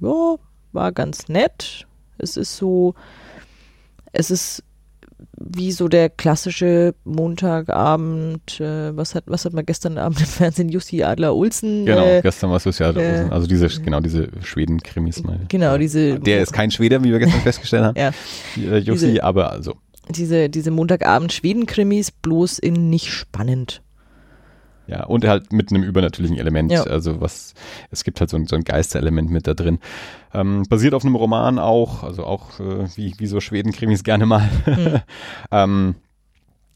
ja, 0.00 0.36
war 0.72 0.92
ganz 0.92 1.28
nett. 1.28 1.86
Es 2.18 2.36
ist 2.36 2.56
so, 2.56 2.94
es 4.12 4.30
ist 4.30 4.62
wie 5.38 5.72
so 5.72 5.88
der 5.88 6.08
klassische 6.08 6.94
Montagabend, 7.04 8.60
äh, 8.60 8.96
was 8.96 9.14
hat, 9.14 9.24
was 9.26 9.44
hat 9.44 9.52
man 9.52 9.64
gestern 9.66 9.98
Abend 9.98 10.20
im 10.20 10.26
Fernsehen, 10.26 10.68
Jussi 10.68 11.02
Adler 11.02 11.34
Olsen? 11.34 11.86
Genau, 11.86 12.04
äh, 12.04 12.20
gestern 12.22 12.50
war 12.50 12.56
es 12.56 12.64
Jussi 12.64 12.82
Adler 12.84 13.02
äh, 13.02 13.10
Olsen. 13.18 13.32
Also 13.32 13.46
diese, 13.46 13.68
genau, 13.82 14.00
diese 14.00 14.28
Schweden-Krimis 14.42 15.22
mal. 15.24 15.40
Genau, 15.48 15.78
diese. 15.78 16.18
Der 16.18 16.42
ist 16.42 16.52
kein 16.52 16.70
Schwede, 16.70 17.02
wie 17.04 17.10
wir 17.12 17.18
gestern 17.18 17.40
festgestellt 17.42 17.84
haben. 17.84 17.98
Ja. 17.98 18.10
Äh, 18.56 18.78
Jussi, 18.78 19.08
Diese- 19.12 19.24
aber 19.24 19.50
also. 19.50 19.74
diese, 20.08 20.48
diese 20.48 20.70
Montagabend 20.70 21.32
Schweden-Krimis, 21.32 22.10
bloß 22.10 22.58
in 22.58 22.90
nicht 22.90 23.08
spannend. 23.08 23.82
Ja, 24.86 25.04
und 25.04 25.24
halt 25.24 25.52
mit 25.52 25.70
einem 25.70 25.82
übernatürlichen 25.82 26.38
Element. 26.38 26.72
Ja. 26.72 26.82
Also 26.82 27.20
was, 27.20 27.54
es 27.90 28.04
gibt 28.04 28.20
halt 28.20 28.30
so 28.30 28.36
ein, 28.36 28.46
so 28.46 28.56
ein 28.56 28.64
Geisterelement 28.64 29.30
mit 29.30 29.46
da 29.46 29.54
drin. 29.54 29.78
Ähm, 30.34 30.64
basiert 30.68 30.94
auf 30.94 31.04
einem 31.04 31.14
Roman 31.14 31.58
auch, 31.58 32.02
also 32.02 32.24
auch 32.24 32.58
äh, 32.58 32.86
wie, 32.96 33.14
wie 33.18 33.26
so 33.26 33.40
Schweden-Krimis 33.40 34.02
gerne 34.02 34.26
mal. 34.26 34.48
Mhm. 34.66 35.00
ähm, 35.52 35.94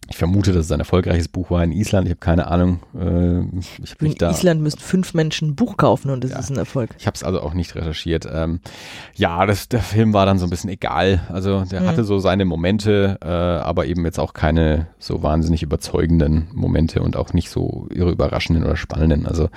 ich 0.08 0.16
vermute, 0.16 0.52
dass 0.52 0.66
es 0.66 0.72
ein 0.72 0.78
erfolgreiches 0.78 1.28
Buch 1.28 1.50
war 1.50 1.64
in 1.64 1.72
Island. 1.72 2.06
Ich 2.06 2.10
habe 2.12 2.20
keine 2.20 2.46
Ahnung. 2.46 2.80
Äh, 2.94 3.40
ich 3.82 4.00
In 4.00 4.14
da. 4.14 4.30
Island 4.30 4.60
müssen 4.62 4.78
fünf 4.78 5.14
Menschen 5.14 5.48
ein 5.48 5.54
Buch 5.56 5.76
kaufen 5.76 6.10
und 6.10 6.22
das 6.22 6.30
Ja. 6.30 6.38
ist 6.38 6.50
ein 6.50 6.56
Erfolg. 6.56 6.90
Ich 6.98 7.06
habe 7.06 7.14
es 7.16 7.24
also 7.24 7.40
auch 7.40 7.54
nicht 7.54 7.74
recherchiert. 7.74 8.26
Ähm, 8.32 8.60
ja, 9.14 9.44
das, 9.46 9.68
der 9.68 9.80
Film 9.80 10.12
war 10.12 10.24
dann 10.26 10.38
so 10.38 10.46
ein 10.46 10.50
bisschen 10.50 10.70
egal. 10.70 11.20
Also 11.28 11.64
der 11.64 11.80
Mhm. 11.82 11.86
hatte 11.88 12.04
so 12.04 12.18
seine 12.20 12.44
Momente, 12.44 13.18
äh, 13.22 13.26
aber 13.28 13.86
eben 13.86 14.04
jetzt 14.04 14.20
auch 14.20 14.32
keine 14.32 14.86
so 14.98 15.22
wahnsinnig 15.22 15.62
überzeugenden 15.62 16.48
Momente 16.52 17.02
und 17.02 17.16
auch 17.16 17.32
nicht 17.32 17.50
so 17.50 17.88
irre 17.92 18.10
überraschenden 18.12 18.64
oder 18.64 18.76
spannenden. 18.76 19.26
Also 19.26 19.48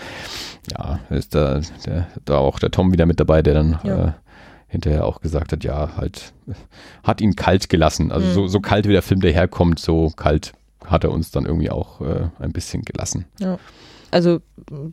ja, 0.71 0.99
ist 1.09 1.35
da, 1.35 1.61
der, 1.85 2.07
da 2.25 2.37
auch 2.37 2.59
der 2.59 2.71
Tom 2.71 2.91
wieder 2.91 3.05
mit 3.05 3.19
dabei, 3.19 3.41
der 3.41 3.53
dann 3.53 3.79
Ja. 3.83 4.05
äh, 4.07 4.11
hinterher 4.69 5.05
auch 5.05 5.19
gesagt 5.21 5.51
hat, 5.51 5.63
ja, 5.63 5.97
halt, 5.97 6.31
hat 7.03 7.19
ihn 7.21 7.35
kalt 7.35 7.67
gelassen. 7.69 8.11
Also 8.11 8.27
Mhm. 8.27 8.33
so, 8.33 8.47
so 8.47 8.59
kalt 8.61 8.87
wie 8.87 8.93
der 8.93 9.01
Film 9.01 9.19
daherkommt, 9.19 9.79
so 9.79 10.11
kalt 10.15 10.53
hat 10.85 11.03
er 11.03 11.11
uns 11.11 11.31
dann 11.31 11.45
irgendwie 11.45 11.69
auch 11.69 11.99
äh, 12.01 12.29
ein 12.39 12.51
bisschen 12.53 12.83
gelassen. 12.83 13.25
Also, 14.11 14.39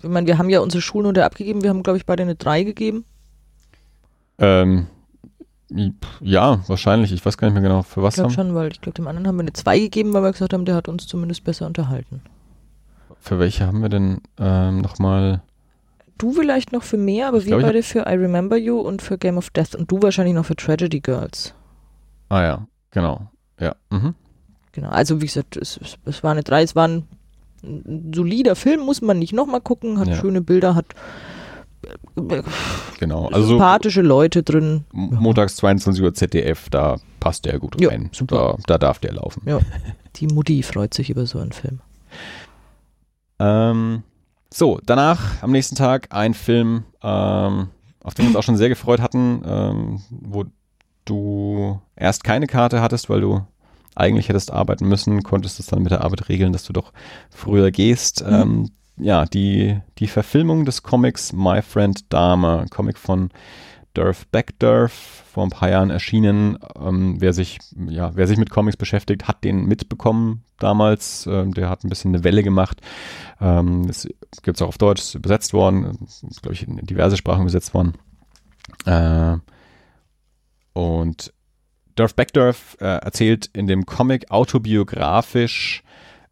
ich 0.03 0.09
meine, 0.09 0.27
wir 0.27 0.37
haben 0.39 0.51
ja 0.51 0.61
unsere 0.61 0.83
Schulnote 0.83 1.25
abgegeben, 1.25 1.63
wir 1.63 1.71
haben, 1.71 1.83
glaube 1.83 1.97
ich, 1.99 2.05
beide 2.07 2.23
eine 2.23 2.35
3 2.35 2.65
gegeben. 2.65 3.05
Ähm, 4.39 4.87
ja, 6.21 6.61
wahrscheinlich. 6.69 7.13
Ich 7.13 7.25
weiß 7.25 7.39
gar 7.39 7.49
nicht 7.49 7.55
mehr 7.55 7.63
genau, 7.63 7.83
für 7.83 8.03
was 8.03 8.15
Ich 8.15 8.17
glaube 8.17 8.29
haben. 8.29 8.35
schon, 8.35 8.55
weil 8.55 8.71
ich 8.73 8.81
glaube, 8.81 8.95
dem 8.95 9.07
anderen 9.09 9.27
haben 9.27 9.37
wir 9.37 9.43
eine 9.43 9.53
2 9.53 9.79
gegeben, 9.79 10.13
weil 10.13 10.23
wir 10.23 10.33
gesagt 10.33 10.53
haben, 10.53 10.65
der 10.65 10.75
hat 10.75 10.89
uns 10.89 11.07
zumindest 11.07 11.45
besser 11.45 11.67
unterhalten. 11.67 12.21
Für 13.21 13.39
welche 13.39 13.67
haben 13.67 13.81
wir 13.83 13.89
denn 13.89 14.21
ähm, 14.39 14.81
nochmal? 14.81 15.43
Du 16.19 16.33
vielleicht 16.33 16.73
noch 16.73 16.83
für 16.83 16.97
mehr, 16.97 17.29
aber 17.29 17.39
Ich 17.39 17.47
wir 17.47 17.59
beide 17.59 17.83
für 17.83 18.01
I 18.01 18.15
Remember 18.15 18.57
You 18.57 18.79
und 18.81 19.03
für 19.03 19.19
Game 19.19 19.37
of 19.37 19.51
Death 19.51 19.75
und 19.75 19.91
du 19.91 20.01
wahrscheinlich 20.03 20.35
noch 20.35 20.47
für 20.47 20.57
Tragedy 20.57 21.01
Girls. 21.01 21.55
Ah 22.29 22.43
ja, 22.43 22.67
genau. 22.91 23.31
Ja. 23.61 23.75
Mhm. 23.91 24.15
Genau, 24.73 24.89
also 24.89 25.21
wie 25.23 25.27
gesagt, 25.27 25.57
es, 25.57 25.79
es, 26.05 26.23
war 26.23 26.33
eine 26.33 26.43
3, 26.43 26.63
es 26.63 26.77
war 26.77 26.89
ein, 26.89 27.05
solider 28.15 28.57
Film, 28.57 28.81
muss 28.83 29.01
man 29.01 29.19
nicht 29.19 29.33
nochmal 29.33 29.61
gucken, 29.61 29.99
hat 29.99 30.09
Ja. 30.09 30.17
schöne 30.17 30.41
Bilder, 30.43 30.75
hat 30.75 30.87
äh, 32.17 32.43
Genau. 32.99 33.27
Also 33.29 33.43
so 33.43 33.49
sympathische 33.49 34.03
Leute 34.03 34.43
drin. 34.43 34.85
montags 34.93 35.57
22 35.57 36.03
Uhr 36.03 36.15
ZDF, 36.15 36.69
da 36.71 36.97
passt 37.21 37.45
der 37.45 37.59
gut 37.59 37.81
Ja, 37.81 37.89
rein. 37.91 38.11
super. 38.13 38.57
Da, 38.59 38.63
da 38.67 38.79
darf 38.79 38.99
der 38.99 39.15
laufen. 39.15 39.43
Ja. 39.47 39.61
Die 40.17 40.27
Mutti 40.27 40.63
freut 40.63 40.95
sich 40.95 41.11
über 41.11 41.27
so 41.27 41.39
einen 41.39 41.53
Film. 41.53 41.81
Ähm, 43.39 44.03
so, 44.53 44.81
danach 44.85 45.43
am 45.43 45.53
nächsten 45.53 45.77
Tag 45.77 46.09
ein 46.11 46.35
Film, 46.35 46.85
ähm, 47.03 47.69
auf 48.03 48.15
den 48.15 48.25
wir 48.25 48.29
uns 48.29 48.37
auch 48.37 48.43
schon 48.43 48.57
sehr 48.57 48.69
gefreut 48.69 49.01
hatten, 49.01 49.43
ähm, 49.47 50.03
wo 50.11 50.45
du 51.05 51.81
erst 51.97 52.25
keine 52.25 52.47
Karte 52.47 52.81
hattest, 52.81 53.09
weil 53.09 53.21
du 53.21 53.43
eigentlich 53.95 54.29
hättest 54.29 54.53
arbeiten 54.53 54.87
müssen, 54.87 55.23
konntest 55.23 55.59
es 55.59 55.67
dann 55.67 55.83
mit 55.83 55.91
der 55.91 56.03
Arbeit 56.03 56.29
regeln, 56.29 56.53
dass 56.53 56.65
du 56.65 56.73
doch 56.73 56.93
früher 57.31 57.71
gehst. 57.71 58.25
Mhm. 58.25 58.35
Ähm, 58.35 58.71
ja, 58.99 59.25
die, 59.25 59.79
die 59.99 60.07
Verfilmung 60.07 60.65
des 60.65 60.83
Comics 60.83 61.33
My 61.33 61.63
Friend 61.63 62.13
Dahmer, 62.13 62.67
Comic 62.71 62.99
von 62.99 63.31
Durf 63.97 64.27
Backdurf, 64.27 64.93
vor 64.93 65.45
ein 65.45 65.51
paar 65.51 65.71
Jahren 65.71 65.91
erschienen. 65.91 66.59
Ähm, 66.79 67.17
wer, 67.19 67.33
sich, 67.33 67.59
ja, 67.89 68.15
wer 68.15 68.27
sich 68.27 68.37
mit 68.37 68.51
Comics 68.51 68.77
beschäftigt, 68.77 69.27
hat 69.27 69.43
den 69.43 69.65
mitbekommen 69.65 70.45
damals. 70.59 71.27
Ähm, 71.27 71.55
der 71.55 71.71
hat 71.71 71.83
ein 71.83 71.89
bisschen 71.89 72.15
eine 72.15 72.25
Welle 72.25 72.43
gemacht. 72.43 72.81
Ähm, 73.41 73.87
es 73.89 74.07
gibt 74.43 74.59
es 74.59 74.63
auch 74.63 74.69
auf 74.69 74.79
Deutsch 74.79 75.15
übersetzt 75.15 75.53
worden, 75.55 76.07
glaube 76.43 76.55
ich, 76.55 76.67
in 76.67 76.77
diverse 76.77 77.17
Sprachen 77.17 77.43
übersetzt 77.43 77.73
worden. 77.73 77.95
Äh, 78.85 79.39
und 80.75 81.33
Durf 81.95 82.15
Backdurf 82.15 82.77
äh, 82.81 82.85
erzählt 82.85 83.49
in 83.55 83.67
dem 83.67 83.87
Comic 83.87 84.31
autobiografisch 84.31 85.83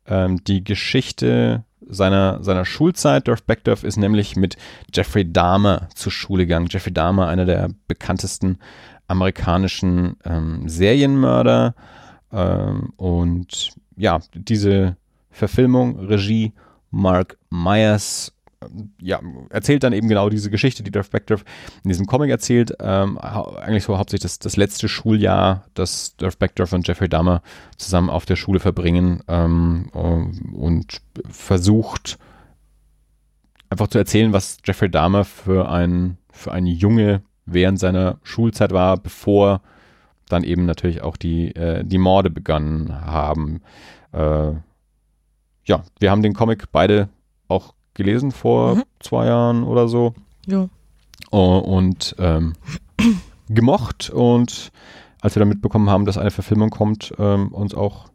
ähm, 0.07 0.45
die 0.45 0.63
Geschichte 0.63 1.65
seiner, 1.89 2.43
seiner 2.43 2.65
Schulzeit. 2.65 3.29
Durf 3.29 3.43
Backdurf 3.43 3.85
ist 3.85 3.97
nämlich 3.97 4.37
mit 4.37 4.57
Jeffrey 4.93 5.31
Dahmer 5.31 5.89
zur 5.95 6.13
Schule 6.13 6.45
gegangen. 6.45 6.69
Jeffrey 6.71 6.93
Dahmer, 6.93 7.29
einer 7.29 7.45
der 7.45 7.71
bekanntesten 7.87 8.59
amerikanischen 9.07 10.17
ähm, 10.25 10.69
Serienmörder. 10.69 11.75
Ähm, 12.33 12.93
und 12.97 13.75
ja, 13.97 14.21
diese 14.35 14.97
Verfilmung, 15.31 15.99
Regie 15.99 16.53
Mark 16.91 17.37
Myers, 17.51 18.34
ja, 19.01 19.21
erzählt 19.51 19.83
dann 19.83 19.93
eben 19.93 20.09
genau 20.09 20.29
diese 20.29 20.51
Geschichte, 20.51 20.83
die 20.83 20.91
Durf 20.91 21.11
Backdurf 21.11 21.45
in 21.83 21.89
diesem 21.89 22.07
Comic 22.07 22.31
erzählt. 22.31 22.75
Ähm, 22.81 23.19
eigentlich 23.19 23.85
so 23.85 23.99
hauptsächlich 23.99 24.23
das, 24.23 24.39
das 24.39 24.57
letzte 24.57 24.89
Schuljahr, 24.89 25.65
das 25.75 26.17
Durf 26.17 26.37
Backdurf 26.37 26.73
und 26.73 26.87
Jeffrey 26.87 27.09
Dahmer 27.09 27.43
zusammen 27.77 28.11
auf 28.11 28.27
der 28.27 28.37
Schule 28.37 28.61
verbringen 28.61 29.23
ähm, 29.29 29.91
ähm, 29.95 30.55
und 30.55 31.01
versucht 31.31 32.19
einfach 33.71 33.89
zu 33.89 33.99
erzählen, 33.99 34.33
was 34.33 34.59
Jeffrey 34.65 34.91
Dahmer 34.91 35.25
für 35.25 35.69
ein, 35.69 36.19
für 36.31 36.53
ein 36.53 36.67
Junge 36.67 37.23
während 37.47 37.79
seiner 37.79 38.19
Schulzeit 38.23 38.73
war, 38.73 38.97
bevor 38.97 39.63
dann 40.29 40.45
eben 40.45 40.65
natürlich 40.65 41.03
auch 41.03 41.17
die, 41.17 41.55
äh, 41.55 41.85
die 41.85 41.99
Morde 41.99 42.31
begonnen 42.31 43.05
haben. 43.05 43.63
Äh, 44.13 44.53
ja, 45.65 45.83
wir 45.99 46.11
haben 46.11 46.23
den 46.23 46.35
Comic 46.35 46.71
beide 46.73 47.09
auch 47.49 47.75
gelesen 47.95 48.31
vor 48.33 48.77
Mhm. 48.77 48.83
zwei 49.01 49.27
Jahren 49.27 49.65
oder 49.65 49.89
so 49.89 50.15
Ja. 50.47 50.69
Oh, 51.31 51.59
und 51.59 52.15
ähm, 52.19 52.55
gemocht 53.49 54.11
und 54.11 54.71
als 55.21 55.35
wir 55.35 55.41
dann 55.41 55.49
mitbekommen 55.49 55.89
haben, 55.91 56.05
dass 56.05 56.19
eine 56.19 56.31
Verfilmung 56.31 56.71
kommt, 56.71 57.15
ähm, 57.19 57.49
uns 57.49 57.75
auch, 57.75 58.09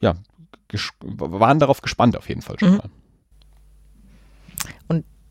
ja, 0.00 0.14
waren 1.02 1.58
darauf 1.58 1.82
gespannt 1.82 2.16
auf 2.16 2.28
jeden 2.28 2.42
Fall 2.42 2.58
schon 2.58 2.72
Mhm. 2.72 2.76
mal. 2.78 2.90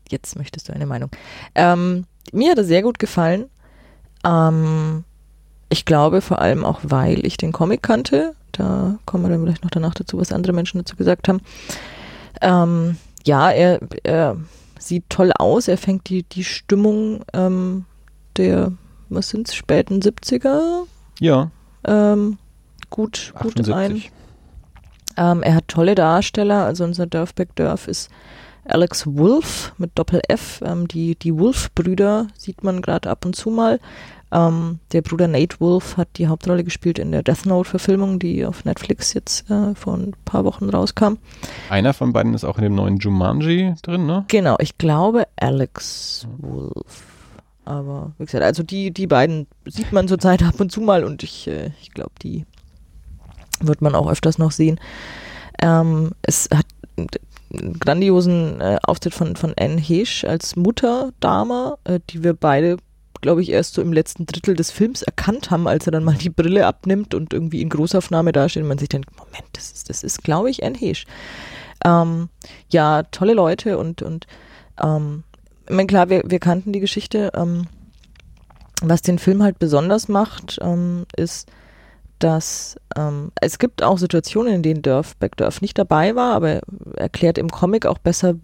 Jetzt 0.08 0.36
möchtest 0.36 0.68
du 0.68 0.72
eine 0.72 0.86
Meinung. 0.86 1.10
Ähm, 1.56 2.04
mir 2.32 2.52
hat 2.52 2.58
er 2.58 2.64
sehr 2.64 2.82
gut 2.82 3.00
gefallen. 3.00 3.46
Ähm, 4.24 5.02
ich 5.68 5.84
glaube 5.84 6.20
vor 6.20 6.40
allem 6.40 6.64
auch, 6.64 6.78
weil 6.84 7.26
ich 7.26 7.36
den 7.38 7.50
Comic 7.50 7.82
kannte. 7.82 8.36
Da 8.52 9.00
kommen 9.04 9.24
wir 9.24 9.30
dann 9.30 9.42
vielleicht 9.42 9.64
noch 9.64 9.70
danach 9.72 9.94
dazu, 9.94 10.18
was 10.18 10.30
andere 10.30 10.52
Menschen 10.52 10.78
dazu 10.78 10.94
gesagt 10.94 11.26
haben. 11.28 11.40
Ähm, 12.40 12.98
ja, 13.26 13.50
er, 13.50 13.80
er 14.02 14.36
sieht 14.78 15.04
toll 15.08 15.32
aus. 15.36 15.68
Er 15.68 15.78
fängt 15.78 16.08
die, 16.08 16.22
die 16.22 16.44
Stimmung 16.44 17.24
ähm, 17.32 17.84
der, 18.36 18.72
was 19.08 19.30
sind's, 19.30 19.54
späten 19.54 20.00
70er 20.00 20.84
Ja, 21.20 21.50
ähm, 21.86 22.38
gut, 22.90 23.32
gut 23.38 23.56
ein. 23.68 23.92
78. 23.92 24.12
Ähm, 25.18 25.42
er 25.42 25.54
hat 25.54 25.68
tolle 25.68 25.94
Darsteller, 25.94 26.64
also 26.64 26.84
unser 26.84 27.06
Dörfbeck 27.06 27.54
Dörf 27.56 27.88
ist 27.88 28.10
Alex 28.64 29.06
Wolf 29.06 29.72
mit 29.78 29.92
Doppel-F. 29.94 30.62
Ähm, 30.64 30.88
die 30.88 31.14
die 31.16 31.38
Wolf-Brüder 31.38 32.28
sieht 32.36 32.62
man 32.62 32.82
gerade 32.82 33.08
ab 33.08 33.24
und 33.24 33.34
zu 33.34 33.50
mal. 33.50 33.80
Ähm, 34.32 34.80
der 34.92 35.02
Bruder 35.02 35.28
Nate 35.28 35.60
Wolf 35.60 35.96
hat 35.96 36.08
die 36.16 36.26
Hauptrolle 36.26 36.64
gespielt 36.64 36.98
in 36.98 37.12
der 37.12 37.22
Death 37.22 37.46
Note-Verfilmung, 37.46 38.18
die 38.18 38.44
auf 38.44 38.64
Netflix 38.64 39.14
jetzt 39.14 39.48
äh, 39.50 39.74
vor 39.74 39.94
ein 39.94 40.14
paar 40.24 40.44
Wochen 40.44 40.68
rauskam. 40.68 41.14
Einer 41.70 41.94
von 41.94 42.12
beiden 42.12 42.34
ist 42.34 42.44
auch 42.44 42.58
in 42.58 42.64
dem 42.64 42.74
neuen 42.74 42.98
Jumanji 42.98 43.74
drin, 43.82 44.06
ne? 44.06 44.24
Genau, 44.28 44.56
ich 44.58 44.78
glaube 44.78 45.26
Alex 45.36 46.26
Wolf. 46.38 47.04
Aber 47.64 48.12
wie 48.18 48.24
gesagt, 48.24 48.44
also 48.44 48.62
die, 48.62 48.92
die 48.92 49.06
beiden 49.06 49.46
sieht 49.64 49.92
man 49.92 50.08
zurzeit 50.08 50.42
ab 50.44 50.58
und 50.60 50.72
zu 50.72 50.80
mal 50.80 51.04
und 51.04 51.22
ich, 51.22 51.46
äh, 51.46 51.70
ich 51.80 51.92
glaube, 51.92 52.12
die 52.22 52.46
wird 53.60 53.80
man 53.80 53.94
auch 53.94 54.10
öfters 54.10 54.38
noch 54.38 54.50
sehen. 54.50 54.80
Ähm, 55.62 56.12
es 56.22 56.48
hat 56.52 56.66
einen 56.96 57.78
grandiosen 57.78 58.60
äh, 58.60 58.78
Auftritt 58.82 59.14
von, 59.14 59.36
von 59.36 59.54
Anne 59.58 59.80
Hesch 59.80 60.24
als 60.24 60.56
Mutter 60.56 61.12
Dama, 61.20 61.78
äh, 61.84 62.00
die 62.10 62.22
wir 62.22 62.34
beide, 62.34 62.76
glaube 63.20 63.42
ich, 63.42 63.50
erst 63.50 63.74
so 63.74 63.82
im 63.82 63.92
letzten 63.92 64.26
Drittel 64.26 64.54
des 64.54 64.70
Films 64.70 65.02
erkannt 65.02 65.50
haben, 65.50 65.66
als 65.68 65.86
er 65.86 65.92
dann 65.92 66.04
mal 66.04 66.14
die 66.14 66.30
Brille 66.30 66.66
abnimmt 66.66 67.14
und 67.14 67.32
irgendwie 67.32 67.62
in 67.62 67.68
Großaufnahme 67.68 68.32
dasteht 68.32 68.62
und 68.62 68.68
man 68.68 68.78
sich 68.78 68.88
denkt, 68.88 69.10
Moment, 69.18 69.48
das 69.52 69.72
ist, 69.72 69.90
das 69.90 70.02
ist 70.02 70.22
glaube 70.22 70.50
ich, 70.50 70.64
Anne 70.64 70.78
Hesch. 70.78 71.04
Ähm, 71.84 72.28
ja, 72.68 73.02
tolle 73.04 73.34
Leute 73.34 73.78
und, 73.78 74.02
und 74.02 74.26
ähm, 74.82 75.24
ich 75.68 75.74
meine, 75.74 75.86
klar, 75.86 76.08
wir, 76.08 76.22
wir 76.24 76.38
kannten 76.38 76.72
die 76.72 76.80
Geschichte. 76.80 77.32
Ähm, 77.34 77.66
was 78.82 79.02
den 79.02 79.18
Film 79.18 79.42
halt 79.42 79.58
besonders 79.58 80.08
macht, 80.08 80.58
ähm, 80.60 81.06
ist, 81.16 81.48
dass 82.18 82.76
ähm, 82.96 83.32
es 83.40 83.58
gibt 83.58 83.82
auch 83.82 83.98
Situationen, 83.98 84.54
in 84.54 84.62
denen 84.62 84.82
Dörf, 84.82 85.16
Backdorf 85.16 85.60
nicht 85.60 85.78
dabei 85.78 86.14
war, 86.14 86.34
aber 86.34 86.48
er 86.50 86.62
erklärt 86.96 87.38
im 87.38 87.50
Comic 87.50 87.86
auch 87.86 87.98
besser, 87.98 88.34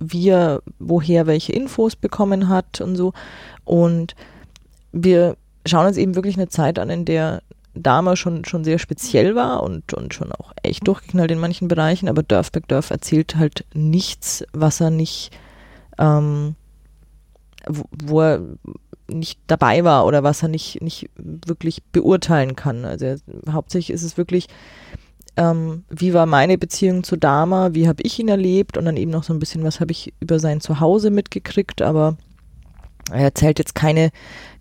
wie 0.00 0.30
er 0.30 0.62
woher 0.78 1.26
welche 1.26 1.52
Infos 1.52 1.94
bekommen 1.94 2.48
hat 2.48 2.80
und 2.80 2.96
so. 2.96 3.12
Und 3.64 4.14
wir 4.92 5.36
schauen 5.66 5.86
uns 5.86 5.96
eben 5.96 6.16
wirklich 6.16 6.36
eine 6.36 6.48
Zeit 6.48 6.78
an, 6.78 6.90
in 6.90 7.04
der 7.04 7.42
Dama 7.74 8.16
schon, 8.16 8.44
schon 8.44 8.64
sehr 8.64 8.78
speziell 8.78 9.34
war 9.36 9.62
und, 9.62 9.94
und 9.94 10.12
schon 10.12 10.32
auch 10.32 10.52
echt 10.62 10.86
durchgeknallt 10.88 11.30
in 11.30 11.38
manchen 11.38 11.68
Bereichen, 11.68 12.08
aber 12.08 12.22
Dörf 12.22 12.50
Backdorf 12.50 12.90
erzählt 12.90 13.36
halt 13.36 13.64
nichts, 13.74 14.44
was 14.52 14.80
er 14.80 14.90
nicht, 14.90 15.30
ähm, 15.98 16.56
wo, 17.68 17.84
wo 18.02 18.20
er 18.22 18.40
nicht 19.06 19.38
dabei 19.46 19.84
war 19.84 20.06
oder 20.06 20.22
was 20.22 20.42
er 20.42 20.48
nicht, 20.48 20.82
nicht 20.82 21.10
wirklich 21.16 21.82
beurteilen 21.84 22.56
kann. 22.56 22.84
Also 22.84 23.06
er, 23.06 23.18
hauptsächlich 23.52 23.94
ist 23.94 24.02
es 24.02 24.16
wirklich, 24.16 24.46
ähm, 25.36 25.84
wie 25.88 26.14
war 26.14 26.26
meine 26.26 26.58
Beziehung 26.58 27.04
zu 27.04 27.16
Dama, 27.16 27.70
wie 27.72 27.88
habe 27.88 28.02
ich 28.02 28.18
ihn 28.18 28.28
erlebt? 28.28 28.76
Und 28.76 28.84
dann 28.84 28.96
eben 28.96 29.10
noch 29.10 29.24
so 29.24 29.32
ein 29.32 29.38
bisschen, 29.38 29.64
was 29.64 29.80
habe 29.80 29.92
ich 29.92 30.12
über 30.20 30.38
sein 30.38 30.60
Zuhause 30.60 31.10
mitgekriegt, 31.10 31.82
aber 31.82 32.16
er 33.10 33.22
erzählt 33.22 33.58
jetzt 33.58 33.74
keine, 33.74 34.10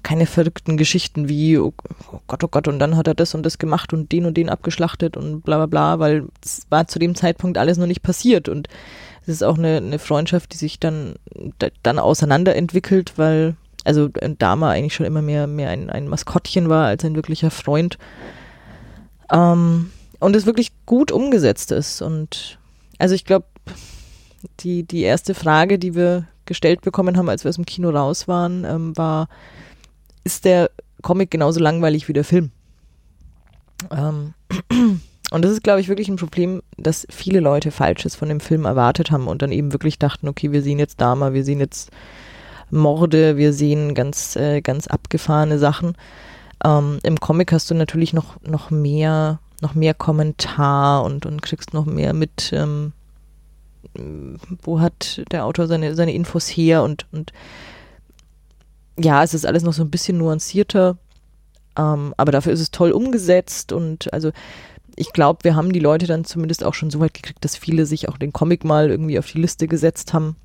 keine 0.04 0.26
verrückten 0.26 0.78
Geschichten 0.78 1.30
wie, 1.30 1.58
oh, 1.58 1.74
oh 2.12 2.20
Gott, 2.28 2.44
oh 2.44 2.48
Gott, 2.48 2.68
und 2.68 2.80
dann 2.80 2.96
hat 2.96 3.08
er 3.08 3.14
das 3.14 3.36
und 3.36 3.44
das 3.44 3.58
gemacht 3.58 3.94
und 3.94 4.12
den 4.12 4.26
und 4.26 4.38
den 4.38 4.50
abgeschlachtet 4.50 5.18
und 5.18 5.42
bla 5.42 5.58
bla 5.58 5.66
bla, 5.66 6.00
weil 6.00 6.28
es 6.44 6.66
war 6.70 6.88
zu 6.88 7.00
dem 7.00 7.16
Zeitpunkt 7.16 7.58
alles 7.58 7.78
noch 7.78 7.88
nicht 7.88 8.02
passiert. 8.02 8.50
Und 8.50 8.68
es 9.24 9.30
ist 9.30 9.44
auch 9.44 9.58
eine, 9.58 9.78
eine 9.78 10.00
Freundschaft, 10.00 10.54
die 10.54 10.58
sich 10.58 10.80
dann, 10.80 11.16
dann 11.84 12.00
auseinanderentwickelt, 12.00 13.14
weil 13.18 13.56
also 13.86 14.08
Dama 14.08 14.72
eigentlich 14.72 14.96
schon 14.96 15.06
immer 15.06 15.22
mehr, 15.22 15.48
mehr 15.48 15.70
ein, 15.70 15.90
ein 15.90 16.08
Maskottchen 16.08 16.70
war 16.70 16.88
als 16.88 17.06
ein 17.06 17.16
wirklicher 17.16 17.52
Freund. 17.52 17.98
Ähm, 19.32 19.92
und 20.20 20.36
es 20.36 20.46
wirklich 20.46 20.72
gut 20.86 21.12
umgesetzt 21.12 21.72
ist. 21.72 22.02
Und 22.02 22.60
also 22.98 23.16
ich 23.16 23.26
glaube, 23.26 23.46
die, 24.62 24.84
die 24.84 25.02
erste 25.02 25.34
Frage, 25.34 25.80
die 25.80 25.96
wir 25.96 26.28
gestellt 26.46 26.82
bekommen 26.82 27.18
haben, 27.18 27.30
als 27.30 27.44
wir 27.44 27.50
aus 27.50 27.56
dem 27.56 27.66
Kino 27.66 27.90
raus 27.90 28.28
waren, 28.28 28.66
ähm, 28.66 28.98
war, 28.98 29.30
ist 30.24 30.46
der 30.46 30.72
Comic 31.02 31.32
genauso 31.32 31.60
langweilig 31.60 32.08
wie 32.08 32.14
der 32.14 32.24
Film? 32.24 32.52
Ähm, 33.92 34.34
und 35.32 35.46
das 35.46 35.52
ist, 35.52 35.64
glaube 35.64 35.80
ich, 35.80 35.88
wirklich 35.88 36.10
ein 36.10 36.18
Problem, 36.18 36.62
dass 36.78 37.08
viele 37.10 37.40
Leute 37.40 37.72
Falsches 37.72 38.16
von 38.16 38.30
dem 38.30 38.40
Film 38.40 38.66
erwartet 38.66 39.12
haben 39.12 39.28
und 39.28 39.42
dann 39.42 39.52
eben 39.52 39.72
wirklich 39.74 40.00
dachten, 40.00 40.28
okay, 40.28 40.52
wir 40.52 40.62
sehen 40.62 40.80
jetzt 40.80 41.00
Dama, 41.00 41.34
wir 41.34 41.44
sehen 41.44 41.60
jetzt 41.60 41.92
Morde, 42.72 43.38
wir 43.38 43.54
sehen 43.54 43.94
ganz, 43.96 44.36
äh, 44.36 44.62
ganz 44.62 44.88
abgefahrene 44.88 45.60
Sachen. 45.60 45.96
Ähm, 46.64 47.00
Im 47.04 47.20
Comic 47.20 47.52
hast 47.52 47.72
du 47.72 47.76
natürlich 47.76 48.14
noch, 48.14 48.42
noch 48.42 48.70
mehr, 48.70 49.40
noch 49.62 49.76
mehr 49.76 49.94
Kommentar 49.94 51.04
und, 51.04 51.26
und 51.26 51.42
kriegst 51.42 51.74
noch 51.74 51.86
mehr 51.86 52.14
mit, 52.14 52.52
ähm, 52.54 52.94
wo 54.62 54.80
hat 54.80 55.22
der 55.32 55.46
Autor 55.46 55.68
seine, 55.68 55.96
seine 55.96 56.14
Infos 56.14 56.48
her 56.48 56.84
und, 56.84 57.06
und 57.12 57.34
ja, 58.98 59.24
es 59.24 59.34
ist 59.34 59.46
alles 59.46 59.64
noch 59.64 59.74
so 59.74 59.84
ein 59.84 59.92
bisschen 59.92 60.18
nuancierter, 60.18 60.98
ähm, 61.78 62.14
aber 62.18 62.32
dafür 62.32 62.54
ist 62.54 62.60
es 62.60 62.72
toll 62.72 62.92
umgesetzt 62.92 63.72
und 63.72 64.12
also 64.14 64.32
ich 64.96 65.14
glaube, 65.14 65.44
wir 65.44 65.56
haben 65.56 65.72
die 65.72 65.80
Leute 65.80 66.08
dann 66.08 66.26
zumindest 66.26 66.64
auch 66.64 66.74
schon 66.74 66.90
so 66.90 67.00
weit 67.00 67.14
gekriegt, 67.14 67.46
dass 67.46 67.56
viele 67.56 67.86
sich 67.86 68.10
auch 68.10 68.18
den 68.18 68.34
Comic 68.34 68.66
mal 68.66 68.90
irgendwie 68.90 69.18
auf 69.18 69.32
die 69.32 69.40
Liste 69.40 69.68
gesetzt 69.68 70.14
haben 70.14 70.36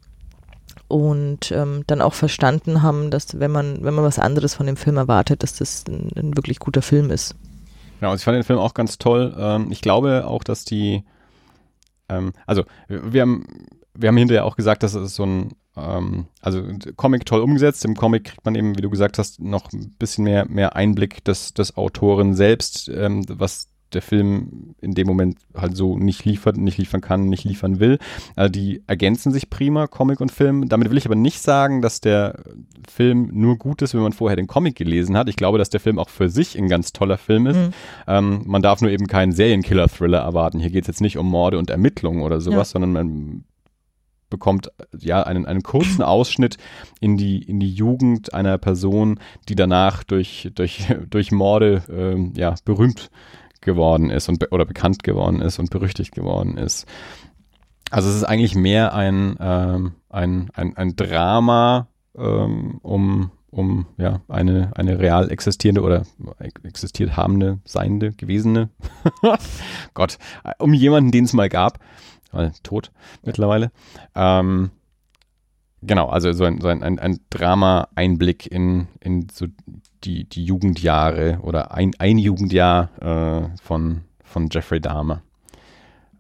und 0.87 1.51
ähm, 1.51 1.83
dann 1.87 2.01
auch 2.01 2.15
verstanden 2.15 2.83
haben, 2.83 3.11
dass 3.11 3.41
wenn 3.41 3.51
man, 3.51 3.83
wenn 3.83 3.95
man 3.95 4.05
was 4.05 4.19
anderes 4.19 4.55
von 4.55 4.67
dem 4.67 4.77
Film 4.77 4.97
erwartet, 4.97 5.43
dass 5.43 5.57
das 5.57 5.85
ein, 5.89 6.11
ein 6.17 6.37
wirklich 6.37 6.61
guter 6.61 6.83
Film 6.83 7.11
ist. 7.11 7.35
Genau, 8.05 8.13
also 8.13 8.21
ich 8.21 8.25
fand 8.27 8.37
den 8.37 8.45
Film 8.45 8.59
auch 8.59 8.75
ganz 8.75 8.99
toll. 8.99 9.35
Ähm, 9.39 9.69
ich 9.71 9.81
glaube 9.81 10.27
auch, 10.27 10.45
dass 10.45 10.67
die, 10.67 11.05
ähm, 12.11 12.35
also 12.47 12.65
wir 12.87 13.23
haben, 13.23 13.47
wir 13.95 14.09
haben 14.09 14.17
hinterher 14.19 14.45
auch 14.45 14.57
gesagt, 14.57 14.83
dass 14.83 14.93
es 14.93 15.15
so 15.15 15.25
ein, 15.25 15.53
ähm, 15.75 16.27
also 16.43 16.63
Comic 16.97 17.25
toll 17.25 17.41
umgesetzt. 17.41 17.83
Im 17.87 17.97
Comic 17.97 18.25
kriegt 18.25 18.45
man 18.45 18.57
eben, 18.57 18.77
wie 18.77 18.83
du 18.83 18.91
gesagt 18.91 19.17
hast, 19.17 19.41
noch 19.41 19.73
ein 19.73 19.95
bisschen 19.99 20.25
mehr, 20.25 20.45
mehr 20.47 20.77
Einblick 20.77 21.25
des, 21.25 21.55
des 21.55 21.79
Autoren 21.79 22.35
selbst, 22.35 22.91
ähm, 22.91 23.25
was 23.27 23.71
der 23.95 24.03
Film 24.03 24.75
in 24.81 24.93
dem 24.95 25.07
Moment 25.07 25.39
halt 25.57 25.77
so 25.77 25.99
nicht 25.99 26.25
liefert, 26.25 26.57
nicht 26.57 26.79
liefern 26.79 27.01
kann, 27.01 27.29
nicht 27.29 27.45
liefern 27.45 27.81
will. 27.81 27.99
Also 28.37 28.51
die 28.51 28.83
ergänzen 28.87 29.33
sich 29.33 29.51
prima, 29.51 29.87
Comic 29.87 30.21
und 30.21 30.33
Film. 30.33 30.69
Damit 30.69 30.91
will 30.91 30.99
ich 30.99 31.07
aber 31.07 31.15
nicht 31.15 31.41
sagen, 31.41 31.83
dass 31.83 32.01
der 32.01 32.43
Film 32.89 33.31
nur 33.33 33.57
gut 33.57 33.83
ist, 33.83 33.95
wenn 33.95 34.03
man 34.03 34.13
vorher 34.13 34.37
den 34.37 34.47
Comic 34.47 34.77
gelesen 34.77 35.17
hat. 35.17 35.29
Ich 35.29 35.37
glaube, 35.37 35.59
dass 35.59 35.71
der 35.71 35.81
Film 35.81 35.99
auch 35.99 36.09
für 36.09 36.29
sich 36.29 36.59
ein 36.59 36.69
ganz 36.69 36.93
toller 36.93 37.19
Film 37.19 37.47
ist. 37.47 37.57
Mhm. 37.57 37.71
Ähm, 38.07 38.43
man 38.47 38.63
darf 38.63 38.81
nur 38.81 38.91
eben 38.91 39.07
keinen 39.07 39.33
Serienkiller-Thriller 39.33 40.19
erwarten. 40.19 40.61
Hier 40.61 40.71
geht 40.71 40.85
es 40.85 40.89
jetzt 40.89 41.01
nicht 41.01 41.19
um 41.19 41.29
Morde 41.29 41.59
und 41.59 41.71
Ermittlungen 41.71 42.23
oder 42.23 42.41
sowas, 42.41 42.71
ja. 42.71 42.73
sondern 42.73 42.93
man 42.93 43.45
bekommt 44.35 44.71
ja 44.99 45.23
einen, 45.23 45.47
einen 45.47 45.63
kurzen 45.63 46.03
Ausschnitt 46.15 46.57
in 47.01 47.17
die, 47.17 47.43
in 47.43 47.61
die 47.61 47.73
Jugend 47.73 48.35
einer 48.35 48.59
Person, 48.59 49.21
die 49.49 49.55
danach 49.55 50.03
durch, 50.03 50.51
durch, 50.55 50.87
durch 51.11 51.31
Morde 51.33 51.83
ähm, 51.89 52.33
ja, 52.37 52.55
berühmt 52.65 53.11
geworden 53.65 54.11
ist 54.11 54.29
und 54.29 54.53
oder 54.53 54.65
bekannt 54.65 55.03
geworden 55.03 55.41
ist 55.41 55.59
und 55.59 55.71
berüchtigt 55.71 56.15
geworden 56.15 56.57
ist. 56.57 56.87
Also 57.91 58.09
es 58.09 58.17
ist 58.17 58.25
eigentlich 58.25 58.55
mehr 58.55 58.95
ein, 58.95 59.37
ähm, 59.41 59.93
ein, 60.09 60.51
ein, 60.55 60.77
ein 60.77 60.97
Drama 60.97 61.89
ähm, 62.17 62.79
um, 62.83 63.31
um 63.51 63.87
ja, 63.99 64.21
eine, 64.29 64.73
eine 64.75 64.99
real 64.99 65.31
existierende 65.31 65.83
oder 65.83 66.03
existiert 66.63 67.17
habende, 67.17 67.61
seiende, 67.65 68.13
gewesene, 68.13 68.71
Gott, 69.95 70.19
um 70.59 70.73
jemanden, 70.73 71.13
den 71.13 71.25
es 71.25 71.33
mal 71.33 71.49
gab, 71.49 71.79
weil 72.33 72.53
tot 72.63 72.91
mittlerweile. 73.23 73.71
Ähm, 74.15 74.71
genau, 75.87 76.09
also 76.09 76.33
so 76.33 76.45
ein, 76.45 76.61
so 76.61 76.69
ein, 76.69 76.83
ein, 76.83 76.99
ein 76.99 77.21
Drama-Einblick 77.31 78.51
in, 78.51 78.89
in 79.01 79.29
so 79.33 79.47
die, 80.05 80.25
die 80.25 80.45
Jugendjahre 80.45 81.39
oder 81.43 81.73
ein, 81.73 81.93
ein 81.99 82.19
Jugendjahr 82.19 82.91
äh, 83.01 83.57
von, 83.63 84.03
von 84.23 84.49
Jeffrey 84.51 84.81
Dahmer. 84.81 85.23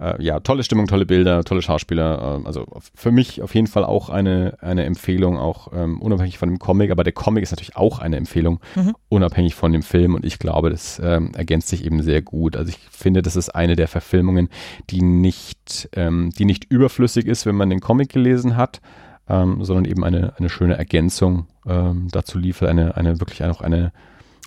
Äh, 0.01 0.23
ja, 0.23 0.41
tolle 0.41 0.65
Stimmung, 0.65 0.87
tolle 0.87 1.07
Bilder, 1.07 1.45
tolle 1.45 1.63
Schauspieler. 1.63 2.41
Äh, 2.43 2.47
also 2.47 2.67
für 2.95 3.13
mich 3.13 3.43
auf 3.43 3.55
jeden 3.55 3.67
Fall 3.67 3.85
auch 3.85 4.11
eine, 4.11 4.57
eine 4.61 4.85
Empfehlung, 4.85 5.39
auch 5.39 5.69
ähm, 5.73 6.01
unabhängig 6.01 6.39
von 6.39 6.49
dem 6.49 6.59
Comic. 6.59 6.91
Aber 6.91 7.05
der 7.05 7.13
Comic 7.13 7.43
ist 7.43 7.53
natürlich 7.53 7.77
auch 7.77 7.99
eine 8.01 8.17
Empfehlung, 8.17 8.61
mhm. 8.75 8.95
unabhängig 9.09 9.55
von 9.55 9.73
dem 9.73 9.83
Film. 9.83 10.15
Und 10.15 10.25
ich 10.25 10.39
glaube, 10.39 10.71
das 10.71 11.01
ähm, 11.03 11.33
ergänzt 11.35 11.69
sich 11.69 11.85
eben 11.85 12.03
sehr 12.03 12.23
gut. 12.23 12.57
Also 12.57 12.71
ich 12.71 12.79
finde, 12.91 13.23
das 13.23 13.37
ist 13.37 13.51
eine 13.51 13.77
der 13.77 13.89
Verfilmungen, 13.89 14.49
die 14.91 15.03
nicht, 15.03 15.89
ähm, 15.95 16.31
die 16.37 16.45
nicht 16.45 16.65
überflüssig 16.65 17.27
ist, 17.27 17.47
wenn 17.47 17.57
man 17.57 17.71
den 17.71 17.81
Comic 17.81 18.11
gelesen 18.11 18.57
hat, 18.57 18.81
ähm, 19.29 19.65
sondern 19.65 19.85
eben 19.85 20.05
eine, 20.05 20.35
eine 20.39 20.49
schöne 20.49 20.77
Ergänzung 20.77 21.47
ähm, 21.67 22.09
dazu 22.11 22.39
liefert, 22.39 22.69
eine, 22.69 22.97
eine 22.97 23.21
wirklich 23.21 23.43
auch 23.45 23.61
eine, 23.61 23.93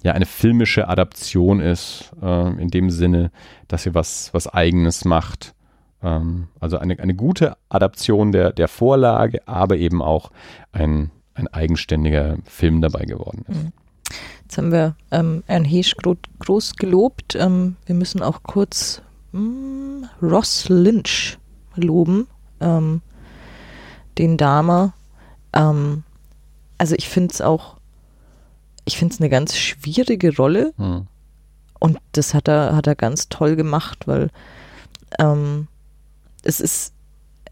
ja, 0.04 0.14
eine 0.14 0.26
filmische 0.26 0.88
Adaption 0.88 1.60
ist, 1.60 2.12
äh, 2.22 2.62
in 2.62 2.70
dem 2.70 2.90
Sinne, 2.90 3.32
dass 3.68 3.84
sie 3.84 3.96
was, 3.96 4.34
was 4.34 4.48
Eigenes 4.48 5.06
macht. 5.06 5.56
Ähm, 6.04 6.48
also 6.60 6.78
eine, 6.78 7.00
eine 7.00 7.16
gute 7.16 7.58
Adaption 7.70 8.32
der, 8.32 8.54
der 8.54 8.68
Vorlage, 8.68 9.48
aber 9.48 9.78
eben 9.78 10.02
auch 10.02 10.32
ein, 10.72 11.12
ein 11.34 11.48
eigenständiger 11.48 12.38
Film 12.46 12.82
dabei 12.82 13.06
geworden 13.06 13.46
ist. 13.48 13.64
Mhm. 13.64 13.72
Jetzt 14.44 14.58
haben 14.58 14.72
wir 14.72 14.96
ähm, 15.12 15.44
Herrn 15.48 15.66
Heesch 15.66 15.94
groß 16.40 16.78
gelobt. 16.78 17.36
Ähm, 17.36 17.76
wir 17.86 17.96
müssen 17.96 18.22
auch 18.22 18.44
kurz 18.44 19.02
mh, 19.34 19.42
hm, 19.42 20.06
Ross 20.22 20.70
Lynch 20.70 21.38
loben. 21.76 22.28
Ähm, 22.62 23.02
den 24.18 24.38
Dama. 24.38 24.94
Ähm, 25.54 26.04
also 26.78 26.96
ich 26.96 27.10
finde 27.10 27.34
es 27.34 27.42
auch, 27.42 27.78
ich 28.86 28.98
finde 28.98 29.14
es 29.14 29.22
eine 29.22 29.30
ganz 29.30 29.56
schwierige 29.58 30.36
Rolle. 30.36 30.74
Hm. 30.78 31.08
Und 31.80 32.00
das 32.14 32.34
hat 32.34 32.48
er, 32.48 32.76
hat 32.76 32.88
er 32.88 32.96
ganz 32.96 33.30
toll 33.30 33.56
gemacht, 33.56 34.08
weil 34.08 34.30
ähm, 35.20 35.68
es 36.44 36.60
ist, 36.60 36.94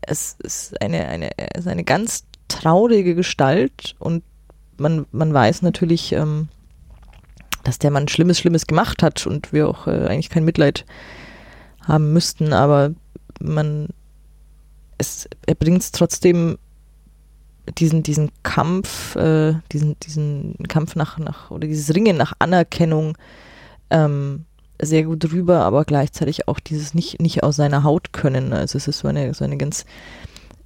es 0.01 0.35
ist 0.41 0.81
eine, 0.81 1.05
eine, 1.07 1.29
ist 1.55 1.67
eine 1.67 1.83
ganz 1.83 2.25
traurige 2.47 3.15
Gestalt 3.15 3.95
und 3.99 4.23
man, 4.77 5.05
man 5.11 5.33
weiß 5.33 5.61
natürlich, 5.61 6.11
ähm, 6.11 6.49
dass 7.63 7.79
der 7.79 7.91
Mann 7.91 8.07
Schlimmes, 8.07 8.39
Schlimmes 8.39 8.67
gemacht 8.67 9.03
hat 9.03 9.25
und 9.25 9.53
wir 9.53 9.67
auch 9.67 9.87
äh, 9.87 10.07
eigentlich 10.07 10.29
kein 10.29 10.45
Mitleid 10.45 10.85
haben 11.81 12.13
müssten, 12.13 12.53
aber 12.53 12.91
man, 13.39 13.89
es, 14.97 15.27
bringt 15.59 15.81
es 15.81 15.91
trotzdem 15.91 16.57
diesen, 17.77 18.03
diesen 18.03 18.31
Kampf, 18.43 19.15
äh, 19.15 19.55
diesen, 19.71 19.99
diesen 19.99 20.55
Kampf 20.67 20.95
nach, 20.95 21.17
nach, 21.17 21.51
oder 21.51 21.67
dieses 21.67 21.95
Ringen 21.95 22.17
nach 22.17 22.33
Anerkennung 22.39 23.17
ähm, 23.89 24.45
sehr 24.81 25.03
gut 25.03 25.31
rüber, 25.31 25.61
aber 25.61 25.85
gleichzeitig 25.85 26.47
auch 26.47 26.59
dieses 26.59 26.93
nicht, 26.93 27.21
nicht 27.21 27.43
aus 27.43 27.55
seiner 27.55 27.83
Haut 27.83 28.13
können. 28.13 28.53
Also 28.53 28.77
es 28.77 28.87
ist 28.87 28.99
so 28.99 29.07
eine, 29.07 29.33
so 29.33 29.45
eine 29.45 29.57
ganz 29.57 29.85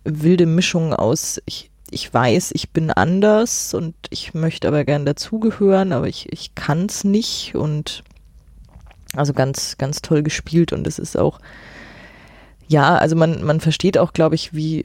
wilde 0.04 0.46
Mischung 0.46 0.94
aus, 0.94 1.42
ich, 1.46 1.70
ich 1.92 2.14
weiß, 2.14 2.52
ich 2.54 2.72
bin 2.72 2.92
anders 2.92 3.74
und 3.74 3.96
ich 4.10 4.34
möchte 4.34 4.68
aber 4.68 4.84
gern 4.84 5.06
dazugehören, 5.06 5.94
aber 5.94 6.08
ich, 6.08 6.32
ich 6.32 6.56
kann 6.56 6.86
es 6.88 7.04
nicht 7.04 7.56
und 7.56 8.04
Also 9.16 9.34
ganz, 9.34 9.78
ganz 9.78 10.02
toll 10.02 10.22
gespielt 10.22 10.72
und 10.74 10.86
es 10.86 11.00
ist 11.00 11.18
auch, 11.18 11.40
ja, 12.70 12.96
also 12.96 13.16
man, 13.16 13.44
man 13.44 13.60
versteht 13.60 13.98
auch, 13.98 14.14
glaube 14.14 14.36
ich, 14.36 14.54
wie, 14.54 14.84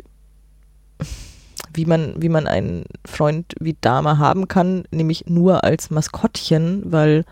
wie 1.74 1.84
man, 1.84 2.14
wie 2.20 2.30
man 2.30 2.46
einen 2.46 2.86
Freund 3.04 3.54
wie 3.60 3.76
Dama 3.78 4.16
haben 4.16 4.48
kann, 4.48 4.84
nämlich 4.90 5.26
nur 5.26 5.64
als 5.64 5.90
Maskottchen, 5.90 6.90
weil 6.90 7.26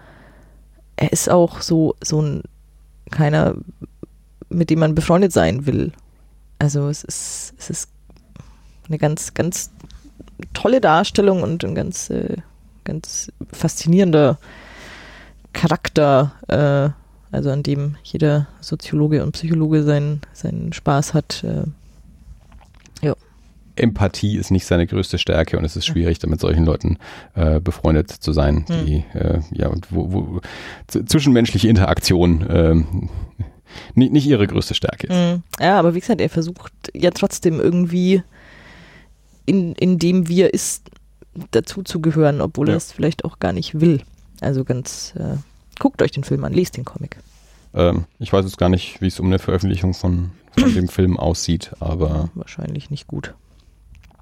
er 0.97 1.11
ist 1.11 1.31
auch 1.31 1.63
so, 1.63 1.97
so 2.05 2.21
ein 2.21 2.43
keiner, 3.11 3.55
mit 4.51 4.69
dem 4.69 4.81
man 4.81 4.95
befreundet 4.95 5.33
sein 5.33 5.65
will. 5.65 5.93
Also 6.59 6.89
es 6.89 7.03
ist, 7.03 7.55
es 7.59 7.71
ist 7.71 7.89
eine 8.89 8.99
ganz, 8.99 9.33
ganz 9.33 9.71
tolle 10.53 10.83
Darstellung 10.83 11.43
und 11.43 11.65
ein 11.65 11.75
ganz, 11.75 12.11
äh, 12.11 12.37
ganz 12.85 13.33
faszinierender 13.53 14.39
Charakter, 15.55 16.33
äh, 16.49 17.02
also 17.33 17.51
an 17.51 17.63
dem 17.63 17.97
jeder 18.05 18.47
Soziologe 18.61 19.25
und 19.25 19.33
Psychologe 19.33 19.83
seinen, 19.83 20.21
seinen 20.33 20.73
Spaß 20.73 21.15
hat. 21.15 21.43
Äh, 21.43 21.65
ja. 23.05 23.15
Empathie 23.75 24.37
ist 24.37 24.51
nicht 24.51 24.67
seine 24.67 24.87
größte 24.87 25.19
Stärke 25.19 25.59
und 25.59 25.65
es 25.65 25.75
ist 25.75 25.87
schwierig, 25.87 26.19
da 26.19 26.29
mit 26.29 26.41
solchen 26.41 26.65
Leuten 26.65 26.99
äh, 27.35 27.59
befreundet 27.59 28.11
zu 28.11 28.33
sein, 28.33 28.67
hm. 28.69 28.87
die 28.87 29.05
äh, 29.15 29.41
ja 29.51 29.73
wo, 29.91 30.13
wo 30.13 30.41
zwischenmenschliche 30.87 31.69
Interaktion 31.69 32.47
ähm, 32.49 33.09
nicht, 33.95 34.13
nicht 34.13 34.27
ihre 34.27 34.47
größte 34.47 34.75
Stärke 34.75 35.07
ist. 35.07 35.17
Hm. 35.17 35.43
Ja, 35.59 35.79
aber 35.79 35.95
wie 35.95 36.01
gesagt, 36.01 36.21
er 36.21 36.29
versucht 36.29 36.73
ja 36.95 37.11
trotzdem 37.11 37.59
irgendwie 37.59 38.23
in, 39.47 39.75
in 39.75 39.99
dem 39.99 40.29
wir 40.29 40.53
ist, 40.55 40.91
dazu 41.51 41.83
zu 41.83 42.01
gehören, 42.01 42.41
obwohl 42.41 42.69
ja. 42.69 42.75
er 42.75 42.77
es 42.77 42.93
vielleicht 42.93 43.25
auch 43.25 43.39
gar 43.39 43.53
nicht 43.53 43.81
will. 43.81 44.03
Also 44.41 44.65
ganz, 44.65 45.15
äh, 45.17 45.37
guckt 45.79 46.03
euch 46.03 46.11
den 46.11 46.25
Film 46.25 46.45
an, 46.45 46.53
lest 46.53 46.77
den 46.77 46.85
Comic. 46.85 47.17
Ähm, 47.75 48.05
ich 48.19 48.33
weiß 48.33 48.45
jetzt 48.45 48.59
gar 48.59 48.69
nicht, 48.69 49.01
wie 49.01 49.07
es 49.07 49.21
um 49.21 49.27
eine 49.27 49.39
Veröffentlichung 49.39 49.95
von, 49.95 50.31
von 50.59 50.75
dem 50.75 50.89
Film 50.89 51.19
aussieht, 51.19 51.73
aber. 51.81 52.31
Wahrscheinlich 52.35 52.91
nicht 52.91 53.07
gut. 53.07 53.35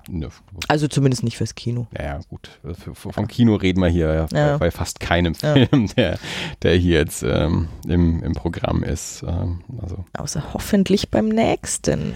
Ne, 0.09 0.29
also 0.67 0.89
zumindest 0.89 1.23
nicht 1.23 1.37
fürs 1.37 1.55
Kino. 1.55 1.87
Ja, 1.97 2.05
ja 2.05 2.21
gut. 2.29 2.51
Vom 2.95 3.29
Kino 3.29 3.55
reden 3.55 3.81
wir 3.81 3.89
hier 3.89 4.07
ja, 4.07 4.27
ja. 4.33 4.53
Bei, 4.53 4.59
bei, 4.59 4.71
fast 4.73 4.99
keinem 4.99 5.35
Film, 5.37 5.89
der, 5.97 6.19
der 6.63 6.75
hier 6.75 6.99
jetzt 6.99 7.23
ähm, 7.23 7.69
im, 7.87 8.23
im 8.23 8.33
Programm 8.33 8.83
ist. 8.83 9.23
Ähm, 9.23 9.61
also. 9.81 10.05
Außer 10.15 10.53
hoffentlich 10.53 11.11
beim 11.11 11.29
nächsten. 11.29 12.13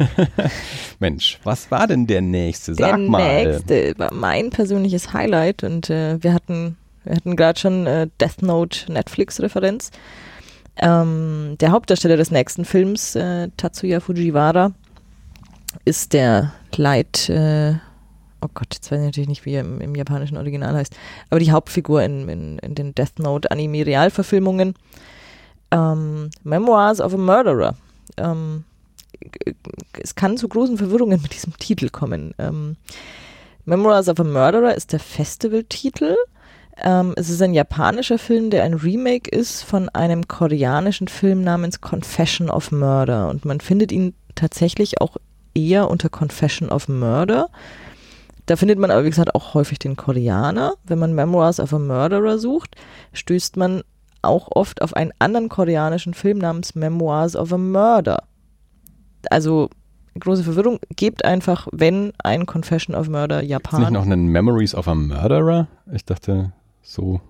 Mensch, 0.99 1.39
was 1.45 1.71
war 1.71 1.87
denn 1.87 2.07
der 2.09 2.23
nächste? 2.23 2.75
Sag 2.75 2.97
der 2.97 2.99
mal. 2.99 3.45
Der 3.45 3.53
nächste 3.53 3.99
war 3.99 4.13
mein 4.13 4.51
persönliches 4.51 5.13
Highlight 5.13 5.63
und 5.63 5.89
äh, 5.89 6.21
wir 6.23 6.33
hatten, 6.33 6.77
wir 7.05 7.17
hatten 7.17 7.37
gerade 7.37 7.59
schon 7.59 7.87
äh, 7.87 8.09
Death 8.21 8.43
Note 8.43 8.93
Netflix-Referenz. 8.93 9.91
Ähm, 10.77 11.57
der 11.61 11.71
Hauptdarsteller 11.71 12.17
des 12.17 12.31
nächsten 12.31 12.65
Films, 12.65 13.15
äh, 13.15 13.49
Tatsuya 13.57 14.01
Fujiwara, 14.01 14.73
ist 15.85 16.13
der 16.13 16.53
Leit, 16.77 17.29
äh, 17.29 17.75
oh 18.41 18.49
Gott, 18.53 18.75
jetzt 18.75 18.91
weiß 18.91 19.01
ich 19.01 19.07
natürlich 19.07 19.29
nicht, 19.29 19.45
wie 19.45 19.55
er 19.55 19.61
im, 19.61 19.81
im 19.81 19.95
japanischen 19.95 20.37
Original 20.37 20.75
heißt, 20.75 20.97
aber 21.31 21.41
die 21.41 21.53
Hauptfigur 21.53 22.03
in, 22.03 22.29
in, 22.29 22.59
in 22.59 22.75
den 22.75 22.95
Death 22.95 23.19
Note 23.19 23.51
Anime-Realverfilmungen. 23.51 24.75
Ähm, 25.71 26.31
Memoirs 26.43 27.01
of 27.01 27.15
a 27.15 27.17
Murderer. 27.17 27.77
Ähm, 28.17 28.65
es 30.01 30.15
kann 30.15 30.37
zu 30.37 30.49
großen 30.49 30.77
Verwirrungen 30.77 31.21
mit 31.23 31.35
diesem 31.35 31.57
Titel 31.57 31.89
kommen. 31.89 32.35
Ähm, 32.39 32.77
Memoirs 33.65 34.09
of 34.09 34.21
a 34.21 34.25
Murderer 34.25 34.75
ist 34.75 34.93
der 34.93 35.01
Festivaltitel. 35.01 36.17
Ähm, 36.77 37.13
es 37.17 37.31
ist 37.31 37.41
ein 37.41 37.55
japanischer 37.55 38.19
Film, 38.19 38.51
der 38.51 38.65
ein 38.65 38.75
Remake 38.75 39.31
ist 39.31 39.63
von 39.63 39.89
einem 39.91 40.27
koreanischen 40.27 41.09
Film 41.09 41.43
namens 41.43 41.81
Confession 41.81 42.51
of 42.51 42.73
Murder. 42.73 43.29
Und 43.29 43.45
man 43.45 43.61
findet 43.61 43.93
ihn 43.93 44.15
tatsächlich 44.35 45.01
auch 45.01 45.17
eher 45.55 45.89
unter 45.89 46.09
Confession 46.09 46.69
of 46.69 46.89
Murder. 46.89 47.49
Da 48.47 48.57
findet 48.57 48.79
man 48.79 48.91
aber, 48.91 49.05
wie 49.05 49.11
gesagt, 49.11 49.35
auch 49.35 49.55
häufig 49.55 49.79
den 49.79 49.97
Koreaner. 49.97 50.75
Wenn 50.85 50.99
man 50.99 51.15
Memoirs 51.15 51.61
of 51.61 51.73
a 51.73 51.79
Murderer 51.79 52.39
sucht, 52.39 52.77
stößt 53.13 53.57
man 53.57 53.83
auch 54.23 54.49
oft 54.51 54.83
auf 54.83 54.95
einen 54.95 55.13
anderen 55.19 55.49
koreanischen 55.49 56.15
Film 56.15 56.39
namens 56.39 56.75
Memoirs 56.75 57.37
of 57.37 57.53
a 57.53 57.59
Murder. 57.59 58.25
Also 59.31 59.71
große 60.19 60.45
Verwirrung, 60.45 60.79
gebt 60.95 61.25
einfach, 61.25 61.69
wenn 61.73 62.13
ein 62.23 62.47
Confession 62.47 62.95
of 62.95 63.09
Murder 63.09 63.43
Japan. 63.43 63.81
Ist 63.81 63.91
nicht 63.91 63.99
noch 63.99 64.07
einen 64.07 64.27
Memories 64.27 64.75
of 64.75 64.89
a 64.89 64.95
Murderer? 64.95 65.69
Ich 65.93 66.05
dachte 66.05 66.53
so. 66.85 67.21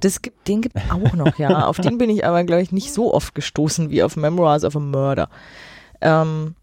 Das 0.00 0.22
gibt, 0.22 0.46
den 0.46 0.60
gibt 0.60 0.76
auch 0.90 1.12
noch, 1.14 1.38
ja. 1.38 1.66
auf 1.66 1.78
den 1.78 1.98
bin 1.98 2.10
ich 2.10 2.24
aber, 2.24 2.44
glaube 2.44 2.62
ich, 2.62 2.72
nicht 2.72 2.92
so 2.92 3.12
oft 3.12 3.34
gestoßen 3.34 3.90
wie 3.90 4.02
auf 4.02 4.16
Memoirs 4.16 4.64
of 4.64 4.76
a 4.76 4.80
Murder. 4.80 5.28
Ähm, 6.00 6.54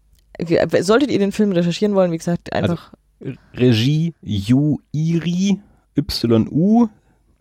solltet 0.80 1.10
ihr 1.10 1.18
den 1.18 1.32
Film 1.32 1.52
recherchieren 1.52 1.94
wollen, 1.94 2.12
wie 2.12 2.18
gesagt, 2.18 2.52
einfach. 2.52 2.92
Also, 3.20 3.36
Regie 3.54 4.14
Yu 4.22 4.78
Iri, 4.92 5.60
Y-U 5.96 6.88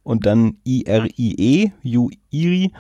und 0.04 0.26
dann 0.26 0.58
I-R-I-E, 0.66 1.72
Yu 1.84 2.10
Iri. 2.32 2.74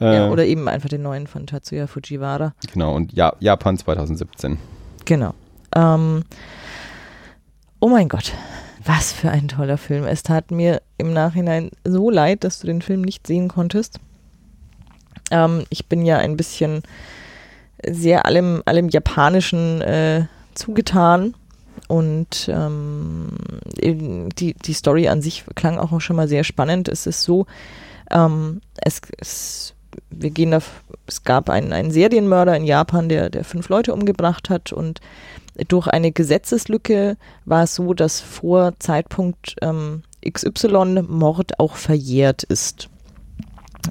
Äh, 0.00 0.14
ja, 0.14 0.30
oder 0.30 0.44
eben 0.44 0.68
einfach 0.68 0.88
den 0.88 1.02
neuen 1.02 1.26
von 1.26 1.46
Tatsuya 1.46 1.86
Fujiwara. 1.86 2.54
Genau, 2.72 2.94
und 2.94 3.12
ja, 3.12 3.34
Japan 3.40 3.78
2017. 3.78 4.58
Genau. 5.04 5.34
Ähm, 5.74 6.22
oh 7.80 7.88
mein 7.88 8.08
Gott, 8.08 8.32
was 8.88 9.12
für 9.12 9.30
ein 9.30 9.48
toller 9.48 9.76
Film. 9.76 10.04
Es 10.04 10.22
tat 10.22 10.50
mir 10.50 10.80
im 10.96 11.12
Nachhinein 11.12 11.70
so 11.84 12.10
leid, 12.10 12.42
dass 12.42 12.58
du 12.58 12.66
den 12.66 12.80
Film 12.80 13.02
nicht 13.02 13.26
sehen 13.26 13.48
konntest. 13.48 14.00
Ähm, 15.30 15.64
ich 15.68 15.86
bin 15.86 16.06
ja 16.06 16.16
ein 16.16 16.38
bisschen 16.38 16.82
sehr 17.86 18.24
allem, 18.24 18.62
allem 18.64 18.88
Japanischen 18.88 19.82
äh, 19.82 20.24
zugetan. 20.54 21.34
Und 21.86 22.50
ähm, 22.52 23.28
die, 24.38 24.54
die 24.54 24.72
Story 24.72 25.08
an 25.08 25.22
sich 25.22 25.44
klang 25.54 25.78
auch 25.78 26.00
schon 26.00 26.16
mal 26.16 26.28
sehr 26.28 26.44
spannend. 26.44 26.88
Es 26.88 27.06
ist 27.06 27.22
so, 27.22 27.46
ähm, 28.10 28.62
es, 28.76 29.00
es, 29.18 29.74
wir 30.10 30.30
gehen 30.30 30.54
auf, 30.54 30.82
es 31.06 31.24
gab 31.24 31.50
einen, 31.50 31.72
einen 31.72 31.90
Serienmörder 31.90 32.56
in 32.56 32.64
Japan, 32.64 33.08
der, 33.08 33.30
der 33.30 33.44
fünf 33.44 33.68
Leute 33.68 33.92
umgebracht 33.92 34.50
hat 34.50 34.72
und 34.72 35.00
durch 35.66 35.88
eine 35.88 36.12
Gesetzeslücke 36.12 37.16
war 37.44 37.64
es 37.64 37.74
so, 37.74 37.94
dass 37.94 38.20
vor 38.20 38.74
Zeitpunkt 38.78 39.56
ähm, 39.60 40.02
XY 40.28 41.02
Mord 41.08 41.58
auch 41.58 41.76
verjährt 41.76 42.44
ist. 42.44 42.88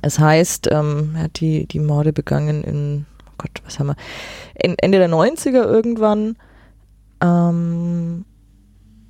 Es 0.02 0.20
heißt, 0.20 0.70
ähm, 0.72 1.14
er 1.16 1.24
hat 1.24 1.40
die, 1.40 1.66
die 1.66 1.80
Morde 1.80 2.14
begangen 2.14 2.64
in 2.64 3.06
Gott, 3.38 3.62
was 3.66 3.80
haben 3.80 3.88
wir? 3.88 3.96
Ende 4.56 4.98
der 4.98 5.10
90er 5.10 5.64
irgendwann, 5.64 6.38
ähm, 7.22 8.26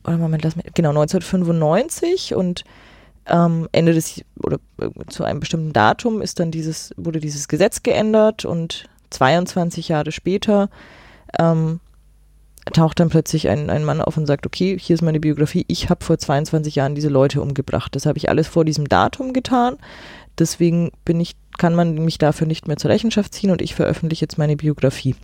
oder 0.05 0.17
Moment, 0.17 0.43
lass 0.43 0.55
mich, 0.55 0.65
genau, 0.73 0.89
1995 0.89 2.35
und 2.35 2.63
ähm, 3.25 3.67
Ende 3.71 3.93
des, 3.93 4.21
oder 4.41 4.57
äh, 4.79 4.89
zu 5.07 5.23
einem 5.23 5.39
bestimmten 5.39 5.73
Datum 5.73 6.21
ist 6.21 6.39
dann 6.39 6.51
dieses, 6.51 6.93
wurde 6.97 7.19
dieses 7.19 7.47
Gesetz 7.47 7.83
geändert 7.83 8.45
und 8.45 8.89
22 9.09 9.89
Jahre 9.89 10.11
später 10.11 10.69
ähm, 11.37 11.79
taucht 12.73 12.99
dann 12.99 13.09
plötzlich 13.09 13.49
ein, 13.49 13.69
ein 13.69 13.83
Mann 13.83 14.01
auf 14.01 14.17
und 14.17 14.25
sagt, 14.25 14.45
okay, 14.45 14.77
hier 14.79 14.93
ist 14.93 15.01
meine 15.01 15.19
Biografie, 15.19 15.65
ich 15.67 15.89
habe 15.89 16.03
vor 16.03 16.17
22 16.17 16.75
Jahren 16.75 16.95
diese 16.95 17.09
Leute 17.09 17.41
umgebracht. 17.41 17.95
Das 17.95 18.05
habe 18.05 18.17
ich 18.17 18.29
alles 18.29 18.47
vor 18.47 18.65
diesem 18.65 18.87
Datum 18.87 19.33
getan. 19.33 19.77
Deswegen 20.37 20.91
bin 21.05 21.19
ich, 21.19 21.35
kann 21.57 21.75
man 21.75 21.95
mich 21.95 22.17
dafür 22.17 22.47
nicht 22.47 22.67
mehr 22.67 22.77
zur 22.77 22.91
Rechenschaft 22.91 23.33
ziehen 23.33 23.51
und 23.51 23.61
ich 23.61 23.75
veröffentliche 23.75 24.25
jetzt 24.25 24.37
meine 24.37 24.55
Biografie. 24.55 25.15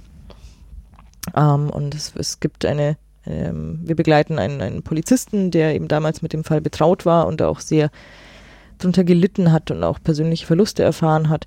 Ähm, 1.35 1.69
und 1.69 1.95
es, 1.95 2.13
es 2.15 2.39
gibt 2.39 2.65
eine, 2.65 2.97
ähm, 3.25 3.79
wir 3.83 3.95
begleiten 3.95 4.39
einen, 4.39 4.61
einen 4.61 4.83
Polizisten, 4.83 5.51
der 5.51 5.75
eben 5.75 5.87
damals 5.87 6.21
mit 6.21 6.33
dem 6.33 6.43
Fall 6.43 6.61
betraut 6.61 7.05
war 7.05 7.27
und 7.27 7.41
auch 7.41 7.59
sehr 7.59 7.91
drunter 8.79 9.03
gelitten 9.03 9.51
hat 9.51 9.71
und 9.71 9.83
auch 9.83 9.99
persönliche 10.03 10.45
Verluste 10.45 10.83
erfahren 10.83 11.29
hat. 11.29 11.45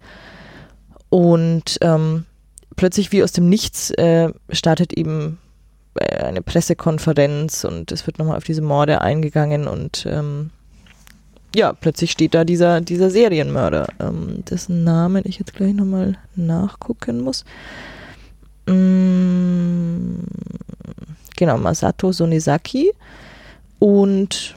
Und 1.09 1.79
ähm, 1.81 2.25
plötzlich 2.77 3.13
wie 3.13 3.23
aus 3.23 3.33
dem 3.33 3.49
Nichts 3.49 3.91
äh, 3.91 4.33
startet 4.51 4.93
eben 4.93 5.39
eine 5.99 6.43
Pressekonferenz 6.43 7.65
und 7.65 7.93
es 7.93 8.07
wird 8.07 8.19
nochmal 8.19 8.37
auf 8.37 8.45
diese 8.45 8.63
Morde 8.63 9.01
eingegangen 9.01 9.67
und 9.69 10.07
ähm, 10.09 10.51
ja, 11.55 11.73
plötzlich 11.73 12.11
steht 12.11 12.35
da 12.35 12.45
dieser, 12.45 12.81
dieser 12.81 13.11
Serienmörder, 13.11 13.87
ähm, 14.01 14.45
dessen 14.45 14.85
Namen 14.85 15.23
ich 15.25 15.39
jetzt 15.39 15.55
gleich 15.55 15.73
nochmal 15.73 16.19
nachgucken 16.35 17.23
muss. 17.23 17.45
Mm, 18.67 20.19
genau, 21.37 21.57
Masato 21.57 22.13
Sonizaki 22.13 22.93
und 23.79 24.55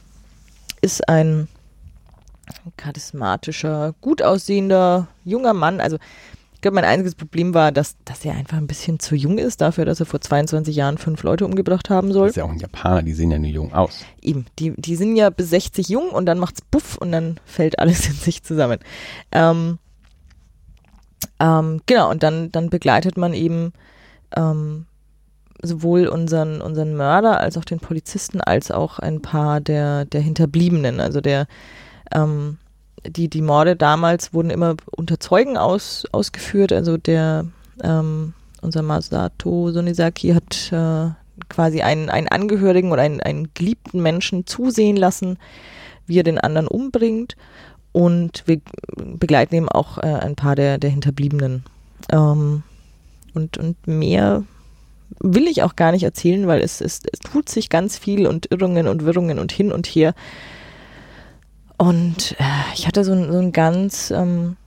ist 0.82 1.08
ein 1.08 1.48
charismatischer, 2.76 3.94
gut 4.00 4.22
aussehender 4.22 5.08
junger 5.24 5.54
Mann. 5.54 5.80
Also 5.80 5.98
Ich 6.60 6.62
glaube, 6.62 6.74
mein 6.74 6.84
einziges 6.84 7.14
Problem 7.14 7.54
war, 7.54 7.72
dass, 7.72 7.96
dass 8.04 8.22
er 8.22 8.34
einfach 8.34 8.58
ein 8.58 8.66
bisschen 8.66 9.00
zu 9.00 9.16
jung 9.16 9.38
ist 9.38 9.62
dafür, 9.62 9.86
dass 9.86 9.98
er 9.98 10.04
vor 10.04 10.20
22 10.20 10.76
Jahren 10.76 10.98
fünf 10.98 11.22
Leute 11.22 11.46
umgebracht 11.46 11.88
haben 11.88 12.12
soll. 12.12 12.26
Das 12.26 12.32
ist 12.32 12.36
ja 12.36 12.44
auch 12.44 12.50
ein 12.50 12.58
Japaner, 12.58 13.02
die 13.02 13.14
sehen 13.14 13.30
ja 13.30 13.38
nie 13.38 13.52
jung 13.52 13.72
aus. 13.72 14.04
Eben, 14.20 14.44
die, 14.58 14.74
die 14.76 14.94
sind 14.94 15.16
ja 15.16 15.30
bis 15.30 15.48
60 15.48 15.88
jung 15.88 16.10
und 16.10 16.26
dann 16.26 16.38
macht's 16.38 16.60
buff 16.60 16.98
und 16.98 17.12
dann 17.12 17.40
fällt 17.46 17.78
alles 17.78 18.06
in 18.08 18.12
sich 18.12 18.42
zusammen. 18.42 18.78
Ähm, 19.32 19.78
ähm, 21.38 21.80
genau, 21.86 22.10
und 22.10 22.22
dann, 22.22 22.52
dann 22.52 22.68
begleitet 22.68 23.16
man 23.16 23.32
eben 23.32 23.72
ähm, 24.36 24.84
sowohl 25.62 26.08
unseren, 26.08 26.60
unseren 26.60 26.94
Mörder 26.94 27.40
als 27.40 27.56
auch 27.56 27.64
den 27.64 27.80
Polizisten 27.80 28.42
als 28.42 28.70
auch 28.70 28.98
ein 28.98 29.22
paar 29.22 29.62
der, 29.62 30.04
der 30.04 30.20
Hinterbliebenen. 30.20 31.00
Also 31.00 31.22
der, 31.22 31.46
ähm, 32.12 32.58
die, 33.06 33.28
die 33.28 33.42
Morde 33.42 33.76
damals 33.76 34.32
wurden 34.34 34.50
immer 34.50 34.76
unter 34.90 35.20
Zeugen 35.20 35.56
aus, 35.56 36.04
ausgeführt. 36.12 36.72
Also 36.72 36.96
der, 36.96 37.46
ähm, 37.82 38.34
unser 38.60 38.82
Masato 38.82 39.70
Sonizaki 39.70 40.28
hat 40.28 40.72
äh, 40.72 41.12
quasi 41.48 41.82
einen, 41.82 42.10
einen 42.10 42.28
Angehörigen 42.28 42.92
oder 42.92 43.02
einen, 43.02 43.20
einen 43.20 43.48
geliebten 43.54 44.02
Menschen 44.02 44.46
zusehen 44.46 44.96
lassen, 44.96 45.38
wie 46.06 46.18
er 46.18 46.24
den 46.24 46.38
anderen 46.38 46.66
umbringt. 46.66 47.36
Und 47.92 48.44
wir 48.46 48.60
begleiten 48.96 49.54
eben 49.54 49.68
auch 49.68 49.98
äh, 49.98 50.06
ein 50.06 50.36
paar 50.36 50.54
der, 50.54 50.78
der 50.78 50.90
Hinterbliebenen. 50.90 51.64
Ähm, 52.10 52.62
und, 53.34 53.58
und 53.58 53.86
mehr 53.86 54.44
will 55.18 55.48
ich 55.48 55.62
auch 55.62 55.76
gar 55.76 55.92
nicht 55.92 56.04
erzählen, 56.04 56.46
weil 56.46 56.60
es, 56.60 56.80
es, 56.80 57.00
es 57.10 57.18
tut 57.18 57.48
sich 57.48 57.68
ganz 57.68 57.98
viel 57.98 58.26
und 58.26 58.50
Irrungen 58.50 58.86
und 58.86 59.04
Wirrungen 59.04 59.38
und 59.38 59.50
hin 59.52 59.72
und 59.72 59.86
her. 59.86 60.14
Und 61.80 62.32
äh, 62.38 62.74
ich 62.74 62.86
hatte 62.86 63.04
so, 63.04 63.14
so 63.14 63.38
einen 63.38 63.52
ganz, 63.52 64.10
ähm, 64.10 64.58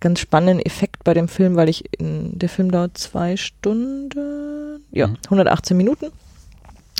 ganz 0.00 0.20
spannenden 0.20 0.60
Effekt 0.60 1.02
bei 1.02 1.14
dem 1.14 1.26
Film, 1.26 1.56
weil 1.56 1.70
ich 1.70 1.84
in, 1.98 2.38
der 2.38 2.50
Film 2.50 2.70
dauert 2.70 2.98
zwei 2.98 3.38
Stunden, 3.38 4.84
ja, 4.90 5.08
118 5.24 5.74
mhm. 5.74 5.78
Minuten. 5.78 6.12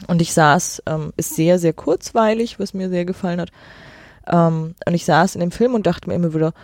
Und 0.06 0.22
ich 0.22 0.32
saß, 0.32 0.84
ähm, 0.86 1.12
ist 1.18 1.36
sehr, 1.36 1.58
sehr 1.58 1.74
kurzweilig, 1.74 2.58
was 2.58 2.72
mir 2.72 2.88
sehr 2.88 3.04
gefallen 3.04 3.38
hat. 3.38 3.50
Ähm, 4.26 4.76
und 4.86 4.94
ich 4.94 5.04
saß 5.04 5.34
in 5.34 5.42
dem 5.42 5.50
Film 5.50 5.74
und 5.74 5.86
dachte 5.86 6.08
mir 6.08 6.14
immer 6.14 6.32
wieder, 6.32 6.54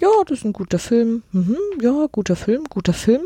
ja, 0.00 0.08
das 0.26 0.38
ist 0.38 0.46
ein 0.46 0.54
guter 0.54 0.78
Film, 0.78 1.24
mhm, 1.32 1.58
ja, 1.82 2.06
guter 2.10 2.34
Film, 2.34 2.64
guter 2.70 2.94
Film. 2.94 3.24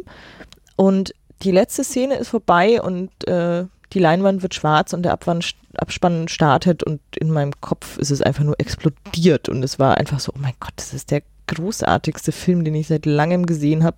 Und 0.74 1.14
die 1.42 1.52
letzte 1.52 1.84
Szene 1.84 2.16
ist 2.16 2.30
vorbei 2.30 2.82
und 2.82 3.10
äh, 3.28 3.66
die 3.92 3.98
Leinwand 3.98 4.42
wird 4.42 4.54
schwarz 4.54 4.92
und 4.92 5.02
der 5.02 5.12
Abwand, 5.12 5.54
Abspann 5.76 6.28
startet 6.28 6.82
und 6.82 7.00
in 7.18 7.30
meinem 7.30 7.52
Kopf 7.60 7.98
ist 7.98 8.10
es 8.10 8.22
einfach 8.22 8.44
nur 8.44 8.58
explodiert 8.58 9.48
und 9.48 9.62
es 9.62 9.78
war 9.78 9.96
einfach 9.98 10.20
so, 10.20 10.32
oh 10.34 10.40
mein 10.40 10.54
Gott, 10.60 10.72
das 10.76 10.94
ist 10.94 11.10
der 11.10 11.22
großartigste 11.46 12.32
Film, 12.32 12.64
den 12.64 12.74
ich 12.74 12.88
seit 12.88 13.06
langem 13.06 13.46
gesehen 13.46 13.84
habe. 13.84 13.96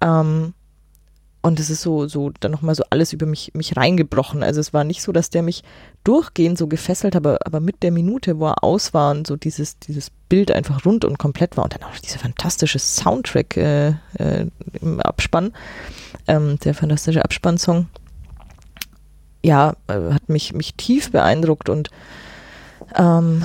Ähm, 0.00 0.54
und 1.42 1.58
es 1.58 1.70
ist 1.70 1.80
so, 1.80 2.06
so 2.06 2.30
dann 2.40 2.52
nochmal 2.52 2.74
so 2.74 2.84
alles 2.90 3.14
über 3.14 3.24
mich, 3.24 3.52
mich 3.54 3.76
reingebrochen. 3.76 4.42
Also 4.42 4.60
es 4.60 4.74
war 4.74 4.84
nicht 4.84 5.00
so, 5.00 5.10
dass 5.10 5.30
der 5.30 5.42
mich 5.42 5.62
durchgehend 6.04 6.58
so 6.58 6.66
gefesselt 6.66 7.14
hat, 7.14 7.24
aber, 7.24 7.38
aber 7.46 7.60
mit 7.60 7.82
der 7.82 7.92
Minute, 7.92 8.38
wo 8.38 8.48
er 8.48 8.62
aus 8.62 8.92
war 8.92 9.12
und 9.12 9.26
so 9.26 9.36
dieses, 9.36 9.78
dieses 9.78 10.10
Bild 10.28 10.50
einfach 10.50 10.84
rund 10.84 11.04
und 11.04 11.18
komplett 11.18 11.56
war 11.56 11.64
und 11.64 11.74
dann 11.74 11.84
auch 11.84 11.96
dieser 11.98 12.18
fantastische 12.18 12.78
Soundtrack 12.78 13.56
äh, 13.56 13.88
äh, 14.18 14.46
im 14.82 15.00
Abspann, 15.00 15.52
ähm, 16.26 16.58
der 16.58 16.74
fantastische 16.74 17.24
Abspannsong, 17.24 17.86
ja, 19.42 19.74
äh, 19.88 20.12
hat 20.12 20.28
mich, 20.28 20.52
mich 20.52 20.74
tief 20.74 21.10
beeindruckt 21.10 21.68
und 21.68 21.90
ähm, 22.96 23.44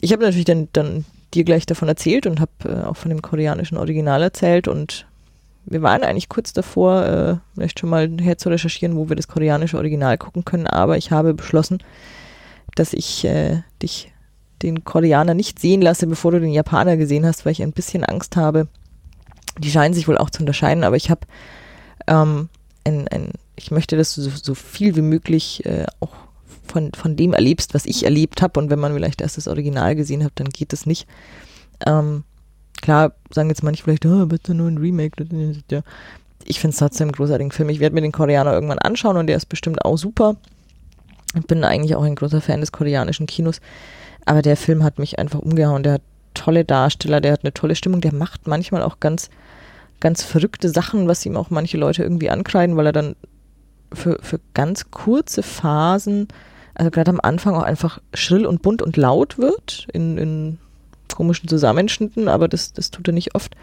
ich 0.00 0.12
habe 0.12 0.22
natürlich 0.22 0.44
dann, 0.44 0.68
dann 0.72 1.04
dir 1.34 1.44
gleich 1.44 1.66
davon 1.66 1.88
erzählt 1.88 2.26
und 2.26 2.40
habe 2.40 2.50
äh, 2.64 2.84
auch 2.84 2.96
von 2.96 3.10
dem 3.10 3.22
koreanischen 3.22 3.78
Original 3.78 4.22
erzählt 4.22 4.68
und 4.68 5.06
wir 5.66 5.82
waren 5.82 6.02
eigentlich 6.02 6.28
kurz 6.28 6.52
davor, 6.52 7.04
äh, 7.06 7.36
vielleicht 7.54 7.78
schon 7.78 7.90
mal 7.90 8.10
her 8.20 8.38
zu 8.38 8.48
recherchieren, 8.48 8.96
wo 8.96 9.08
wir 9.08 9.16
das 9.16 9.28
koreanische 9.28 9.76
Original 9.76 10.18
gucken 10.18 10.44
können, 10.44 10.66
aber 10.66 10.96
ich 10.96 11.10
habe 11.10 11.34
beschlossen, 11.34 11.78
dass 12.74 12.92
ich 12.92 13.24
äh, 13.24 13.62
dich 13.82 14.12
den 14.62 14.84
Koreaner 14.84 15.34
nicht 15.34 15.58
sehen 15.58 15.80
lasse, 15.80 16.06
bevor 16.06 16.32
du 16.32 16.40
den 16.40 16.52
Japaner 16.52 16.96
gesehen 16.96 17.24
hast, 17.24 17.44
weil 17.44 17.52
ich 17.52 17.62
ein 17.62 17.72
bisschen 17.72 18.04
Angst 18.04 18.36
habe. 18.36 18.68
Die 19.58 19.70
scheinen 19.70 19.94
sich 19.94 20.06
wohl 20.06 20.18
auch 20.18 20.30
zu 20.30 20.40
unterscheiden, 20.40 20.84
aber 20.84 20.96
ich 20.96 21.10
habe 21.10 21.22
ähm, 22.06 22.48
ein, 22.84 23.08
ein, 23.08 23.32
ich 23.62 23.70
möchte, 23.70 23.96
dass 23.96 24.14
du 24.14 24.22
so, 24.22 24.30
so 24.30 24.54
viel 24.54 24.96
wie 24.96 25.02
möglich 25.02 25.64
äh, 25.66 25.86
auch 26.00 26.14
von, 26.66 26.92
von 26.92 27.16
dem 27.16 27.32
erlebst, 27.32 27.74
was 27.74 27.86
ich 27.86 28.04
erlebt 28.04 28.42
habe. 28.42 28.60
Und 28.60 28.70
wenn 28.70 28.78
man 28.78 28.94
vielleicht 28.94 29.20
erst 29.20 29.36
das 29.36 29.48
Original 29.48 29.94
gesehen 29.96 30.24
hat, 30.24 30.32
dann 30.36 30.48
geht 30.48 30.72
das 30.72 30.86
nicht. 30.86 31.06
Ähm, 31.86 32.24
Klar, 32.80 33.12
sagen 33.30 33.50
jetzt 33.50 33.62
manche 33.62 33.82
vielleicht, 33.82 34.06
oh, 34.06 34.26
bitte 34.26 34.54
nur 34.54 34.68
ein 34.68 34.78
Remake. 34.78 35.22
Ich 36.44 36.60
finde 36.60 36.72
es 36.72 36.78
trotzdem 36.78 37.08
einen 37.08 37.12
großartigen 37.12 37.52
Film. 37.52 37.68
Ich 37.68 37.80
werde 37.80 37.94
mir 37.94 38.00
den 38.00 38.12
Koreaner 38.12 38.52
irgendwann 38.52 38.78
anschauen 38.78 39.16
und 39.16 39.26
der 39.26 39.36
ist 39.36 39.48
bestimmt 39.48 39.84
auch 39.84 39.96
super. 39.96 40.36
Ich 41.34 41.46
bin 41.46 41.62
eigentlich 41.62 41.94
auch 41.94 42.02
ein 42.02 42.14
großer 42.14 42.40
Fan 42.40 42.60
des 42.60 42.72
koreanischen 42.72 43.26
Kinos. 43.26 43.60
Aber 44.24 44.42
der 44.42 44.56
Film 44.56 44.82
hat 44.82 44.98
mich 44.98 45.18
einfach 45.18 45.40
umgehauen. 45.40 45.82
Der 45.82 45.94
hat 45.94 46.02
tolle 46.34 46.64
Darsteller, 46.64 47.20
der 47.20 47.32
hat 47.32 47.44
eine 47.44 47.52
tolle 47.52 47.76
Stimmung, 47.76 48.00
der 48.00 48.14
macht 48.14 48.46
manchmal 48.46 48.82
auch 48.82 48.98
ganz, 49.00 49.28
ganz 50.00 50.22
verrückte 50.22 50.70
Sachen, 50.70 51.06
was 51.06 51.26
ihm 51.26 51.36
auch 51.36 51.50
manche 51.50 51.76
Leute 51.76 52.02
irgendwie 52.02 52.30
ankreiden, 52.30 52.76
weil 52.76 52.86
er 52.86 52.92
dann 52.92 53.16
für, 53.92 54.18
für 54.22 54.40
ganz 54.54 54.90
kurze 54.90 55.42
Phasen, 55.42 56.28
also 56.74 56.90
gerade 56.90 57.10
am 57.10 57.20
Anfang 57.20 57.54
auch 57.54 57.62
einfach 57.62 58.00
schrill 58.14 58.46
und 58.46 58.62
bunt 58.62 58.82
und 58.82 58.96
laut 58.96 59.38
wird 59.38 59.86
in, 59.92 60.18
in 60.18 60.58
komischen 61.14 61.48
Zusammenschnitten, 61.48 62.28
aber 62.28 62.48
das, 62.48 62.72
das 62.72 62.90
tut 62.90 63.08
er 63.08 63.12
nicht 63.12 63.34
oft. 63.34 63.56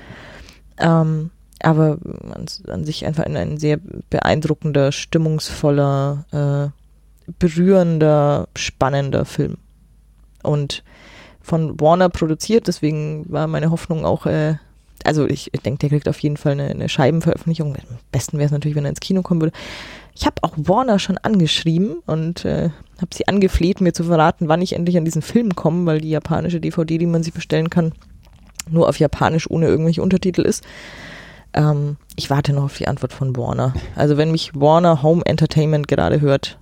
Ähm, 0.78 1.32
aber 1.60 1.98
an, 2.34 2.46
an, 2.68 2.86
sich 2.86 3.06
einfach 3.06 3.24
ein, 3.24 3.36
ein 3.36 3.58
sehr 3.58 3.80
beeindruckender, 4.10 4.92
stimmungsvoller, 4.92 6.26
äh, 6.32 7.32
berührender, 7.40 8.48
spannender 8.56 9.26
Film. 9.26 9.58
Und 10.44 10.84
von 11.42 11.80
Warner 11.80 12.10
produziert, 12.10 12.68
deswegen 12.68 13.26
war 13.32 13.48
meine 13.48 13.72
Hoffnung 13.72 14.06
auch, 14.06 14.26
äh, 14.26 14.56
also 15.04 15.26
ich 15.26 15.52
denke, 15.66 15.80
der 15.80 15.90
kriegt 15.90 16.10
auf 16.10 16.20
jeden 16.20 16.38
Fall 16.38 16.54
eine, 16.54 16.66
eine 16.66 16.90
Scheibenveröffentlichung. 16.90 17.76
Am 17.76 17.98
besten 18.12 18.38
wäre 18.38 18.46
es 18.46 18.52
natürlich, 18.52 18.76
wenn 18.76 18.86
er 18.86 18.90
ins 18.90 19.00
Kino 19.00 19.22
kommen 19.22 19.42
würde. 19.42 19.56
Ich 20.20 20.26
habe 20.26 20.38
auch 20.42 20.54
Warner 20.56 20.98
schon 20.98 21.20
angeschrieben 21.20 22.00
und 22.08 22.44
äh, 22.44 22.72
habe 23.00 23.14
sie 23.14 23.28
angefleht, 23.28 23.82
mir 23.82 23.94
zu 23.94 24.04
verraten, 24.04 24.48
wann 24.48 24.64
ich 24.64 24.74
endlich 24.74 24.98
an 24.98 25.06
diesen 25.06 25.22
Film 25.22 25.54
komme, 25.54 25.86
weil 25.86 26.02
die 26.02 26.10
japanische 26.10 26.60
DVD, 26.60 26.98
die 26.98 27.06
man 27.06 27.22
sich 27.22 27.34
bestellen 27.34 27.70
kann, 27.70 27.92
nur 28.68 28.90
auf 28.90 28.98
Japanisch 28.98 29.48
ohne 29.48 29.68
irgendwelche 29.68 30.02
Untertitel 30.02 30.42
ist. 30.42 30.66
Ähm, 31.54 31.98
ich 32.16 32.32
warte 32.32 32.52
noch 32.54 32.64
auf 32.64 32.78
die 32.78 32.88
Antwort 32.88 33.14
von 33.14 33.36
Warner. 33.38 33.76
Also 33.96 34.18
wenn 34.18 34.32
mich 34.32 34.56
Warner 34.56 35.04
Home 35.04 35.22
Entertainment 35.24 35.88
gerade 35.88 36.20
hört, 36.20 36.58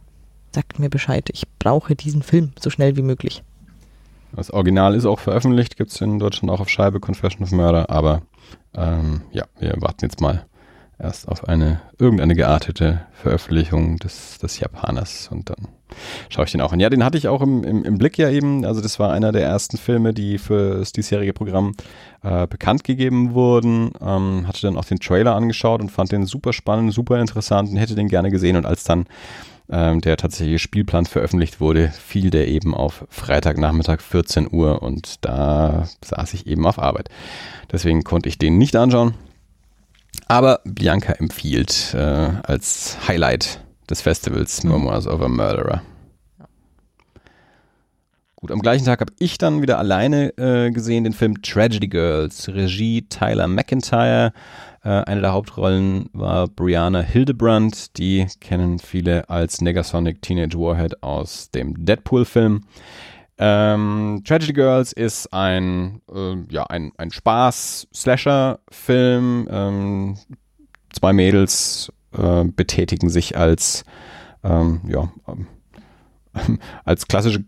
sagt 0.51 0.77
mir 0.77 0.89
Bescheid. 0.89 1.29
Ich 1.31 1.43
brauche 1.57 1.95
diesen 1.95 2.23
Film 2.23 2.51
so 2.59 2.69
schnell 2.69 2.97
wie 2.97 3.03
möglich. 3.03 3.41
Das 4.35 4.51
Original 4.51 4.95
ist 4.95 5.05
auch 5.05 5.19
veröffentlicht, 5.19 5.77
gibt 5.77 5.91
es 5.91 6.01
in 6.01 6.19
Deutschland 6.19 6.51
auch 6.51 6.59
auf 6.59 6.67
Scheibe, 6.67 6.99
Confession 6.99 7.43
of 7.43 7.51
Murder, 7.51 7.89
aber 7.89 8.21
ähm, 8.73 9.21
ja, 9.31 9.45
wir 9.59 9.75
warten 9.79 10.03
jetzt 10.03 10.19
mal 10.19 10.45
erst 10.97 11.27
auf 11.27 11.47
eine 11.47 11.81
irgendeine 11.99 12.35
geartete 12.35 13.01
Veröffentlichung 13.13 13.97
des, 13.97 14.37
des 14.37 14.59
Japaners 14.59 15.29
und 15.31 15.49
dann 15.49 15.67
schaue 16.29 16.45
ich 16.45 16.51
den 16.51 16.61
auch 16.61 16.73
an. 16.73 16.79
Ja, 16.79 16.89
den 16.89 17.03
hatte 17.03 17.17
ich 17.17 17.27
auch 17.27 17.41
im, 17.41 17.63
im, 17.63 17.83
im, 17.83 17.97
Blick 17.97 18.17
ja 18.17 18.29
eben. 18.29 18.65
Also 18.65 18.81
das 18.81 18.99
war 18.99 19.11
einer 19.11 19.31
der 19.31 19.43
ersten 19.43 19.77
Filme, 19.77 20.13
die 20.13 20.37
für 20.37 20.79
das 20.79 20.91
diesjährige 20.91 21.33
Programm 21.33 21.73
äh, 22.23 22.47
bekannt 22.47 22.83
gegeben 22.83 23.33
wurden. 23.33 23.91
Ähm, 24.01 24.47
hatte 24.47 24.61
dann 24.61 24.77
auch 24.77 24.85
den 24.85 24.99
Trailer 24.99 25.35
angeschaut 25.35 25.81
und 25.81 25.91
fand 25.91 26.11
den 26.11 26.25
super 26.25 26.53
spannend, 26.53 26.93
super 26.93 27.19
interessant 27.19 27.69
und 27.69 27.77
hätte 27.77 27.95
den 27.95 28.07
gerne 28.07 28.31
gesehen. 28.31 28.55
Und 28.55 28.65
als 28.65 28.83
dann 28.83 29.05
ähm, 29.69 30.01
der 30.01 30.17
tatsächliche 30.17 30.59
Spielplan 30.59 31.05
veröffentlicht 31.05 31.59
wurde, 31.59 31.89
fiel 31.89 32.29
der 32.29 32.47
eben 32.47 32.73
auf 32.75 33.05
Freitagnachmittag 33.09 34.01
14 34.01 34.49
Uhr 34.51 34.81
und 34.81 35.25
da 35.25 35.87
saß 36.03 36.33
ich 36.35 36.47
eben 36.47 36.65
auf 36.67 36.79
Arbeit. 36.79 37.09
Deswegen 37.71 38.03
konnte 38.03 38.29
ich 38.29 38.37
den 38.37 38.57
nicht 38.57 38.75
anschauen. 38.75 39.15
Aber 40.27 40.61
Bianca 40.65 41.13
empfiehlt 41.13 41.93
äh, 41.93 41.97
als 41.97 42.97
Highlight 43.07 43.59
des 43.89 44.01
Festivals 44.01 44.63
mhm. 44.63 44.71
Memoirs 44.71 45.07
of 45.07 45.21
a 45.21 45.27
Murderer. 45.27 45.81
Gut, 48.35 48.51
am 48.51 48.61
gleichen 48.61 48.85
Tag 48.85 48.99
habe 48.99 49.13
ich 49.17 49.37
dann 49.37 49.61
wieder 49.61 49.79
alleine 49.79 50.37
äh, 50.37 50.69
gesehen 50.69 51.03
den 51.03 51.13
Film 51.13 51.41
Tragedy 51.41 51.87
Girls, 51.87 52.49
Regie 52.49 53.03
Tyler 53.09 53.47
McIntyre. 53.47 54.33
Äh, 54.83 54.89
eine 54.89 55.21
der 55.21 55.33
Hauptrollen 55.33 56.09
war 56.13 56.47
Brianna 56.47 56.99
Hildebrand, 56.99 57.97
die 57.97 58.27
kennen 58.41 58.77
viele 58.77 59.29
als 59.29 59.61
Negasonic 59.61 60.21
Teenage 60.21 60.59
Warhead 60.59 61.01
aus 61.01 61.49
dem 61.49 61.85
Deadpool-Film. 61.85 62.65
Ähm, 63.37 64.21
Tragedy 64.25 64.53
Girls 64.53 64.93
ist 64.93 65.33
ein, 65.33 66.01
äh, 66.13 66.35
ja, 66.49 66.63
ein, 66.63 66.93
ein 66.97 67.11
Spaß-Slasher-Film. 67.11 69.47
Ähm, 69.49 70.17
zwei 70.93 71.11
Mädels 71.13 71.91
äh, 72.13 72.45
betätigen 72.45 73.09
sich 73.09 73.37
als, 73.37 73.83
ähm, 74.43 74.81
ja, 74.87 75.11
ähm, 75.27 75.47
als 76.85 77.07
klassische 77.07 77.43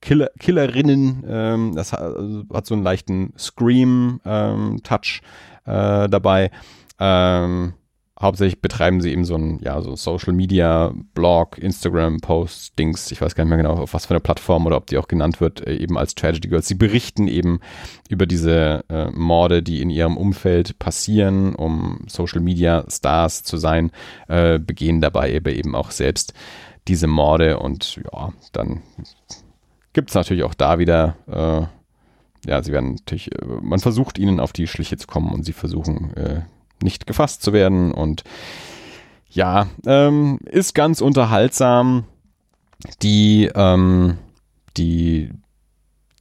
Killer, 0.00 0.30
Killerinnen. 0.38 1.24
Ähm, 1.26 1.74
das 1.74 1.92
hat, 1.92 2.00
also 2.00 2.44
hat, 2.52 2.66
so 2.66 2.74
einen 2.74 2.84
leichten 2.84 3.32
Scream-Touch. 3.36 5.20
äh, 5.64 6.08
dabei. 6.08 6.52
Ähm, 6.98 7.74
hauptsächlich 8.20 8.60
betreiben 8.60 9.00
sie 9.00 9.12
eben 9.12 9.24
so 9.24 9.36
ein, 9.36 9.60
ja, 9.62 9.80
so 9.80 9.94
Social 9.96 10.32
Media, 10.32 10.92
Blog, 11.14 11.58
Instagram, 11.58 12.20
Posts, 12.20 12.74
Dings, 12.74 13.10
ich 13.12 13.20
weiß 13.20 13.34
gar 13.34 13.44
nicht 13.44 13.50
mehr 13.50 13.58
genau, 13.58 13.74
auf 13.74 13.94
was 13.94 14.06
für 14.06 14.14
eine 14.14 14.20
Plattform 14.20 14.66
oder 14.66 14.76
ob 14.76 14.86
die 14.86 14.98
auch 14.98 15.08
genannt 15.08 15.40
wird, 15.40 15.66
äh, 15.66 15.76
eben 15.76 15.96
als 15.96 16.14
Tragedy 16.14 16.48
Girls. 16.48 16.68
Sie 16.68 16.74
berichten 16.74 17.28
eben 17.28 17.60
über 18.08 18.26
diese 18.26 18.84
äh, 18.88 19.10
Morde, 19.10 19.62
die 19.62 19.80
in 19.80 19.90
ihrem 19.90 20.16
Umfeld 20.16 20.78
passieren, 20.78 21.54
um 21.54 22.00
Social 22.08 22.40
Media 22.40 22.84
Stars 22.88 23.42
zu 23.42 23.56
sein, 23.56 23.92
äh, 24.28 24.58
begehen 24.58 25.00
dabei 25.00 25.32
eben 25.32 25.74
auch 25.74 25.90
selbst 25.90 26.34
diese 26.88 27.06
Morde 27.06 27.58
und 27.58 28.00
ja, 28.12 28.32
dann 28.52 28.82
gibt 29.92 30.10
es 30.10 30.14
natürlich 30.14 30.42
auch 30.42 30.54
da 30.54 30.78
wieder, 30.78 31.16
äh, 31.26 32.48
ja, 32.48 32.62
sie 32.62 32.72
werden 32.72 32.94
natürlich, 32.94 33.32
äh, 33.32 33.44
man 33.44 33.78
versucht 33.78 34.18
ihnen 34.18 34.40
auf 34.40 34.52
die 34.52 34.66
Schliche 34.66 34.96
zu 34.96 35.06
kommen 35.06 35.32
und 35.32 35.44
sie 35.44 35.52
versuchen 35.52 36.14
äh, 36.16 36.42
nicht 36.82 37.06
gefasst 37.06 37.42
zu 37.42 37.52
werden. 37.52 37.92
Und 37.92 38.24
ja, 39.30 39.68
ähm, 39.86 40.38
ist 40.44 40.74
ganz 40.74 41.00
unterhaltsam. 41.00 42.04
Die, 43.02 43.50
ähm, 43.54 44.18
die, 44.76 45.30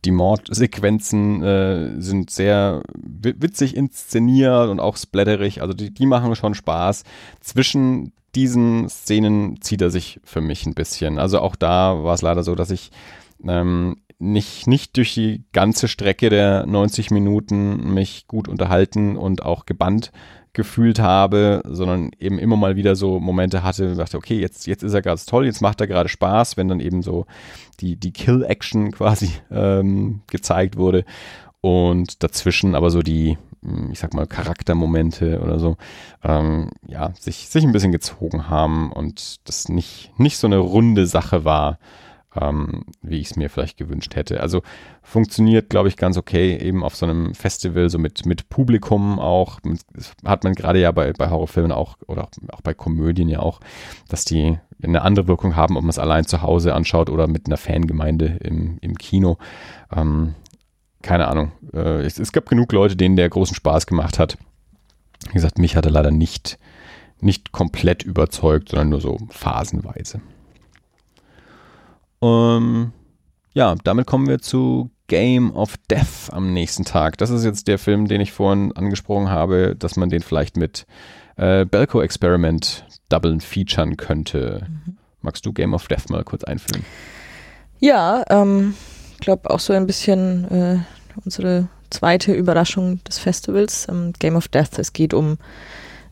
die 0.05 0.11
Mordsequenzen 0.11 1.43
äh, 1.43 2.01
sind 2.01 2.31
sehr 2.31 2.81
witzig 2.95 3.75
inszeniert 3.75 4.69
und 4.69 4.79
auch 4.79 4.97
splatterig. 4.97 5.61
Also 5.61 5.73
die, 5.73 5.93
die 5.93 6.05
machen 6.05 6.35
schon 6.35 6.55
Spaß. 6.55 7.03
Zwischen 7.41 8.13
diesen 8.35 8.89
Szenen 8.89 9.61
zieht 9.61 9.81
er 9.81 9.89
sich 9.89 10.19
für 10.23 10.41
mich 10.41 10.65
ein 10.65 10.75
bisschen. 10.75 11.19
Also 11.19 11.39
auch 11.39 11.55
da 11.55 12.03
war 12.03 12.13
es 12.13 12.21
leider 12.21 12.43
so, 12.43 12.55
dass 12.55 12.71
ich 12.71 12.91
ähm, 13.47 13.97
nicht, 14.19 14.67
nicht 14.67 14.97
durch 14.97 15.13
die 15.13 15.43
ganze 15.53 15.87
Strecke 15.87 16.29
der 16.29 16.65
90 16.65 17.11
Minuten 17.11 17.93
mich 17.93 18.27
gut 18.27 18.47
unterhalten 18.47 19.15
und 19.15 19.43
auch 19.43 19.65
gebannt 19.65 20.11
gefühlt 20.53 20.97
habe, 20.97 21.61
sondern 21.65 22.09
eben 22.19 22.39
immer 22.39 22.55
mal 22.55 22.75
wieder 22.75 22.95
so 22.95 23.19
Momente 23.19 23.61
hatte 23.61 23.95
dachte, 23.95 24.17
okay, 24.17 24.39
jetzt, 24.39 24.65
jetzt 24.65 24.81
ist 24.81 24.95
er 24.95 25.03
ganz 25.03 25.27
toll, 25.27 25.45
jetzt 25.45 25.61
macht 25.61 25.79
er 25.81 25.87
gerade 25.87 26.09
Spaß, 26.09 26.57
wenn 26.57 26.67
dann 26.67 26.79
eben 26.79 27.03
so 27.03 27.27
die, 27.79 27.95
die 27.95 28.11
Kill-Action 28.11 28.91
quasi 28.93 29.29
ähm, 29.51 30.21
gezeigt 30.25 30.75
wurde. 30.77 31.05
Und 31.61 32.23
dazwischen 32.23 32.73
aber 32.73 32.89
so 32.89 33.03
die, 33.03 33.37
hm, 33.61 33.91
ich 33.91 33.99
sag 33.99 34.15
mal, 34.15 34.25
Charaktermomente 34.25 35.41
oder 35.41 35.59
so, 35.59 35.77
ähm, 36.23 36.71
ja, 36.87 37.13
sich, 37.19 37.49
sich 37.49 37.63
ein 37.63 37.71
bisschen 37.71 37.91
gezogen 37.91 38.49
haben 38.49 38.91
und 38.91 39.47
das 39.47 39.69
nicht, 39.69 40.11
nicht 40.17 40.37
so 40.37 40.47
eine 40.47 40.57
runde 40.57 41.05
Sache 41.05 41.45
war 41.45 41.77
ähm, 42.41 42.85
wie 43.01 43.19
ich 43.19 43.31
es 43.31 43.35
mir 43.35 43.49
vielleicht 43.49 43.77
gewünscht 43.77 44.15
hätte. 44.15 44.41
Also 44.41 44.61
funktioniert, 45.01 45.69
glaube 45.69 45.87
ich, 45.89 45.97
ganz 45.97 46.17
okay, 46.17 46.57
eben 46.57 46.83
auf 46.83 46.95
so 46.95 47.05
einem 47.05 47.33
Festival, 47.33 47.89
so 47.89 47.99
mit, 47.99 48.25
mit 48.25 48.49
Publikum 48.49 49.19
auch. 49.19 49.59
Das 49.93 50.13
hat 50.25 50.43
man 50.43 50.53
gerade 50.53 50.79
ja 50.79 50.91
bei, 50.91 51.13
bei 51.13 51.29
Horrorfilmen 51.29 51.71
auch 51.71 51.97
oder 52.07 52.29
auch 52.51 52.61
bei 52.61 52.73
Komödien 52.73 53.29
ja 53.29 53.39
auch, 53.39 53.59
dass 54.09 54.25
die 54.25 54.57
eine 54.83 55.01
andere 55.01 55.27
Wirkung 55.27 55.55
haben, 55.55 55.75
ob 55.75 55.83
man 55.83 55.89
es 55.89 55.99
allein 55.99 56.25
zu 56.25 56.41
Hause 56.41 56.75
anschaut 56.75 57.09
oder 57.09 57.27
mit 57.27 57.47
einer 57.47 57.57
Fangemeinde 57.57 58.37
im, 58.43 58.77
im 58.81 58.95
Kino. 58.95 59.37
Ähm, 59.95 60.35
keine 61.01 61.27
Ahnung. 61.27 61.51
Äh, 61.73 62.01
es, 62.01 62.19
es 62.19 62.31
gab 62.31 62.47
genug 62.47 62.71
Leute, 62.71 62.95
denen 62.95 63.15
der 63.15 63.29
großen 63.29 63.55
Spaß 63.55 63.87
gemacht 63.87 64.19
hat. 64.19 64.37
Wie 65.27 65.33
gesagt, 65.33 65.57
mich 65.57 65.75
hat 65.75 65.85
er 65.85 65.91
leider 65.91 66.11
nicht, 66.11 66.59
nicht 67.19 67.51
komplett 67.51 68.03
überzeugt, 68.03 68.69
sondern 68.69 68.89
nur 68.89 69.01
so 69.01 69.17
phasenweise. 69.29 70.21
Ähm, 72.21 72.91
ja, 73.53 73.75
damit 73.83 74.07
kommen 74.07 74.27
wir 74.27 74.39
zu 74.39 74.91
Game 75.07 75.51
of 75.55 75.77
Death 75.89 76.31
am 76.31 76.53
nächsten 76.53 76.85
Tag. 76.85 77.17
Das 77.17 77.29
ist 77.29 77.45
jetzt 77.45 77.67
der 77.67 77.79
Film, 77.79 78.07
den 78.07 78.21
ich 78.21 78.31
vorhin 78.31 78.71
angesprochen 78.75 79.29
habe, 79.29 79.75
dass 79.77 79.95
man 79.95 80.09
den 80.09 80.21
vielleicht 80.21 80.57
mit 80.57 80.85
äh, 81.37 81.65
Belko 81.65 82.01
Experiment 82.01 82.85
doublen 83.09 83.39
featuren 83.39 83.97
könnte. 83.97 84.67
Mhm. 84.69 84.97
Magst 85.21 85.45
du 85.45 85.53
Game 85.53 85.73
of 85.73 85.87
Death 85.87 86.09
mal 86.09 86.23
kurz 86.23 86.43
einführen? 86.43 86.85
Ja, 87.79 88.23
ähm, 88.29 88.73
ich 89.13 89.19
glaube 89.19 89.49
auch 89.49 89.59
so 89.59 89.73
ein 89.73 89.87
bisschen 89.87 90.51
äh, 90.51 90.79
unsere 91.23 91.69
zweite 91.89 92.33
Überraschung 92.33 93.03
des 93.05 93.17
Festivals, 93.17 93.87
ähm, 93.89 94.13
Game 94.19 94.35
of 94.35 94.47
Death. 94.47 94.77
Es 94.77 94.93
geht 94.93 95.13
um, 95.13 95.37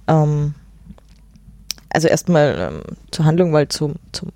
ähm, 0.07 0.55
also 1.89 2.07
erstmal 2.07 2.71
ähm, 2.73 2.95
zur 3.11 3.25
Handlung, 3.25 3.51
weil 3.51 3.67
zum, 3.67 3.95
zum 4.11 4.31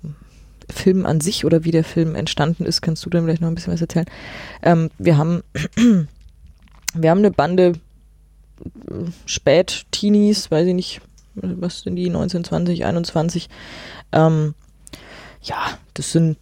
Film 0.72 1.06
an 1.06 1.20
sich 1.20 1.44
oder 1.44 1.64
wie 1.64 1.70
der 1.70 1.84
Film 1.84 2.14
entstanden 2.14 2.64
ist, 2.64 2.80
kannst 2.80 3.04
du 3.04 3.10
dann 3.10 3.24
vielleicht 3.24 3.40
noch 3.40 3.48
ein 3.48 3.54
bisschen 3.54 3.72
was 3.72 3.80
erzählen. 3.80 4.06
Ähm, 4.62 4.90
wir 4.98 5.16
haben 5.16 5.42
wir 6.94 7.10
haben 7.10 7.18
eine 7.18 7.30
Bande 7.30 7.74
Spät-Teenies, 9.26 10.50
weiß 10.50 10.66
ich 10.66 10.74
nicht, 10.74 11.00
was 11.34 11.80
sind 11.80 11.96
die, 11.96 12.10
19, 12.10 12.44
20, 12.44 12.84
21. 12.84 13.48
Ähm, 14.12 14.54
ja, 15.42 15.56
das 15.94 16.12
sind, 16.12 16.36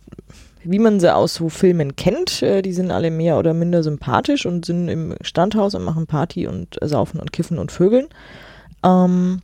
wie 0.65 0.79
man 0.79 0.99
sie 0.99 1.15
aus 1.15 1.35
so 1.35 1.49
Filmen 1.49 1.95
kennt, 1.97 2.43
äh, 2.43 2.63
die 2.63 2.73
sind 2.73 2.91
alle 2.91 3.11
mehr 3.11 3.39
oder 3.39 3.55
minder 3.55 3.83
sympathisch 3.83 4.47
und 4.47 4.65
sind 4.65 4.89
im 4.89 5.15
Standhaus 5.21 5.75
und 5.75 5.85
machen 5.85 6.07
Party 6.07 6.47
und 6.47 6.79
saufen 6.83 7.21
und 7.21 7.33
kiffen 7.33 7.59
und 7.59 7.71
vögeln. 7.71 8.09
Ähm, 8.85 9.43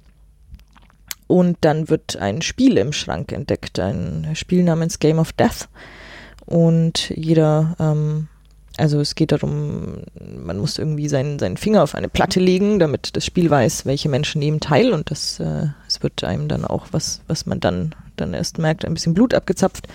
und 1.27 1.57
dann 1.63 1.89
wird 1.89 2.17
ein 2.17 2.43
Spiel 2.43 2.77
im 2.77 2.93
Schrank 2.93 3.33
entdeckt, 3.33 3.79
ein 3.79 4.31
Spiel 4.35 4.63
namens 4.63 4.99
Game 4.99 5.19
of 5.19 5.33
Death. 5.33 5.69
Und 6.47 7.11
jeder, 7.11 7.77
ähm, 7.79 8.29
also 8.77 9.01
es 9.01 9.15
geht 9.15 9.33
darum, 9.33 10.03
man 10.21 10.59
muss 10.59 10.79
irgendwie 10.79 11.09
seinen, 11.09 11.39
seinen 11.39 11.57
Finger 11.57 11.83
auf 11.83 11.95
eine 11.95 12.09
Platte 12.09 12.41
legen, 12.41 12.79
damit 12.79 13.17
das 13.17 13.25
Spiel 13.25 13.49
weiß, 13.49 13.87
welche 13.87 14.09
Menschen 14.09 14.41
nehmen 14.41 14.61
teil. 14.61 14.93
Und 14.93 15.11
das, 15.11 15.41
äh, 15.41 15.69
es 15.87 16.03
wird 16.03 16.25
einem 16.25 16.49
dann 16.49 16.65
auch, 16.65 16.89
was, 16.91 17.23
was 17.27 17.47
man 17.47 17.61
dann, 17.61 17.95
dann 18.17 18.35
erst 18.35 18.59
merkt, 18.59 18.85
ein 18.85 18.95
bisschen 18.95 19.15
Blut 19.15 19.33
abgezapft. 19.33 19.89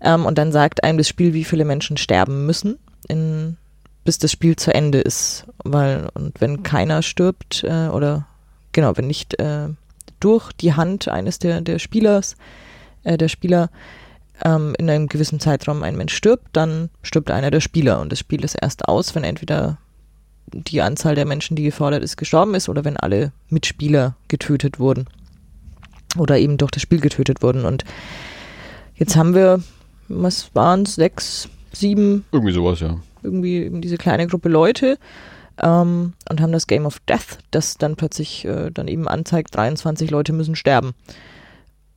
Ähm, 0.00 0.26
und 0.26 0.38
dann 0.38 0.52
sagt 0.52 0.82
einem 0.82 0.98
das 0.98 1.08
Spiel, 1.08 1.34
wie 1.34 1.44
viele 1.44 1.64
Menschen 1.64 1.96
sterben 1.96 2.46
müssen, 2.46 2.78
in, 3.08 3.56
bis 4.04 4.18
das 4.18 4.32
Spiel 4.32 4.56
zu 4.56 4.74
Ende 4.74 5.00
ist. 5.00 5.44
Weil, 5.62 6.08
und 6.14 6.40
wenn 6.40 6.64
keiner 6.64 7.02
stirbt, 7.02 7.62
äh, 7.62 7.88
oder 7.88 8.26
genau, 8.72 8.96
wenn 8.96 9.06
nicht 9.06 9.38
äh, 9.38 9.68
durch 10.20 10.52
die 10.52 10.74
Hand 10.74 11.08
eines 11.08 11.38
der, 11.38 11.60
der 11.60 11.78
Spielers, 11.78 12.36
äh, 13.04 13.16
der 13.16 13.28
Spieler 13.28 13.70
ähm, 14.44 14.74
in 14.78 14.88
einem 14.88 15.08
gewissen 15.08 15.40
Zeitraum 15.40 15.82
ein 15.82 15.96
Mensch 15.96 16.14
stirbt, 16.14 16.48
dann 16.52 16.90
stirbt 17.02 17.30
einer 17.30 17.50
der 17.50 17.60
Spieler 17.60 18.00
und 18.00 18.12
das 18.12 18.18
Spiel 18.18 18.44
ist 18.44 18.56
erst 18.60 18.88
aus, 18.88 19.14
wenn 19.14 19.24
entweder 19.24 19.78
die 20.52 20.80
Anzahl 20.80 21.14
der 21.14 21.26
Menschen, 21.26 21.56
die 21.56 21.64
gefordert 21.64 22.02
ist, 22.02 22.16
gestorben 22.16 22.54
ist 22.54 22.68
oder 22.68 22.84
wenn 22.84 22.96
alle 22.96 23.32
Mitspieler 23.48 24.16
getötet 24.28 24.78
wurden 24.78 25.06
oder 26.16 26.38
eben 26.38 26.56
durch 26.56 26.70
das 26.70 26.82
Spiel 26.82 27.00
getötet 27.00 27.42
wurden. 27.42 27.64
Und 27.64 27.84
jetzt 28.94 29.16
haben 29.16 29.34
wir, 29.34 29.60
was 30.08 30.54
waren 30.54 30.82
es, 30.82 30.94
sechs, 30.94 31.48
sieben? 31.72 32.24
Irgendwie 32.32 32.52
sowas, 32.52 32.80
ja. 32.80 32.98
Irgendwie 33.22 33.64
eben 33.64 33.82
diese 33.82 33.98
kleine 33.98 34.26
Gruppe 34.26 34.48
Leute, 34.48 34.98
ähm, 35.60 36.14
und 36.28 36.40
haben 36.40 36.52
das 36.52 36.66
Game 36.66 36.86
of 36.86 37.00
Death, 37.00 37.38
das 37.50 37.78
dann 37.78 37.96
plötzlich 37.96 38.44
äh, 38.44 38.70
dann 38.70 38.88
eben 38.88 39.08
anzeigt, 39.08 39.54
23 39.54 40.10
Leute 40.10 40.32
müssen 40.32 40.56
sterben. 40.56 40.94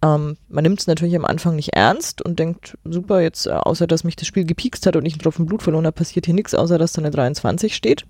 Ähm, 0.04 0.38
man 0.50 0.64
nimmt 0.64 0.80
es 0.80 0.88
natürlich 0.88 1.16
am 1.16 1.26
Anfang 1.26 1.56
nicht 1.56 1.74
ernst 1.74 2.22
und 2.22 2.40
denkt, 2.40 2.78
super, 2.84 3.22
jetzt 3.22 3.46
äh, 3.46 3.52
außer 3.52 3.86
dass 3.88 4.04
mich 4.04 4.16
das 4.16 4.28
Spiel 4.28 4.46
gepiekst 4.46 4.86
hat 4.86 4.96
und 4.96 5.06
ich 5.06 5.14
einen 5.14 5.22
Tropfen 5.22 5.46
Blut 5.46 5.62
verloren 5.62 5.86
habe, 5.86 5.96
passiert 5.96 6.26
hier 6.26 6.36
nichts, 6.36 6.56
außer 6.56 6.78
dass 6.78 6.94
da 6.94 7.02
eine 7.02 7.12
23 7.12 7.76
steht. 7.76 8.06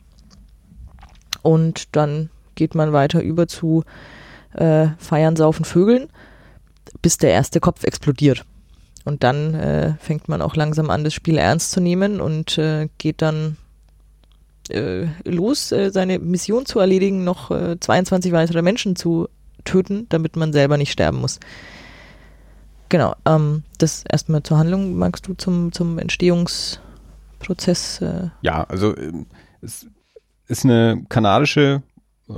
Und 1.41 1.95
dann 1.95 2.29
geht 2.55 2.75
man 2.75 2.93
weiter 2.93 3.21
über 3.21 3.47
zu 3.47 3.83
äh, 4.53 4.87
Feiern, 4.97 5.35
Saufen, 5.35 5.65
Vögeln, 5.65 6.07
bis 7.01 7.17
der 7.17 7.31
erste 7.31 7.59
Kopf 7.59 7.83
explodiert. 7.83 8.45
Und 9.03 9.23
dann 9.23 9.55
äh, 9.55 9.95
fängt 9.99 10.29
man 10.29 10.41
auch 10.41 10.55
langsam 10.55 10.89
an, 10.89 11.03
das 11.03 11.13
Spiel 11.13 11.37
ernst 11.37 11.71
zu 11.71 11.81
nehmen 11.81 12.21
und 12.21 12.57
äh, 12.57 12.87
geht 12.99 13.21
dann 13.21 13.57
äh, 14.71 15.07
los, 15.23 15.71
äh, 15.71 15.91
seine 15.91 16.19
Mission 16.19 16.65
zu 16.65 16.79
erledigen, 16.79 17.23
noch 17.23 17.51
äh, 17.51 17.79
22 17.79 18.31
weitere 18.31 18.61
Menschen 18.61 18.95
zu 18.95 19.27
töten, 19.63 20.07
damit 20.09 20.35
man 20.35 20.53
selber 20.53 20.77
nicht 20.77 20.91
sterben 20.91 21.19
muss. 21.19 21.39
Genau, 22.89 23.15
ähm, 23.25 23.63
das 23.77 24.03
erstmal 24.09 24.43
zur 24.43 24.57
Handlung. 24.57 24.97
Magst 24.97 25.27
du 25.27 25.33
zum, 25.33 25.71
zum 25.71 25.97
Entstehungsprozess? 25.97 28.01
Äh? 28.01 28.29
Ja, 28.41 28.63
also 28.65 28.95
ähm, 28.97 29.27
es 29.61 29.87
ist 30.47 30.65
eine 30.65 31.05
kanadische 31.07 31.83
äh, 32.29 32.33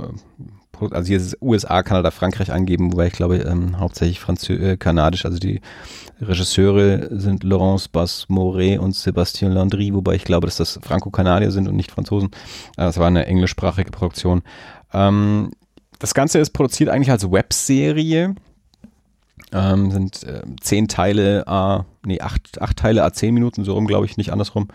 also 0.80 1.06
hier 1.06 1.16
ist 1.16 1.36
USA, 1.40 1.82
Kanada, 1.82 2.10
Frankreich 2.10 2.52
angeben, 2.52 2.92
wobei 2.92 3.08
ich 3.08 3.12
glaube 3.12 3.38
ähm, 3.38 3.78
hauptsächlich 3.78 4.20
Franzö 4.20 4.54
äh, 4.54 4.76
kanadisch, 4.76 5.24
also 5.24 5.38
die 5.38 5.60
Regisseure 6.20 7.08
sind 7.10 7.44
Laurence 7.44 7.88
Basmoret 7.88 8.78
und 8.78 8.94
Sébastien 8.94 9.48
Landry, 9.48 9.92
wobei 9.94 10.14
ich 10.14 10.24
glaube, 10.24 10.46
dass 10.46 10.56
das 10.56 10.78
Franco-Kanadier 10.82 11.50
sind 11.50 11.68
und 11.68 11.76
nicht 11.76 11.90
Franzosen. 11.90 12.30
Äh, 12.76 12.84
das 12.84 12.98
war 12.98 13.08
eine 13.08 13.26
englischsprachige 13.26 13.90
Produktion. 13.90 14.42
Ähm, 14.92 15.50
das 15.98 16.14
Ganze 16.14 16.38
ist 16.38 16.50
produziert 16.50 16.90
eigentlich 16.90 17.10
als 17.10 17.30
Webserie. 17.30 18.34
Ähm, 19.52 19.90
sind 19.90 20.24
äh, 20.24 20.42
zehn 20.60 20.88
Teile, 20.88 21.44
äh, 21.46 21.78
nee, 22.06 22.20
acht, 22.20 22.60
acht 22.60 22.76
Teile, 22.76 23.04
a 23.04 23.12
zehn 23.12 23.34
Minuten, 23.34 23.64
so 23.64 23.74
rum, 23.74 23.86
glaube 23.86 24.06
ich, 24.06 24.16
nicht 24.16 24.32
andersrum. 24.32 24.68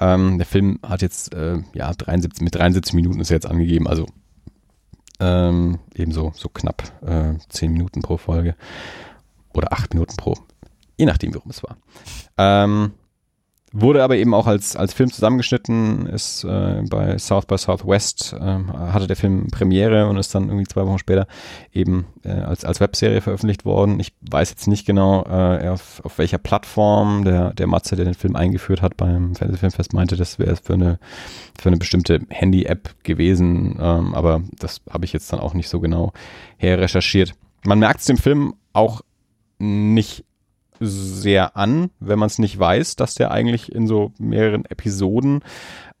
Ähm, 0.00 0.38
der 0.38 0.46
Film 0.46 0.78
hat 0.86 1.02
jetzt, 1.02 1.34
äh, 1.34 1.58
ja, 1.72 1.92
73, 1.92 2.42
mit 2.42 2.54
73 2.54 2.94
Minuten 2.94 3.20
ist 3.20 3.30
jetzt 3.30 3.46
angegeben, 3.46 3.88
also 3.88 4.06
Ähm, 5.20 5.78
ebenso 5.94 6.32
so 6.34 6.48
knapp 6.48 6.82
äh, 7.02 7.34
zehn 7.48 7.72
Minuten 7.72 8.02
pro 8.02 8.16
Folge. 8.16 8.54
Oder 9.52 9.72
acht 9.72 9.94
Minuten 9.94 10.16
pro. 10.16 10.34
Je 10.96 11.06
nachdem, 11.06 11.34
worum 11.34 11.50
es 11.50 11.62
war. 11.62 11.76
Ähm, 12.36 12.92
Wurde 13.72 14.02
aber 14.02 14.16
eben 14.16 14.32
auch 14.32 14.46
als, 14.46 14.76
als 14.76 14.94
Film 14.94 15.12
zusammengeschnitten, 15.12 16.06
ist 16.06 16.42
äh, 16.44 16.82
bei 16.88 17.18
South 17.18 17.44
by 17.44 17.58
Southwest, 17.58 18.32
äh, 18.32 18.40
hatte 18.40 19.06
der 19.06 19.16
Film 19.16 19.48
Premiere 19.48 20.08
und 20.08 20.16
ist 20.16 20.34
dann 20.34 20.48
irgendwie 20.48 20.66
zwei 20.66 20.86
Wochen 20.86 20.98
später 20.98 21.26
eben 21.72 22.06
äh, 22.24 22.30
als, 22.30 22.64
als 22.64 22.80
Webserie 22.80 23.20
veröffentlicht 23.20 23.66
worden. 23.66 24.00
Ich 24.00 24.14
weiß 24.22 24.48
jetzt 24.48 24.68
nicht 24.68 24.86
genau, 24.86 25.22
äh, 25.24 25.68
auf, 25.68 26.00
auf 26.02 26.16
welcher 26.16 26.38
Plattform 26.38 27.26
der, 27.26 27.52
der 27.52 27.66
Matze, 27.66 27.94
der 27.94 28.06
den 28.06 28.14
Film 28.14 28.36
eingeführt 28.36 28.80
hat 28.80 28.96
beim 28.96 29.34
Fantasy 29.34 29.58
Filmfest, 29.58 29.92
meinte, 29.92 30.16
das 30.16 30.38
wäre 30.38 30.56
für 30.56 30.74
eine, 30.74 30.98
für 31.60 31.68
eine 31.68 31.76
bestimmte 31.76 32.20
Handy-App 32.30 32.94
gewesen, 33.02 33.76
ähm, 33.78 34.14
aber 34.14 34.40
das 34.58 34.80
habe 34.88 35.04
ich 35.04 35.12
jetzt 35.12 35.30
dann 35.30 35.40
auch 35.40 35.52
nicht 35.52 35.68
so 35.68 35.78
genau 35.78 36.14
her 36.56 36.78
recherchiert. 36.78 37.34
Man 37.64 37.80
merkt 37.80 38.00
es 38.00 38.06
dem 38.06 38.16
Film 38.16 38.54
auch 38.72 39.02
nicht 39.58 40.24
sehr 40.80 41.56
an, 41.56 41.90
wenn 42.00 42.18
man 42.18 42.26
es 42.26 42.38
nicht 42.38 42.58
weiß, 42.58 42.96
dass 42.96 43.14
der 43.14 43.30
eigentlich 43.30 43.72
in 43.72 43.86
so 43.86 44.12
mehreren 44.18 44.64
Episoden 44.64 45.40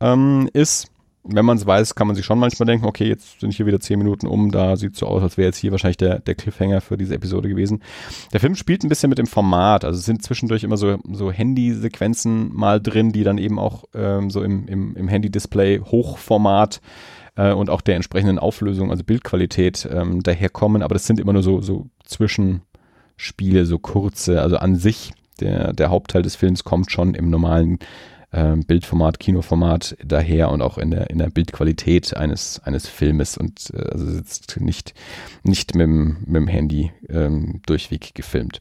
ähm, 0.00 0.48
ist. 0.52 0.90
Wenn 1.30 1.44
man 1.44 1.58
es 1.58 1.66
weiß, 1.66 1.94
kann 1.94 2.06
man 2.06 2.16
sich 2.16 2.24
schon 2.24 2.38
manchmal 2.38 2.66
denken, 2.66 2.86
okay, 2.86 3.06
jetzt 3.06 3.40
sind 3.40 3.52
hier 3.52 3.66
wieder 3.66 3.80
zehn 3.80 3.98
Minuten 3.98 4.26
um, 4.26 4.50
da 4.50 4.76
sieht 4.76 4.96
so 4.96 5.06
aus, 5.06 5.22
als 5.22 5.36
wäre 5.36 5.48
jetzt 5.48 5.58
hier 5.58 5.72
wahrscheinlich 5.72 5.98
der, 5.98 6.20
der 6.20 6.34
Cliffhanger 6.34 6.80
für 6.80 6.96
diese 6.96 7.14
Episode 7.14 7.50
gewesen. 7.50 7.82
Der 8.32 8.40
Film 8.40 8.54
spielt 8.54 8.82
ein 8.82 8.88
bisschen 8.88 9.10
mit 9.10 9.18
dem 9.18 9.26
Format, 9.26 9.84
also 9.84 9.98
es 9.98 10.06
sind 10.06 10.22
zwischendurch 10.22 10.64
immer 10.64 10.78
so, 10.78 10.96
so 11.12 11.30
Handy-Sequenzen 11.30 12.54
mal 12.54 12.80
drin, 12.80 13.12
die 13.12 13.24
dann 13.24 13.36
eben 13.36 13.58
auch 13.58 13.84
ähm, 13.94 14.30
so 14.30 14.42
im, 14.42 14.68
im, 14.68 14.96
im 14.96 15.08
Handy-Display 15.08 15.80
Hochformat 15.80 16.80
äh, 17.34 17.52
und 17.52 17.68
auch 17.68 17.82
der 17.82 17.96
entsprechenden 17.96 18.38
Auflösung, 18.38 18.90
also 18.90 19.04
Bildqualität 19.04 19.88
ähm, 19.90 20.22
daherkommen, 20.22 20.82
aber 20.82 20.94
das 20.94 21.06
sind 21.06 21.20
immer 21.20 21.34
nur 21.34 21.42
so, 21.42 21.60
so 21.60 21.86
zwischen 22.04 22.62
Spiele, 23.18 23.66
so 23.66 23.78
kurze, 23.78 24.40
also 24.40 24.56
an 24.56 24.76
sich, 24.76 25.12
der, 25.40 25.72
der 25.74 25.90
Hauptteil 25.90 26.22
des 26.22 26.36
Films 26.36 26.64
kommt 26.64 26.90
schon 26.90 27.14
im 27.14 27.28
normalen 27.28 27.78
äh, 28.30 28.56
Bildformat, 28.56 29.18
Kinoformat 29.18 29.96
daher 30.04 30.50
und 30.50 30.62
auch 30.62 30.78
in 30.78 30.90
der, 30.90 31.10
in 31.10 31.18
der 31.18 31.28
Bildqualität 31.28 32.16
eines, 32.16 32.60
eines 32.60 32.88
Filmes 32.88 33.36
und 33.36 33.70
äh, 33.74 33.90
also 33.90 34.06
sitzt 34.10 34.60
nicht, 34.60 34.94
nicht 35.42 35.74
mit, 35.74 35.84
dem, 35.84 36.18
mit 36.26 36.36
dem 36.36 36.48
Handy 36.48 36.92
ähm, 37.08 37.60
durchweg 37.66 38.14
gefilmt. 38.14 38.60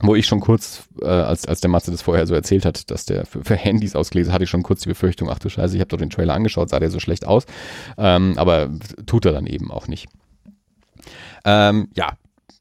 Wo 0.00 0.14
ich 0.14 0.26
schon 0.26 0.40
kurz, 0.40 0.88
äh, 1.00 1.06
als, 1.06 1.46
als 1.46 1.60
der 1.60 1.70
Matze 1.70 1.90
das 1.90 2.02
vorher 2.02 2.26
so 2.26 2.34
erzählt 2.34 2.66
hat, 2.66 2.90
dass 2.90 3.06
der 3.06 3.24
für, 3.24 3.42
für 3.44 3.56
Handys 3.56 3.96
ausgelesen 3.96 4.32
hatte 4.32 4.44
ich 4.44 4.50
schon 4.50 4.62
kurz 4.62 4.82
die 4.82 4.90
Befürchtung, 4.90 5.30
ach 5.30 5.38
du 5.38 5.48
Scheiße, 5.48 5.74
ich 5.74 5.80
habe 5.80 5.88
doch 5.88 5.96
den 5.96 6.10
Trailer 6.10 6.34
angeschaut, 6.34 6.68
sah 6.68 6.80
der 6.80 6.90
so 6.90 7.00
schlecht 7.00 7.26
aus. 7.26 7.46
Ähm, 7.96 8.34
aber 8.36 8.70
tut 9.06 9.24
er 9.24 9.32
dann 9.32 9.46
eben 9.46 9.70
auch 9.70 9.88
nicht. 9.88 10.08
Ähm, 11.44 11.88
ja, 11.94 12.12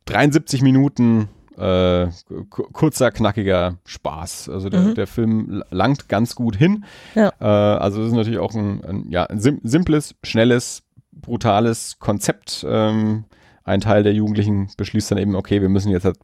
73 0.05 0.61
Minuten 0.61 1.29
äh, 1.57 2.07
kurzer, 2.49 3.11
knackiger 3.11 3.77
Spaß. 3.85 4.49
Also 4.49 4.69
der, 4.69 4.81
mhm. 4.81 4.95
der 4.95 5.07
Film 5.07 5.63
langt 5.69 6.09
ganz 6.09 6.35
gut 6.35 6.55
hin. 6.55 6.85
Ja. 7.15 7.31
Äh, 7.39 7.45
also 7.45 8.01
es 8.01 8.09
ist 8.09 8.13
natürlich 8.13 8.39
auch 8.39 8.53
ein, 8.53 8.83
ein 8.83 9.09
ja, 9.09 9.23
ein 9.25 9.39
sim 9.39 9.61
simples, 9.63 10.15
schnelles, 10.23 10.83
brutales 11.11 11.97
Konzept. 11.99 12.65
Ähm, 12.67 13.25
ein 13.63 13.81
Teil 13.81 14.03
der 14.03 14.13
Jugendlichen 14.13 14.69
beschließt 14.77 15.11
dann 15.11 15.17
eben, 15.17 15.35
okay, 15.35 15.61
wir 15.61 15.69
müssen 15.69 15.91
jetzt 15.91 16.05
halt 16.05 16.17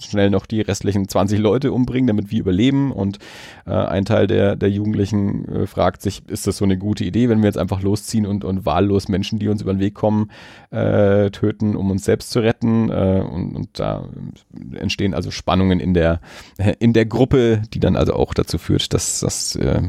schnell 0.00 0.30
noch 0.30 0.46
die 0.46 0.60
restlichen 0.60 1.08
20 1.08 1.38
Leute 1.38 1.72
umbringen, 1.72 2.06
damit 2.06 2.30
wir 2.30 2.40
überleben. 2.40 2.92
Und 2.92 3.18
äh, 3.66 3.72
ein 3.72 4.04
Teil 4.04 4.26
der, 4.26 4.56
der 4.56 4.70
Jugendlichen 4.70 5.46
äh, 5.48 5.66
fragt 5.66 6.02
sich, 6.02 6.22
ist 6.28 6.46
das 6.46 6.58
so 6.58 6.64
eine 6.64 6.78
gute 6.78 7.04
Idee, 7.04 7.28
wenn 7.28 7.40
wir 7.40 7.46
jetzt 7.46 7.58
einfach 7.58 7.82
losziehen 7.82 8.26
und, 8.26 8.44
und 8.44 8.66
wahllos 8.66 9.08
Menschen, 9.08 9.38
die 9.38 9.48
uns 9.48 9.62
über 9.62 9.72
den 9.72 9.80
Weg 9.80 9.94
kommen, 9.94 10.30
äh, 10.70 11.30
töten, 11.30 11.76
um 11.76 11.90
uns 11.90 12.04
selbst 12.04 12.30
zu 12.30 12.40
retten. 12.40 12.90
Äh, 12.90 13.22
und, 13.30 13.56
und 13.56 13.68
da 13.78 14.08
entstehen 14.74 15.14
also 15.14 15.30
Spannungen 15.30 15.80
in 15.80 15.94
der, 15.94 16.20
in 16.78 16.92
der 16.92 17.06
Gruppe, 17.06 17.62
die 17.72 17.80
dann 17.80 17.96
also 17.96 18.14
auch 18.14 18.34
dazu 18.34 18.58
führt, 18.58 18.92
dass, 18.94 19.20
dass, 19.20 19.56
äh, 19.56 19.82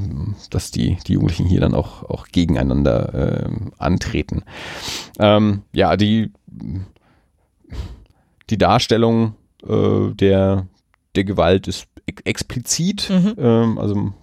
dass 0.50 0.72
die, 0.72 0.98
die 1.08 1.14
Jugendlichen 1.14 1.46
hier 1.46 1.62
dann 1.62 1.74
auch, 1.74 2.04
auch 2.04 2.28
gegeneinander 2.28 3.14
äh, 3.14 3.50
antreten. 3.78 4.44
Ähm, 5.20 5.64
ja, 5.74 5.98
die 5.98 6.32
die 8.50 8.58
Darstellung 8.58 9.36
äh, 9.68 10.14
der, 10.14 10.68
der 11.16 11.24
Gewalt 11.24 11.68
ist 11.68 11.88
explizit. 12.06 13.10
Mhm. 13.10 13.36
Ähm, 13.38 13.78
also 13.78 14.14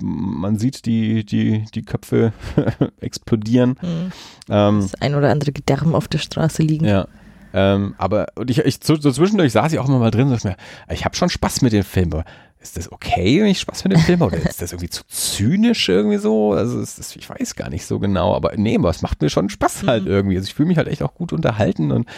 man 0.00 0.58
sieht 0.58 0.86
die, 0.86 1.24
die, 1.24 1.64
die 1.74 1.82
Köpfe 1.82 2.32
explodieren. 3.00 3.78
Mhm. 3.80 4.12
Ähm, 4.48 4.80
das 4.80 4.94
ein 4.96 5.14
oder 5.14 5.30
andere 5.30 5.52
Gedärm 5.52 5.94
auf 5.94 6.08
der 6.08 6.18
Straße 6.18 6.62
liegen. 6.62 6.84
Ja. 6.84 7.08
Ähm, 7.54 7.94
aber 7.98 8.26
und 8.34 8.50
ich, 8.50 8.58
ich 8.58 8.78
so, 8.82 8.96
so, 8.96 9.10
zwischendurch 9.10 9.52
saß 9.52 9.72
ich 9.72 9.78
auch 9.78 9.88
immer 9.88 9.98
mal 9.98 10.10
drin 10.10 10.26
und 10.28 10.32
dachte 10.32 10.48
mir, 10.48 10.56
ich 10.94 11.04
habe 11.04 11.16
schon 11.16 11.30
Spaß 11.30 11.62
mit 11.62 11.72
dem 11.72 11.84
Film, 11.84 12.12
ist 12.60 12.76
das 12.76 12.90
okay, 12.90 13.40
wenn 13.40 13.48
ich 13.48 13.60
Spaß 13.60 13.84
mit 13.84 13.92
dem 13.92 14.00
Film 14.00 14.20
habe? 14.20 14.36
Oder 14.36 14.48
ist 14.48 14.60
das 14.60 14.72
irgendwie 14.72 14.90
zu 14.90 15.04
zynisch 15.06 15.88
irgendwie 15.88 16.18
so? 16.18 16.52
Also 16.52 16.80
ist 16.80 17.16
ich 17.16 17.30
weiß 17.30 17.54
gar 17.54 17.70
nicht 17.70 17.86
so 17.86 18.00
genau, 18.00 18.34
aber 18.34 18.52
nee, 18.56 18.76
aber 18.76 18.90
es 18.90 19.00
macht 19.00 19.22
mir 19.22 19.30
schon 19.30 19.48
Spaß 19.48 19.84
halt 19.86 20.04
mhm. 20.04 20.10
irgendwie. 20.10 20.36
Also 20.36 20.48
ich 20.48 20.54
fühle 20.54 20.68
mich 20.68 20.76
halt 20.76 20.88
echt 20.88 21.02
auch 21.02 21.14
gut 21.14 21.32
unterhalten 21.32 21.92
und 21.92 22.08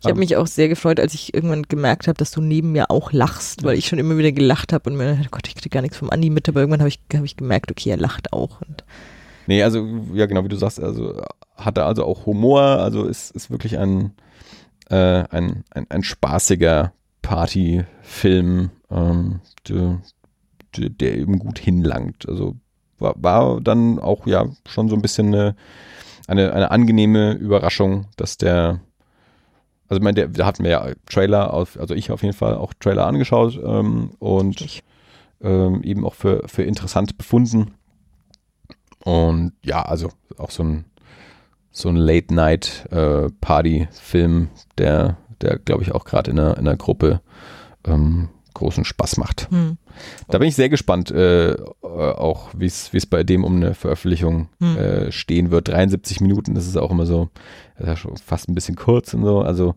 ich 0.00 0.04
habe 0.04 0.12
ähm, 0.12 0.18
mich 0.18 0.36
auch 0.36 0.46
sehr 0.46 0.68
gefreut, 0.68 0.98
als 0.98 1.12
ich 1.12 1.34
irgendwann 1.34 1.64
gemerkt 1.64 2.08
habe, 2.08 2.16
dass 2.16 2.30
du 2.30 2.40
neben 2.40 2.72
mir 2.72 2.90
auch 2.90 3.12
lachst, 3.12 3.64
weil 3.64 3.76
ich 3.76 3.86
schon 3.86 3.98
immer 3.98 4.16
wieder 4.16 4.32
gelacht 4.32 4.72
habe 4.72 4.88
und 4.88 4.96
mir, 4.96 5.18
oh 5.22 5.26
Gott, 5.30 5.46
ich 5.46 5.54
kriege 5.54 5.68
gar 5.68 5.82
nichts 5.82 5.98
vom 5.98 6.10
Andi 6.10 6.30
mit, 6.30 6.48
aber 6.48 6.60
irgendwann 6.60 6.80
habe 6.80 6.88
ich, 6.88 7.00
hab 7.14 7.24
ich 7.24 7.36
gemerkt, 7.36 7.70
okay, 7.70 7.90
er 7.90 7.98
lacht 7.98 8.32
auch. 8.32 8.62
Und 8.62 8.84
nee, 9.46 9.62
also 9.62 9.86
ja 10.14 10.24
genau, 10.24 10.42
wie 10.42 10.48
du 10.48 10.56
sagst, 10.56 10.80
also 10.80 11.20
hat 11.56 11.76
er 11.76 11.84
also 11.84 12.06
auch 12.06 12.24
Humor, 12.24 12.62
also 12.62 13.04
ist, 13.04 13.30
ist 13.32 13.50
wirklich 13.50 13.76
ein, 13.78 14.12
äh, 14.90 15.24
ein, 15.30 15.64
ein, 15.70 15.86
ein 15.88 16.02
spaßiger 16.02 16.92
Partyfilm, 17.22 18.70
ähm, 18.90 19.40
der, 19.68 20.00
der, 20.76 21.16
eben 21.16 21.38
gut 21.38 21.58
hinlangt. 21.58 22.28
Also 22.28 22.56
war, 22.98 23.14
war 23.16 23.60
dann 23.60 23.98
auch 23.98 24.26
ja 24.26 24.46
schon 24.66 24.88
so 24.88 24.96
ein 24.96 25.02
bisschen 25.02 25.28
eine, 25.28 25.56
eine, 26.26 26.52
eine 26.52 26.70
angenehme 26.70 27.32
Überraschung, 27.32 28.06
dass 28.16 28.36
der, 28.36 28.80
also 29.88 29.98
ich 29.98 30.02
meine, 30.02 30.14
der, 30.14 30.28
da 30.28 30.46
hatten 30.46 30.64
wir 30.64 30.70
ja 30.70 30.92
Trailer, 31.06 31.52
auf, 31.54 31.78
also 31.78 31.94
ich 31.94 32.10
auf 32.10 32.22
jeden 32.22 32.34
Fall 32.34 32.56
auch 32.56 32.74
Trailer 32.74 33.06
angeschaut 33.06 33.60
ähm, 33.64 34.10
und 34.18 34.82
ähm, 35.40 35.82
eben 35.82 36.04
auch 36.04 36.14
für, 36.14 36.48
für 36.48 36.62
interessant 36.62 37.18
befunden. 37.18 37.74
Und 39.04 39.52
ja, 39.64 39.82
also 39.82 40.10
auch 40.38 40.50
so 40.50 40.62
ein, 40.62 40.84
so 41.72 41.88
ein 41.88 41.96
Late-Night-Party-Film, 41.96 44.44
äh, 44.44 44.48
der, 44.78 45.16
der 45.40 45.58
glaube 45.58 45.82
ich 45.82 45.90
auch 45.92 46.04
gerade 46.04 46.30
in 46.30 46.38
einer, 46.38 46.56
in 46.58 46.68
einer 46.68 46.76
Gruppe 46.76 47.20
ähm, 47.84 48.28
großen 48.54 48.84
Spaß 48.84 49.16
macht. 49.16 49.50
Hm. 49.50 49.78
Da 50.28 50.38
bin 50.38 50.46
ich 50.48 50.54
sehr 50.54 50.68
gespannt, 50.68 51.10
äh, 51.10 51.56
auch 51.82 52.50
wie 52.54 52.66
es 52.66 53.06
bei 53.06 53.24
dem 53.24 53.44
um 53.44 53.56
eine 53.56 53.74
Veröffentlichung 53.74 54.50
hm. 54.60 54.76
äh, 54.76 55.10
stehen 55.10 55.50
wird. 55.50 55.68
73 55.68 56.20
Minuten, 56.20 56.54
das 56.54 56.66
ist 56.66 56.76
auch 56.76 56.90
immer 56.90 57.06
so, 57.06 57.30
ja 57.82 57.96
schon 57.96 58.16
fast 58.18 58.48
ein 58.48 58.54
bisschen 58.54 58.76
kurz 58.76 59.14
und 59.14 59.24
so. 59.24 59.40
Also 59.40 59.74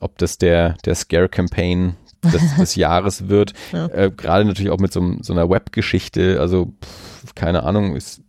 ob 0.00 0.18
das 0.18 0.36
der, 0.38 0.76
der 0.84 0.94
Scare-Campaign 0.94 1.96
des, 2.24 2.56
des 2.58 2.74
Jahres 2.74 3.28
wird. 3.28 3.54
Ja. 3.72 3.86
Äh, 3.86 4.10
Gerade 4.10 4.44
natürlich 4.44 4.70
auch 4.70 4.78
mit 4.78 4.92
so, 4.92 5.16
so 5.20 5.32
einer 5.32 5.48
Webgeschichte. 5.48 6.40
Also 6.40 6.72
pff, 6.82 7.34
keine 7.34 7.62
Ahnung, 7.62 7.96
ist 7.96 8.22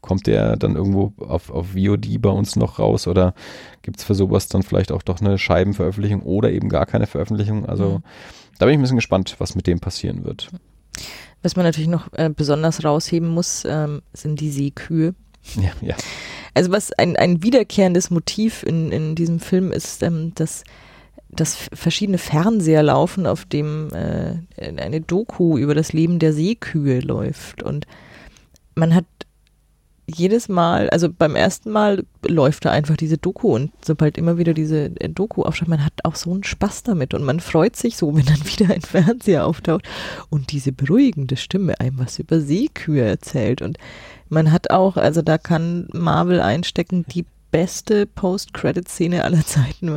kommt 0.00 0.26
der 0.26 0.56
dann 0.56 0.76
irgendwo 0.76 1.12
auf, 1.18 1.50
auf 1.50 1.68
VOD 1.74 2.20
bei 2.20 2.30
uns 2.30 2.56
noch 2.56 2.78
raus 2.78 3.06
oder 3.06 3.34
gibt 3.82 3.98
es 3.98 4.04
für 4.04 4.14
sowas 4.14 4.48
dann 4.48 4.62
vielleicht 4.62 4.92
auch 4.92 5.02
doch 5.02 5.20
eine 5.20 5.38
Scheibenveröffentlichung 5.38 6.22
oder 6.22 6.50
eben 6.50 6.68
gar 6.68 6.86
keine 6.86 7.06
Veröffentlichung? 7.06 7.66
Also 7.66 7.98
mhm. 7.98 8.02
da 8.58 8.66
bin 8.66 8.74
ich 8.74 8.78
ein 8.78 8.82
bisschen 8.82 8.96
gespannt, 8.96 9.36
was 9.38 9.54
mit 9.54 9.66
dem 9.66 9.80
passieren 9.80 10.24
wird. 10.24 10.50
Was 11.42 11.56
man 11.56 11.64
natürlich 11.64 11.88
noch 11.88 12.12
äh, 12.12 12.30
besonders 12.30 12.84
rausheben 12.84 13.28
muss, 13.28 13.64
ähm, 13.64 14.02
sind 14.12 14.40
die 14.40 14.50
Seekühe. 14.50 15.14
Ja, 15.56 15.70
ja. 15.80 15.96
Also 16.54 16.72
was 16.72 16.92
ein, 16.92 17.16
ein 17.16 17.42
wiederkehrendes 17.42 18.10
Motiv 18.10 18.64
in, 18.64 18.90
in 18.90 19.14
diesem 19.14 19.38
Film 19.38 19.70
ist, 19.72 20.02
ähm, 20.02 20.32
dass 20.34 20.64
dass 21.30 21.68
verschiedene 21.72 22.18
Fernseher 22.18 22.82
laufen, 22.82 23.26
auf 23.26 23.44
dem 23.44 23.88
äh, 23.92 24.36
eine 24.80 25.00
Doku 25.00 25.58
über 25.58 25.74
das 25.74 25.92
Leben 25.92 26.18
der 26.18 26.32
Seekühe 26.32 27.00
läuft. 27.00 27.62
Und 27.62 27.86
man 28.74 28.94
hat 28.94 29.04
jedes 30.10 30.48
Mal, 30.48 30.88
also 30.88 31.10
beim 31.10 31.36
ersten 31.36 31.70
Mal 31.70 32.04
läuft 32.26 32.64
da 32.64 32.70
einfach 32.70 32.96
diese 32.96 33.18
Doku 33.18 33.54
und 33.54 33.72
sobald 33.84 34.16
immer 34.16 34.38
wieder 34.38 34.54
diese 34.54 34.86
äh, 35.00 35.08
Doku 35.10 35.42
aufschaut, 35.42 35.68
man 35.68 35.84
hat 35.84 35.92
auch 36.04 36.14
so 36.14 36.32
einen 36.32 36.44
Spaß 36.44 36.82
damit 36.84 37.12
und 37.12 37.24
man 37.24 37.40
freut 37.40 37.76
sich 37.76 37.96
so, 37.98 38.14
wenn 38.16 38.24
dann 38.24 38.44
wieder 38.46 38.74
ein 38.74 38.80
Fernseher 38.80 39.46
auftaucht 39.46 39.86
und 40.30 40.50
diese 40.52 40.72
beruhigende 40.72 41.36
Stimme 41.36 41.78
einem 41.78 41.98
was 41.98 42.18
über 42.18 42.40
Seekühe 42.40 43.04
erzählt 43.04 43.60
und 43.60 43.76
man 44.30 44.50
hat 44.50 44.70
auch, 44.70 44.96
also 44.96 45.20
da 45.20 45.36
kann 45.36 45.88
Marvel 45.92 46.40
einstecken, 46.40 47.04
die 47.08 47.26
beste 47.50 48.06
Post-Credit-Szene 48.06 49.24
aller 49.24 49.44
Zeiten. 49.44 49.88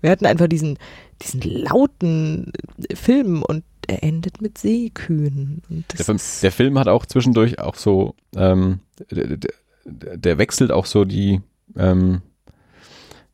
Wir 0.00 0.10
hatten 0.10 0.26
einfach 0.26 0.46
diesen, 0.48 0.78
diesen 1.22 1.40
lauten 1.42 2.52
Film 2.94 3.42
und 3.42 3.64
er 3.88 4.02
endet 4.02 4.40
mit 4.42 4.58
Seekühen. 4.58 5.62
Der 5.68 6.04
Film, 6.04 6.18
der, 6.42 6.52
Film, 6.52 6.78
hat 6.78 6.88
auch 6.88 7.06
zwischendurch 7.06 7.58
auch 7.60 7.76
so, 7.76 8.14
ähm, 8.34 8.80
der 9.10 10.38
wechselt 10.38 10.72
auch 10.72 10.86
so 10.86 11.04
die, 11.04 11.40
ähm, 11.76 12.22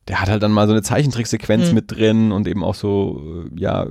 der 0.07 0.21
hat 0.21 0.29
halt 0.29 0.43
dann 0.43 0.51
mal 0.51 0.67
so 0.67 0.73
eine 0.73 0.83
Zeichentricksequenz 0.83 1.69
Mhm. 1.69 1.73
mit 1.75 1.91
drin 1.91 2.31
und 2.31 2.47
eben 2.47 2.63
auch 2.63 2.75
so, 2.75 3.47
äh, 3.51 3.59
ja, 3.59 3.87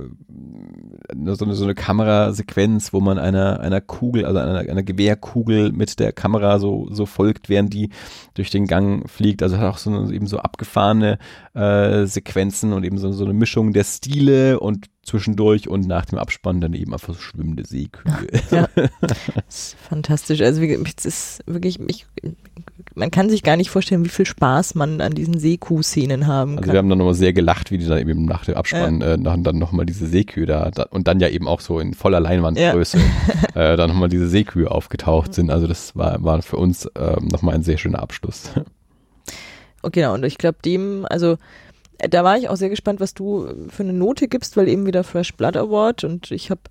so 1.09 1.45
eine, 1.45 1.55
so 1.55 1.63
eine 1.63 1.75
Kamerasequenz, 1.75 2.93
wo 2.93 2.99
man 2.99 3.19
einer, 3.19 3.59
einer 3.59 3.81
Kugel, 3.81 4.25
also 4.25 4.39
einer, 4.39 4.59
einer 4.59 4.83
Gewehrkugel 4.83 5.71
mit 5.71 5.99
der 5.99 6.11
Kamera 6.11 6.59
so, 6.59 6.87
so 6.91 7.05
folgt, 7.05 7.49
während 7.49 7.73
die 7.73 7.89
durch 8.33 8.49
den 8.49 8.67
Gang 8.67 9.09
fliegt. 9.09 9.43
Also 9.43 9.57
hat 9.57 9.73
auch 9.73 9.77
so 9.77 9.89
eine, 9.89 10.13
eben 10.13 10.27
so 10.27 10.39
abgefahrene 10.39 11.17
äh, 11.53 12.05
Sequenzen 12.05 12.73
und 12.73 12.83
eben 12.83 12.97
so, 12.97 13.11
so 13.11 13.25
eine 13.25 13.33
Mischung 13.33 13.73
der 13.73 13.83
Stile 13.83 14.59
und 14.59 14.87
zwischendurch 15.03 15.67
und 15.67 15.85
nach 15.85 16.05
dem 16.05 16.17
Abspann 16.17 16.61
dann 16.61 16.73
eben 16.73 16.93
einfach 16.93 17.13
so 17.13 17.19
schwimmende 17.19 17.65
Seekühe. 17.65 18.27
Ja. 18.51 18.67
Das 19.01 19.65
ist 19.65 19.75
fantastisch. 19.77 20.41
Also 20.41 20.61
es 20.61 21.05
ist 21.05 21.43
wirklich, 21.45 21.79
ich, 21.87 22.05
man 22.95 23.11
kann 23.11 23.29
sich 23.29 23.43
gar 23.43 23.57
nicht 23.57 23.69
vorstellen, 23.69 24.05
wie 24.05 24.09
viel 24.09 24.25
Spaß 24.25 24.75
man 24.75 25.01
an 25.01 25.13
diesen 25.13 25.37
Seekuh-Szenen 25.37 26.25
haben 26.25 26.51
Also 26.51 26.61
kann. 26.61 26.73
wir 26.73 26.77
haben 26.79 26.89
dann 26.89 26.97
nochmal 26.97 27.13
sehr 27.13 27.33
gelacht, 27.33 27.71
wie 27.71 27.77
die 27.77 27.85
dann 27.85 27.99
eben 27.99 28.25
nach 28.25 28.45
dem 28.45 28.55
Abspann 28.55 29.01
äh, 29.01 29.17
nach, 29.17 29.35
dann 29.39 29.57
nochmal 29.57 29.85
diese 29.85 30.07
Seekühe 30.07 30.45
da, 30.45 30.71
da 30.71 30.83
und 30.83 31.07
dann 31.07 31.19
ja 31.19 31.27
eben 31.27 31.47
auch 31.47 31.59
so 31.59 31.79
in 31.79 31.93
voller 31.93 32.19
Leinwandgröße 32.19 32.97
äh, 33.55 33.75
dann 33.75 33.89
nochmal 33.89 34.09
diese 34.09 34.29
Seekühe 34.29 34.71
aufgetaucht 34.71 35.33
sind. 35.33 35.51
Also 35.51 35.67
das 35.67 35.95
war, 35.95 36.23
war 36.23 36.41
für 36.41 36.57
uns 36.57 36.89
ähm, 36.95 37.27
nochmal 37.27 37.55
ein 37.55 37.63
sehr 37.63 37.77
schöner 37.77 38.01
Abschluss. 38.01 38.51
Und 39.81 39.93
genau, 39.93 40.13
und 40.13 40.23
ich 40.23 40.37
glaube 40.37 40.59
dem, 40.63 41.05
also 41.09 41.33
äh, 41.33 41.37
da 41.97 42.23
war 42.23 42.37
ich 42.37 42.49
auch 42.49 42.55
sehr 42.55 42.69
gespannt, 42.69 42.99
was 42.99 43.13
du 43.13 43.47
für 43.69 43.83
eine 43.83 43.93
Note 43.93 44.27
gibst, 44.27 44.57
weil 44.57 44.67
eben 44.67 44.85
wieder 44.85 45.03
Fresh 45.03 45.33
Blood 45.35 45.57
Award 45.57 46.03
und 46.03 46.31
ich 46.31 46.49
habe 46.49 46.61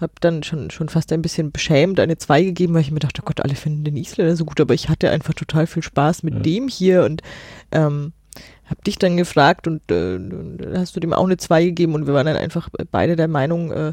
hab 0.00 0.20
dann 0.20 0.42
schon, 0.42 0.70
schon 0.70 0.88
fast 0.88 1.12
ein 1.12 1.22
bisschen 1.22 1.52
beschämt 1.52 2.00
eine 2.00 2.18
2 2.18 2.42
gegeben, 2.42 2.74
weil 2.74 2.80
ich 2.80 2.90
mir 2.90 2.98
dachte, 2.98 3.22
oh 3.22 3.26
Gott, 3.26 3.40
alle 3.40 3.54
finden 3.54 3.84
den 3.84 3.96
Isländer 3.96 4.36
so 4.36 4.44
gut, 4.44 4.60
aber 4.60 4.74
ich 4.74 4.88
hatte 4.88 5.10
einfach 5.10 5.34
total 5.34 5.66
viel 5.66 5.82
Spaß 5.82 6.22
mit 6.24 6.34
Ja. 6.34 6.40
dem 6.40 6.68
hier 6.68 7.04
und 7.04 7.22
ähm, 7.70 8.12
hab 8.68 8.82
dich 8.82 8.98
dann 8.98 9.16
gefragt 9.16 9.68
und 9.68 9.88
äh, 9.92 10.18
hast 10.76 10.96
du 10.96 11.00
dem 11.00 11.12
auch 11.12 11.24
eine 11.24 11.36
2 11.36 11.64
gegeben 11.66 11.94
und 11.94 12.06
wir 12.06 12.14
waren 12.14 12.26
dann 12.26 12.36
einfach 12.36 12.68
beide 12.90 13.14
der 13.16 13.28
Meinung, 13.28 13.70
äh, 13.70 13.92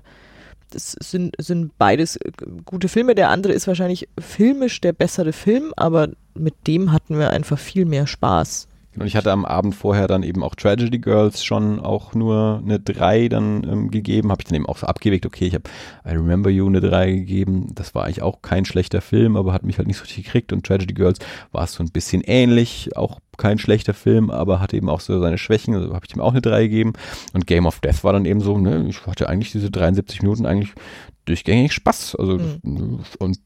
das 0.71 0.95
sind, 0.99 1.35
sind 1.37 1.77
beides 1.77 2.15
äh, 2.15 2.31
gute 2.65 2.87
Filme. 2.87 3.13
Der 3.13 3.29
andere 3.29 3.53
ist 3.53 3.67
wahrscheinlich 3.67 4.07
filmisch 4.17 4.81
der 4.81 4.93
bessere 4.93 5.33
Film, 5.33 5.73
aber 5.75 6.09
mit 6.33 6.55
dem 6.65 6.91
hatten 6.93 7.19
wir 7.19 7.29
einfach 7.29 7.59
viel 7.59 7.85
mehr 7.85 8.07
Spaß. 8.07 8.67
Und 8.97 9.07
ich 9.07 9.15
hatte 9.15 9.31
am 9.31 9.45
Abend 9.45 9.73
vorher 9.73 10.07
dann 10.07 10.21
eben 10.21 10.43
auch 10.43 10.53
Tragedy 10.53 10.99
Girls 10.99 11.45
schon 11.45 11.79
auch 11.79 12.13
nur 12.13 12.61
eine 12.63 12.79
3 12.79 13.29
dann 13.29 13.63
ähm, 13.63 13.91
gegeben. 13.91 14.31
Habe 14.31 14.41
ich 14.41 14.47
dann 14.47 14.55
eben 14.55 14.65
auch 14.65 14.77
so 14.77 14.87
abgewegt, 14.87 15.25
okay, 15.25 15.45
ich 15.45 15.53
habe 15.53 15.69
I 16.05 16.11
Remember 16.11 16.49
You 16.49 16.67
eine 16.67 16.81
3 16.81 17.11
gegeben. 17.11 17.67
Das 17.73 17.95
war 17.95 18.03
eigentlich 18.03 18.21
auch 18.21 18.41
kein 18.41 18.65
schlechter 18.65 19.01
Film, 19.01 19.37
aber 19.37 19.53
hat 19.53 19.63
mich 19.63 19.77
halt 19.77 19.87
nicht 19.87 19.97
so 19.97 20.03
richtig 20.03 20.25
gekriegt. 20.25 20.51
Und 20.51 20.65
Tragedy 20.65 20.93
Girls 20.93 21.19
war 21.53 21.63
es 21.63 21.73
so 21.73 21.83
ein 21.83 21.91
bisschen 21.91 22.21
ähnlich, 22.21 22.97
auch 22.97 23.19
kein 23.37 23.59
schlechter 23.59 23.93
Film, 23.93 24.29
aber 24.29 24.59
hatte 24.59 24.75
eben 24.75 24.89
auch 24.89 24.99
so 24.99 25.19
seine 25.21 25.37
Schwächen. 25.37 25.73
Also 25.73 25.93
habe 25.93 26.05
ich 26.05 26.13
ihm 26.13 26.21
auch 26.21 26.31
eine 26.31 26.41
3 26.41 26.63
gegeben. 26.63 26.93
Und 27.33 27.47
Game 27.47 27.65
of 27.65 27.79
Death 27.79 28.03
war 28.03 28.11
dann 28.11 28.25
eben 28.25 28.41
so, 28.41 28.57
ne, 28.57 28.87
ich 28.89 29.07
hatte 29.07 29.29
eigentlich 29.29 29.53
diese 29.53 29.71
73 29.71 30.21
Minuten 30.21 30.45
eigentlich 30.45 30.73
durchgängig 31.23 31.71
Spaß. 31.71 32.15
Also 32.17 32.39
und 33.19 33.39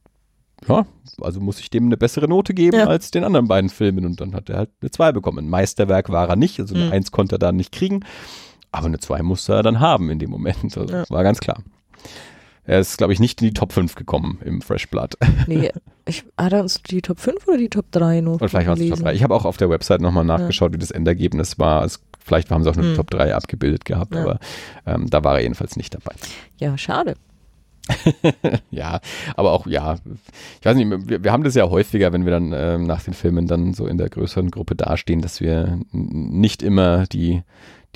ja, 0.68 0.86
also 1.22 1.40
muss 1.40 1.60
ich 1.60 1.70
dem 1.70 1.86
eine 1.86 1.98
bessere 1.98 2.28
Note 2.28 2.54
geben 2.54 2.78
Ja. 2.78 2.88
als 2.88 3.12
den 3.12 3.24
anderen 3.24 3.48
beiden 3.48 3.70
Filmen 3.70 4.06
und 4.06 4.20
dann 4.22 4.34
hat 4.34 4.50
er 4.50 4.58
halt 4.58 4.70
eine 4.82 4.92
2 4.92 5.12
bekommen. 5.12 5.40
Ein 5.40 5.50
Meisterwerk 5.50 6.10
war 6.10 6.30
er 6.30 6.36
nicht, 6.36 6.60
also 6.60 6.76
eine 6.76 6.86
Mhm. 6.86 6.92
1 6.92 7.12
konnte 7.12 7.36
er 7.36 7.40
da 7.40 7.52
nicht 7.52 7.72
kriegen, 7.72 8.02
aber 8.72 8.88
eine 8.88 9.00
2 9.00 9.22
musste 9.22 9.54
er 9.54 9.64
dann 9.64 9.80
haben 9.80 10.10
in 10.10 10.20
dem 10.20 10.30
Moment, 10.30 10.78
also 10.78 10.86
Ja. 10.94 11.04
war 11.10 11.24
ganz 11.24 11.40
klar. 11.40 11.58
Er 12.68 12.80
ist, 12.80 12.98
glaube 12.98 13.14
ich, 13.14 13.20
nicht 13.20 13.40
in 13.44 13.48
die 13.50 13.54
Top 13.54 13.74
5 13.74 13.94
gekommen 13.94 14.40
im 14.44 14.60
Fresh 14.62 14.90
Blood. 14.90 15.16
Nee, 15.48 15.72
ich, 16.08 16.26
hat 16.36 16.52
er 16.52 16.62
uns 16.62 16.82
die 16.82 17.02
Top 17.04 17.20
5 17.20 17.48
oder 17.48 17.58
die 17.58 17.70
Top 17.70 17.86
3 17.92 18.22
nur 18.22 18.42
Und 18.42 18.50
vielleicht 18.50 18.66
war 18.68 18.74
es 18.74 18.80
die 18.80 18.90
Top 18.90 18.98
vorgelesen? 18.98 19.06
3. 19.06 19.14
Ich 19.14 19.24
habe 19.24 19.36
auch 19.36 19.46
auf 19.46 19.58
der 19.58 19.70
Website 19.70 20.02
nochmal 20.02 20.26
nachgeschaut, 20.26 20.74
wie 20.74 20.80
das 20.80 20.90
Endergebnis 20.90 21.60
war. 21.60 21.84
Es, 21.86 22.00
vielleicht 22.20 22.50
haben 22.50 22.64
sie 22.64 22.70
auch 22.72 22.76
nur 22.76 22.86
die 22.86 22.90
Hm. 22.92 22.96
Top 22.96 23.12
3 23.12 23.36
abgebildet 23.36 23.86
gehabt, 23.86 24.16
Ja. 24.16 24.22
aber 24.22 24.40
ähm, 24.88 25.08
da 25.12 25.24
war 25.24 25.36
er 25.36 25.42
jedenfalls 25.44 25.76
nicht 25.76 25.94
dabei. 25.94 26.16
Ja, 26.58 26.76
schade. 26.76 27.14
Ja, 28.72 29.00
aber 29.36 29.52
auch, 29.52 29.68
ja, 29.68 29.96
ich 30.60 30.66
weiß 30.66 30.76
nicht, 30.76 31.10
wir, 31.10 31.24
wir 31.24 31.32
haben 31.32 31.44
das 31.44 31.56
ja 31.56 31.70
häufiger, 31.70 32.12
wenn 32.14 32.26
wir 32.26 32.32
dann 32.32 32.52
ähm, 32.54 32.84
nach 32.86 33.04
den 33.04 33.14
Filmen 33.14 33.48
dann 33.48 33.74
so 33.74 33.88
in 33.88 33.98
der 33.98 34.10
größeren 34.10 34.52
Gruppe 34.52 34.76
dastehen, 34.76 35.22
dass 35.22 35.42
wir 35.42 35.80
nicht 35.92 36.62
immer 36.64 37.06
die, 37.08 37.44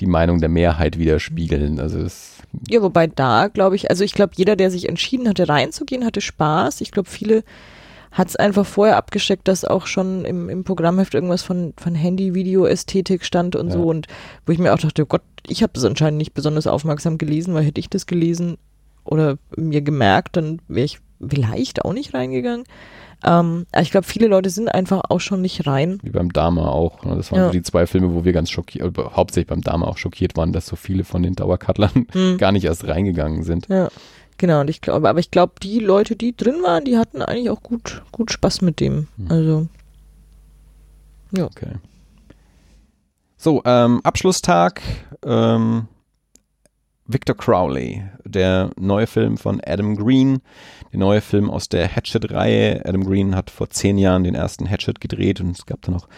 die 0.00 0.06
Meinung 0.06 0.40
der 0.40 0.48
Mehrheit 0.48 0.98
widerspiegeln. 0.98 1.78
Also 1.80 1.98
es, 2.00 2.38
Ja, 2.68 2.82
wobei 2.82 3.06
da, 3.06 3.48
glaube 3.48 3.76
ich, 3.76 3.90
also 3.90 4.04
ich 4.04 4.14
glaube, 4.14 4.32
jeder, 4.36 4.56
der 4.56 4.70
sich 4.70 4.88
entschieden 4.88 5.28
hatte, 5.28 5.48
reinzugehen, 5.48 6.04
hatte 6.04 6.20
Spaß. 6.20 6.80
Ich 6.80 6.90
glaube, 6.92 7.08
viele 7.08 7.44
hat 8.12 8.28
es 8.28 8.36
einfach 8.36 8.66
vorher 8.66 8.96
abgesteckt, 8.96 9.46
dass 9.46 9.64
auch 9.64 9.86
schon 9.86 10.24
im, 10.24 10.48
im 10.48 10.64
Programmheft 10.64 11.14
irgendwas 11.14 11.42
von, 11.42 11.74
von 11.76 11.94
Handy-Video-Ästhetik 11.94 13.24
stand 13.24 13.54
und 13.54 13.68
Ja. 13.68 13.74
so. 13.74 13.84
Und 13.84 14.08
wo 14.46 14.52
ich 14.52 14.58
mir 14.58 14.74
auch 14.74 14.78
dachte, 14.78 15.02
oh 15.02 15.06
Gott, 15.06 15.22
ich 15.46 15.62
habe 15.62 15.72
das 15.74 15.84
anscheinend 15.84 16.18
nicht 16.18 16.34
besonders 16.34 16.66
aufmerksam 16.66 17.18
gelesen, 17.18 17.54
weil 17.54 17.64
hätte 17.64 17.80
ich 17.80 17.88
das 17.88 18.06
gelesen 18.06 18.58
oder 19.04 19.38
mir 19.56 19.82
gemerkt, 19.82 20.36
dann 20.36 20.60
wäre 20.68 20.84
ich 20.86 21.00
vielleicht 21.26 21.84
auch 21.84 21.92
nicht 21.92 22.14
reingegangen. 22.14 22.64
Ähm, 23.22 23.66
aber 23.72 23.82
ich 23.82 23.90
glaube, 23.90 24.06
viele 24.06 24.28
Leute 24.28 24.48
sind 24.48 24.68
einfach 24.68 25.02
auch 25.10 25.20
schon 25.20 25.42
nicht 25.42 25.66
rein. 25.66 25.98
wie 26.02 26.08
beim 26.10 26.32
Dama 26.32 26.68
auch. 26.68 27.04
ne? 27.04 27.16
Das 27.16 27.30
waren 27.30 27.40
Ja. 27.40 27.46
so 27.48 27.52
die 27.52 27.62
zwei 27.62 27.86
Filme, 27.86 28.14
wo 28.14 28.24
wir 28.24 28.32
ganz 28.32 28.50
schockiert, 28.50 28.96
äh, 28.96 29.02
hauptsächlich 29.12 29.48
beim 29.48 29.60
Dama 29.60 29.86
auch 29.86 29.98
schockiert 29.98 30.36
waren, 30.38 30.52
dass 30.54 30.66
so 30.66 30.74
viele 30.76 31.04
von 31.04 31.22
den 31.22 31.34
Dauerkattlern 31.34 32.06
Hm. 32.12 32.38
gar 32.38 32.50
nicht 32.52 32.64
erst 32.64 32.86
reingegangen 32.86 33.42
sind. 33.42 33.68
Ja, 33.68 33.88
genau. 34.38 34.60
Und 34.62 34.70
ich 34.70 34.80
glaube, 34.80 35.06
aber 35.10 35.18
ich 35.20 35.30
glaube, 35.30 35.52
die 35.62 35.80
Leute, 35.80 36.16
die 36.16 36.34
drin 36.34 36.62
waren, 36.62 36.86
die 36.86 36.96
hatten 36.96 37.20
eigentlich 37.20 37.50
auch 37.50 37.62
gut, 37.62 38.02
gut 38.10 38.30
Spaß 38.32 38.62
mit 38.62 38.80
dem. 38.80 39.08
Hm. 39.18 39.26
Also, 39.30 39.66
Okay. 41.38 41.72
So, 43.36 43.62
ähm, 43.64 44.00
Abschlusstag. 44.02 44.80
Ähm, 45.24 45.86
Victor 47.06 47.36
Crowley, 47.36 48.02
der 48.30 48.70
neue 48.78 49.06
Film 49.06 49.36
von 49.36 49.60
Adam 49.64 49.96
Green, 49.96 50.40
der 50.92 51.00
neue 51.00 51.20
Film 51.20 51.50
aus 51.50 51.68
der 51.68 51.88
Hatchet-Reihe. 51.88 52.82
Adam 52.84 53.04
Green 53.04 53.34
hat 53.34 53.50
vor 53.50 53.70
zehn 53.70 53.98
Jahren 53.98 54.24
den 54.24 54.34
ersten 54.34 54.68
Hatchet 54.68 55.00
gedreht 55.00 55.40
und 55.40 55.50
es 55.50 55.66
gab 55.66 55.82
dann 55.82 55.94
noch 55.94 56.08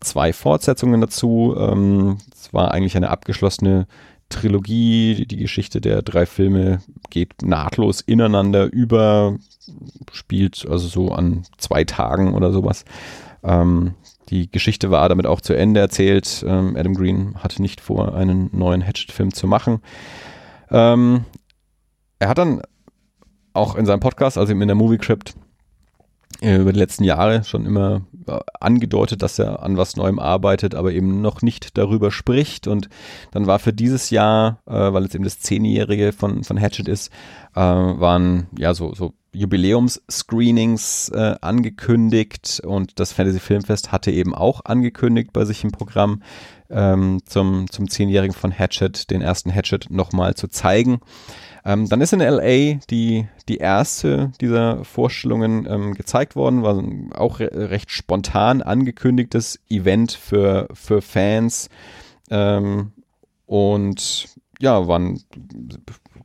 zwei 0.00 0.32
Fortsetzungen 0.32 1.00
dazu. 1.00 1.54
Ähm, 1.58 2.18
es 2.32 2.52
war 2.52 2.72
eigentlich 2.72 2.96
eine 2.96 3.10
abgeschlossene 3.10 3.86
Trilogie. 4.28 5.26
Die 5.26 5.36
Geschichte 5.36 5.80
der 5.80 6.02
drei 6.02 6.26
Filme 6.26 6.80
geht 7.10 7.42
nahtlos 7.42 8.00
ineinander 8.00 8.72
über, 8.72 9.36
spielt 10.12 10.66
also 10.68 10.88
so 10.88 11.12
an 11.12 11.44
zwei 11.58 11.84
Tagen 11.84 12.34
oder 12.34 12.52
sowas. 12.52 12.84
Ähm, 13.42 13.94
die 14.30 14.50
Geschichte 14.50 14.90
war 14.90 15.08
damit 15.08 15.26
auch 15.26 15.40
zu 15.40 15.54
Ende 15.54 15.80
erzählt. 15.80 16.44
Ähm, 16.46 16.76
Adam 16.76 16.94
Green 16.94 17.34
hatte 17.42 17.60
nicht 17.60 17.80
vor, 17.80 18.14
einen 18.14 18.48
neuen 18.52 18.86
Hatchet-Film 18.86 19.34
zu 19.34 19.46
machen. 19.46 19.80
Ähm, 20.70 21.24
er 22.20 22.28
hat 22.28 22.38
dann 22.38 22.62
auch 23.52 23.74
in 23.74 23.86
seinem 23.86 24.00
Podcast, 24.00 24.38
also 24.38 24.52
in 24.52 24.60
der 24.60 24.76
Movie 24.76 24.98
Crypt, 24.98 25.34
äh, 26.40 26.56
über 26.56 26.72
die 26.72 26.78
letzten 26.78 27.04
Jahre 27.04 27.42
schon 27.44 27.66
immer 27.66 28.02
äh, 28.26 28.38
angedeutet, 28.60 29.22
dass 29.22 29.38
er 29.38 29.62
an 29.62 29.76
was 29.76 29.96
Neuem 29.96 30.18
arbeitet, 30.18 30.74
aber 30.74 30.92
eben 30.92 31.20
noch 31.20 31.42
nicht 31.42 31.76
darüber 31.76 32.12
spricht. 32.12 32.68
Und 32.68 32.88
dann 33.32 33.46
war 33.46 33.58
für 33.58 33.72
dieses 33.72 34.10
Jahr, 34.10 34.60
äh, 34.66 34.92
weil 34.92 35.04
es 35.04 35.14
eben 35.14 35.24
das 35.24 35.40
Zehnjährige 35.40 36.12
von, 36.12 36.44
von 36.44 36.60
Hatchet 36.60 36.88
ist, 36.88 37.10
äh, 37.54 37.60
waren 37.60 38.46
ja 38.56 38.74
so, 38.74 38.94
so 38.94 39.14
Jubiläums-Screenings 39.32 41.10
äh, 41.10 41.36
angekündigt 41.40 42.60
und 42.64 42.98
das 42.98 43.12
Fantasy 43.12 43.38
Filmfest 43.38 43.92
hatte 43.92 44.10
eben 44.10 44.34
auch 44.34 44.64
angekündigt 44.64 45.32
bei 45.32 45.44
sich 45.44 45.62
im 45.62 45.70
Programm 45.70 46.22
ähm, 46.68 47.20
zum, 47.24 47.70
zum 47.70 47.88
Zehnjährigen 47.88 48.34
von 48.34 48.50
Hatchet, 48.50 49.10
den 49.10 49.22
ersten 49.22 49.54
Hatchet 49.54 49.90
nochmal 49.90 50.34
zu 50.34 50.48
zeigen. 50.48 51.00
Ähm, 51.64 51.88
dann 51.88 52.00
ist 52.00 52.12
in 52.12 52.20
LA 52.20 52.80
die, 52.90 53.28
die 53.48 53.58
erste 53.58 54.32
dieser 54.40 54.84
Vorstellungen 54.84 55.66
ähm, 55.68 55.94
gezeigt 55.94 56.34
worden, 56.34 56.62
war 56.62 56.82
auch 57.18 57.40
re 57.40 57.50
recht 57.70 57.90
spontan 57.90 58.62
angekündigtes 58.62 59.60
Event 59.68 60.12
für, 60.12 60.68
für 60.72 61.02
Fans. 61.02 61.68
Ähm, 62.30 62.92
und 63.46 64.28
ja, 64.60 64.86
waren 64.86 65.20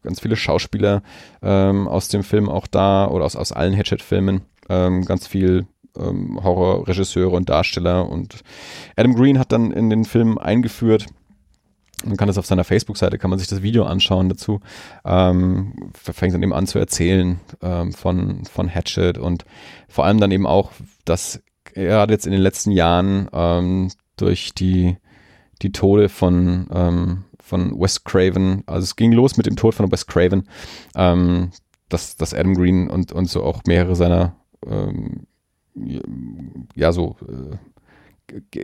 ganz 0.02 0.20
viele 0.20 0.36
Schauspieler 0.36 1.02
ähm, 1.42 1.88
aus 1.88 2.08
dem 2.08 2.24
Film 2.24 2.50
auch 2.50 2.68
da 2.68 3.08
oder 3.08 3.26
aus, 3.26 3.36
aus 3.36 3.52
allen 3.52 3.76
Hatchet-Filmen. 3.76 4.42
Ähm, 4.70 5.06
ganz 5.06 5.28
viel 5.28 5.68
ähm, 5.98 6.40
Horrorregisseure 6.44 7.36
und 7.36 7.50
Darsteller. 7.50 8.10
Und 8.10 8.42
Adam 8.96 9.16
Green 9.16 9.40
hat 9.40 9.52
dann 9.52 9.72
in 9.72 9.90
den 9.90 10.06
Film 10.06 10.38
eingeführt, 10.38 11.06
man 12.04 12.18
kann 12.18 12.28
das 12.28 12.38
auf 12.38 12.46
seiner 12.46 12.64
Facebook-Seite, 12.64 13.18
kann 13.18 13.30
man 13.30 13.40
sich 13.40 13.48
das 13.48 13.64
Video 13.64 13.86
anschauen 13.86 14.30
dazu. 14.30 14.60
Ähm, 15.06 15.92
fängt 15.94 16.34
dann 16.34 16.44
eben 16.44 16.54
an 16.54 16.68
zu 16.68 16.78
erzählen 16.78 17.40
ähm, 17.62 17.94
von, 17.94 18.46
von 18.46 18.68
Hatchet 18.68 19.18
und 19.18 19.46
vor 19.88 20.06
allem 20.06 20.20
dann 20.20 20.32
eben 20.32 20.46
auch, 20.46 20.72
dass 21.06 21.42
gerade 21.64 22.14
jetzt 22.14 22.26
in 22.26 22.32
den 22.32 22.42
letzten 22.42 22.72
Jahren 22.72 23.30
ähm, 23.34 23.92
durch 24.18 24.54
die, 24.54 24.98
die 25.62 25.72
Tode 25.72 26.10
von, 26.10 26.68
ähm, 26.72 27.24
von 27.46 27.80
Wes 27.80 28.04
Craven, 28.04 28.64
also 28.66 28.84
es 28.84 28.96
ging 28.96 29.12
los 29.12 29.38
mit 29.38 29.46
dem 29.46 29.56
Tod 29.56 29.76
von 29.76 29.92
Wes 29.92 30.08
Craven, 30.08 30.48
ähm, 30.96 31.52
dass, 31.90 32.18
dass 32.18 32.34
Adam 32.34 32.56
Green 32.56 32.90
und, 32.90 33.12
und 33.12 33.30
so 33.30 33.44
auch 33.44 33.62
mehrere 33.68 33.96
seiner 33.96 34.36
ähm, 34.66 35.28
ja 36.76 36.92
so 36.92 37.16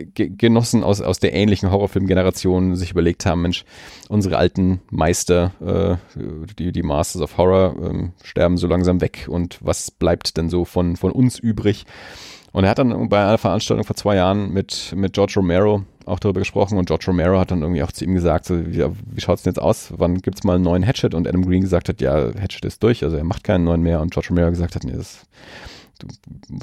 Genossen 0.08 0.82
aus, 0.82 1.00
aus 1.00 1.20
der 1.20 1.34
ähnlichen 1.34 1.70
Horrorfilmgeneration 1.70 2.74
sich 2.74 2.90
überlegt 2.90 3.24
haben, 3.26 3.42
Mensch, 3.42 3.64
unsere 4.08 4.36
alten 4.36 4.80
Meister, 4.90 5.52
äh, 5.60 6.18
die, 6.58 6.72
die 6.72 6.82
Masters 6.82 7.22
of 7.22 7.36
Horror, 7.38 7.76
äh, 7.80 8.10
sterben 8.24 8.56
so 8.56 8.66
langsam 8.66 9.00
weg 9.00 9.26
und 9.28 9.58
was 9.60 9.92
bleibt 9.92 10.36
denn 10.36 10.50
so 10.50 10.64
von, 10.64 10.96
von 10.96 11.12
uns 11.12 11.38
übrig? 11.38 11.86
Und 12.50 12.64
er 12.64 12.70
hat 12.70 12.78
dann 12.78 13.08
bei 13.08 13.22
einer 13.22 13.38
Veranstaltung 13.38 13.84
vor 13.84 13.96
zwei 13.96 14.16
Jahren 14.16 14.52
mit, 14.52 14.92
mit 14.96 15.12
George 15.12 15.34
Romero 15.36 15.84
auch 16.06 16.18
darüber 16.18 16.40
gesprochen 16.40 16.78
und 16.78 16.86
George 16.86 17.04
Romero 17.08 17.38
hat 17.38 17.50
dann 17.50 17.62
irgendwie 17.62 17.82
auch 17.82 17.92
zu 17.92 18.04
ihm 18.04 18.14
gesagt, 18.14 18.46
so, 18.46 18.56
ja, 18.56 18.90
wie 19.06 19.20
schaut 19.20 19.38
es 19.38 19.42
denn 19.42 19.52
jetzt 19.52 19.62
aus? 19.62 19.92
Wann 19.96 20.18
gibt 20.18 20.38
es 20.38 20.44
mal 20.44 20.54
einen 20.56 20.64
neuen 20.64 20.86
Hatchet? 20.86 21.14
Und 21.14 21.28
Adam 21.28 21.44
Green 21.44 21.60
gesagt 21.60 21.88
hat, 21.88 22.00
ja, 22.00 22.32
Hatchet 22.38 22.64
ist 22.64 22.82
durch, 22.82 23.04
also 23.04 23.16
er 23.16 23.24
macht 23.24 23.44
keinen 23.44 23.64
neuen 23.64 23.82
mehr. 23.82 24.00
Und 24.00 24.12
George 24.12 24.28
Romero 24.30 24.50
gesagt 24.50 24.74
hat, 24.74 24.84
nee, 24.84 24.92
das 24.92 25.26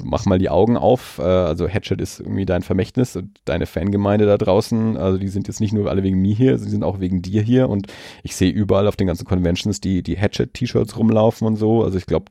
mach 0.02 0.26
mal 0.26 0.38
die 0.38 0.50
Augen 0.50 0.76
auf. 0.76 1.18
Äh, 1.18 1.22
also 1.22 1.68
Hatchet 1.68 2.00
ist 2.00 2.20
irgendwie 2.20 2.46
dein 2.46 2.62
Vermächtnis 2.62 3.16
und 3.16 3.40
deine 3.44 3.66
Fangemeinde 3.66 4.26
da 4.26 4.36
draußen. 4.36 4.96
Also 4.96 5.18
die 5.18 5.28
sind 5.28 5.48
jetzt 5.48 5.60
nicht 5.60 5.72
nur 5.72 5.88
alle 5.90 6.02
wegen 6.02 6.20
mir 6.20 6.34
hier, 6.34 6.58
sie 6.58 6.70
sind 6.70 6.84
auch 6.84 7.00
wegen 7.00 7.22
dir 7.22 7.42
hier. 7.42 7.68
Und 7.68 7.86
ich 8.22 8.36
sehe 8.36 8.50
überall 8.50 8.86
auf 8.86 8.96
den 8.96 9.06
ganzen 9.06 9.24
Conventions 9.24 9.80
die, 9.80 10.02
die 10.02 10.18
Hatchet-T-Shirts 10.18 10.96
rumlaufen 10.96 11.46
und 11.46 11.56
so. 11.56 11.82
Also 11.84 11.98
ich 11.98 12.06
glaube, 12.06 12.26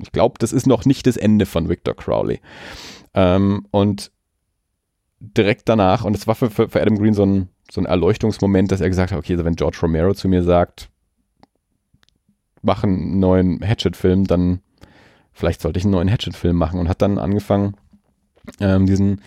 ich 0.00 0.12
glaube, 0.12 0.34
das 0.38 0.52
ist 0.52 0.66
noch 0.66 0.84
nicht 0.84 1.06
das 1.06 1.16
Ende 1.16 1.46
von 1.46 1.68
Victor 1.68 1.94
Crowley. 1.94 2.40
Ähm, 3.14 3.66
und 3.70 4.10
direkt 5.22 5.68
danach, 5.68 6.04
und 6.04 6.16
es 6.16 6.26
war 6.26 6.34
für, 6.34 6.50
für, 6.50 6.68
für 6.68 6.80
Adam 6.80 6.98
Green 6.98 7.14
so 7.14 7.24
ein, 7.24 7.48
so 7.70 7.80
ein 7.80 7.86
Erleuchtungsmoment, 7.86 8.72
dass 8.72 8.80
er 8.80 8.88
gesagt 8.88 9.12
hat, 9.12 9.18
okay, 9.18 9.38
wenn 9.42 9.56
George 9.56 9.78
Romero 9.82 10.14
zu 10.14 10.28
mir 10.28 10.42
sagt, 10.42 10.90
mach 12.60 12.82
einen 12.82 13.18
neuen 13.20 13.60
Hatchet-Film, 13.66 14.26
dann 14.26 14.60
vielleicht 15.32 15.60
sollte 15.60 15.78
ich 15.78 15.84
einen 15.84 15.92
neuen 15.92 16.10
Hatchet-Film 16.10 16.56
machen 16.56 16.80
und 16.80 16.88
hat 16.88 17.02
dann 17.02 17.18
angefangen, 17.18 17.76
ähm, 18.60 18.86
diesen, 18.86 19.20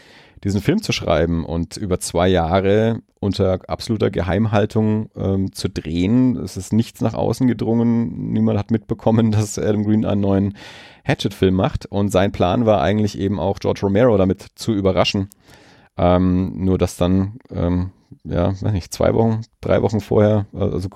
diesen 0.43 0.61
Film 0.61 0.81
zu 0.81 0.91
schreiben 0.91 1.45
und 1.45 1.77
über 1.77 1.99
zwei 1.99 2.27
Jahre 2.27 3.01
unter 3.19 3.59
absoluter 3.67 4.11
Geheimhaltung 4.11 5.09
ähm, 5.15 5.51
zu 5.51 5.69
drehen. 5.69 6.38
Es 6.38 6.57
ist 6.57 6.73
nichts 6.73 7.01
nach 7.01 7.13
außen 7.13 7.47
gedrungen. 7.47 8.31
Niemand 8.31 8.59
hat 8.59 8.69
mitbekommen, 8.69 9.31
dass 9.31 9.57
Adam 9.57 9.84
Green 9.84 10.05
einen 10.05 10.22
neuen 10.22 10.57
Hatchet-Film 11.05 11.55
macht. 11.55 11.85
Und 11.85 12.09
sein 12.09 12.31
Plan 12.31 12.65
war 12.65 12.81
eigentlich 12.81 13.17
eben 13.17 13.39
auch 13.39 13.59
George 13.59 13.81
Romero 13.84 14.17
damit 14.17 14.45
zu 14.55 14.73
überraschen. 14.73 15.30
Ähm, 15.97 16.63
nur 16.63 16.77
dass 16.77 16.97
dann, 16.97 17.39
ähm, 17.51 17.91
ja, 18.23 18.49
weiß 18.49 18.73
nicht, 18.73 18.93
zwei 18.93 19.13
Wochen, 19.13 19.41
drei 19.61 19.81
Wochen 19.81 20.01
vorher, 20.01 20.45
also 20.53 20.89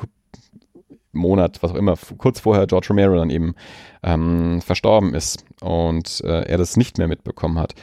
Monat, 1.11 1.61
was 1.63 1.71
auch 1.71 1.75
immer, 1.75 1.95
kurz 2.17 2.39
vorher 2.39 2.67
George 2.67 2.87
Romero 2.89 3.15
dann 3.15 3.29
eben 3.29 3.55
ähm, 4.03 4.61
verstorben 4.61 5.13
ist 5.13 5.45
und 5.61 6.21
äh, 6.23 6.43
er 6.43 6.57
das 6.57 6.77
nicht 6.77 6.97
mehr 6.97 7.07
mitbekommen 7.07 7.59
hat. 7.59 7.73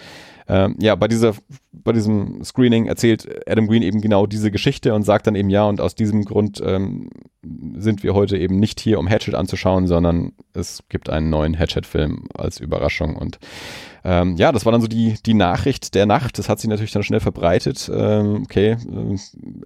Ähm, 0.48 0.76
ja, 0.78 0.94
bei 0.94 1.08
dieser, 1.08 1.34
bei 1.72 1.92
diesem 1.92 2.42
Screening 2.44 2.86
erzählt 2.86 3.28
Adam 3.48 3.66
Green 3.66 3.82
eben 3.82 4.00
genau 4.00 4.26
diese 4.26 4.50
Geschichte 4.50 4.94
und 4.94 5.02
sagt 5.02 5.26
dann 5.26 5.34
eben 5.34 5.50
ja, 5.50 5.64
und 5.64 5.80
aus 5.80 5.94
diesem 5.94 6.24
Grund 6.24 6.62
ähm, 6.64 7.10
sind 7.76 8.02
wir 8.02 8.14
heute 8.14 8.36
eben 8.36 8.58
nicht 8.58 8.80
hier, 8.80 8.98
um 8.98 9.08
Hatchet 9.08 9.34
anzuschauen, 9.34 9.86
sondern 9.86 10.32
es 10.52 10.82
gibt 10.88 11.10
einen 11.10 11.30
neuen 11.30 11.58
Hatchet-Film 11.58 12.28
als 12.34 12.60
Überraschung 12.60 13.16
und 13.16 13.38
ähm, 14.04 14.36
ja, 14.36 14.52
das 14.52 14.64
war 14.64 14.70
dann 14.70 14.80
so 14.80 14.86
die, 14.86 15.16
die 15.26 15.34
Nachricht 15.34 15.96
der 15.96 16.06
Nacht. 16.06 16.38
Das 16.38 16.48
hat 16.48 16.60
sich 16.60 16.70
natürlich 16.70 16.92
dann 16.92 17.02
schnell 17.02 17.18
verbreitet. 17.18 17.90
Ähm, 17.92 18.42
okay, 18.44 18.76
äh, 18.76 19.16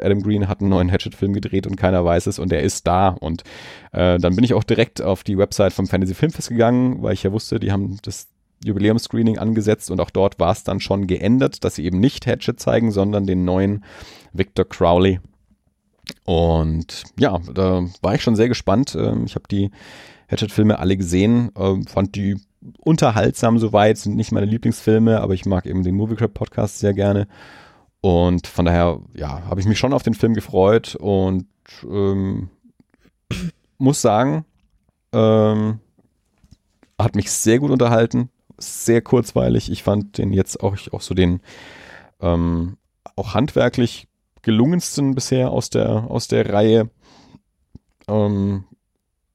Adam 0.02 0.23
Green 0.23 0.48
hat 0.48 0.61
einen 0.61 0.70
neuen 0.70 0.90
Hatchet-Film 0.90 1.35
gedreht 1.35 1.66
und 1.66 1.77
keiner 1.77 2.07
weiß 2.07 2.27
es 2.27 2.39
und 2.39 2.51
er 2.51 2.62
ist 2.62 2.86
da. 2.86 3.09
Und 3.09 3.44
äh, 3.93 4.19
dann 4.19 4.35
bin 4.35 4.44
ich 4.44 4.55
auch 4.55 4.65
direkt 4.65 5.02
auf 5.02 5.24
die 5.24 5.36
Website 5.36 5.74
vom 5.74 5.86
Fantasy 5.86 6.15
Filmfest 6.15 6.48
gegangen, 6.48 7.02
weil 7.02 7.12
ich 7.12 7.23
ja 7.23 7.32
wusste, 7.32 7.61
die 7.61 7.70
haben 7.70 7.98
das 8.02 8.28
Jubiläumscreening 8.65 9.39
angesetzt 9.39 9.91
und 9.91 10.01
auch 10.01 10.11
dort 10.11 10.39
war 10.39 10.53
es 10.53 10.65
dann 10.65 10.81
schon 10.81 11.07
geändert, 11.07 11.65
dass 11.65 11.77
sie 11.77 11.85
eben 11.85 12.01
nicht 12.01 12.27
Hatchet 12.27 12.61
zeigen, 12.61 12.91
sondern 12.91 13.27
den 13.27 13.45
neuen 13.45 13.85
Victor 14.32 14.69
Crowley. 14.69 15.20
Und 16.24 17.05
ja, 17.19 17.39
da 17.53 17.85
war 18.03 18.15
ich 18.15 18.23
schon 18.23 18.37
sehr 18.37 18.49
gespannt. 18.49 18.97
Ähm, 18.99 19.24
ich 19.27 19.35
habe 19.35 19.49
die 19.51 19.70
Hatchet-Filme 20.28 20.78
alle 20.78 20.97
gesehen, 20.97 21.51
ähm, 21.57 21.87
fand 21.87 22.15
die 22.16 22.37
unterhaltsam 22.78 23.59
soweit, 23.59 23.99
sind 23.99 24.16
nicht 24.16 24.32
meine 24.32 24.47
Lieblingsfilme, 24.47 25.20
aber 25.20 25.35
ich 25.35 25.47
mag 25.47 25.66
eben 25.66 25.82
den 25.82 25.95
Movie 25.95 26.16
Crap 26.16 26.35
Podcast 26.35 26.78
sehr 26.78 26.93
gerne. 26.93 27.27
Und 28.01 28.47
von 28.47 28.65
daher, 28.65 29.01
ja, 29.15 29.43
habe 29.45 29.61
ich 29.61 29.66
mich 29.66 29.78
schon 29.78 29.93
auf 29.93 30.03
den 30.03 30.15
Film 30.15 30.35
gefreut 30.35 30.95
und 30.97 31.47
ähm, 31.85 32.51
muss 33.78 34.01
sagen, 34.03 34.45
ähm, 35.12 35.81
hat 36.99 37.15
mich 37.15 37.31
sehr 37.31 37.59
gut 37.59 37.70
unterhalten, 37.70 38.31
sehr 38.61 39.03
kurzweilig. 39.03 39.70
Ich 39.70 39.82
fand 39.82 40.19
den 40.19 40.32
jetzt 40.32 40.62
auch, 40.62 40.77
auch 40.93 41.01
so 41.01 41.15
den 41.15 41.41
ähm, 42.20 42.77
auch 43.16 43.35
handwerklich 43.35 44.07
gelungensten 44.43 45.15
bisher 45.15 45.51
aus 45.51 45.70
der, 45.70 46.11
aus 46.11 46.28
der 46.28 46.53
Reihe. 46.53 46.91
Ähm, 48.09 48.65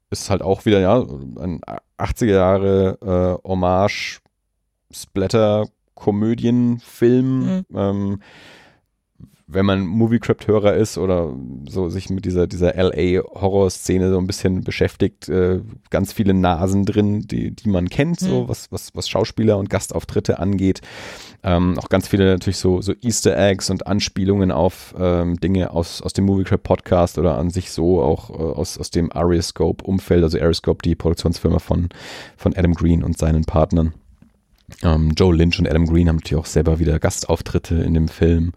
ist 0.09 0.29
halt 0.29 0.41
auch 0.41 0.65
wieder, 0.65 0.79
ja, 0.79 0.99
ein 0.99 1.61
80er 1.97 2.25
Jahre 2.25 3.41
äh, 3.43 3.47
Hommage, 3.47 4.21
Splatter, 4.91 5.67
Komödienfilm. 5.93 7.39
Mhm. 7.39 7.65
Ähm, 7.73 8.19
wenn 9.47 9.65
man 9.65 9.85
Movie-Crypt-Hörer 9.85 10.73
ist 10.73 10.97
oder 10.97 11.35
so 11.69 11.89
sich 11.89 12.09
mit 12.09 12.25
dieser, 12.25 12.47
dieser 12.47 12.73
LA-Horror-Szene 12.73 14.09
so 14.09 14.17
ein 14.17 14.25
bisschen 14.25 14.63
beschäftigt, 14.63 15.29
äh, 15.29 15.61
ganz 15.91 16.13
viele 16.13 16.33
Nasen 16.33 16.85
drin, 16.85 17.21
die, 17.21 17.51
die 17.51 17.69
man 17.69 17.89
kennt, 17.89 18.21
mhm. 18.23 18.25
so 18.25 18.49
was, 18.49 18.71
was, 18.71 18.95
was 18.95 19.07
Schauspieler 19.07 19.57
und 19.57 19.69
Gastauftritte 19.69 20.39
angeht. 20.39 20.81
Ähm, 21.43 21.77
auch 21.77 21.89
ganz 21.89 22.07
viele 22.07 22.25
natürlich 22.25 22.57
so, 22.57 22.81
so 22.81 22.93
Easter 23.01 23.37
Eggs 23.37 23.69
und 23.69 23.85
Anspielungen 23.85 24.51
auf 24.51 24.95
ähm, 24.97 25.39
Dinge 25.39 25.69
aus, 25.71 26.01
aus 26.01 26.13
dem 26.13 26.25
Movie 26.25 26.43
Crap 26.43 26.63
Podcast 26.63 27.19
oder 27.19 27.37
an 27.37 27.51
sich 27.51 27.69
so 27.69 28.01
auch 28.01 28.31
äh, 28.31 28.33
aus, 28.33 28.79
aus 28.79 28.89
dem 28.89 29.11
Arioscope-Umfeld, 29.11 30.23
also 30.23 30.39
Arioscope, 30.39 30.81
die 30.83 30.95
Produktionsfirma 30.95 31.59
von, 31.59 31.89
von 32.35 32.55
Adam 32.55 32.73
Green 32.73 33.03
und 33.03 33.19
seinen 33.19 33.43
Partnern. 33.43 33.93
Ähm, 34.81 35.11
Joe 35.15 35.35
Lynch 35.35 35.59
und 35.59 35.69
Adam 35.69 35.85
Green 35.85 36.09
haben 36.09 36.17
natürlich 36.17 36.41
auch 36.41 36.47
selber 36.47 36.79
wieder 36.79 36.99
Gastauftritte 36.99 37.75
in 37.75 37.93
dem 37.93 38.07
Film. 38.07 38.53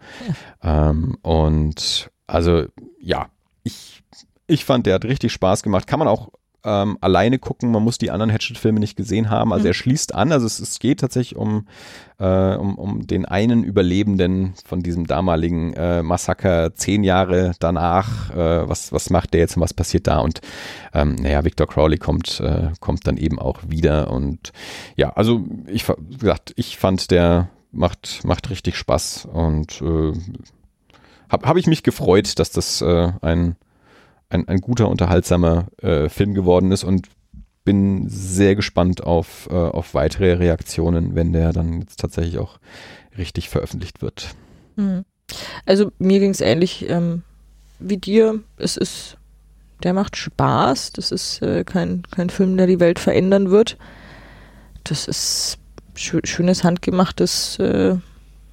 Ja. 0.63 0.89
Ähm, 0.89 1.17
und 1.21 2.09
also 2.27 2.65
ja, 2.99 3.29
ich, 3.63 4.03
ich 4.47 4.65
fand, 4.65 4.85
der 4.85 4.95
hat 4.95 5.05
richtig 5.05 5.31
Spaß 5.31 5.63
gemacht. 5.63 5.87
Kann 5.87 5.99
man 5.99 6.07
auch 6.07 6.29
ähm, 6.63 6.97
alleine 7.01 7.39
gucken. 7.39 7.71
Man 7.71 7.83
muss 7.83 7.97
die 7.97 8.11
anderen 8.11 8.31
Hatchet-Filme 8.31 8.79
nicht 8.79 8.95
gesehen 8.95 9.29
haben. 9.29 9.53
Also 9.53 9.63
mhm. 9.63 9.67
er 9.67 9.73
schließt 9.73 10.15
an. 10.15 10.31
Also 10.31 10.45
es, 10.45 10.59
es 10.59 10.79
geht 10.79 10.99
tatsächlich 10.99 11.37
um, 11.37 11.67
äh, 12.19 12.55
um, 12.55 12.77
um 12.77 13.07
den 13.07 13.25
einen 13.25 13.63
Überlebenden 13.63 14.53
von 14.65 14.81
diesem 14.81 15.07
damaligen 15.07 15.73
äh, 15.73 16.03
Massaker 16.03 16.75
zehn 16.75 17.03
Jahre 17.03 17.53
danach. 17.59 18.31
Äh, 18.31 18.67
was, 18.67 18.91
was 18.91 19.09
macht 19.09 19.33
der 19.33 19.41
jetzt 19.41 19.55
und 19.57 19.63
was 19.63 19.73
passiert 19.73 20.07
da? 20.07 20.19
Und 20.19 20.41
ähm, 20.93 21.15
naja, 21.15 21.43
Victor 21.43 21.67
Crowley 21.67 21.97
kommt, 21.97 22.39
äh, 22.39 22.69
kommt 22.79 23.07
dann 23.07 23.17
eben 23.17 23.39
auch 23.39 23.59
wieder. 23.67 24.11
Und 24.11 24.51
ja, 24.95 25.11
also 25.11 25.45
ich 25.67 25.87
wie 25.87 26.17
gesagt, 26.17 26.53
ich 26.55 26.77
fand, 26.77 27.11
der 27.11 27.49
macht, 27.71 28.21
macht 28.25 28.49
richtig 28.49 28.75
Spaß 28.75 29.27
und 29.31 29.81
äh, 29.81 30.13
habe 31.29 31.47
hab 31.47 31.57
ich 31.57 31.67
mich 31.67 31.83
gefreut, 31.83 32.39
dass 32.39 32.51
das 32.51 32.81
äh, 32.81 33.11
ein 33.21 33.55
ein, 34.29 34.47
ein 34.47 34.61
guter, 34.61 34.89
unterhaltsamer 34.89 35.67
äh, 35.81 36.09
Film 36.09 36.33
geworden 36.33 36.71
ist 36.71 36.83
und 36.83 37.07
bin 37.65 38.07
sehr 38.09 38.55
gespannt 38.55 39.03
auf, 39.03 39.47
äh, 39.51 39.53
auf 39.53 39.93
weitere 39.93 40.33
Reaktionen, 40.33 41.15
wenn 41.15 41.33
der 41.33 41.53
dann 41.53 41.81
jetzt 41.81 41.99
tatsächlich 41.99 42.37
auch 42.39 42.59
richtig 43.17 43.49
veröffentlicht 43.49 44.01
wird. 44.01 44.29
Mhm. 44.75 45.05
Also 45.65 45.91
mir 45.99 46.19
ging 46.19 46.31
es 46.31 46.41
ähnlich 46.41 46.89
ähm, 46.89 47.23
wie 47.79 47.97
dir. 47.97 48.39
Es 48.57 48.77
ist, 48.77 49.17
der 49.83 49.93
macht 49.93 50.17
Spaß. 50.17 50.93
Das 50.93 51.11
ist 51.11 51.41
äh, 51.41 51.63
kein, 51.63 52.03
kein 52.09 52.29
Film, 52.29 52.57
der 52.57 52.67
die 52.67 52.79
Welt 52.79 52.99
verändern 52.99 53.51
wird. 53.51 53.77
Das 54.83 55.07
ist 55.07 55.57
schö 55.95 56.21
schönes 56.23 56.63
handgemachtes 56.63 57.59
äh, 57.59 57.97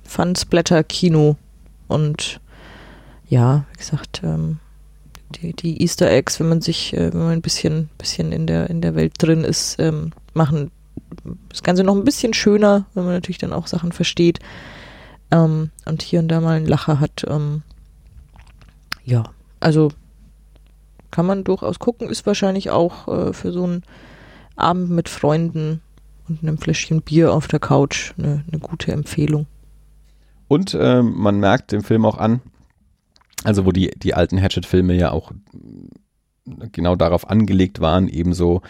Fun-Splatter-Kino. 0.04 1.36
Und 1.88 2.40
ja, 3.28 3.64
wie 3.72 3.78
gesagt, 3.78 4.20
ähm, 4.24 4.58
die, 5.36 5.52
die 5.52 5.82
Easter 5.82 6.10
Eggs, 6.10 6.40
wenn 6.40 6.48
man 6.48 6.60
sich, 6.60 6.92
äh, 6.94 7.12
wenn 7.12 7.20
man 7.20 7.32
ein 7.32 7.42
bisschen, 7.42 7.88
bisschen 7.98 8.32
in 8.32 8.46
der, 8.46 8.70
in 8.70 8.80
der 8.80 8.94
Welt 8.94 9.14
drin 9.18 9.44
ist, 9.44 9.76
ähm, 9.78 10.12
machen 10.34 10.70
das 11.48 11.62
Ganze 11.62 11.84
noch 11.84 11.94
ein 11.94 12.04
bisschen 12.04 12.34
schöner, 12.34 12.86
wenn 12.94 13.04
man 13.04 13.14
natürlich 13.14 13.38
dann 13.38 13.52
auch 13.52 13.66
Sachen 13.66 13.92
versteht 13.92 14.40
ähm, 15.30 15.70
und 15.84 16.02
hier 16.02 16.20
und 16.20 16.28
da 16.28 16.40
mal 16.40 16.56
einen 16.56 16.66
Lacher 16.66 17.00
hat. 17.00 17.24
Ähm, 17.28 17.62
ja, 19.04 19.24
also 19.60 19.90
kann 21.10 21.26
man 21.26 21.44
durchaus 21.44 21.78
gucken, 21.78 22.08
ist 22.08 22.26
wahrscheinlich 22.26 22.70
auch 22.70 23.08
äh, 23.08 23.32
für 23.32 23.52
so 23.52 23.64
einen 23.64 23.82
Abend 24.56 24.90
mit 24.90 25.08
Freunden 25.08 25.80
und 26.28 26.42
einem 26.42 26.58
Fläschchen 26.58 27.02
Bier 27.02 27.32
auf 27.32 27.48
der 27.48 27.60
Couch 27.60 28.12
eine, 28.18 28.44
eine 28.50 28.60
gute 28.60 28.92
Empfehlung. 28.92 29.46
Und 30.48 30.74
äh, 30.74 31.02
man 31.02 31.40
merkt 31.40 31.72
dem 31.72 31.82
Film 31.82 32.04
auch 32.04 32.18
an, 32.18 32.40
also 33.46 33.64
wo 33.64 33.70
die, 33.70 33.90
die 33.96 34.12
alten 34.12 34.42
Hatchet-Filme 34.42 34.94
ja 34.94 35.12
auch 35.12 35.30
genau 36.72 36.96
darauf 36.96 37.30
angelegt 37.30 37.80
waren, 37.80 38.08
ebenso 38.08 38.62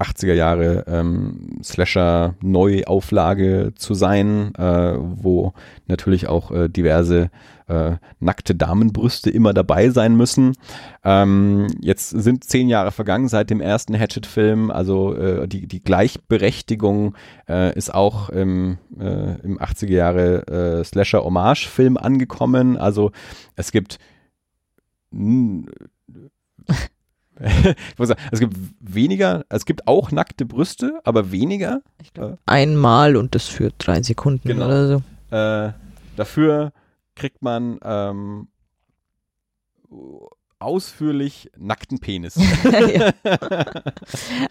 80er 0.00 0.34
Jahre 0.34 0.84
ähm, 0.86 1.60
Slasher 1.62 2.34
Neuauflage 2.40 3.72
zu 3.76 3.94
sein, 3.94 4.52
äh, 4.56 4.94
wo 4.98 5.52
natürlich 5.86 6.26
auch 6.26 6.50
äh, 6.50 6.68
diverse 6.68 7.30
äh, 7.68 7.96
nackte 8.20 8.54
Damenbrüste 8.54 9.30
immer 9.30 9.54
dabei 9.54 9.90
sein 9.90 10.16
müssen. 10.16 10.54
Ähm, 11.04 11.68
jetzt 11.80 12.10
sind 12.10 12.44
zehn 12.44 12.68
Jahre 12.68 12.92
vergangen 12.92 13.28
seit 13.28 13.50
dem 13.50 13.60
ersten 13.60 13.98
Hatchet-Film, 13.98 14.70
also 14.70 15.14
äh, 15.14 15.48
die, 15.48 15.66
die 15.66 15.82
Gleichberechtigung 15.82 17.16
äh, 17.48 17.76
ist 17.76 17.94
auch 17.94 18.28
im, 18.30 18.78
äh, 18.98 19.40
im 19.40 19.58
80er 19.58 19.92
Jahre 19.92 20.46
äh, 20.80 20.84
Slasher-Hommage-Film 20.84 21.96
angekommen. 21.96 22.76
Also 22.76 23.12
es 23.56 23.72
gibt 23.72 23.98
es 27.36 28.40
gibt 28.40 28.56
weniger, 28.80 29.44
es 29.48 29.64
gibt 29.66 29.88
auch 29.88 30.10
nackte 30.12 30.44
Brüste, 30.44 31.00
aber 31.04 31.32
weniger. 31.32 31.82
Ich 32.02 32.12
glaube, 32.12 32.38
einmal 32.46 33.16
und 33.16 33.34
das 33.34 33.48
für 33.48 33.70
drei 33.78 34.02
Sekunden 34.02 34.48
genau. 34.48 34.66
oder 34.66 34.88
so. 34.88 35.02
Äh, 35.36 35.72
dafür 36.16 36.72
kriegt 37.14 37.42
man 37.42 37.78
ähm, 37.82 38.48
ausführlich 40.58 41.50
nackten 41.56 41.98
Penis. 41.98 42.36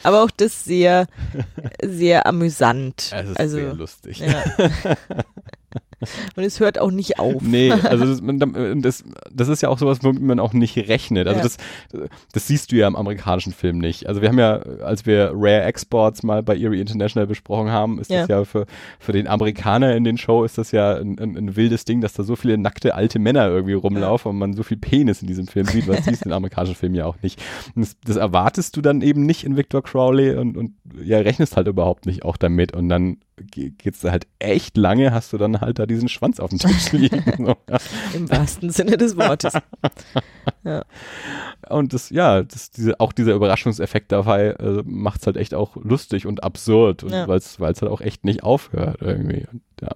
Aber 0.03 0.23
auch 0.23 0.31
das 0.31 0.64
sehr, 0.64 1.07
sehr 1.84 2.27
amüsant. 2.27 3.11
Es 3.14 3.30
ist 3.30 3.39
also, 3.39 3.57
sehr 3.57 3.73
lustig. 3.73 4.19
Ja. 4.19 4.43
Und 6.35 6.43
es 6.43 6.59
hört 6.59 6.80
auch 6.80 6.91
nicht 6.91 7.19
auf. 7.19 7.41
Nee, 7.41 7.71
also 7.71 8.05
das, 8.21 8.49
das, 8.75 9.03
das 9.31 9.47
ist 9.47 9.61
ja 9.61 9.69
auch 9.69 9.77
sowas, 9.77 9.99
womit 10.01 10.21
man 10.21 10.39
auch 10.39 10.53
nicht 10.53 10.77
rechnet. 10.77 11.27
Also 11.27 11.39
ja. 11.39 11.43
das, 11.43 11.57
das 12.31 12.47
siehst 12.47 12.71
du 12.71 12.75
ja 12.75 12.88
im 12.88 12.95
amerikanischen 12.95 13.53
Film 13.53 13.77
nicht. 13.77 14.07
Also 14.07 14.21
wir 14.21 14.30
haben 14.30 14.39
ja, 14.39 14.57
als 14.84 15.05
wir 15.05 15.31
Rare 15.34 15.63
Exports 15.63 16.23
mal 16.23 16.43
bei 16.43 16.57
Erie 16.57 16.81
International 16.81 17.27
besprochen 17.27 17.71
haben, 17.71 17.99
ist 17.99 18.09
ja. 18.09 18.21
das 18.21 18.30
ja 18.30 18.45
für, 18.45 18.65
für 18.99 19.11
den 19.11 19.27
Amerikaner 19.27 19.95
in 19.95 20.03
den 20.03 20.17
Show 20.17 20.43
ist 20.43 20.57
das 20.57 20.71
ja 20.71 20.95
ein, 20.95 21.19
ein, 21.19 21.38
ein 21.38 21.55
wildes 21.55 21.85
Ding, 21.85 22.01
dass 22.01 22.13
da 22.13 22.23
so 22.23 22.35
viele 22.35 22.57
nackte 22.57 22.95
alte 22.95 23.19
Männer 23.19 23.47
irgendwie 23.47 23.73
rumlaufen 23.73 24.30
ja. 24.30 24.31
und 24.31 24.39
man 24.39 24.53
so 24.53 24.63
viel 24.63 24.77
Penis 24.77 25.21
in 25.21 25.27
diesem 25.27 25.47
Film 25.47 25.65
sieht, 25.67 25.88
was 25.88 26.05
siehst 26.05 26.25
du 26.25 26.30
in 26.30 26.34
amerikanischen 26.34 26.75
Filmen 26.75 26.95
ja 26.95 27.05
auch 27.05 27.17
nicht. 27.21 27.41
Das, 27.75 27.95
das, 28.05 28.17
erwartest 28.17 28.77
du 28.77 28.81
dann 28.81 29.01
eben 29.01 29.25
nicht 29.25 29.43
in 29.43 29.57
Victor 29.57 29.84
Crowley 29.84 30.35
und, 30.35 30.57
und 30.57 30.73
ja, 31.03 31.19
rechnest 31.19 31.57
halt 31.57 31.67
überhaupt 31.67 32.05
nicht 32.05 32.23
auch 32.23 32.38
damit 32.38 32.73
und 32.73 32.89
dann 32.89 33.17
geht's 33.38 34.01
da 34.01 34.11
halt 34.11 34.27
echt 34.39 34.77
lange, 34.77 35.11
hast 35.11 35.34
du 35.34 35.38
dann 35.38 35.61
halt 35.61 35.80
da 35.80 35.85
diesen 35.85 36.07
Schwanz 36.07 36.39
auf 36.39 36.49
dem 36.49 36.60
Tisch 36.60 36.91
liegen. 36.91 37.23
So, 37.43 37.55
ja. 37.69 37.77
Im 38.14 38.30
wahrsten 38.30 38.69
Sinne 38.69 38.95
des 38.95 39.18
Wortes. 39.18 39.53
ja. 40.64 40.84
Und 41.68 41.93
das, 41.93 42.10
ja, 42.10 42.43
das, 42.43 42.72
diese, 42.72 42.99
auch 42.99 43.11
dieser 43.11 43.34
Überraschungseffekt 43.34 44.11
dabei 44.11 44.51
äh, 44.51 44.84
macht 44.85 45.22
es 45.22 45.27
halt 45.27 45.38
echt 45.38 45.53
auch 45.53 45.76
lustig 45.76 46.26
und 46.26 46.43
absurd, 46.43 47.03
ja. 47.10 47.27
weil 47.27 47.38
es 47.38 47.60
halt 47.60 47.84
auch 47.84 48.01
echt 48.01 48.23
nicht 48.23 48.43
aufhört 48.43 49.01
irgendwie. 49.01 49.45
Und, 49.51 49.61
ja. 49.81 49.89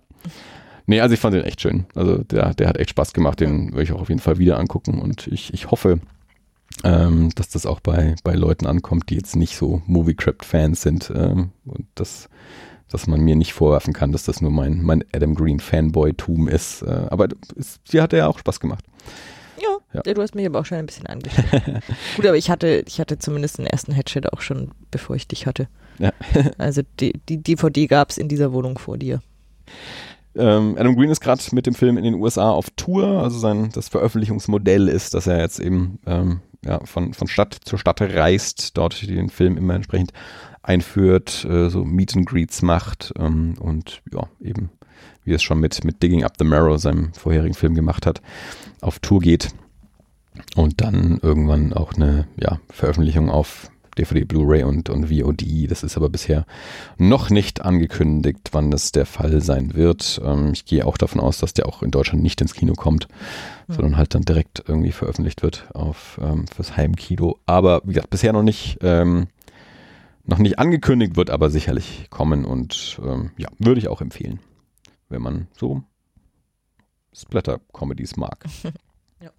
Nee, 0.88 1.02
also 1.02 1.14
ich 1.14 1.20
fand 1.20 1.36
den 1.36 1.44
echt 1.44 1.62
schön. 1.62 1.86
Also 1.96 2.18
der, 2.18 2.54
der 2.54 2.68
hat 2.68 2.78
echt 2.78 2.92
Spaß 2.92 3.14
gemacht, 3.14 3.40
den 3.40 3.72
würde 3.72 3.84
ich 3.84 3.92
auch 3.92 4.02
auf 4.02 4.10
jeden 4.10 4.22
Fall 4.22 4.40
wieder 4.40 4.58
angucken 4.58 5.00
und 5.00 5.28
ich, 5.28 5.54
ich 5.54 5.70
hoffe, 5.70 6.00
ähm, 6.84 7.30
dass 7.36 7.50
das 7.50 7.66
auch 7.66 7.80
bei, 7.80 8.16
bei 8.24 8.34
Leuten 8.34 8.66
ankommt, 8.66 9.10
die 9.10 9.16
jetzt 9.16 9.36
nicht 9.36 9.58
so 9.58 9.82
Movie-Craft-Fans 9.86 10.82
sind 10.82 11.12
ähm, 11.16 11.52
und 11.66 11.88
das 11.96 12.30
dass 12.92 13.08
man 13.08 13.22
mir 13.22 13.36
nicht 13.36 13.54
vorwerfen 13.54 13.94
kann, 13.94 14.12
dass 14.12 14.24
das 14.24 14.42
nur 14.42 14.52
mein, 14.52 14.82
mein 14.82 15.04
Adam 15.14 15.36
Green 15.36 15.60
Fanboy-Tum 15.60 16.48
ist. 16.48 16.82
Äh, 16.84 17.08
aber 17.10 17.28
es, 17.58 17.80
sie 17.84 18.02
hatte 18.02 18.18
ja 18.18 18.28
auch 18.28 18.40
Spaß 18.40 18.60
gemacht. 18.60 18.84
Ja, 19.62 20.02
ja, 20.06 20.14
du 20.14 20.22
hast 20.22 20.36
mich 20.36 20.46
aber 20.46 20.60
auch 20.60 20.66
schon 20.66 20.78
ein 20.78 20.86
bisschen 20.86 21.08
angeschaut. 21.08 21.46
Gut, 22.16 22.26
aber 22.26 22.38
ich 22.38 22.50
hatte, 22.50 22.84
ich 22.88 23.00
hatte 23.00 23.18
zumindest 23.18 23.58
den 23.58 23.68
ersten 23.68 23.92
Headshot 23.92 24.32
auch 24.32 24.42
schon, 24.42 24.72
bevor 24.92 25.16
ich 25.16 25.28
dich 25.28 25.46
hatte. 25.46 25.68
Ja. 26.00 26.12
also 26.58 26.82
die, 27.00 27.14
die 27.28 27.42
DVD 27.42 27.88
gab 27.88 28.10
es 28.10 28.18
in 28.18 28.28
dieser 28.28 28.54
Wohnung 28.54 28.78
vor 28.78 28.98
dir. 28.98 29.22
Ähm, 30.36 30.76
Adam 30.78 30.96
Green 30.96 31.10
ist 31.10 31.22
gerade 31.22 31.42
mit 31.52 31.66
dem 31.66 31.74
Film 31.74 31.98
in 31.98 32.04
den 32.04 32.14
USA 32.14 32.52
auf 32.52 32.70
Tour. 32.76 33.24
Also 33.24 33.40
sein 33.40 33.70
das 33.74 33.90
Veröffentlichungsmodell 33.90 34.88
ist, 34.88 35.14
dass 35.14 35.28
er 35.28 35.40
jetzt 35.40 35.60
eben 35.60 36.00
ähm, 36.06 36.42
ja, 36.64 36.80
von, 36.86 37.14
von 37.14 37.28
Stadt 37.28 37.58
zu 37.66 37.78
Stadt 37.78 38.02
reist, 38.02 38.78
dort 38.78 39.02
den 39.02 39.30
Film 39.30 39.58
immer 39.58 39.76
entsprechend 39.76 40.12
einführt, 40.68 41.46
äh, 41.46 41.70
so 41.70 41.86
Meet 41.86 42.18
and 42.18 42.26
Greets 42.26 42.62
macht 42.62 43.14
ähm, 43.18 43.56
und 43.60 44.02
ja, 44.12 44.28
eben, 44.42 44.70
wie 45.24 45.34
es 45.34 45.42
schon 45.42 45.60
mit, 45.60 45.84
mit 45.84 46.04
Digging 46.04 46.24
Up 46.24 46.34
the 46.38 46.46
Marrow, 46.46 46.80
seinem 46.80 47.14
vorherigen 47.14 47.56
Film 47.56 47.74
gemacht 47.74 48.06
hat, 48.06 48.22
auf 48.82 49.00
Tour 49.00 49.22
geht 49.22 49.50
und 50.56 50.82
dann 50.82 51.20
irgendwann 51.22 51.74
auch 51.74 51.94
eine 51.94 52.28
ja, 52.36 52.60
Veröffentlichung 52.70 53.30
auf 53.30 53.72
DVD, 53.98 54.26
Blu-ray 54.26 54.64
und, 54.64 54.90
und 54.90 55.08
VOD. 55.08 55.72
Das 55.72 55.82
ist 55.82 55.98
aber 55.98 56.10
bisher 56.10 56.46
noch 56.98 57.30
nicht 57.30 57.64
angekündigt, 57.64 58.50
wann 58.52 58.70
das 58.70 58.92
der 58.92 59.06
Fall 59.06 59.42
sein 59.42 59.74
wird. 59.74 60.22
Ähm, 60.24 60.52
ich 60.54 60.66
gehe 60.66 60.86
auch 60.86 60.98
davon 60.98 61.22
aus, 61.22 61.40
dass 61.40 61.54
der 61.54 61.66
auch 61.66 61.82
in 61.82 61.92
Deutschland 61.92 62.22
nicht 62.22 62.42
ins 62.42 62.54
Kino 62.54 62.74
kommt, 62.74 63.08
mhm. 63.68 63.74
sondern 63.74 63.98
halt 63.98 64.14
dann 64.14 64.24
direkt 64.24 64.64
irgendwie 64.68 64.92
veröffentlicht 64.92 65.44
wird 65.44 65.68
auf 65.74 66.20
ähm, 66.22 66.46
fürs 66.54 66.76
Heimkino. 66.78 67.40
Aber 67.46 67.82
wie 67.86 67.94
gesagt, 67.94 68.10
bisher 68.10 68.34
noch 68.34 68.44
nicht. 68.44 68.78
Ähm, 68.82 69.28
noch 70.28 70.38
nicht 70.38 70.60
angekündigt, 70.60 71.16
wird 71.16 71.30
aber 71.30 71.50
sicherlich 71.50 72.08
kommen 72.10 72.46
und 72.46 73.00
ähm, 73.04 73.32
ja, 73.38 73.48
würde 73.58 73.80
ich 73.80 73.88
auch 73.88 74.02
empfehlen, 74.02 74.40
wenn 75.10 75.22
man 75.22 75.48
so 75.54 75.84
Splatter-Comedies 77.14 78.18
mag. 78.18 78.46
ja. 79.22 79.32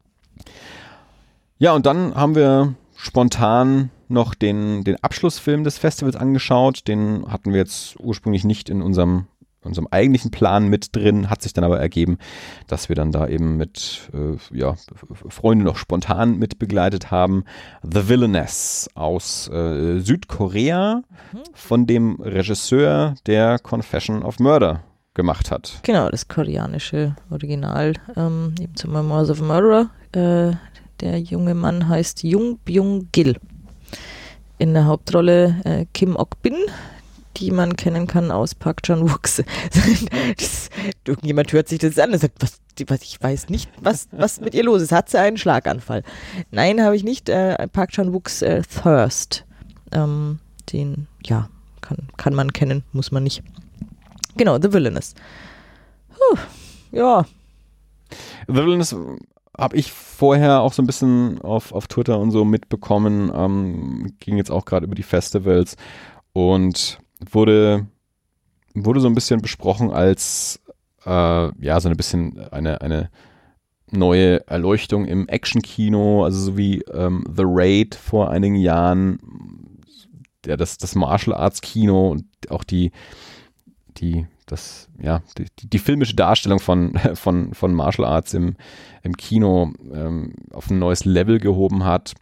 ja, 1.59 1.73
und 1.75 1.87
dann 1.87 2.15
haben 2.15 2.35
wir 2.35 2.75
spontan 2.97 3.91
noch 4.09 4.35
den, 4.35 4.83
den 4.83 4.97
Abschlussfilm 5.03 5.63
des 5.63 5.79
Festivals 5.79 6.17
angeschaut. 6.17 6.89
Den 6.89 7.31
hatten 7.31 7.53
wir 7.53 7.59
jetzt 7.59 8.01
ursprünglich 8.01 8.45
nicht 8.45 8.69
in 8.69 8.83
unserem 8.83 9.27
unserem 9.69 9.87
eigentlichen 9.91 10.31
Plan 10.31 10.69
mit 10.69 10.97
drin, 10.97 11.31
hat 11.31 11.43
sich 11.43 11.53
dann 11.53 11.65
aber 11.65 11.79
ergeben, 11.79 12.19
dass 12.67 12.89
wir 12.89 12.97
dann 12.97 13.13
da 13.13 13.29
eben 13.29 13.57
mit 13.57 14.11
äh, 14.13 14.37
ja, 14.57 14.75
Freunde 15.29 15.65
noch 15.65 15.77
spontan 15.77 16.39
mit 16.39 16.59
begleitet 16.59 17.11
haben. 17.11 17.45
The 17.83 18.09
Villainess 18.09 18.89
aus 18.95 19.49
äh, 19.49 20.01
Südkorea 20.01 21.03
mhm. 21.33 21.39
von 21.55 21.87
dem 21.87 22.17
Regisseur, 22.21 23.15
der 23.27 23.59
Confession 23.59 24.23
of 24.23 24.41
Murder 24.41 24.83
gemacht 25.15 25.51
hat. 25.51 25.81
Genau, 25.83 26.09
das 26.09 26.29
koreanische 26.29 27.17
Original, 27.31 27.95
ähm, 28.17 28.55
eben 28.61 28.75
zum 28.77 28.93
Memoirs 28.93 29.31
of 29.31 29.41
Murderer. 29.41 29.91
Äh, 30.13 30.57
der 31.01 31.21
junge 31.21 31.55
Mann 31.55 31.89
heißt 31.89 32.25
Jung 32.25 32.59
Byung-gil. 32.65 33.37
In 34.59 34.75
der 34.75 34.87
Hauptrolle 34.87 35.57
äh, 35.65 35.87
Kim 35.93 36.17
Ok-bin, 36.17 36.57
die 37.39 37.51
man 37.51 37.77
kennen 37.77 38.07
kann 38.07 38.31
aus 38.31 38.55
Park 38.55 38.83
Chan-wooks. 38.83 39.43
irgendjemand 41.07 41.53
hört 41.53 41.69
sich 41.69 41.79
das 41.79 41.99
an 41.99 42.13
und 42.13 42.19
sagt, 42.19 42.35
was, 42.41 42.61
was, 42.87 43.03
ich 43.03 43.23
weiß 43.23 43.49
nicht, 43.49 43.71
was, 43.81 44.09
was 44.13 44.41
mit 44.41 44.55
ihr 44.55 44.65
los 44.65 44.83
ist. 44.83 44.93
Hat 44.93 45.09
sie 45.09 45.19
einen 45.19 45.37
Schlaganfall? 45.37 46.03
Nein, 46.51 46.83
habe 46.83 46.97
ich 46.97 47.05
nicht. 47.05 47.29
Äh, 47.29 47.69
Park 47.69 47.91
Chan-wooks 47.91 48.43
äh, 48.43 48.63
Thirst. 48.63 49.45
Ähm, 49.93 50.39
den, 50.73 51.07
ja, 51.25 51.49
kann, 51.81 52.09
kann 52.17 52.35
man 52.35 52.53
kennen, 52.53 52.85
muss 52.93 53.11
man 53.11 53.23
nicht. 53.23 53.43
Genau, 54.37 54.59
The 54.61 54.73
Villainous. 54.73 55.15
Puh, 56.11 56.39
ja. 56.93 57.25
The 58.47 58.55
Villainous 58.55 58.95
habe 59.57 59.77
ich 59.77 59.93
vorher 59.93 60.61
auch 60.61 60.73
so 60.73 60.83
ein 60.83 60.87
bisschen 60.87 61.41
auf, 61.41 61.73
auf 61.73 61.89
Twitter 61.89 62.19
und 62.19 62.31
so 62.31 62.45
mitbekommen. 62.45 63.33
Ähm, 63.35 64.15
ging 64.21 64.37
jetzt 64.37 64.51
auch 64.51 64.65
gerade 64.65 64.87
über 64.87 64.95
die 64.95 65.03
Festivals. 65.03 65.77
Und 66.33 67.01
wurde, 67.21 67.87
wurde 68.75 69.01
so 69.01 69.09
ein 69.09 69.15
bisschen 69.15 69.41
besprochen 69.41 69.91
als 69.91 70.61
äh, 71.05 71.65
ja, 71.65 71.81
so 71.81 71.89
ein 71.89 71.97
bisschen 71.97 72.39
eine, 72.51 72.81
eine 72.81 73.11
neue 73.91 74.47
Erleuchtung 74.47 75.07
im 75.07 75.29
Action-Kino, 75.29 76.25
also 76.25 76.41
so 76.41 76.57
wie 76.59 76.83
ähm, 76.93 77.25
The 77.35 77.45
Raid 77.47 77.95
vor 77.95 78.31
einigen 78.31 78.57
Jahren, 78.57 79.19
ja, 80.47 80.57
das, 80.57 80.79
das 80.79 80.95
Martial 80.95 81.35
Arts 81.37 81.61
Kino 81.61 82.11
und 82.11 82.27
auch 82.51 82.65
die, 82.65 82.93
die, 83.97 84.27
das, 84.47 84.89
ja, 85.01 85.23
die, 85.39 85.47
die 85.69 85.79
filmische 85.79 86.15
Darstellung 86.15 86.61
von, 86.61 86.99
von, 87.15 87.55
von 87.55 87.75
Martial 87.75 88.07
Arts 88.07 88.35
im, 88.35 88.57
im 89.03 89.17
Kino 89.17 89.73
ähm, 89.93 90.35
auf 90.53 90.71
ein 90.71 90.79
neues 90.79 91.05
Level 91.05 91.39
gehoben 91.39 91.85
hat, 91.85 92.15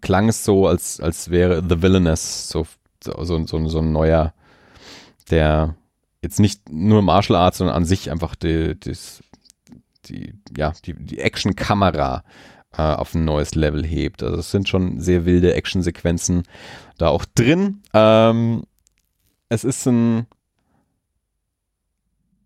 klang 0.00 0.28
es 0.28 0.44
so, 0.44 0.66
als, 0.66 1.00
als 1.00 1.30
wäre 1.30 1.62
The 1.66 1.80
Villainous 1.82 2.48
so 2.48 2.66
so, 3.06 3.46
so, 3.46 3.68
so 3.68 3.78
ein 3.78 3.92
neuer, 3.92 4.34
der 5.30 5.74
jetzt 6.22 6.40
nicht 6.40 6.68
nur 6.70 7.02
Martial 7.02 7.38
Arts, 7.38 7.58
sondern 7.58 7.76
an 7.76 7.84
sich 7.84 8.10
einfach 8.10 8.34
die, 8.34 8.78
die, 8.78 8.96
die, 10.06 10.34
ja, 10.56 10.72
die, 10.84 10.94
die 10.94 11.18
Action-Kamera 11.18 12.24
äh, 12.76 12.82
auf 12.82 13.14
ein 13.14 13.24
neues 13.24 13.54
Level 13.54 13.84
hebt. 13.84 14.22
Also 14.22 14.38
es 14.38 14.50
sind 14.50 14.68
schon 14.68 15.00
sehr 15.00 15.24
wilde 15.24 15.54
Action-Sequenzen 15.54 16.42
da 16.98 17.08
auch 17.08 17.24
drin. 17.24 17.82
Ähm, 17.94 18.64
es 19.48 19.64
ist 19.64 19.86
ein 19.86 20.26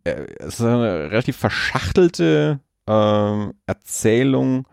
äh, 0.04 0.26
es 0.38 0.54
ist 0.54 0.62
eine 0.62 1.10
relativ 1.10 1.36
verschachtelte 1.36 2.60
äh, 2.86 3.46
Erzählung 3.66 4.66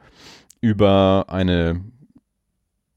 über 0.61 1.25
eine 1.27 1.83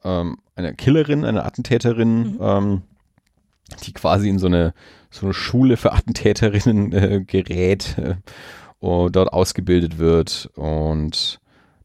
ähm, 0.05 0.39
eine 0.61 0.75
Killerin, 0.75 1.25
eine 1.25 1.45
Attentäterin, 1.45 2.35
mhm. 2.35 2.39
ähm, 2.41 2.83
die 3.85 3.93
quasi 3.93 4.29
in 4.29 4.39
so 4.39 4.47
eine, 4.47 4.75
so 5.11 5.27
eine 5.27 5.35
Schule 5.35 5.77
für 5.77 5.93
Attentäterinnen 5.93 6.93
äh, 6.93 7.25
gerät, 7.27 7.97
äh, 7.99 8.15
dort 8.81 9.33
ausgebildet 9.33 9.99
wird 9.99 10.51
und 10.55 11.40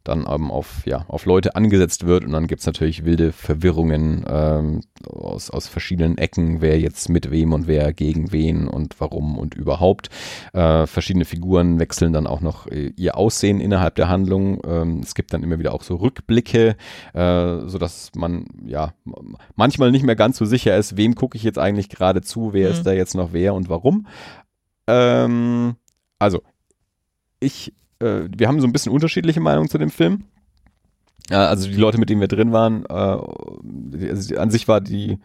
dann 0.06 0.22
eben 0.22 0.52
auf, 0.52 0.86
ja, 0.86 1.03
auf 1.07 1.26
Leute 1.26 1.56
angesetzt 1.56 2.06
wird 2.06 2.23
und 2.23 2.32
dann 2.32 2.48
gibt's 2.48 2.65
natürlich 2.65 3.03
wilde 3.06 3.32
Verwirrungen 3.32 4.23
ähm, 4.27 4.82
aus, 5.06 5.49
aus 5.49 5.68
verschiedenen 5.68 6.18
Ecken, 6.18 6.61
wer 6.61 6.80
jetzt 6.80 7.10
mit 7.10 7.32
wem 7.32 7.53
und 7.53 7.68
wer 7.68 7.91
gegen 7.91 8.32
wen 8.32 8.68
und 8.68 8.99
warum 8.99 9.38
und 9.38 9.56
überhaupt. 9.56 10.10
Äh, 10.53 10.86
verschiedene 10.88 11.26
Figuren 11.26 11.80
wechseln 11.80 12.14
dann 12.14 12.27
auch 12.27 12.41
noch 12.41 12.68
äh, 12.68 12.94
ihr 12.95 13.18
Aussehen 13.18 13.60
innerhalb 13.60 13.95
der 13.95 14.07
Handlung. 14.07 14.61
Ähm, 14.65 14.99
es 15.03 15.15
gibt 15.15 15.34
dann 15.34 15.44
immer 15.44 15.60
wieder 15.60 15.73
auch 15.73 15.84
so 15.84 15.95
Rückblicke, 15.95 16.77
äh, 17.14 17.60
sodass 17.65 18.11
man 18.15 18.45
ja 18.65 18.94
manchmal 19.56 19.91
nicht 19.91 20.06
mehr 20.06 20.15
ganz 20.15 20.38
so 20.38 20.45
sicher 20.45 20.77
ist, 20.77 20.98
wem 20.98 21.15
gucke 21.15 21.36
ich 21.36 21.44
jetzt 21.44 21.60
eigentlich 21.60 21.90
gerade 21.90 22.22
zu, 22.22 22.53
wer 22.53 22.69
mhm. 22.69 22.73
ist 22.76 22.84
da 22.84 22.94
jetzt 22.94 23.15
noch 23.15 23.34
wer 23.34 23.56
und 23.56 23.69
warum. 23.69 24.06
Ähm, 24.88 25.76
also, 26.19 26.41
ich 27.40 27.73
äh, 27.99 28.27
wir 28.35 28.47
haben 28.47 28.61
so 28.61 28.67
ein 28.67 28.73
bisschen 28.73 28.91
unterschiedliche 28.91 29.39
Meinungen 29.39 29.69
zu 29.69 29.77
dem 29.77 29.91
Film. 29.91 30.26
Äh, 31.30 31.35
also 31.35 31.67
die 31.67 31.76
Leute, 31.76 31.97
mit 31.97 32.09
denen 32.09 32.22
wir 32.22 32.27
drin 32.27 32.51
waren, 32.51 32.85
äh, 32.85 34.09
also 34.09 34.38
an 34.38 34.51
sich 34.51 34.67
war 34.67 34.81
die, 34.81 35.19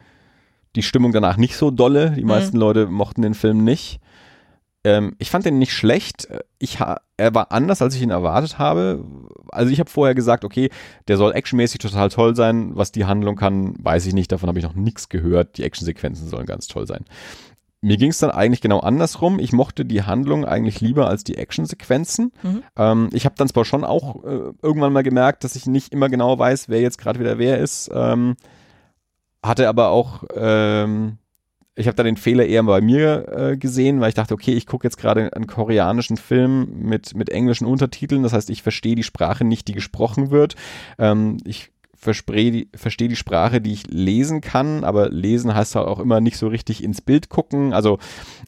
die 0.76 0.82
Stimmung 0.82 1.12
danach 1.12 1.36
nicht 1.36 1.56
so 1.56 1.70
dolle. 1.70 2.12
Die 2.12 2.22
mhm. 2.22 2.28
meisten 2.28 2.56
Leute 2.56 2.86
mochten 2.86 3.22
den 3.22 3.34
Film 3.34 3.64
nicht. 3.64 4.00
Ähm, 4.82 5.14
ich 5.18 5.30
fand 5.30 5.44
den 5.44 5.58
nicht 5.58 5.72
schlecht. 5.72 6.28
Ich 6.58 6.78
er 7.16 7.34
war 7.34 7.52
anders, 7.52 7.82
als 7.82 7.94
ich 7.94 8.02
ihn 8.02 8.10
erwartet 8.10 8.58
habe. 8.58 9.04
Also 9.50 9.70
ich 9.70 9.78
habe 9.78 9.90
vorher 9.90 10.14
gesagt, 10.14 10.42
okay, 10.42 10.70
der 11.06 11.18
soll 11.18 11.32
actionmäßig 11.32 11.80
total 11.80 12.08
toll 12.08 12.34
sein. 12.34 12.70
Was 12.74 12.92
die 12.92 13.04
Handlung 13.04 13.36
kann, 13.36 13.74
weiß 13.78 14.06
ich 14.06 14.14
nicht. 14.14 14.32
Davon 14.32 14.48
habe 14.48 14.58
ich 14.58 14.64
noch 14.64 14.74
nichts 14.74 15.10
gehört. 15.10 15.58
Die 15.58 15.64
Actionsequenzen 15.64 16.28
sollen 16.28 16.46
ganz 16.46 16.66
toll 16.66 16.86
sein. 16.86 17.04
Mir 17.82 17.96
ging 17.96 18.10
es 18.10 18.18
dann 18.18 18.30
eigentlich 18.30 18.60
genau 18.60 18.80
andersrum. 18.80 19.38
Ich 19.38 19.52
mochte 19.52 19.86
die 19.86 20.02
Handlung 20.02 20.44
eigentlich 20.44 20.80
lieber 20.82 21.08
als 21.08 21.24
die 21.24 21.36
Actionsequenzen. 21.36 22.32
Mhm. 22.42 22.62
Ähm, 22.76 23.08
ich 23.12 23.24
habe 23.24 23.36
dann 23.38 23.48
zwar 23.48 23.64
schon 23.64 23.84
auch 23.84 24.22
äh, 24.22 24.52
irgendwann 24.62 24.92
mal 24.92 25.02
gemerkt, 25.02 25.44
dass 25.44 25.56
ich 25.56 25.66
nicht 25.66 25.92
immer 25.92 26.10
genau 26.10 26.38
weiß, 26.38 26.68
wer 26.68 26.80
jetzt 26.80 26.98
gerade 26.98 27.20
wieder 27.20 27.38
wer 27.38 27.58
ist. 27.58 27.90
Ähm, 27.92 28.36
hatte 29.42 29.66
aber 29.68 29.88
auch, 29.88 30.24
ähm, 30.34 31.16
ich 31.74 31.86
habe 31.86 31.96
da 31.96 32.02
den 32.02 32.18
Fehler 32.18 32.44
eher 32.44 32.62
bei 32.64 32.82
mir 32.82 33.28
äh, 33.28 33.56
gesehen, 33.56 34.00
weil 34.00 34.10
ich 34.10 34.14
dachte, 34.14 34.34
okay, 34.34 34.52
ich 34.52 34.66
gucke 34.66 34.86
jetzt 34.86 34.98
gerade 34.98 35.32
einen 35.32 35.46
koreanischen 35.46 36.18
Film 36.18 36.82
mit, 36.82 37.14
mit 37.14 37.30
englischen 37.30 37.66
Untertiteln. 37.66 38.22
Das 38.22 38.34
heißt, 38.34 38.50
ich 38.50 38.62
verstehe 38.62 38.94
die 38.94 39.02
Sprache 39.02 39.44
nicht, 39.44 39.68
die 39.68 39.72
gesprochen 39.72 40.30
wird. 40.30 40.56
Ähm, 40.98 41.38
ich 41.44 41.70
verstehe 42.00 43.08
die 43.08 43.16
Sprache, 43.16 43.60
die 43.60 43.72
ich 43.72 43.86
lesen 43.88 44.40
kann, 44.40 44.84
aber 44.84 45.10
lesen 45.10 45.54
heißt 45.54 45.74
halt 45.74 45.86
auch 45.86 46.00
immer 46.00 46.20
nicht 46.20 46.36
so 46.36 46.48
richtig 46.48 46.82
ins 46.82 47.00
Bild 47.00 47.28
gucken. 47.28 47.72
Also, 47.72 47.98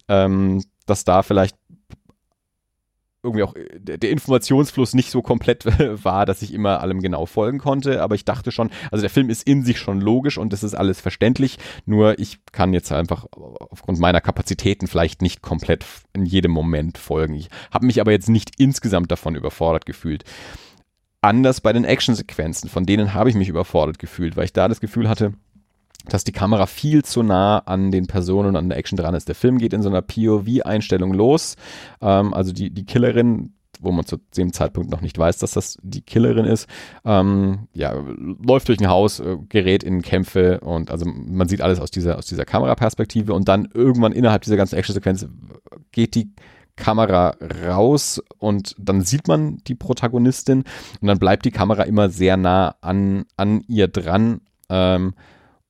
ähm, 0.09 0.65
dass 0.87 1.05
da 1.05 1.23
vielleicht 1.23 1.57
irgendwie 3.23 3.45
auch 3.45 3.55
äh, 3.55 3.79
der, 3.79 4.11
Informationsfluss 4.11 4.95
nicht 4.95 5.11
so 5.11 5.23
komplett 5.23 5.65
war, 6.05 6.27
dass 6.27 6.43
ich 6.43 6.53
immer 6.53 6.81
allem 6.81 7.01
genau 7.01 7.27
folgen 7.27 7.59
konnte. 7.59 8.03
Aber 8.03 8.15
ich 8.15 8.25
dachte 8.25 8.53
schon, 8.53 8.71
also 8.91 9.03
der 9.03 9.11
Film 9.11 9.31
ist 9.31 9.47
in 9.47 9.65
sich 9.65 9.79
schon 9.79 10.01
logisch 10.01 10.39
und 10.39 10.53
das 10.53 10.63
ist 10.63 10.75
alles 10.75 11.01
verständlich. 11.01 11.59
Nur 11.87 12.19
ich 12.19 12.39
kann 12.53 12.73
jetzt 12.73 12.91
einfach 12.93 13.27
aufgrund 13.33 13.99
meiner 13.99 14.21
Kapazitäten 14.21 14.87
vielleicht 14.87 15.23
nicht 15.23 15.43
komplett 15.43 15.85
in 16.13 16.27
jedem 16.27 16.51
Moment 16.51 16.99
folgen. 16.99 17.35
Ich 17.35 17.49
habe 17.71 17.87
mich 17.87 18.01
aber 18.01 18.13
jetzt 18.13 18.29
nicht 18.29 18.59
insgesamt 18.59 19.11
davon 19.11 19.35
überfordert 19.35 19.87
gefühlt 19.87 20.25
anders 21.23 21.61
bei 21.61 21.73
den 21.73 21.85
Actionsequenzen. 21.85 22.69
Von 22.69 22.85
denen 22.85 23.15
habe 23.15 23.31
ich 23.31 23.37
mich 23.37 23.49
überfordert 23.49 23.99
gefühlt, 23.99 24.37
weil 24.37 24.45
ich 24.45 24.53
da 24.53 24.69
das 24.69 24.81
Gefühl 24.81 25.09
hatte, 25.09 25.33
dass 26.09 26.25
die 26.25 26.33
Kamera 26.33 26.67
viel 26.67 27.05
zu 27.05 27.23
nah 27.23 27.59
an 27.59 27.93
den 27.93 28.07
Personen 28.07 28.51
und 28.51 28.57
an 28.57 28.69
der 28.69 28.79
Action 28.79 28.97
dran 28.97 29.15
ist. 29.15 29.29
Der 29.29 29.35
Film 29.35 29.59
geht 29.59 29.73
in 29.73 29.83
so 29.83 29.89
einer 29.89 30.03
POV-Einstellung 30.03 31.15
los. 31.15 31.57
Ähm, 32.01 32.35
also 32.35 32.53
die, 32.53 32.71
die 32.71 32.85
Killerin, 32.85 33.53
wo 33.81 33.93
man 33.93 34.05
zu 34.05 34.19
dem 34.37 34.53
Zeitpunkt 34.53 34.91
noch 34.91 35.01
nicht 35.01 35.17
weiß, 35.17 35.39
dass 35.39 35.53
das 35.53 35.79
die 35.83 36.03
Killerin 36.03 36.45
ist, 36.45 36.69
ähm, 37.05 37.69
ja, 37.73 37.95
läuft 38.45 38.69
durch 38.69 38.81
ein 38.81 38.89
Haus, 38.89 39.21
äh, 39.21 39.37
gerät 39.49 39.85
in 39.85 40.03
Kämpfe 40.03 40.61
und 40.61 40.91
also 40.91 41.07
man 41.07 41.49
sieht 41.49 41.61
alles 41.61 41.81
aus 41.81 41.91
dieser, 41.91 42.19
aus 42.19 42.27
dieser 42.27 42.45
Kameraperspektive 42.45 43.33
und 43.33 43.49
dann 43.49 43.69
irgendwann 43.73 44.13
innerhalb 44.13 44.43
dieser 44.43 44.57
ganzen 44.57 44.77
Actionsequenz 44.77 45.27
geht 45.93 46.15
die 46.17 46.33
Kamera 46.77 47.37
raus 47.67 48.23
und 48.39 48.75
dann 48.79 49.03
sieht 49.03 49.29
man 49.29 49.59
die 49.67 49.75
Protagonistin 49.75 50.65
und 51.01 51.09
dann 51.09 51.19
bleibt 51.19 51.45
die 51.45 51.51
Kamera 51.51 51.83
immer 51.83 52.09
sehr 52.09 52.37
nah 52.37 52.77
an, 52.81 53.25
an 53.37 53.63
ihr 53.69 53.89
dran. 53.89 54.41
Ähm, 54.69 55.15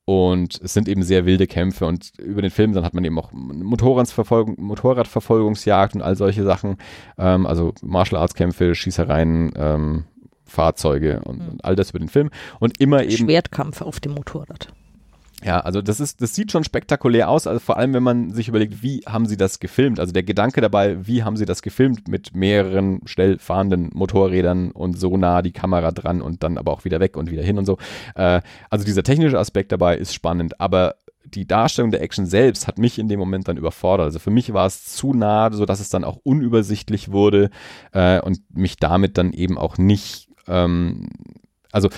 und 0.05 0.59
es 0.61 0.73
sind 0.73 0.89
eben 0.89 1.03
sehr 1.03 1.25
wilde 1.25 1.47
Kämpfe 1.47 1.85
und 1.85 2.11
über 2.19 2.41
den 2.41 2.51
Film, 2.51 2.73
dann 2.73 2.83
hat 2.83 2.93
man 2.93 3.05
eben 3.05 3.17
auch 3.17 3.31
Motorradverfolgung, 3.31 4.55
Motorradverfolgungsjagd 4.59 5.95
und 5.95 6.01
all 6.01 6.17
solche 6.17 6.43
Sachen. 6.43 6.77
Ähm, 7.17 7.45
also 7.45 7.73
Martial 7.81 8.21
Arts 8.21 8.33
Kämpfe, 8.33 8.75
Schießereien, 8.75 9.53
ähm, 9.55 10.03
Fahrzeuge 10.45 11.21
und, 11.23 11.39
mhm. 11.39 11.49
und, 11.49 11.65
all 11.65 11.75
das 11.75 11.91
über 11.91 11.99
den 11.99 12.09
Film. 12.09 12.31
Und 12.59 12.79
immer 12.81 13.03
eben. 13.03 13.11
Schwertkampf 13.11 13.81
auf 13.81 14.01
dem 14.01 14.13
Motorrad. 14.13 14.73
Ja, 15.43 15.59
also 15.59 15.81
das 15.81 15.99
ist, 15.99 16.21
das 16.21 16.33
sieht 16.35 16.51
schon 16.51 16.63
spektakulär 16.63 17.29
aus, 17.29 17.47
also 17.47 17.59
vor 17.59 17.77
allem 17.77 17.93
wenn 17.93 18.03
man 18.03 18.31
sich 18.31 18.47
überlegt, 18.47 18.81
wie 18.81 19.01
haben 19.05 19.25
sie 19.25 19.35
das 19.35 19.59
gefilmt? 19.59 19.99
Also 19.99 20.13
der 20.13 20.23
Gedanke 20.23 20.61
dabei, 20.61 21.05
wie 21.05 21.23
haben 21.23 21.35
sie 21.35 21.45
das 21.45 21.61
gefilmt 21.61 22.07
mit 22.07 22.35
mehreren 22.35 23.01
schnell 23.05 23.37
fahrenden 23.39 23.89
Motorrädern 23.93 24.71
und 24.71 24.97
so 24.97 25.17
nah 25.17 25.41
die 25.41 25.51
Kamera 25.51 25.91
dran 25.91 26.21
und 26.21 26.43
dann 26.43 26.57
aber 26.57 26.71
auch 26.71 26.85
wieder 26.85 26.99
weg 26.99 27.17
und 27.17 27.29
wieder 27.29 27.43
hin 27.43 27.57
und 27.57 27.65
so. 27.65 27.77
Äh, 28.15 28.41
also 28.69 28.85
dieser 28.85 29.03
technische 29.03 29.37
Aspekt 29.37 29.71
dabei 29.71 29.97
ist 29.97 30.13
spannend, 30.13 30.61
aber 30.61 30.95
die 31.25 31.47
Darstellung 31.47 31.91
der 31.91 32.01
Action 32.01 32.25
selbst 32.25 32.67
hat 32.67 32.77
mich 32.77 32.97
in 32.97 33.07
dem 33.07 33.19
Moment 33.19 33.47
dann 33.47 33.57
überfordert. 33.57 34.05
Also 34.05 34.19
für 34.19 34.31
mich 34.31 34.53
war 34.53 34.65
es 34.65 34.85
zu 34.85 35.13
nah, 35.13 35.51
sodass 35.51 35.79
es 35.79 35.89
dann 35.89 36.03
auch 36.03 36.19
unübersichtlich 36.23 37.11
wurde 37.11 37.49
äh, 37.91 38.19
und 38.21 38.39
mich 38.53 38.77
damit 38.77 39.17
dann 39.17 39.33
eben 39.33 39.57
auch 39.57 39.77
nicht 39.77 40.29
ähm, 40.47 41.09
also 41.73 41.89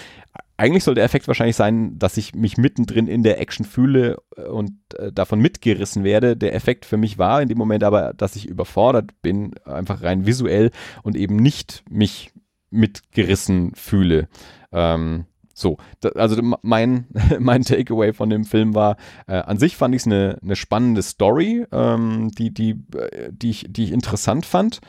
eigentlich 0.58 0.84
soll 0.84 0.96
der 0.96 1.04
Effekt 1.04 1.28
wahrscheinlich 1.28 1.56
sein, 1.56 2.00
dass 2.00 2.18
ich 2.18 2.34
mich 2.34 2.58
mittendrin 2.58 3.08
in 3.08 3.24
der 3.24 3.40
Action 3.40 3.66
fühle 3.66 4.18
äh, 4.38 4.44
und 4.44 4.74
äh, 4.98 5.12
davon 5.12 5.40
mitgerissen 5.40 6.04
werde. 6.04 6.38
Der 6.38 6.56
Effekt 6.56 6.86
für 6.86 6.98
mich 6.98 7.18
war 7.18 7.42
in 7.42 7.50
dem 7.50 7.58
Moment 7.58 7.84
aber, 7.84 8.14
dass 8.14 8.36
ich 8.36 8.48
überfordert 8.48 9.12
bin, 9.22 9.54
einfach 9.66 10.02
rein 10.02 10.26
visuell 10.26 10.72
und 11.04 11.16
eben 11.16 11.36
nicht 11.36 11.84
mich 11.90 12.32
mitgerissen 12.70 13.74
fühle. 13.76 14.28
Ähm, 14.72 15.26
so, 15.54 15.78
da, 16.02 16.10
also 16.10 16.42
mein, 16.62 17.08
mein 17.40 17.64
Takeaway 17.64 18.14
von 18.14 18.30
dem 18.30 18.46
Film 18.46 18.76
war, 18.76 18.98
äh, 19.28 19.36
an 19.36 19.58
sich 19.58 19.76
fand 19.76 19.96
ich 19.96 20.02
es 20.02 20.06
eine, 20.06 20.38
eine 20.42 20.56
spannende 20.56 21.02
Story, 21.02 21.66
ähm, 21.72 22.32
die, 22.38 22.54
die, 22.54 22.72
äh, 22.96 23.30
die, 23.32 23.50
ich, 23.50 23.66
die 23.70 23.86
ich 23.86 23.92
interessant 23.92 24.46
fand. 24.46 24.80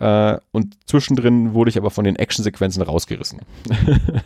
Äh, 0.00 0.38
und 0.50 0.76
zwischendrin 0.86 1.54
wurde 1.54 1.70
ich 1.70 1.78
aber 1.78 1.90
von 1.90 2.04
den 2.04 2.16
Actionsequenzen 2.16 2.82
rausgerissen. 2.82 3.40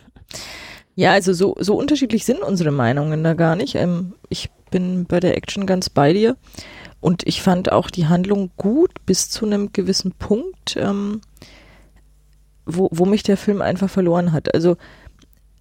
Ja, 0.99 1.13
also 1.13 1.31
so, 1.31 1.55
so 1.57 1.75
unterschiedlich 1.75 2.25
sind 2.25 2.41
unsere 2.41 2.71
Meinungen 2.71 3.23
da 3.23 3.33
gar 3.33 3.55
nicht. 3.55 3.75
Ähm, 3.75 4.15
ich 4.27 4.49
bin 4.69 5.05
bei 5.05 5.21
der 5.21 5.37
Action 5.37 5.65
ganz 5.65 5.89
bei 5.89 6.11
dir. 6.11 6.35
Und 6.99 7.25
ich 7.25 7.41
fand 7.41 7.71
auch 7.71 7.89
die 7.89 8.07
Handlung 8.07 8.51
gut 8.57 8.91
bis 9.05 9.29
zu 9.29 9.45
einem 9.45 9.71
gewissen 9.71 10.11
Punkt, 10.11 10.75
ähm, 10.75 11.21
wo, 12.65 12.89
wo 12.91 13.05
mich 13.05 13.23
der 13.23 13.37
Film 13.37 13.61
einfach 13.61 13.89
verloren 13.89 14.33
hat. 14.33 14.53
Also 14.53 14.75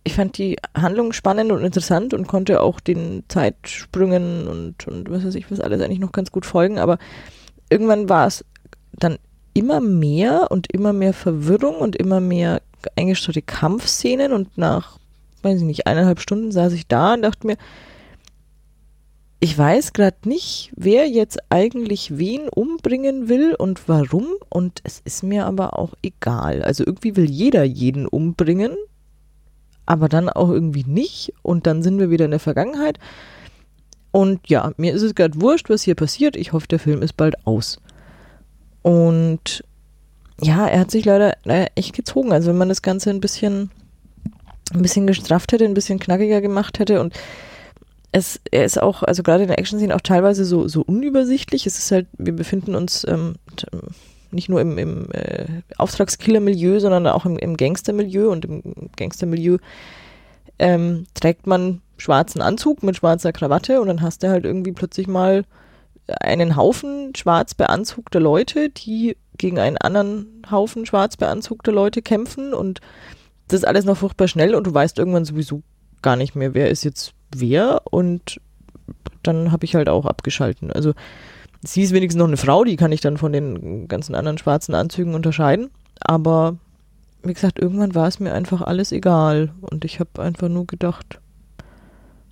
ich 0.03 0.15
fand 0.15 0.39
die 0.39 0.57
Handlung 0.77 1.13
spannend 1.13 1.53
und 1.53 1.63
interessant 1.63 2.15
und 2.15 2.27
konnte 2.27 2.61
auch 2.61 2.81
den 2.81 3.23
Zeitsprüngen 3.29 4.49
und, 4.49 4.89
und 4.89 5.09
was 5.09 5.25
weiß 5.25 5.37
ich 5.37 5.49
was 5.53 5.61
alles 5.61 5.81
eigentlich 5.81 6.01
noch 6.01 6.11
ganz 6.11 6.33
gut 6.33 6.47
folgen, 6.47 6.81
aber 6.81 6.99
irgendwann 7.71 8.09
war 8.09 8.27
es 8.27 8.45
dann 8.93 9.19
immer 9.55 9.79
mehr 9.79 10.51
und 10.51 10.73
immer 10.73 10.93
mehr 10.93 11.13
Verwirrung 11.13 11.77
und 11.77 11.95
immer 11.95 12.19
mehr 12.19 12.61
eingestreute 12.97 13.43
Kampfszenen 13.43 14.33
und 14.33 14.59
nach 14.59 14.99
weiß 15.43 15.59
ich 15.59 15.65
nicht, 15.65 15.87
eineinhalb 15.87 16.21
Stunden 16.21 16.53
saß 16.53 16.73
ich 16.73 16.87
da 16.87 17.15
und 17.15 17.23
dachte 17.23 17.47
mir, 17.47 17.57
ich 19.41 19.57
weiß 19.57 19.93
gerade 19.93 20.29
nicht, 20.29 20.73
wer 20.75 21.09
jetzt 21.09 21.39
eigentlich 21.49 22.19
wen 22.19 22.49
umbringen 22.49 23.29
will 23.29 23.55
und 23.55 23.89
warum. 23.89 24.27
Und 24.49 24.81
es 24.83 25.01
ist 25.05 25.23
mir 25.23 25.47
aber 25.47 25.79
auch 25.79 25.95
egal. 26.03 26.63
Also 26.63 26.85
irgendwie 26.85 27.15
will 27.15 27.31
jeder 27.31 27.63
jeden 27.63 28.07
umbringen, 28.07 28.73
aber 29.87 30.09
dann 30.09 30.29
auch 30.29 30.51
irgendwie 30.51 30.85
nicht. 30.85 31.35
Und 31.43 31.69
dann 31.69 31.83
sind 31.85 32.01
wir 32.01 32.11
wieder 32.11 32.25
in 32.25 32.33
der 32.33 32.41
Vergangenheit. 32.41 32.99
Und 34.11 34.49
ja, 34.49 34.73
mir 34.77 34.93
ist 34.93 35.03
es 35.03 35.15
gerade 35.15 35.41
wurscht, 35.41 35.71
was 35.71 35.83
hier 35.83 35.95
passiert. 35.95 36.35
Ich 36.35 36.53
hoffe, 36.53 36.67
der 36.67 36.81
Film 36.81 37.03
ist 37.03 37.17
bald 37.17 37.47
aus. 37.47 37.81
Und 38.83 39.63
ja, 40.41 40.67
er 40.67 40.81
hat 40.81 40.91
sich 40.91 41.05
leider, 41.05 41.37
leider 41.45 41.69
echt 41.77 41.95
gezogen. 41.95 42.33
Also 42.33 42.49
wenn 42.49 42.59
man 42.59 42.69
das 42.69 42.83
Ganze 42.83 43.11
ein 43.11 43.21
bisschen 43.21 43.71
ein 44.75 44.83
bisschen 44.83 45.07
gestrafft 45.07 45.53
hätte, 45.53 45.65
ein 45.65 45.75
bisschen 45.75 45.99
knackiger 45.99 46.41
gemacht 46.41 46.79
hätte. 46.79 47.01
Und 47.01 47.15
es, 48.13 48.41
er 48.51 48.65
ist 48.65 48.81
auch, 48.81 49.03
also 49.03 49.23
gerade 49.23 49.43
in 49.43 49.49
der 49.49 49.59
Action-Szene 49.59 49.95
auch 49.95 50.01
teilweise 50.01 50.45
so, 50.45 50.69
so 50.69 50.83
unübersichtlich. 50.83 51.67
Es 51.67 51.79
ist 51.79 51.91
halt, 51.91 52.07
wir 52.17 52.35
befinden 52.35 52.75
uns 52.75 53.07
ähm, 53.07 53.37
nicht 54.31 54.49
nur 54.49 54.61
im, 54.61 54.79
im 54.79 55.11
äh, 55.13 55.47
Auftragskiller-Milieu, 55.77 56.81
sondern 56.81 57.07
auch 57.07 57.25
im, 57.27 57.39
im 57.39 57.57
Gangster-Milieu. 57.57 58.31
Und 58.31 58.45
im 58.45 58.63
Gangster-Milieu 58.97 59.59
ähm, 60.59 61.07
trägt 61.15 61.47
man 61.47 61.83
schwarzen 61.99 62.41
Anzug 62.41 62.83
mit 62.83 62.97
schwarzer 62.97 63.33
Krawatte. 63.33 63.81
Und 63.81 63.89
dann 63.89 64.03
hast 64.03 64.23
du 64.23 64.29
halt 64.29 64.45
irgendwie 64.45 64.73
plötzlich 64.73 65.07
mal 65.07 65.45
einen 66.21 66.57
Haufen 66.57 67.15
schwarz 67.15 67.55
beanzugter 67.55 68.21
Leute, 68.21 68.71
die 68.71 69.17
gegen 69.37 69.59
einen 69.59 69.77
anderen 69.77 70.43
Haufen 70.51 70.87
schwarz 70.87 71.17
beanzugter 71.17 71.73
Leute 71.73 72.01
kämpfen. 72.01 72.55
Und 72.55 72.81
das 73.49 73.61
ist 73.61 73.67
alles 73.67 73.85
noch 73.85 73.97
furchtbar 73.97 74.29
schnell 74.29 74.55
und 74.55 74.67
du 74.67 74.73
weißt 74.73 74.99
irgendwann 74.99 75.25
sowieso 75.25 75.63
gar 76.03 76.17
nicht 76.17 76.35
mehr, 76.35 76.55
wer 76.55 76.71
ist 76.71 76.85
jetzt 76.85 77.15
wer 77.35 77.83
und 77.91 78.41
dann 79.23 79.53
habe 79.53 79.65
ich 79.65 79.75
halt 79.75 79.89
auch 79.89 80.07
abgeschalten. 80.07 80.71
Also 80.71 80.95
sie 81.63 81.83
ist 81.83 81.93
wenigstens 81.93 82.19
noch 82.19 82.29
eine 82.29 82.37
Frau, 82.37 82.65
die 82.65 82.77
kann 82.77 82.93
ich 82.93 83.01
dann 83.01 83.17
von 83.17 83.33
den 83.33 83.89
ganzen 83.89 84.15
anderen 84.15 84.39
schwarzen 84.39 84.75
Anzügen 84.75 85.15
unterscheiden, 85.15 85.71
aber 86.01 86.57
wie 87.23 87.35
gesagt, 87.35 87.59
irgendwann 87.59 87.95
war 87.95 88.07
es 88.07 88.21
mir 88.21 88.33
einfach 88.33 88.63
alles 88.63 88.93
egal 88.93 89.53
und 89.61 89.85
ich 89.85 89.99
habe 89.99 90.23
einfach 90.23 90.49
nur 90.49 90.67
gedacht, 90.67 91.21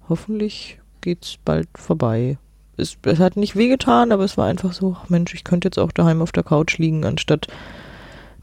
hoffentlich 0.08 0.78
geht's 1.00 1.38
bald 1.44 1.68
vorbei. 1.74 2.38
Es, 2.76 2.96
es 3.04 3.18
hat 3.18 3.36
nicht 3.36 3.56
wehgetan, 3.56 4.12
aber 4.12 4.24
es 4.24 4.36
war 4.36 4.46
einfach 4.46 4.72
so, 4.72 4.96
ach 4.98 5.08
Mensch, 5.08 5.34
ich 5.34 5.44
könnte 5.44 5.68
jetzt 5.68 5.78
auch 5.78 5.92
daheim 5.92 6.22
auf 6.22 6.32
der 6.32 6.44
Couch 6.44 6.78
liegen, 6.78 7.04
anstatt 7.04 7.48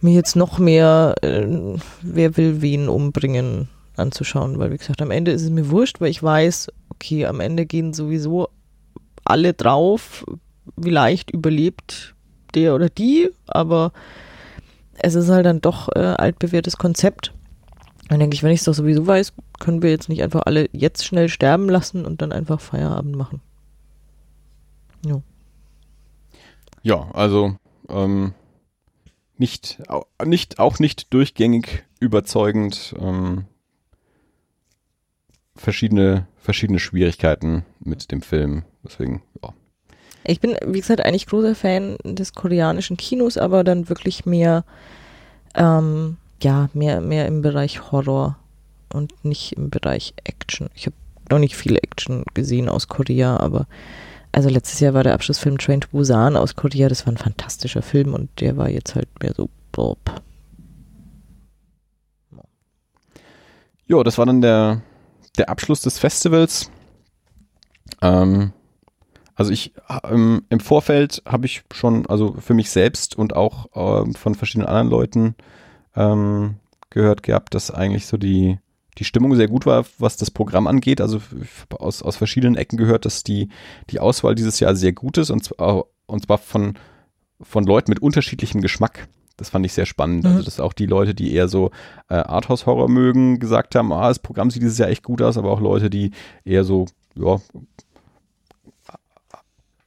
mir 0.04 0.14
jetzt 0.14 0.36
noch 0.36 0.60
mehr 0.60 1.16
äh, 1.22 1.46
Wer 2.02 2.38
will 2.38 2.62
wen 2.62 2.90
umbringen 2.90 3.70
anzuschauen, 3.96 4.60
weil 4.60 4.72
wie 4.72 4.78
gesagt, 4.78 5.02
am 5.02 5.12
Ende 5.12 5.32
ist 5.32 5.44
es 5.44 5.50
mir 5.50 5.70
wurscht, 5.70 6.02
weil 6.02 6.10
ich 6.10 6.22
weiß, 6.22 6.72
okay, 6.90 7.26
am 7.26 7.40
Ende 7.40 7.66
gehen 7.66 7.94
sowieso 7.94 8.50
alle 9.24 9.54
drauf, 9.54 10.26
vielleicht 10.82 11.32
überlebt 11.32 12.16
der 12.56 12.76
oder 12.76 12.90
die, 12.90 13.30
aber 13.48 13.92
es 14.94 15.16
ist 15.16 15.30
halt 15.30 15.46
dann 15.46 15.62
doch 15.62 15.90
äh, 15.96 16.00
altbewährtes 16.00 16.78
Konzept. 16.78 17.34
Dann 18.10 18.20
denke 18.20 18.36
ich, 18.36 18.44
wenn 18.44 18.52
ich 18.52 18.60
es 18.60 18.66
doch 18.66 18.74
sowieso 18.74 19.08
weiß, 19.08 19.34
können 19.60 19.82
wir 19.82 19.90
jetzt 19.90 20.10
nicht 20.10 20.22
einfach 20.24 20.42
alle 20.46 20.70
jetzt 20.72 21.06
schnell 21.06 21.30
sterben 21.30 21.70
lassen 21.70 22.06
und 22.06 22.22
dann 22.22 22.32
einfach 22.32 22.60
Feierabend 22.60 23.16
machen. 23.16 23.42
Jo. 25.06 25.24
Ja, 26.84 27.10
also 27.14 27.56
ähm, 27.90 28.34
nicht, 29.38 29.82
nicht, 30.24 30.60
auch 30.60 30.80
nicht 30.80 31.14
durchgängig 31.14 31.84
überzeugend. 32.00 32.96
Ähm, 33.00 33.46
verschiedene, 35.56 36.28
verschiedene 36.38 36.80
Schwierigkeiten 36.80 37.66
mit 37.80 38.12
dem 38.12 38.22
Film. 38.22 38.64
Deswegen, 38.84 39.22
ja. 39.42 39.54
Ich 40.26 40.40
bin, 40.40 40.56
wie 40.66 40.80
gesagt, 40.80 41.06
eigentlich 41.06 41.28
großer 41.28 41.56
Fan 41.56 41.98
des 42.04 42.34
koreanischen 42.34 42.98
Kinos, 42.98 43.38
aber 43.38 43.64
dann 43.64 43.90
wirklich 43.90 44.26
mehr, 44.26 44.64
ähm, 45.54 46.18
ja, 46.42 46.70
mehr, 46.74 47.02
mehr 47.02 47.28
im 47.28 47.42
Bereich 47.42 47.92
Horror 47.92 48.38
und 48.94 49.26
nicht 49.26 49.54
im 49.54 49.70
Bereich 49.70 50.14
Action. 50.24 50.70
Ich 50.76 50.86
habe 50.86 50.96
noch 51.30 51.40
nicht 51.40 51.56
viel 51.56 51.76
Action 51.76 52.24
gesehen 52.34 52.70
aus 52.70 52.88
Korea, 52.88 53.38
aber 53.38 53.68
also 54.34 54.50
letztes 54.50 54.80
Jahr 54.80 54.94
war 54.94 55.04
der 55.04 55.14
Abschlussfilm 55.14 55.58
Train 55.60 55.82
to 55.82 55.90
Busan 55.92 56.36
aus 56.36 56.56
Korea, 56.56 56.90
das 56.90 57.06
war 57.06 57.14
ein 57.14 57.18
fantastischer 57.18 57.84
Film 57.84 58.14
und 58.14 58.42
der 58.42 58.58
war 58.58 58.68
jetzt 58.68 58.96
halt 58.96 59.08
mehr 59.22 59.34
so 59.34 59.50
bob. 59.72 60.00
Jo, 63.86 64.02
das 64.02 64.18
war 64.18 64.26
dann 64.26 64.42
der, 64.42 64.82
der 65.38 65.50
Abschluss 65.50 65.82
des 65.82 66.00
Festivals. 66.00 66.72
Ähm, 68.02 68.54
also 69.36 69.52
ich 69.52 69.74
ähm, 70.04 70.46
im 70.50 70.60
Vorfeld 70.60 71.22
habe 71.28 71.46
ich 71.46 71.64
schon, 71.72 72.08
also 72.08 72.34
für 72.40 72.56
mich 72.56 72.72
selbst 72.72 73.16
und 73.16 73.36
auch 73.36 73.68
ähm, 73.76 74.16
von 74.16 74.34
verschiedenen 74.34 74.68
anderen 74.68 74.90
Leuten 74.90 75.36
ähm, 75.96 76.56
gehört 76.90 77.22
gehabt, 77.22 77.54
dass 77.54 77.70
eigentlich 77.70 78.08
so 78.08 78.18
die 78.18 78.58
die 78.98 79.04
Stimmung 79.04 79.36
sehr 79.36 79.48
gut 79.48 79.66
war, 79.66 79.86
was 79.98 80.18
das 80.18 80.32
Programm 80.32 80.68
angeht. 80.68 81.02
Also 81.02 81.22
aus, 81.78 82.02
aus 82.02 82.16
verschiedenen 82.16 82.56
Ecken 82.56 82.78
gehört, 82.78 83.06
dass 83.06 83.24
die, 83.24 83.50
die 83.90 84.00
Auswahl 84.00 84.36
dieses 84.36 84.60
Jahr 84.60 84.76
sehr 84.76 84.94
gut 84.94 85.18
ist 85.18 85.30
und 85.30 85.44
zwar, 85.44 85.86
und 86.06 86.26
zwar 86.26 86.38
von, 86.38 86.76
von 87.42 87.64
Leuten 87.66 87.92
mit 87.92 88.02
unterschiedlichem 88.02 88.62
Geschmack. 88.62 89.08
Das 89.38 89.50
fand 89.50 89.66
ich 89.66 89.74
sehr 89.74 89.86
spannend. 89.86 90.26
Also, 90.26 90.30
mhm. 90.30 90.38
Also, 90.38 90.46
dass 90.46 90.60
auch 90.60 90.74
die 90.74 90.86
Leute, 90.86 91.16
die 91.16 91.34
eher 91.34 91.48
so 91.48 91.72
äh, 92.10 92.16
Arthouse-Horror 92.16 92.90
mögen, 92.90 93.40
gesagt 93.40 93.76
haben, 93.76 93.92
ah, 93.92 94.08
das 94.08 94.20
Programm 94.20 94.52
sieht 94.52 94.62
dieses 94.62 94.78
Jahr 94.78 94.90
echt 94.90 95.04
gut 95.04 95.22
aus, 95.22 95.38
aber 95.38 95.52
auch 95.52 95.60
Leute, 95.60 95.90
die 95.90 96.12
eher 96.46 96.64
so, 96.64 96.86
ja, 97.16 97.40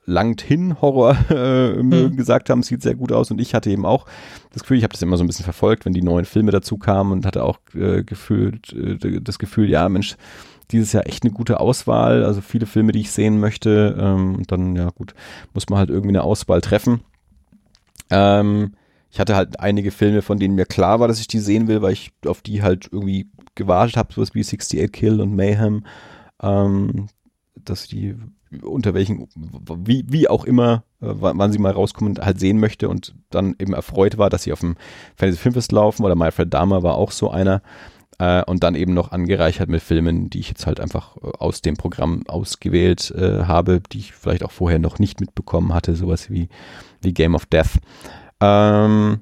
langt 0.06 0.40
hin 0.40 0.80
Horror 0.80 1.16
äh, 1.30 1.82
mhm. 1.82 2.16
gesagt 2.16 2.48
haben, 2.48 2.62
sieht 2.62 2.82
sehr 2.82 2.94
gut 2.94 3.12
aus 3.12 3.30
und 3.30 3.40
ich 3.40 3.54
hatte 3.54 3.70
eben 3.70 3.84
auch 3.84 4.06
das 4.52 4.62
Gefühl, 4.62 4.78
ich 4.78 4.84
habe 4.84 4.92
das 4.92 5.02
immer 5.02 5.16
so 5.16 5.24
ein 5.24 5.26
bisschen 5.26 5.44
verfolgt, 5.44 5.84
wenn 5.84 5.92
die 5.92 6.02
neuen 6.02 6.24
Filme 6.24 6.52
dazu 6.52 6.78
kamen 6.78 7.12
und 7.12 7.26
hatte 7.26 7.44
auch 7.44 7.58
äh, 7.74 8.02
gefühlt 8.04 8.72
äh, 8.72 9.20
das 9.20 9.38
Gefühl, 9.38 9.68
ja 9.68 9.88
Mensch, 9.88 10.16
dieses 10.70 10.92
Jahr 10.92 11.06
echt 11.06 11.24
eine 11.24 11.32
gute 11.32 11.60
Auswahl, 11.60 12.24
also 12.24 12.40
viele 12.40 12.66
Filme, 12.66 12.92
die 12.92 13.00
ich 13.00 13.10
sehen 13.10 13.38
möchte 13.38 13.96
ähm, 14.00 14.36
und 14.36 14.50
dann 14.50 14.74
ja 14.76 14.88
gut, 14.90 15.14
muss 15.54 15.68
man 15.68 15.78
halt 15.78 15.90
irgendwie 15.90 16.10
eine 16.10 16.22
Auswahl 16.22 16.60
treffen. 16.60 17.00
Ähm, 18.10 18.72
ich 19.10 19.20
hatte 19.20 19.36
halt 19.36 19.60
einige 19.60 19.90
Filme, 19.90 20.22
von 20.22 20.38
denen 20.38 20.56
mir 20.56 20.66
klar 20.66 21.00
war, 21.00 21.08
dass 21.08 21.20
ich 21.20 21.28
die 21.28 21.38
sehen 21.38 21.68
will, 21.68 21.82
weil 21.82 21.92
ich 21.92 22.12
auf 22.26 22.42
die 22.42 22.62
halt 22.62 22.88
irgendwie 22.92 23.30
gewartet 23.54 23.96
habe, 23.96 24.12
sowas 24.12 24.34
wie 24.34 24.40
68 24.40 24.92
Kill 24.92 25.20
und 25.20 25.34
Mayhem, 25.34 25.84
ähm, 26.42 27.06
dass 27.54 27.88
die 27.88 28.16
unter 28.62 28.94
welchen, 28.94 29.28
wie, 29.85 30.05
wie 30.09 30.28
auch 30.28 30.44
immer, 30.44 30.85
äh, 31.01 31.09
wann 31.10 31.52
sie 31.52 31.59
mal 31.59 31.73
rauskommen, 31.73 32.18
halt 32.20 32.39
sehen 32.40 32.59
möchte 32.59 32.89
und 32.89 33.14
dann 33.31 33.55
eben 33.59 33.73
erfreut 33.73 34.18
war, 34.18 34.31
dass 34.31 34.44
sie 34.44 34.52
auf 34.52 34.60
dem 34.60 34.77
Fantasy 35.16 35.39
Filmfest 35.39 35.73
laufen 35.73 36.05
oder 36.05 36.14
Manfred 36.14 36.52
Dahmer 36.52 36.82
war 36.82 36.94
auch 36.97 37.10
so 37.10 37.31
einer 37.31 37.62
äh, 38.18 38.43
und 38.44 38.62
dann 38.62 38.74
eben 38.74 38.94
noch 38.94 39.12
angereichert 39.12 39.68
mit 39.68 39.82
Filmen, 39.82 40.31
die 40.31 40.40
ich 40.40 40.48
jetzt 40.48 40.66
halt 40.66 40.81
einfach 40.81 41.16
äh, 41.16 41.31
aus 41.39 41.60
dem 41.60 41.77
Programm 41.77 42.23
ausgewählt 42.28 43.10
äh, 43.10 43.44
habe, 43.44 43.81
die 43.93 43.98
ich 43.98 44.12
vielleicht 44.12 44.44
auch 44.44 44.52
vorher 44.52 44.78
noch 44.78 44.98
nicht 44.98 45.20
mitbekommen 45.20 45.74
hatte, 45.74 45.94
sowas 45.97 46.31
wie, 46.31 46.48
wie 47.02 47.12
Game 47.12 47.35
of 47.35 47.47
Death. 47.47 47.78
Ähm, 48.40 49.20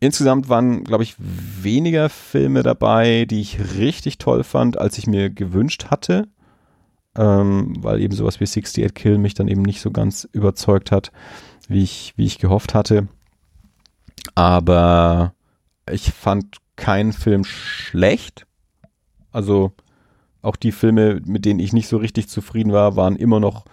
insgesamt 0.00 0.48
waren, 0.48 0.84
glaube 0.84 1.04
ich, 1.04 1.16
weniger 1.18 2.08
Filme 2.08 2.62
dabei, 2.62 3.24
die 3.24 3.40
ich 3.40 3.58
richtig 3.78 4.18
toll 4.18 4.44
fand, 4.44 4.78
als 4.78 4.98
ich 4.98 5.06
mir 5.06 5.30
gewünscht 5.30 5.86
hatte 5.90 6.28
ähm, 7.16 7.74
weil 7.82 8.00
eben 8.00 8.14
sowas 8.14 8.40
wie 8.40 8.44
68 8.44 8.94
Kill 8.94 9.18
mich 9.18 9.34
dann 9.34 9.48
eben 9.48 9.62
nicht 9.62 9.80
so 9.80 9.90
ganz 9.90 10.28
überzeugt 10.32 10.90
hat, 10.90 11.12
wie 11.68 11.82
ich, 11.82 12.14
wie 12.16 12.26
ich 12.26 12.38
gehofft 12.38 12.74
hatte. 12.74 13.08
Aber 14.34 15.34
ich 15.90 16.12
fand 16.12 16.58
keinen 16.76 17.12
Film 17.12 17.44
schlecht. 17.44 18.46
Also 19.30 19.72
auch 20.42 20.56
die 20.56 20.72
Filme, 20.72 21.20
mit 21.24 21.44
denen 21.44 21.60
ich 21.60 21.72
nicht 21.72 21.88
so 21.88 21.96
richtig 21.96 22.28
zufrieden 22.28 22.72
war, 22.72 22.96
waren 22.96 23.16
immer 23.16 23.40
noch 23.40 23.64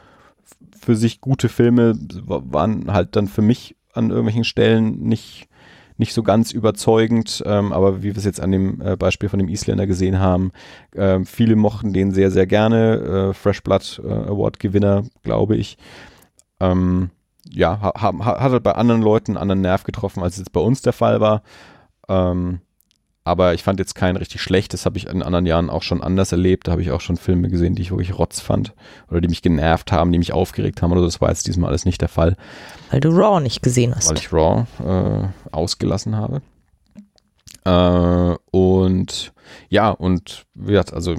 für 0.80 0.96
sich 0.96 1.22
gute 1.22 1.50
Filme, 1.50 1.98
waren 2.26 2.92
halt 2.92 3.16
dann 3.16 3.28
für 3.28 3.42
mich 3.42 3.76
an 3.94 4.10
irgendwelchen 4.10 4.44
Stellen 4.44 5.02
nicht 5.02 5.49
nicht 6.00 6.14
so 6.14 6.24
ganz 6.24 6.52
überzeugend, 6.52 7.44
ähm, 7.46 7.74
aber 7.74 8.02
wie 8.02 8.08
wir 8.08 8.18
es 8.18 8.26
jetzt 8.26 8.40
an 8.40 8.52
dem 8.52 8.82
äh, 8.82 8.96
Beispiel 8.96 9.30
von 9.30 9.38
dem 9.38 9.50
Isländer 9.50 9.86
gesehen 9.86 10.20
haben, 10.20 10.52
äh, 10.96 11.20
viele 11.26 11.56
mochten 11.56 11.94
den 11.94 12.12
sehr, 12.12 12.32
sehr 12.32 12.48
gerne. 12.48 13.30
Äh, 13.30 13.34
Fresh 13.34 13.62
Blood 13.62 14.02
äh, 14.04 14.08
Award 14.08 14.60
Gewinner, 14.60 15.04
glaube 15.24 15.58
ich. 15.58 15.78
Ähm, 16.60 17.10
ja, 17.50 17.80
ha, 17.82 17.94
ha, 18.02 18.40
hat 18.40 18.52
halt 18.52 18.64
bei 18.64 18.74
anderen 18.74 19.02
Leuten 19.02 19.32
einen 19.32 19.42
anderen 19.42 19.62
Nerv 19.62 19.84
getroffen, 19.84 20.24
als 20.24 20.34
es 20.34 20.40
jetzt 20.40 20.54
bei 20.54 20.62
uns 20.62 20.82
der 20.82 20.94
Fall 20.94 21.20
war. 21.20 21.44
Ähm, 22.08 22.62
aber 23.24 23.54
ich 23.54 23.64
fand 23.64 23.80
jetzt 23.80 23.96
keinen 23.96 24.18
richtig 24.18 24.42
schlecht. 24.42 24.74
Das 24.74 24.86
habe 24.86 24.98
ich 24.98 25.08
in 25.08 25.22
anderen 25.22 25.46
Jahren 25.46 25.70
auch 25.70 25.84
schon 25.84 26.02
anders 26.02 26.32
erlebt. 26.32 26.68
Da 26.68 26.72
habe 26.72 26.82
ich 26.82 26.92
auch 26.92 27.02
schon 27.02 27.18
Filme 27.18 27.50
gesehen, 27.50 27.76
die 27.76 27.82
ich 27.82 27.92
wirklich 27.92 28.18
rotz 28.18 28.40
fand 28.40 28.74
oder 29.10 29.22
die 29.22 29.28
mich 29.28 29.42
genervt 29.42 29.92
haben, 29.92 30.12
die 30.12 30.18
mich 30.18 30.34
aufgeregt 30.34 30.82
haben 30.82 30.92
oder 30.92 31.02
so. 31.02 31.08
Das 31.08 31.22
war 31.22 31.30
jetzt 31.30 31.48
diesmal 31.48 31.70
alles 31.70 31.86
nicht 31.86 32.02
der 32.02 32.08
Fall. 32.08 32.36
Weil 32.90 33.02
du 33.02 33.10
Raw 33.10 33.40
nicht 33.42 33.62
gesehen 33.62 33.94
hast. 33.96 34.10
Weil 34.10 34.18
ich 34.18 34.34
Raw 34.34 34.66
äh, 34.84 35.28
ausgelassen 35.52 36.16
habe. 36.16 36.42
Äh, 37.66 38.36
und 38.52 39.34
ja, 39.70 39.90
und 39.90 40.46
wie 40.56 40.72
gesagt, 40.72 40.94
also 40.94 41.16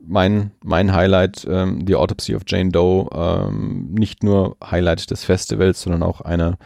mein, 0.00 0.52
mein 0.62 0.94
Highlight, 0.94 1.46
ähm, 1.48 1.84
The 1.86 1.96
Autopsy 1.96 2.34
of 2.34 2.42
Jane 2.46 2.70
Doe, 2.70 3.08
ähm, 3.12 3.92
nicht 3.92 4.22
nur 4.22 4.56
Highlight 4.64 5.10
des 5.10 5.24
Festivals, 5.24 5.82
sondern 5.82 6.02
auch 6.02 6.20
einer 6.20 6.58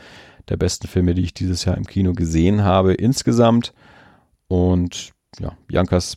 der 0.49 0.57
besten 0.57 0.89
Filme, 0.89 1.15
die 1.15 1.23
ich 1.23 1.35
dieses 1.35 1.65
Jahr 1.65 1.77
im 1.77 1.87
Kino 1.87 2.13
gesehen 2.13 2.65
habe 2.65 2.95
insgesamt. 2.95 3.73
Und 4.53 5.13
ja, 5.39 5.57
Jankas, 5.71 6.15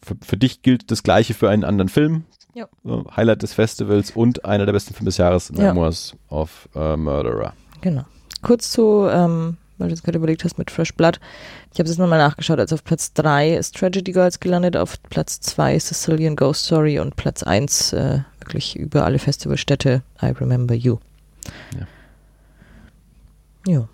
für, 0.00 0.14
für 0.22 0.36
dich 0.36 0.62
gilt 0.62 0.92
das 0.92 1.02
Gleiche 1.02 1.34
für 1.34 1.50
einen 1.50 1.64
anderen 1.64 1.88
Film. 1.88 2.22
Ja. 2.54 2.68
Highlight 3.16 3.42
des 3.42 3.54
Festivals 3.54 4.12
und 4.12 4.44
einer 4.44 4.66
der 4.66 4.72
besten 4.72 4.94
Filme 4.94 5.08
des 5.08 5.16
Jahres, 5.16 5.50
Memoirs 5.50 6.12
ja. 6.30 6.36
of 6.36 6.68
a 6.74 6.96
Murderer. 6.96 7.54
Genau. 7.80 8.04
Kurz 8.40 8.70
zu, 8.70 9.08
ähm, 9.10 9.56
weil 9.78 9.88
du 9.88 9.94
jetzt 9.94 10.04
gerade 10.04 10.16
überlegt 10.16 10.44
hast 10.44 10.58
mit 10.58 10.70
Fresh 10.70 10.94
Blood. 10.94 11.18
Ich 11.74 11.80
habe 11.80 11.90
es 11.90 11.98
nochmal 11.98 12.20
nachgeschaut. 12.20 12.60
Also 12.60 12.76
auf 12.76 12.84
Platz 12.84 13.12
3 13.14 13.56
ist 13.56 13.76
Tragedy 13.76 14.12
Girls 14.12 14.38
gelandet, 14.38 14.76
auf 14.76 15.02
Platz 15.02 15.40
2 15.40 15.76
Sicilian 15.80 16.36
Ghost 16.36 16.66
Story 16.66 17.00
und 17.00 17.16
Platz 17.16 17.42
1 17.42 17.94
äh, 17.94 18.20
wirklich 18.38 18.76
über 18.76 19.04
alle 19.04 19.18
Festivalstädte 19.18 20.04
I 20.22 20.26
Remember 20.26 20.74
You. 20.76 20.98
Ja. 21.76 21.86
Ja. 23.66 23.88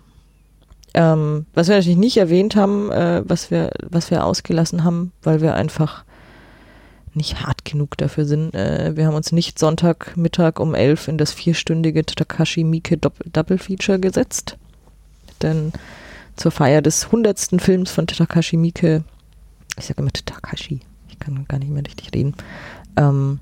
Ähm, 0.93 1.47
was 1.53 1.69
wir 1.69 1.75
natürlich 1.75 1.97
nicht 1.97 2.17
erwähnt 2.17 2.55
haben, 2.55 2.91
äh, 2.91 3.23
was 3.25 3.49
wir, 3.49 3.71
was 3.89 4.11
wir 4.11 4.25
ausgelassen 4.25 4.83
haben, 4.83 5.11
weil 5.23 5.41
wir 5.41 5.55
einfach 5.55 6.03
nicht 7.15 7.41
hart 7.41 7.65
genug 7.65 7.97
dafür 7.97 8.25
sind. 8.25 8.53
Äh, 8.53 8.95
wir 8.95 9.07
haben 9.07 9.15
uns 9.15 9.31
nicht 9.31 9.59
Sonntagmittag 9.59 10.59
um 10.59 10.75
elf 10.75 11.07
in 11.07 11.17
das 11.17 11.31
vierstündige 11.31 12.05
Takashi 12.05 12.63
Miike 12.63 12.97
Double 12.97 13.57
Feature 13.57 13.99
gesetzt. 13.99 14.57
Denn 15.41 15.73
zur 16.35 16.51
Feier 16.51 16.81
des 16.81 17.11
hundertsten 17.11 17.59
Films 17.59 17.91
von 17.91 18.07
Takashi 18.07 18.57
Miike, 18.57 19.03
ich 19.77 19.85
sage 19.85 20.01
immer 20.01 20.11
Takashi, 20.11 20.81
ich 21.09 21.19
kann 21.19 21.45
gar 21.47 21.59
nicht 21.59 21.71
mehr 21.71 21.85
richtig 21.85 22.13
reden, 22.13 22.35
ähm, 22.97 23.39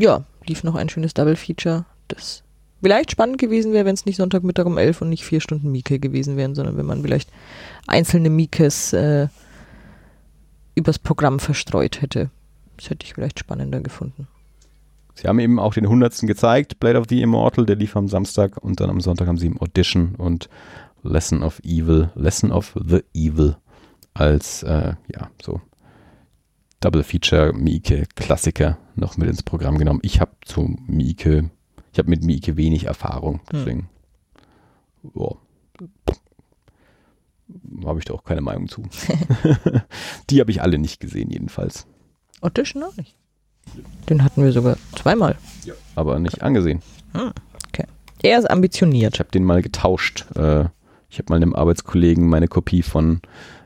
ja, 0.00 0.24
lief 0.46 0.62
noch 0.62 0.76
ein 0.76 0.88
schönes 0.88 1.14
Double 1.14 1.36
Feature, 1.36 1.84
das 2.08 2.42
vielleicht 2.82 3.10
spannend 3.10 3.38
gewesen 3.38 3.72
wäre, 3.72 3.84
wenn 3.84 3.94
es 3.94 4.06
nicht 4.06 4.16
Sonntagmittag 4.16 4.66
um 4.66 4.78
elf 4.78 5.02
und 5.02 5.08
nicht 5.08 5.24
vier 5.24 5.40
Stunden 5.40 5.70
Mieke 5.70 5.98
gewesen 5.98 6.36
wären, 6.36 6.54
sondern 6.54 6.76
wenn 6.76 6.86
man 6.86 7.02
vielleicht 7.02 7.30
einzelne 7.86 8.30
Miekes 8.30 8.92
äh, 8.92 9.28
übers 10.74 10.98
Programm 10.98 11.40
verstreut 11.40 12.02
hätte. 12.02 12.30
Das 12.76 12.90
hätte 12.90 13.04
ich 13.04 13.14
vielleicht 13.14 13.38
spannender 13.38 13.80
gefunden. 13.80 14.28
Sie 15.14 15.26
haben 15.26 15.40
eben 15.40 15.58
auch 15.58 15.74
den 15.74 15.84
100. 15.84 16.20
gezeigt, 16.20 16.78
Blade 16.78 16.98
of 16.98 17.06
the 17.08 17.20
Immortal, 17.20 17.66
der 17.66 17.74
lief 17.74 17.96
am 17.96 18.06
Samstag 18.06 18.56
und 18.58 18.80
dann 18.80 18.88
am 18.88 19.00
Sonntag 19.00 19.26
haben 19.26 19.38
sie 19.38 19.48
im 19.48 19.60
Audition 19.60 20.14
und 20.14 20.48
Lesson 21.02 21.42
of 21.42 21.60
Evil, 21.64 22.10
Lesson 22.14 22.52
of 22.52 22.76
the 22.86 23.02
Evil 23.14 23.56
als, 24.14 24.62
äh, 24.62 24.94
ja, 25.12 25.30
so 25.42 25.60
Double 26.80 27.02
Feature 27.02 27.52
Miike 27.52 28.06
Klassiker 28.14 28.78
noch 28.94 29.16
mit 29.16 29.28
ins 29.28 29.42
Programm 29.42 29.78
genommen. 29.78 30.00
Ich 30.02 30.20
habe 30.20 30.30
zu 30.44 30.76
Miike 30.86 31.50
ich 31.92 31.98
habe 31.98 32.10
mit 32.10 32.22
Mieke 32.24 32.56
wenig 32.56 32.84
Erfahrung, 32.84 33.34
hm. 33.34 33.42
deswegen 33.52 33.88
hm. 35.14 35.38
habe 37.86 37.98
ich 37.98 38.04
da 38.04 38.14
auch 38.14 38.24
keine 38.24 38.40
Meinung 38.40 38.68
zu. 38.68 38.82
Die 40.30 40.40
habe 40.40 40.50
ich 40.50 40.62
alle 40.62 40.78
nicht 40.78 41.00
gesehen, 41.00 41.30
jedenfalls. 41.30 41.86
Audition 42.40 42.82
auch 42.82 42.96
nicht. 42.96 43.16
Den 44.08 44.24
hatten 44.24 44.42
wir 44.42 44.52
sogar 44.52 44.76
zweimal. 44.96 45.36
Ja. 45.64 45.74
Aber 45.94 46.18
nicht 46.18 46.42
angesehen. 46.42 46.82
Hm. 47.12 47.32
Okay. 47.68 47.84
Er 48.22 48.38
ist 48.38 48.50
ambitioniert. 48.50 49.14
Ich 49.14 49.20
habe 49.20 49.30
den 49.30 49.44
mal 49.44 49.62
getauscht. 49.62 50.26
Äh, 50.36 50.66
ich 51.10 51.18
habe 51.18 51.30
mal 51.30 51.36
einem 51.36 51.54
Arbeitskollegen 51.54 52.28
meine 52.28 52.48
Kopie 52.48 52.82
von 52.82 53.20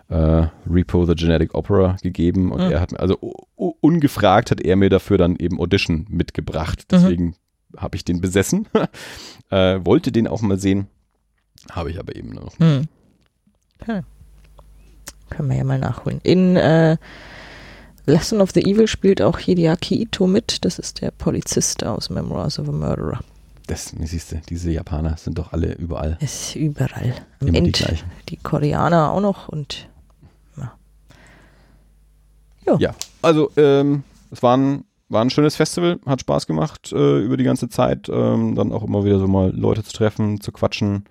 äh, 0.09 0.47
Repo 0.69 1.07
the 1.07 1.15
Genetic 1.15 1.55
Opera 1.55 1.97
gegeben 2.03 2.53
und 2.53 2.65
mhm. 2.65 2.71
er 2.71 2.81
hat 2.81 2.93
mir, 2.93 3.01
also 3.01 3.17
ungefragt 3.57 4.51
hat 4.51 4.61
er 4.61 4.77
mir 4.77 4.91
dafür 4.91 5.19
dann 5.19 5.37
eben 5.37 5.59
Audition 5.61 6.07
mitgebracht. 6.09 6.81
Mhm. 6.81 6.87
Deswegen 6.91 7.25
mhm 7.25 7.35
habe 7.77 7.97
ich 7.97 8.05
den 8.05 8.21
besessen. 8.21 8.69
äh, 9.51 9.81
wollte 9.85 10.13
den 10.13 10.29
auch 10.29 10.43
mal 10.43 10.59
sehen. 10.59 10.87
Habe 11.71 11.91
ich 11.91 11.99
aber 11.99 12.17
eben 12.17 12.31
noch. 12.31 12.59
Hm. 12.59 12.89
Okay. 13.81 14.03
Können 15.31 15.49
wir 15.51 15.57
ja 15.57 15.65
mal 15.65 15.79
nachholen. 15.79 16.21
In 16.23 16.57
äh, 16.57 16.97
Lesson 18.07 18.41
of 18.41 18.51
the 18.53 18.61
Evil 18.61 18.87
spielt 18.87 19.23
auch 19.23 19.39
Hideaki 19.39 20.03
Ito 20.03 20.27
mit. 20.27 20.65
Das 20.65 20.79
ist 20.79 21.01
der 21.01 21.11
Polizist 21.11 21.85
aus 21.85 22.11
Memoirs 22.11 22.59
of 22.59 22.69
a 22.69 22.73
Murderer. 22.73 23.21
Das, 23.67 23.95
siehst 24.01 24.33
du, 24.33 24.41
diese 24.49 24.71
Japaner 24.73 25.17
sind 25.17 25.39
doch 25.39 25.53
alle 25.53 25.75
überall. 25.75 26.19
Ist 26.21 26.57
überall. 26.57 27.15
Am 27.41 27.49
Immer 27.49 27.59
End, 27.59 27.79
die, 27.79 27.97
die 28.29 28.37
Koreaner 28.37 29.13
auch 29.13 29.21
noch 29.21 29.49
und 29.49 29.89
ja. 30.57 30.73
Jo. 32.67 32.77
Ja, 32.79 32.95
also 33.23 33.51
ähm, 33.57 34.03
es 34.31 34.43
waren 34.43 34.85
war 35.13 35.23
ein 35.23 35.31
schönes 35.31 35.57
Festival, 35.57 36.01
hat 36.07 36.23
Spaß 36.23 36.47
gemacht 36.47 36.93
äh, 36.93 37.21
über 37.21 37.37
die 37.37 37.45
ganze 37.45 37.69
Zeit. 37.69 38.09
Ähm, 38.09 38.55
dann 38.55 38.73
auch 38.73 38.83
immer 38.83 39.05
wieder 39.05 39.19
so 39.19 39.29
mal 39.29 39.55
Leute 39.55 39.85
zu 39.85 39.93
treffen, 39.93 40.41
zu 40.41 40.53
quatschen 40.53 41.05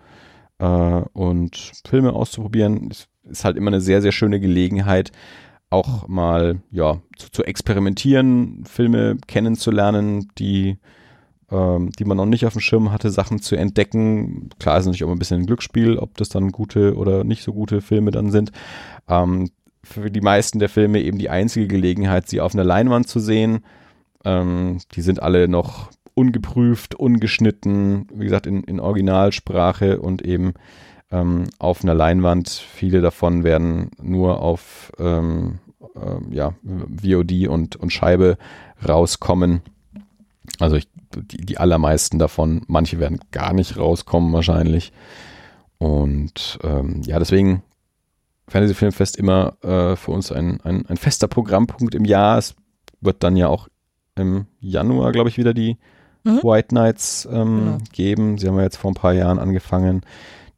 äh, 0.58 0.66
und 1.14 1.72
Filme 1.88 2.14
auszuprobieren. 2.14 2.90
Ist, 2.90 3.08
ist 3.24 3.46
halt 3.46 3.58
immer 3.58 3.70
eine 3.70 3.82
sehr, 3.82 4.02
sehr 4.02 4.12
schöne 4.12 4.40
Gelegenheit, 4.40 5.12
auch 5.70 6.08
mal 6.08 6.62
ja 6.72 6.98
zu, 7.16 7.32
zu 7.32 7.44
experimentieren, 7.44 8.64
Filme 8.66 9.18
kennenzulernen, 9.28 10.30
die 10.38 10.78
ähm, 11.52 11.92
die 11.92 12.06
man 12.06 12.18
noch 12.18 12.26
nicht 12.26 12.46
auf 12.46 12.54
dem 12.54 12.62
Schirm 12.62 12.92
hatte, 12.92 13.12
Sachen 13.12 13.42
zu 13.42 13.56
entdecken. 13.56 14.50
Klar 14.60 14.80
ist 14.80 14.86
natürlich 14.86 15.04
auch 15.04 15.12
ein 15.12 15.20
bisschen 15.20 15.42
ein 15.42 15.46
Glücksspiel, 15.46 15.98
ob 15.98 16.18
das 16.18 16.30
dann 16.30 16.52
gute 16.52 16.96
oder 16.96 17.24
nicht 17.24 17.44
so 17.44 17.54
gute 17.54 17.82
Filme 17.82 18.12
dann 18.12 18.32
sind. 18.32 18.52
Ähm, 19.08 19.50
für 19.84 20.10
die 20.10 20.22
meisten 20.22 20.60
der 20.60 20.70
Filme 20.70 21.02
eben 21.02 21.18
die 21.18 21.30
einzige 21.30 21.68
Gelegenheit, 21.68 22.30
sie 22.30 22.42
auf 22.42 22.54
einer 22.54 22.64
Leinwand 22.64 23.08
zu 23.08 23.20
sehen 23.20 23.64
ähm, 24.26 24.80
die 24.94 25.02
sind 25.02 25.22
alle 25.22 25.48
noch 25.48 25.90
ungeprüft, 26.14 26.96
ungeschnitten, 26.96 28.08
wie 28.14 28.26
gesagt, 28.26 28.48
in, 28.48 28.64
in 28.64 28.80
Originalsprache 28.80 30.00
und 30.00 30.22
eben 30.22 30.54
ähm, 31.12 31.46
auf 31.60 31.84
einer 31.84 31.94
Leinwand. 31.94 32.50
Viele 32.50 33.02
davon 33.02 33.44
werden 33.44 33.92
nur 34.02 34.42
auf 34.42 34.92
ähm, 35.00 35.60
äh, 35.96 36.34
ja, 36.36 36.54
VOD 36.64 37.48
und, 37.48 37.76
und 37.76 37.92
Scheibe 37.92 38.38
rauskommen. 38.88 39.62
Also 40.60 40.76
ich, 40.76 40.88
die, 41.16 41.46
die 41.46 41.58
allermeisten 41.58 42.20
davon, 42.20 42.64
manche 42.68 43.00
werden 43.00 43.20
gar 43.32 43.54
nicht 43.54 43.78
rauskommen 43.78 44.34
wahrscheinlich. 44.34 44.92
Und 45.78 46.60
ähm, 46.64 47.02
ja, 47.04 47.20
deswegen 47.20 47.64
Fantasy 48.48 48.74
Filmfest 48.74 49.18
immer 49.18 49.58
äh, 49.64 49.96
für 49.96 50.12
uns 50.12 50.32
ein, 50.32 50.60
ein, 50.62 50.86
ein 50.86 50.98
fester 50.98 51.28
Programmpunkt 51.28 51.96
im 51.96 52.06
Jahr. 52.06 52.38
Es 52.38 52.56
wird 53.00 53.24
dann 53.24 53.36
ja 53.36 53.48
auch 53.48 53.68
im 54.16 54.46
Januar, 54.60 55.12
glaube 55.12 55.30
ich, 55.30 55.38
wieder 55.38 55.54
die 55.54 55.78
mhm. 56.24 56.44
White 56.44 56.74
Nights 56.74 57.28
ähm, 57.32 57.60
genau. 57.60 57.78
geben. 57.92 58.38
Sie 58.38 58.48
haben 58.48 58.58
ja 58.58 58.64
jetzt 58.64 58.78
vor 58.78 58.92
ein 58.92 58.96
paar 58.96 59.14
Jahren 59.14 59.40
angefangen, 59.40 60.02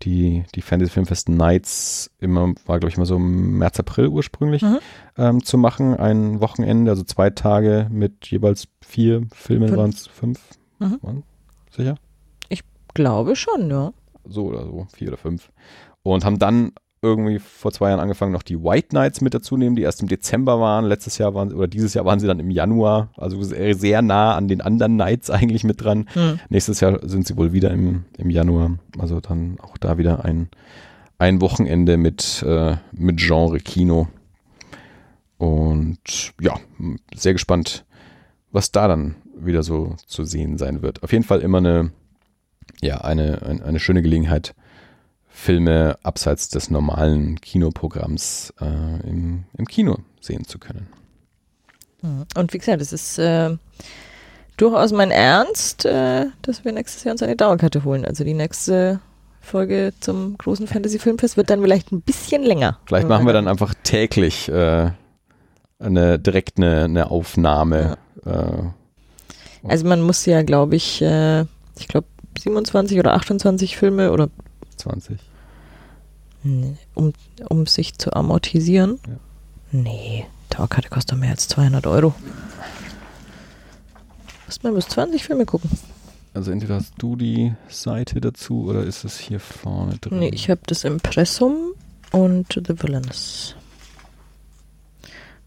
die, 0.02 0.44
die 0.54 0.62
Fantasy 0.62 0.92
Filmfest 0.92 1.30
Nights 1.30 2.12
immer, 2.20 2.54
war 2.66 2.80
glaube 2.80 2.90
ich 2.90 2.98
immer 2.98 3.06
so 3.06 3.18
März, 3.20 3.80
April 3.80 4.08
ursprünglich 4.08 4.62
mhm. 4.62 4.80
ähm, 5.18 5.44
zu 5.44 5.58
machen. 5.58 5.96
Ein 5.96 6.42
Wochenende, 6.42 6.92
also 6.92 7.04
zwei 7.04 7.30
Tage 7.30 7.88
mit 7.90 8.28
jeweils 8.28 8.68
vier 8.82 9.24
Filmen, 9.34 9.76
waren 9.78 9.92
es 9.92 10.08
fünf? 10.08 10.40
Mhm. 10.80 11.00
Waren, 11.02 11.24
sicher? 11.72 11.96
Ich 12.50 12.64
glaube 12.94 13.36
schon, 13.36 13.70
ja. 13.70 13.94
So 14.26 14.46
oder 14.46 14.66
so, 14.66 14.88
vier 14.94 15.10
oder 15.10 15.18
fünf. 15.18 15.52
Und 16.02 16.26
haben 16.26 16.40
dann 16.40 16.74
irgendwie 17.04 17.40
vor 17.40 17.72
zwei 17.72 17.90
Jahren 17.90 18.00
angefangen, 18.00 18.32
noch 18.32 18.44
die 18.44 18.64
White 18.64 18.96
Nights 18.96 19.22
mit 19.22 19.34
dazu 19.34 19.58
nehmen, 19.58 19.76
die 19.76 19.82
erst 19.82 20.02
im 20.02 20.08
Dezember 20.08 20.60
waren. 20.60 20.86
Letztes 20.86 21.18
Jahr 21.18 21.34
waren 21.34 21.54
oder 21.54 21.68
dieses 21.68 21.94
Jahr 21.94 22.06
waren 22.06 22.20
sie 22.20 22.28
dann 22.28 22.40
im 22.40 22.50
Januar, 22.50 23.10
also 23.18 23.44
sehr 23.44 24.02
nah 24.02 24.36
an 24.36 24.48
den 24.48 24.62
anderen 24.62 24.96
Nights 24.96 25.30
eigentlich 25.30 25.64
mit 25.64 25.84
dran. 25.84 26.08
Mhm. 26.16 26.40
Nächstes 26.50 26.80
Jahr 26.80 27.00
sind 27.08 27.28
sie 27.28 27.38
wohl 27.38 27.52
wieder 27.54 27.72
im, 27.72 28.06
im 28.18 28.30
Januar. 28.30 28.78
Also 28.98 29.20
dann 29.20 29.58
auch 29.62 29.78
da 29.78 29.98
wieder 29.98 30.24
ein, 30.24 30.48
ein 31.18 31.42
Wochenende 31.42 31.98
mit, 31.98 32.44
äh, 32.48 32.78
mit 32.94 33.18
Genre 33.18 33.60
Kino. 33.60 34.08
Und 35.38 36.34
ja, 36.40 36.56
sehr 37.14 37.34
gespannt, 37.34 37.86
was 38.52 38.72
da 38.72 38.88
dann 38.88 39.16
wieder 39.36 39.62
so 39.62 39.96
zu 40.06 40.24
sehen 40.24 40.58
sein 40.58 40.82
wird. 40.82 41.04
Auf 41.04 41.12
jeden 41.12 41.26
Fall 41.26 41.42
immer 41.42 41.58
eine, 41.58 41.92
ja, 42.82 43.02
eine, 43.02 43.42
eine, 43.42 43.66
eine 43.66 43.80
schöne 43.80 44.02
Gelegenheit, 44.02 44.56
Filme 45.44 45.98
abseits 46.04 46.48
des 46.48 46.70
normalen 46.70 47.42
Kinoprogramms 47.42 48.54
äh, 48.62 49.10
im, 49.10 49.44
im 49.58 49.68
Kino 49.68 49.98
sehen 50.22 50.46
zu 50.46 50.58
können. 50.58 50.88
Mhm. 52.02 52.26
Und 52.38 52.54
wie 52.54 52.60
gesagt, 52.60 52.82
es 52.82 52.94
ist 52.94 53.20
äh, 53.20 53.58
durchaus 54.56 54.94
mein 54.94 55.12
Ernst, 55.12 55.84
äh, 55.84 56.28
dass 56.42 56.64
wir 56.64 56.72
nächstes 56.72 57.04
Jahr 57.04 57.12
uns 57.12 57.22
eine 57.22 57.36
Dauerkarte 57.36 57.84
holen. 57.84 58.06
Also 58.06 58.24
die 58.24 58.34
nächste 58.34 59.02
Folge 59.42 59.92
zum 60.00 60.38
großen 60.38 60.66
Fantasy 60.66 60.98
Filmfest 60.98 61.36
wird 61.36 61.50
dann 61.50 61.62
vielleicht 61.62 61.92
ein 61.92 62.02
bisschen 62.02 62.44
länger. 62.44 62.80
Vielleicht 62.86 63.10
machen 63.10 63.26
wir 63.26 63.34
dann 63.34 63.50
einfach 63.50 63.74
täglich 63.84 64.48
äh, 64.48 64.92
eine 65.80 66.20
direkt 66.20 66.58
eine, 66.58 66.86
eine 66.86 67.12
Aufnahme. 67.12 67.98
Ja. 68.26 68.32
Äh, 68.32 68.64
also 69.68 69.86
man 69.88 70.02
muss 70.02 70.26
ja, 70.26 70.42
glaube 70.44 70.78
ich, 70.78 71.02
äh, 71.02 71.42
ich 71.78 71.90
glaube 71.90 72.08
27 72.40 72.98
oder 72.98 73.14
28 73.16 73.76
Filme 73.76 74.14
oder 74.14 74.30
20. 74.78 75.20
Um, 76.44 77.14
um 77.50 77.66
sich 77.66 77.98
zu 77.98 78.14
amortisieren? 78.14 79.00
Ja. 79.08 79.14
Nee, 79.72 80.26
Dauerkarte 80.50 80.90
kostet 80.90 81.18
mehr 81.18 81.32
als 81.32 81.48
200 81.48 81.88
Euro. 81.88 82.14
Muss 84.46 84.62
man 84.62 84.76
bis 84.76 84.88
20 84.88 85.24
Filme 85.24 85.46
gucken. 85.46 85.70
Also 86.34 86.52
entweder 86.52 86.76
hast 86.76 86.94
du 86.98 87.16
die 87.16 87.54
Seite 87.70 88.20
dazu 88.20 88.66
oder 88.66 88.84
ist 88.84 89.04
es 89.04 89.20
hier 89.20 89.40
vorne 89.40 89.98
drin? 90.00 90.20
Nee, 90.20 90.30
ich 90.34 90.50
habe 90.50 90.62
das 90.66 90.84
Impressum 90.84 91.74
und 92.12 92.54
The 92.54 92.82
Villains. 92.82 93.56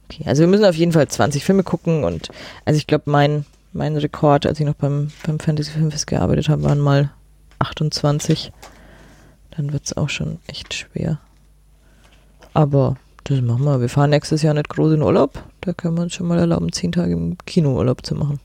Okay, 0.09 0.25
also 0.27 0.41
wir 0.43 0.49
müssen 0.49 0.65
auf 0.65 0.77
jeden 0.77 0.93
Fall 0.93 1.09
20 1.09 1.45
Filme 1.45 1.65
gucken 1.65 2.05
und 2.05 2.29
also 2.65 2.79
ich 2.79 2.87
glaube 2.87 3.11
mein, 3.11 3.45
mein 3.73 3.97
Rekord, 3.97 4.47
als 4.47 4.61
ich 4.61 4.67
noch 4.67 4.75
beim, 4.75 5.11
beim 5.27 5.41
Fantasy 5.41 5.73
Filmfest 5.73 6.07
gearbeitet 6.07 6.49
habe, 6.49 6.63
waren 6.63 6.79
mal 6.79 7.11
28 7.59 8.53
dann 9.57 9.73
wird 9.73 9.87
es 9.87 9.97
auch 9.97 10.09
schon 10.09 10.39
echt 10.47 10.75
schwer. 10.75 11.19
Aber 12.53 12.97
das 13.25 13.41
machen 13.41 13.65
wir. 13.65 13.81
Wir 13.81 13.89
fahren 13.89 14.11
nächstes 14.11 14.43
Jahr 14.43 14.55
nicht 14.55 14.69
groß 14.69 14.95
in 14.95 15.03
Urlaub. 15.03 15.43
Da 15.61 15.73
können 15.73 15.97
wir 15.97 16.03
uns 16.03 16.15
schon 16.15 16.29
mal 16.29 16.39
erlauben, 16.39 16.73
zehn 16.73 16.93
Tage 16.93 17.13
im 17.13 17.37
Kinourlaub 17.45 18.05
zu 18.05 18.15
machen. 18.15 18.41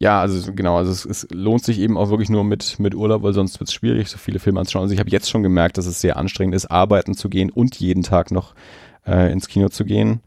ja, 0.00 0.20
also 0.20 0.52
genau, 0.52 0.76
also 0.76 0.92
es, 0.92 1.04
es, 1.04 1.26
lohnt 1.32 1.64
sich 1.64 1.80
eben 1.80 1.98
auch 1.98 2.10
wirklich 2.10 2.30
nur 2.30 2.44
mit, 2.44 2.78
mit 2.78 2.94
Urlaub, 2.94 3.22
weil 3.22 3.32
sonst 3.32 3.58
wird 3.58 3.68
es 3.68 3.74
schwierig, 3.74 4.08
so 4.08 4.16
viele 4.16 4.38
Filme 4.38 4.60
anzuschauen. 4.60 4.82
Also 4.82 4.94
ich 4.94 5.00
habe 5.00 5.10
jetzt 5.10 5.28
schon 5.28 5.42
gemerkt, 5.42 5.76
dass 5.76 5.86
es 5.86 6.00
sehr 6.00 6.16
anstrengend 6.16 6.54
ist, 6.54 6.66
arbeiten 6.66 7.14
zu 7.14 7.28
gehen 7.28 7.50
und 7.50 7.76
jeden 7.76 8.04
Tag 8.04 8.30
noch 8.30 8.54
äh, 9.06 9.32
ins 9.32 9.48
Kino 9.48 9.68
zu 9.70 9.84
gehen. 9.84 10.20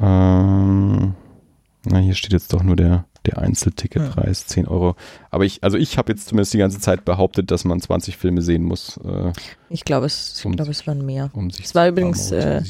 Ähm, 0.00 1.14
na, 1.84 1.98
hier 1.98 2.14
steht 2.14 2.32
jetzt 2.32 2.52
doch 2.52 2.62
nur 2.62 2.76
der, 2.76 3.04
der 3.28 3.38
Einzelticketpreis, 3.38 4.42
ja. 4.42 4.46
10 4.48 4.68
Euro. 4.68 4.96
Aber 5.30 5.44
ich, 5.44 5.62
also 5.62 5.76
ich 5.76 5.98
habe 5.98 6.12
jetzt 6.12 6.28
zumindest 6.28 6.54
die 6.54 6.58
ganze 6.58 6.80
Zeit 6.80 7.04
behauptet, 7.04 7.50
dass 7.50 7.64
man 7.64 7.80
20 7.80 8.16
Filme 8.16 8.42
sehen 8.42 8.62
muss. 8.62 8.98
Äh, 8.98 9.32
ich 9.68 9.84
glaube, 9.84 10.06
es, 10.06 10.44
um, 10.44 10.56
glaub, 10.56 10.68
es 10.68 10.86
waren 10.86 11.04
mehr. 11.04 11.30
Um 11.32 11.50
sich 11.50 11.66
es 11.66 11.74
war 11.74 11.88
übrigens 11.88 12.30
äh, 12.32 12.62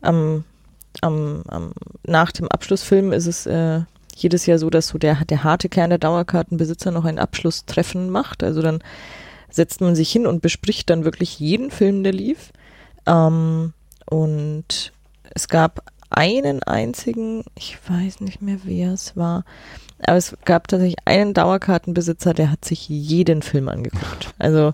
am, 0.00 0.44
am, 1.00 1.42
am, 1.48 1.72
nach 2.06 2.32
dem 2.32 2.48
Abschlussfilm 2.48 3.12
ist 3.12 3.26
es 3.26 3.46
äh, 3.46 3.82
jedes 4.16 4.46
Jahr 4.46 4.58
so, 4.58 4.70
dass 4.70 4.88
so 4.88 4.98
der, 4.98 5.24
der 5.24 5.44
harte 5.44 5.68
Kern 5.68 5.90
der 5.90 5.98
Dauerkartenbesitzer 5.98 6.90
noch 6.90 7.04
ein 7.04 7.18
Abschlusstreffen 7.18 8.10
macht. 8.10 8.42
Also 8.42 8.62
dann 8.62 8.80
setzt 9.50 9.80
man 9.80 9.94
sich 9.94 10.10
hin 10.10 10.26
und 10.26 10.42
bespricht 10.42 10.90
dann 10.90 11.04
wirklich 11.04 11.38
jeden 11.40 11.70
Film, 11.70 12.02
der 12.02 12.12
lief. 12.12 12.52
Ähm, 13.06 13.72
und 14.06 14.92
es 15.34 15.48
gab 15.48 15.84
einen 16.10 16.62
einzigen, 16.62 17.44
ich 17.54 17.78
weiß 17.88 18.20
nicht 18.20 18.42
mehr, 18.42 18.58
wer 18.64 18.92
es 18.92 19.16
war, 19.16 19.44
aber 20.02 20.16
es 20.16 20.36
gab 20.44 20.68
tatsächlich 20.68 20.98
einen 21.04 21.34
Dauerkartenbesitzer, 21.34 22.34
der 22.34 22.50
hat 22.50 22.64
sich 22.64 22.88
jeden 22.88 23.42
Film 23.42 23.68
angeguckt. 23.68 24.32
Also 24.38 24.72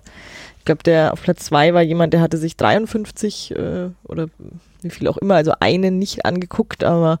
ich 0.59 0.65
glaube, 0.65 0.83
der 0.83 1.13
auf 1.13 1.21
Platz 1.21 1.45
zwei 1.45 1.73
war 1.73 1.81
jemand, 1.81 2.13
der 2.13 2.21
hatte 2.21 2.37
sich 2.37 2.57
53 2.57 3.51
äh, 3.51 3.89
oder 4.05 4.27
wie 4.81 4.89
viel 4.89 5.07
auch 5.07 5.17
immer, 5.17 5.35
also 5.35 5.53
einen 5.59 5.99
nicht 5.99 6.25
angeguckt, 6.25 6.83
aber 6.83 7.19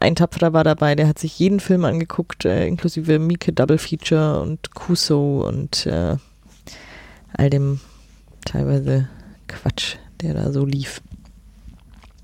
ein 0.00 0.14
Tapferer 0.14 0.52
war 0.52 0.64
dabei, 0.64 0.94
der 0.94 1.06
hat 1.06 1.18
sich 1.18 1.38
jeden 1.38 1.60
Film 1.60 1.84
angeguckt, 1.84 2.44
äh, 2.44 2.66
inklusive 2.66 3.18
Mieke 3.18 3.52
Double 3.52 3.78
Feature 3.78 4.40
und 4.40 4.74
Kuso 4.74 5.46
und 5.46 5.86
äh, 5.86 6.16
all 7.34 7.50
dem 7.50 7.80
teilweise 8.44 9.08
Quatsch, 9.48 9.96
der 10.20 10.34
da 10.34 10.52
so 10.52 10.64
lief. 10.64 11.02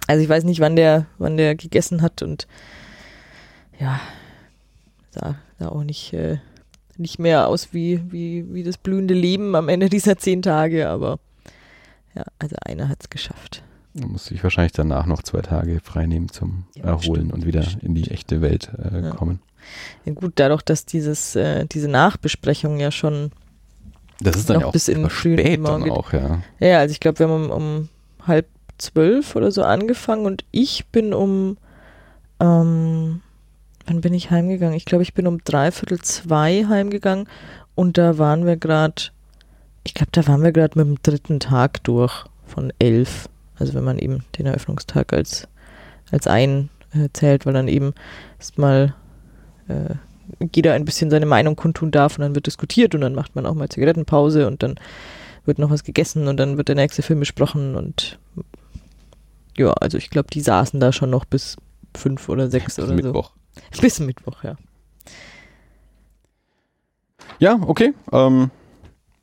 Also 0.09 0.23
ich 0.23 0.29
weiß 0.29 0.45
nicht, 0.45 0.61
wann 0.61 0.75
der, 0.75 1.07
wann 1.19 1.37
der 1.37 1.55
gegessen 1.55 2.01
hat 2.01 2.23
und 2.23 2.49
ja, 3.79 4.01
sah, 5.11 5.37
sah 5.59 5.69
auch 5.69 5.85
nicht, 5.85 6.15
äh, 6.15 6.39
nicht 6.97 7.19
mehr 7.19 7.47
aus 7.47 7.69
wie, 7.73 8.01
wie, 8.11 8.53
wie 8.53 8.63
das 8.63 8.79
blühende 8.79 9.15
Leben 9.15 9.55
am 9.55 9.69
Ende 9.69 9.91
dieser 9.91 10.17
zehn 10.17 10.41
Tage, 10.41 10.89
aber 10.89 11.19
ja, 12.15 12.25
also 12.39 12.57
einer 12.65 12.89
hat 12.89 13.03
es 13.03 13.11
geschafft. 13.11 13.63
Da 13.93 14.07
musste 14.07 14.33
ich 14.33 14.43
wahrscheinlich 14.43 14.73
danach 14.73 15.05
noch 15.05 15.23
zwei 15.23 15.43
Tage 15.43 15.79
freinehmen 15.85 16.31
zum 16.31 16.65
ja, 16.75 16.85
Erholen 16.85 17.27
stimmt, 17.27 17.33
und 17.35 17.47
wieder 17.47 17.63
stimmt. 17.63 17.85
in 17.85 17.95
die 17.95 18.11
echte 18.11 18.41
Welt 18.41 18.71
äh, 18.79 19.03
ja. 19.03 19.11
kommen. 19.11 19.41
Ja, 20.07 20.15
gut, 20.15 20.33
dadurch, 20.37 20.63
dass 20.63 20.87
dieses, 20.87 21.37
äh, 21.37 21.67
diese 21.67 21.89
Nachbesprechung 21.89 22.81
ja 22.81 22.91
schon 22.91 23.31
das 24.21 24.37
ist 24.37 24.49
dann 24.49 24.55
noch 24.55 24.63
ja 24.63 24.67
auch 24.69 24.73
bis 24.73 24.89
in 24.89 25.09
spät 25.11 25.65
dann 25.65 25.91
auch, 25.91 26.15
ja. 26.15 26.43
Ja, 26.61 26.79
also 26.79 26.93
ich 26.93 27.01
glaube, 27.01 27.19
wir 27.19 27.29
haben 27.29 27.51
um, 27.51 27.51
um 27.51 27.89
halb 28.27 28.47
zwölf 28.79 29.37
oder 29.37 29.51
so 29.51 29.63
angefangen 29.63 30.27
und 30.27 30.45
ich 30.51 30.87
bin 30.87 31.13
um, 31.13 31.57
ähm, 32.41 33.21
wann 33.87 34.01
bin 34.01 34.15
ich 34.15 34.31
heimgegangen? 34.31 34.77
Ich 34.77 34.85
glaube, 34.85 35.03
ich 35.03 35.15
bin 35.15 35.27
um 35.27 35.43
dreiviertel 35.45 36.01
zwei 36.01 36.65
heimgegangen 36.69 37.29
und 37.75 37.99
da 37.99 38.19
waren 38.19 38.47
wir 38.47 38.57
gerade, 38.57 39.03
ich 39.85 39.95
glaube, 39.95 40.13
da 40.13 40.27
waren 40.27 40.43
wir 40.43 40.53
gerade 40.53 40.79
mit 40.79 40.87
dem 40.87 41.03
dritten 41.03 41.41
Tag 41.41 41.83
durch 41.85 42.25
von 42.47 42.73
elf. 42.79 43.29
Also 43.59 43.75
wenn 43.75 43.85
man 43.85 43.99
eben 43.99 44.25
den 44.39 44.47
Eröffnungstag 44.47 45.13
als, 45.13 45.49
als 46.11 46.27
ein 46.27 46.71
äh, 46.95 47.09
zählt, 47.13 47.47
weil 47.47 47.53
dann 47.53 47.69
eben 47.69 47.95
erstmal 48.39 48.95
äh, 49.69 49.95
jeder 50.55 50.75
ein 50.75 50.85
bisschen 50.85 51.11
seine 51.11 51.27
Meinung 51.27 51.57
kundtun 51.57 51.91
darf 51.91 52.17
und 52.17 52.23
dann 52.23 52.35
wird 52.35 52.47
diskutiert 52.47 52.95
und 52.95 53.01
dann 53.01 53.15
macht 53.15 53.35
man 53.35 53.47
auch 53.47 53.55
mal 53.55 53.69
Zigarettenpause 53.69 54.47
und 54.47 54.63
dann 54.63 54.77
wird 55.45 55.59
noch 55.59 55.71
was 55.71 55.85
gegessen 55.85 56.29
und 56.29 56.37
dann 56.37 56.57
wird 56.57 56.69
der 56.69 56.77
nächste 56.77 57.03
Film 57.03 57.21
besprochen 57.21 57.75
und 57.75 58.19
ja, 59.59 59.73
also 59.73 59.99
ich 59.99 60.11
glaube, 60.11 60.29
die 60.33 60.41
saßen 60.41 60.81
da 60.81 60.93
schon 60.93 61.11
noch 61.11 61.25
bis 61.25 61.57
fünf 61.97 62.29
oder 62.29 62.49
sechs 62.49 62.77
bis 62.77 62.85
oder 62.85 62.95
Mittwoch. 62.95 63.33
so. 63.33 63.39
Bis 63.81 63.99
Mittwoch, 63.99 64.45
ja. 64.45 64.57
Ja, 67.41 67.59
okay. 67.61 67.93
Ähm, 68.13 68.51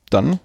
dann 0.09 0.39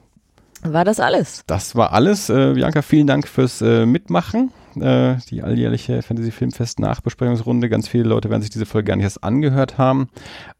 war 0.62 0.84
das 0.84 1.00
alles? 1.00 1.42
Das 1.46 1.74
war 1.74 1.92
alles. 1.92 2.28
Äh, 2.28 2.52
Bianca, 2.54 2.82
vielen 2.82 3.06
Dank 3.06 3.26
fürs 3.26 3.62
äh, 3.62 3.86
Mitmachen. 3.86 4.52
Äh, 4.78 5.16
die 5.30 5.42
alljährliche 5.42 6.02
Fantasy 6.02 6.30
Filmfest 6.30 6.78
Nachbesprechungsrunde. 6.80 7.68
Ganz 7.68 7.88
viele 7.88 8.04
Leute 8.04 8.28
werden 8.28 8.42
sich 8.42 8.50
diese 8.50 8.66
Folge 8.66 8.88
gar 8.88 8.96
nicht 8.96 9.04
erst 9.04 9.24
angehört 9.24 9.78
haben. 9.78 10.08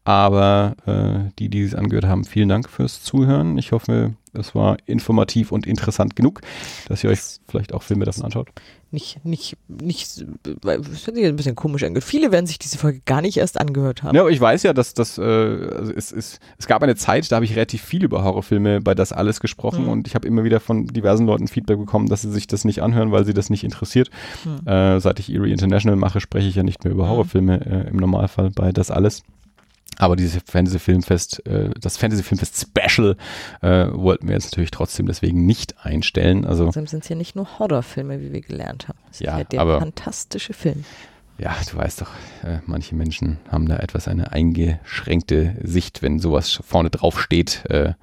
Aber 0.03 0.75
äh, 0.85 1.31
die, 1.37 1.49
die 1.49 1.61
es 1.61 1.75
angehört 1.75 2.05
haben, 2.05 2.25
vielen 2.25 2.49
Dank 2.49 2.67
fürs 2.67 3.03
Zuhören. 3.03 3.57
Ich 3.59 3.71
hoffe, 3.71 4.15
es 4.33 4.55
war 4.55 4.77
informativ 4.85 5.51
und 5.51 5.65
interessant 5.65 6.15
genug, 6.15 6.41
dass 6.87 7.03
ihr 7.03 7.09
euch 7.09 7.19
vielleicht 7.47 7.73
auch 7.73 7.83
Filme 7.83 8.05
davon 8.05 8.25
anschaut 8.25 8.49
nicht, 8.91 9.23
nicht, 9.23 9.57
nicht, 9.67 10.25
das 10.43 11.07
hört 11.07 11.15
sich 11.15 11.25
ein 11.25 11.35
bisschen 11.37 11.55
komisch 11.55 11.83
an. 11.83 11.99
Viele 12.01 12.31
werden 12.31 12.45
sich 12.45 12.59
diese 12.59 12.77
Folge 12.77 13.01
gar 13.05 13.21
nicht 13.21 13.37
erst 13.37 13.59
angehört 13.59 14.03
haben. 14.03 14.15
Ja, 14.15 14.21
aber 14.21 14.31
ich 14.31 14.41
weiß 14.41 14.63
ja, 14.63 14.73
dass 14.73 14.93
das, 14.93 15.17
äh, 15.17 15.21
also 15.21 15.93
es, 15.93 16.11
es, 16.11 16.39
es 16.57 16.67
gab 16.67 16.83
eine 16.83 16.95
Zeit, 16.95 17.31
da 17.31 17.37
habe 17.37 17.45
ich 17.45 17.55
relativ 17.55 17.81
viel 17.81 18.03
über 18.03 18.23
Horrorfilme 18.23 18.81
bei 18.81 18.93
das 18.93 19.13
alles 19.13 19.39
gesprochen 19.39 19.83
mhm. 19.83 19.89
und 19.89 20.07
ich 20.07 20.15
habe 20.15 20.27
immer 20.27 20.43
wieder 20.43 20.59
von 20.59 20.87
diversen 20.87 21.25
Leuten 21.25 21.47
Feedback 21.47 21.77
bekommen, 21.77 22.09
dass 22.09 22.23
sie 22.23 22.31
sich 22.31 22.47
das 22.47 22.65
nicht 22.65 22.81
anhören, 22.81 23.11
weil 23.11 23.25
sie 23.25 23.33
das 23.33 23.49
nicht 23.49 23.63
interessiert. 23.63 24.09
Mhm. 24.43 24.67
Äh, 24.67 24.99
seit 24.99 25.19
ich 25.19 25.33
Erie 25.33 25.53
International 25.53 25.95
mache, 25.95 26.19
spreche 26.19 26.49
ich 26.49 26.55
ja 26.55 26.63
nicht 26.63 26.83
mehr 26.83 26.91
über 26.91 27.05
mhm. 27.05 27.09
Horrorfilme 27.09 27.65
äh, 27.65 27.89
im 27.89 27.97
Normalfall 27.97 28.51
bei 28.51 28.73
das 28.73 28.91
alles. 28.91 29.23
Aber 30.01 30.15
dieses 30.15 30.41
Fantasy 30.47 30.79
Filmfest, 30.79 31.45
äh, 31.45 31.69
das 31.79 31.97
Fantasy 31.97 32.23
Filmfest 32.23 32.67
Special 32.67 33.15
äh, 33.61 33.85
wollten 33.91 34.27
wir 34.27 34.33
jetzt 34.33 34.45
natürlich 34.45 34.71
trotzdem 34.71 35.05
deswegen 35.05 35.45
nicht 35.45 35.75
einstellen. 35.85 36.43
Also 36.43 36.65
Außerdem 36.67 36.87
sind 36.87 37.03
es 37.03 37.09
ja 37.09 37.15
nicht 37.15 37.35
nur 37.35 37.59
Horrorfilme, 37.59 38.19
wie 38.19 38.33
wir 38.33 38.41
gelernt 38.41 38.87
haben. 38.87 38.97
Es 39.11 39.19
ja, 39.19 39.33
ist 39.33 39.37
ja 39.37 39.43
der 39.43 39.61
aber, 39.61 39.79
fantastische 39.79 40.53
Film. 40.53 40.85
Ja, 41.37 41.55
du 41.69 41.77
weißt 41.77 42.01
doch, 42.01 42.09
äh, 42.43 42.59
manche 42.65 42.95
Menschen 42.95 43.37
haben 43.51 43.67
da 43.67 43.77
etwas 43.77 44.07
eine 44.07 44.31
eingeschränkte 44.31 45.55
Sicht, 45.61 46.01
wenn 46.01 46.17
sowas 46.17 46.59
vorne 46.65 46.89
drauf 46.89 47.21
steht, 47.21 47.63
äh, 47.69 47.93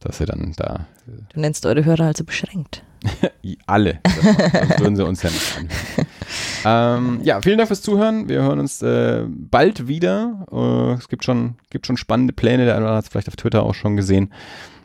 dass 0.00 0.18
sie 0.18 0.24
dann 0.24 0.54
da. 0.56 0.86
Äh, 1.06 1.20
du 1.34 1.40
nennst 1.40 1.66
eure 1.66 1.84
Hörer 1.84 2.06
also 2.06 2.24
beschränkt. 2.24 2.82
Alle. 3.66 4.00
Das, 4.02 4.80
würden 4.80 4.96
sie 4.96 5.04
uns 5.04 5.22
ja 5.22 5.30
nicht 5.30 5.56
anhören. 6.64 7.08
ähm, 7.16 7.20
ja, 7.22 7.40
vielen 7.40 7.58
Dank 7.58 7.68
fürs 7.68 7.82
Zuhören. 7.82 8.28
Wir 8.28 8.42
hören 8.42 8.60
uns 8.60 8.82
äh, 8.82 9.24
bald 9.28 9.88
wieder. 9.88 10.46
Äh, 10.50 10.98
es 10.98 11.08
gibt 11.08 11.24
schon, 11.24 11.56
gibt 11.70 11.86
schon 11.86 11.96
spannende 11.96 12.32
Pläne. 12.32 12.64
Der 12.64 12.76
eine 12.76 12.88
hat 12.88 13.04
es 13.04 13.10
vielleicht 13.10 13.28
auf 13.28 13.36
Twitter 13.36 13.62
auch 13.62 13.74
schon 13.74 13.96
gesehen, 13.96 14.32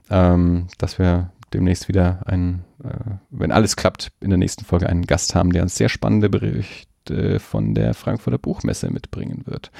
ähm, 0.10 0.68
dass 0.78 1.00
wir 1.00 1.32
demnächst 1.54 1.88
wieder 1.88 2.22
einen, 2.26 2.64
äh, 2.84 3.16
wenn 3.30 3.52
alles 3.52 3.76
klappt, 3.76 4.12
in 4.22 4.30
der 4.30 4.38
nächsten 4.38 4.66
Folge 4.66 4.88
einen 4.88 5.06
Gast 5.06 5.36
haben, 5.36 5.52
der 5.52 5.64
uns 5.64 5.76
sehr 5.76 5.90
spannende 5.90 6.30
Berichte 6.30 7.40
von 7.40 7.74
der 7.74 7.94
Frankfurter 7.94 8.38
Buchmesse 8.38 8.90
mitbringen 8.90 9.44
wird. 9.46 9.72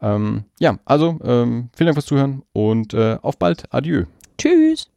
Ähm, 0.00 0.44
ja, 0.58 0.78
also 0.84 1.18
ähm, 1.22 1.68
vielen 1.74 1.86
Dank 1.86 1.96
fürs 1.96 2.06
Zuhören 2.06 2.42
und 2.52 2.94
äh, 2.94 3.18
auf 3.22 3.38
bald. 3.38 3.72
Adieu. 3.72 4.04
Tschüss. 4.38 4.91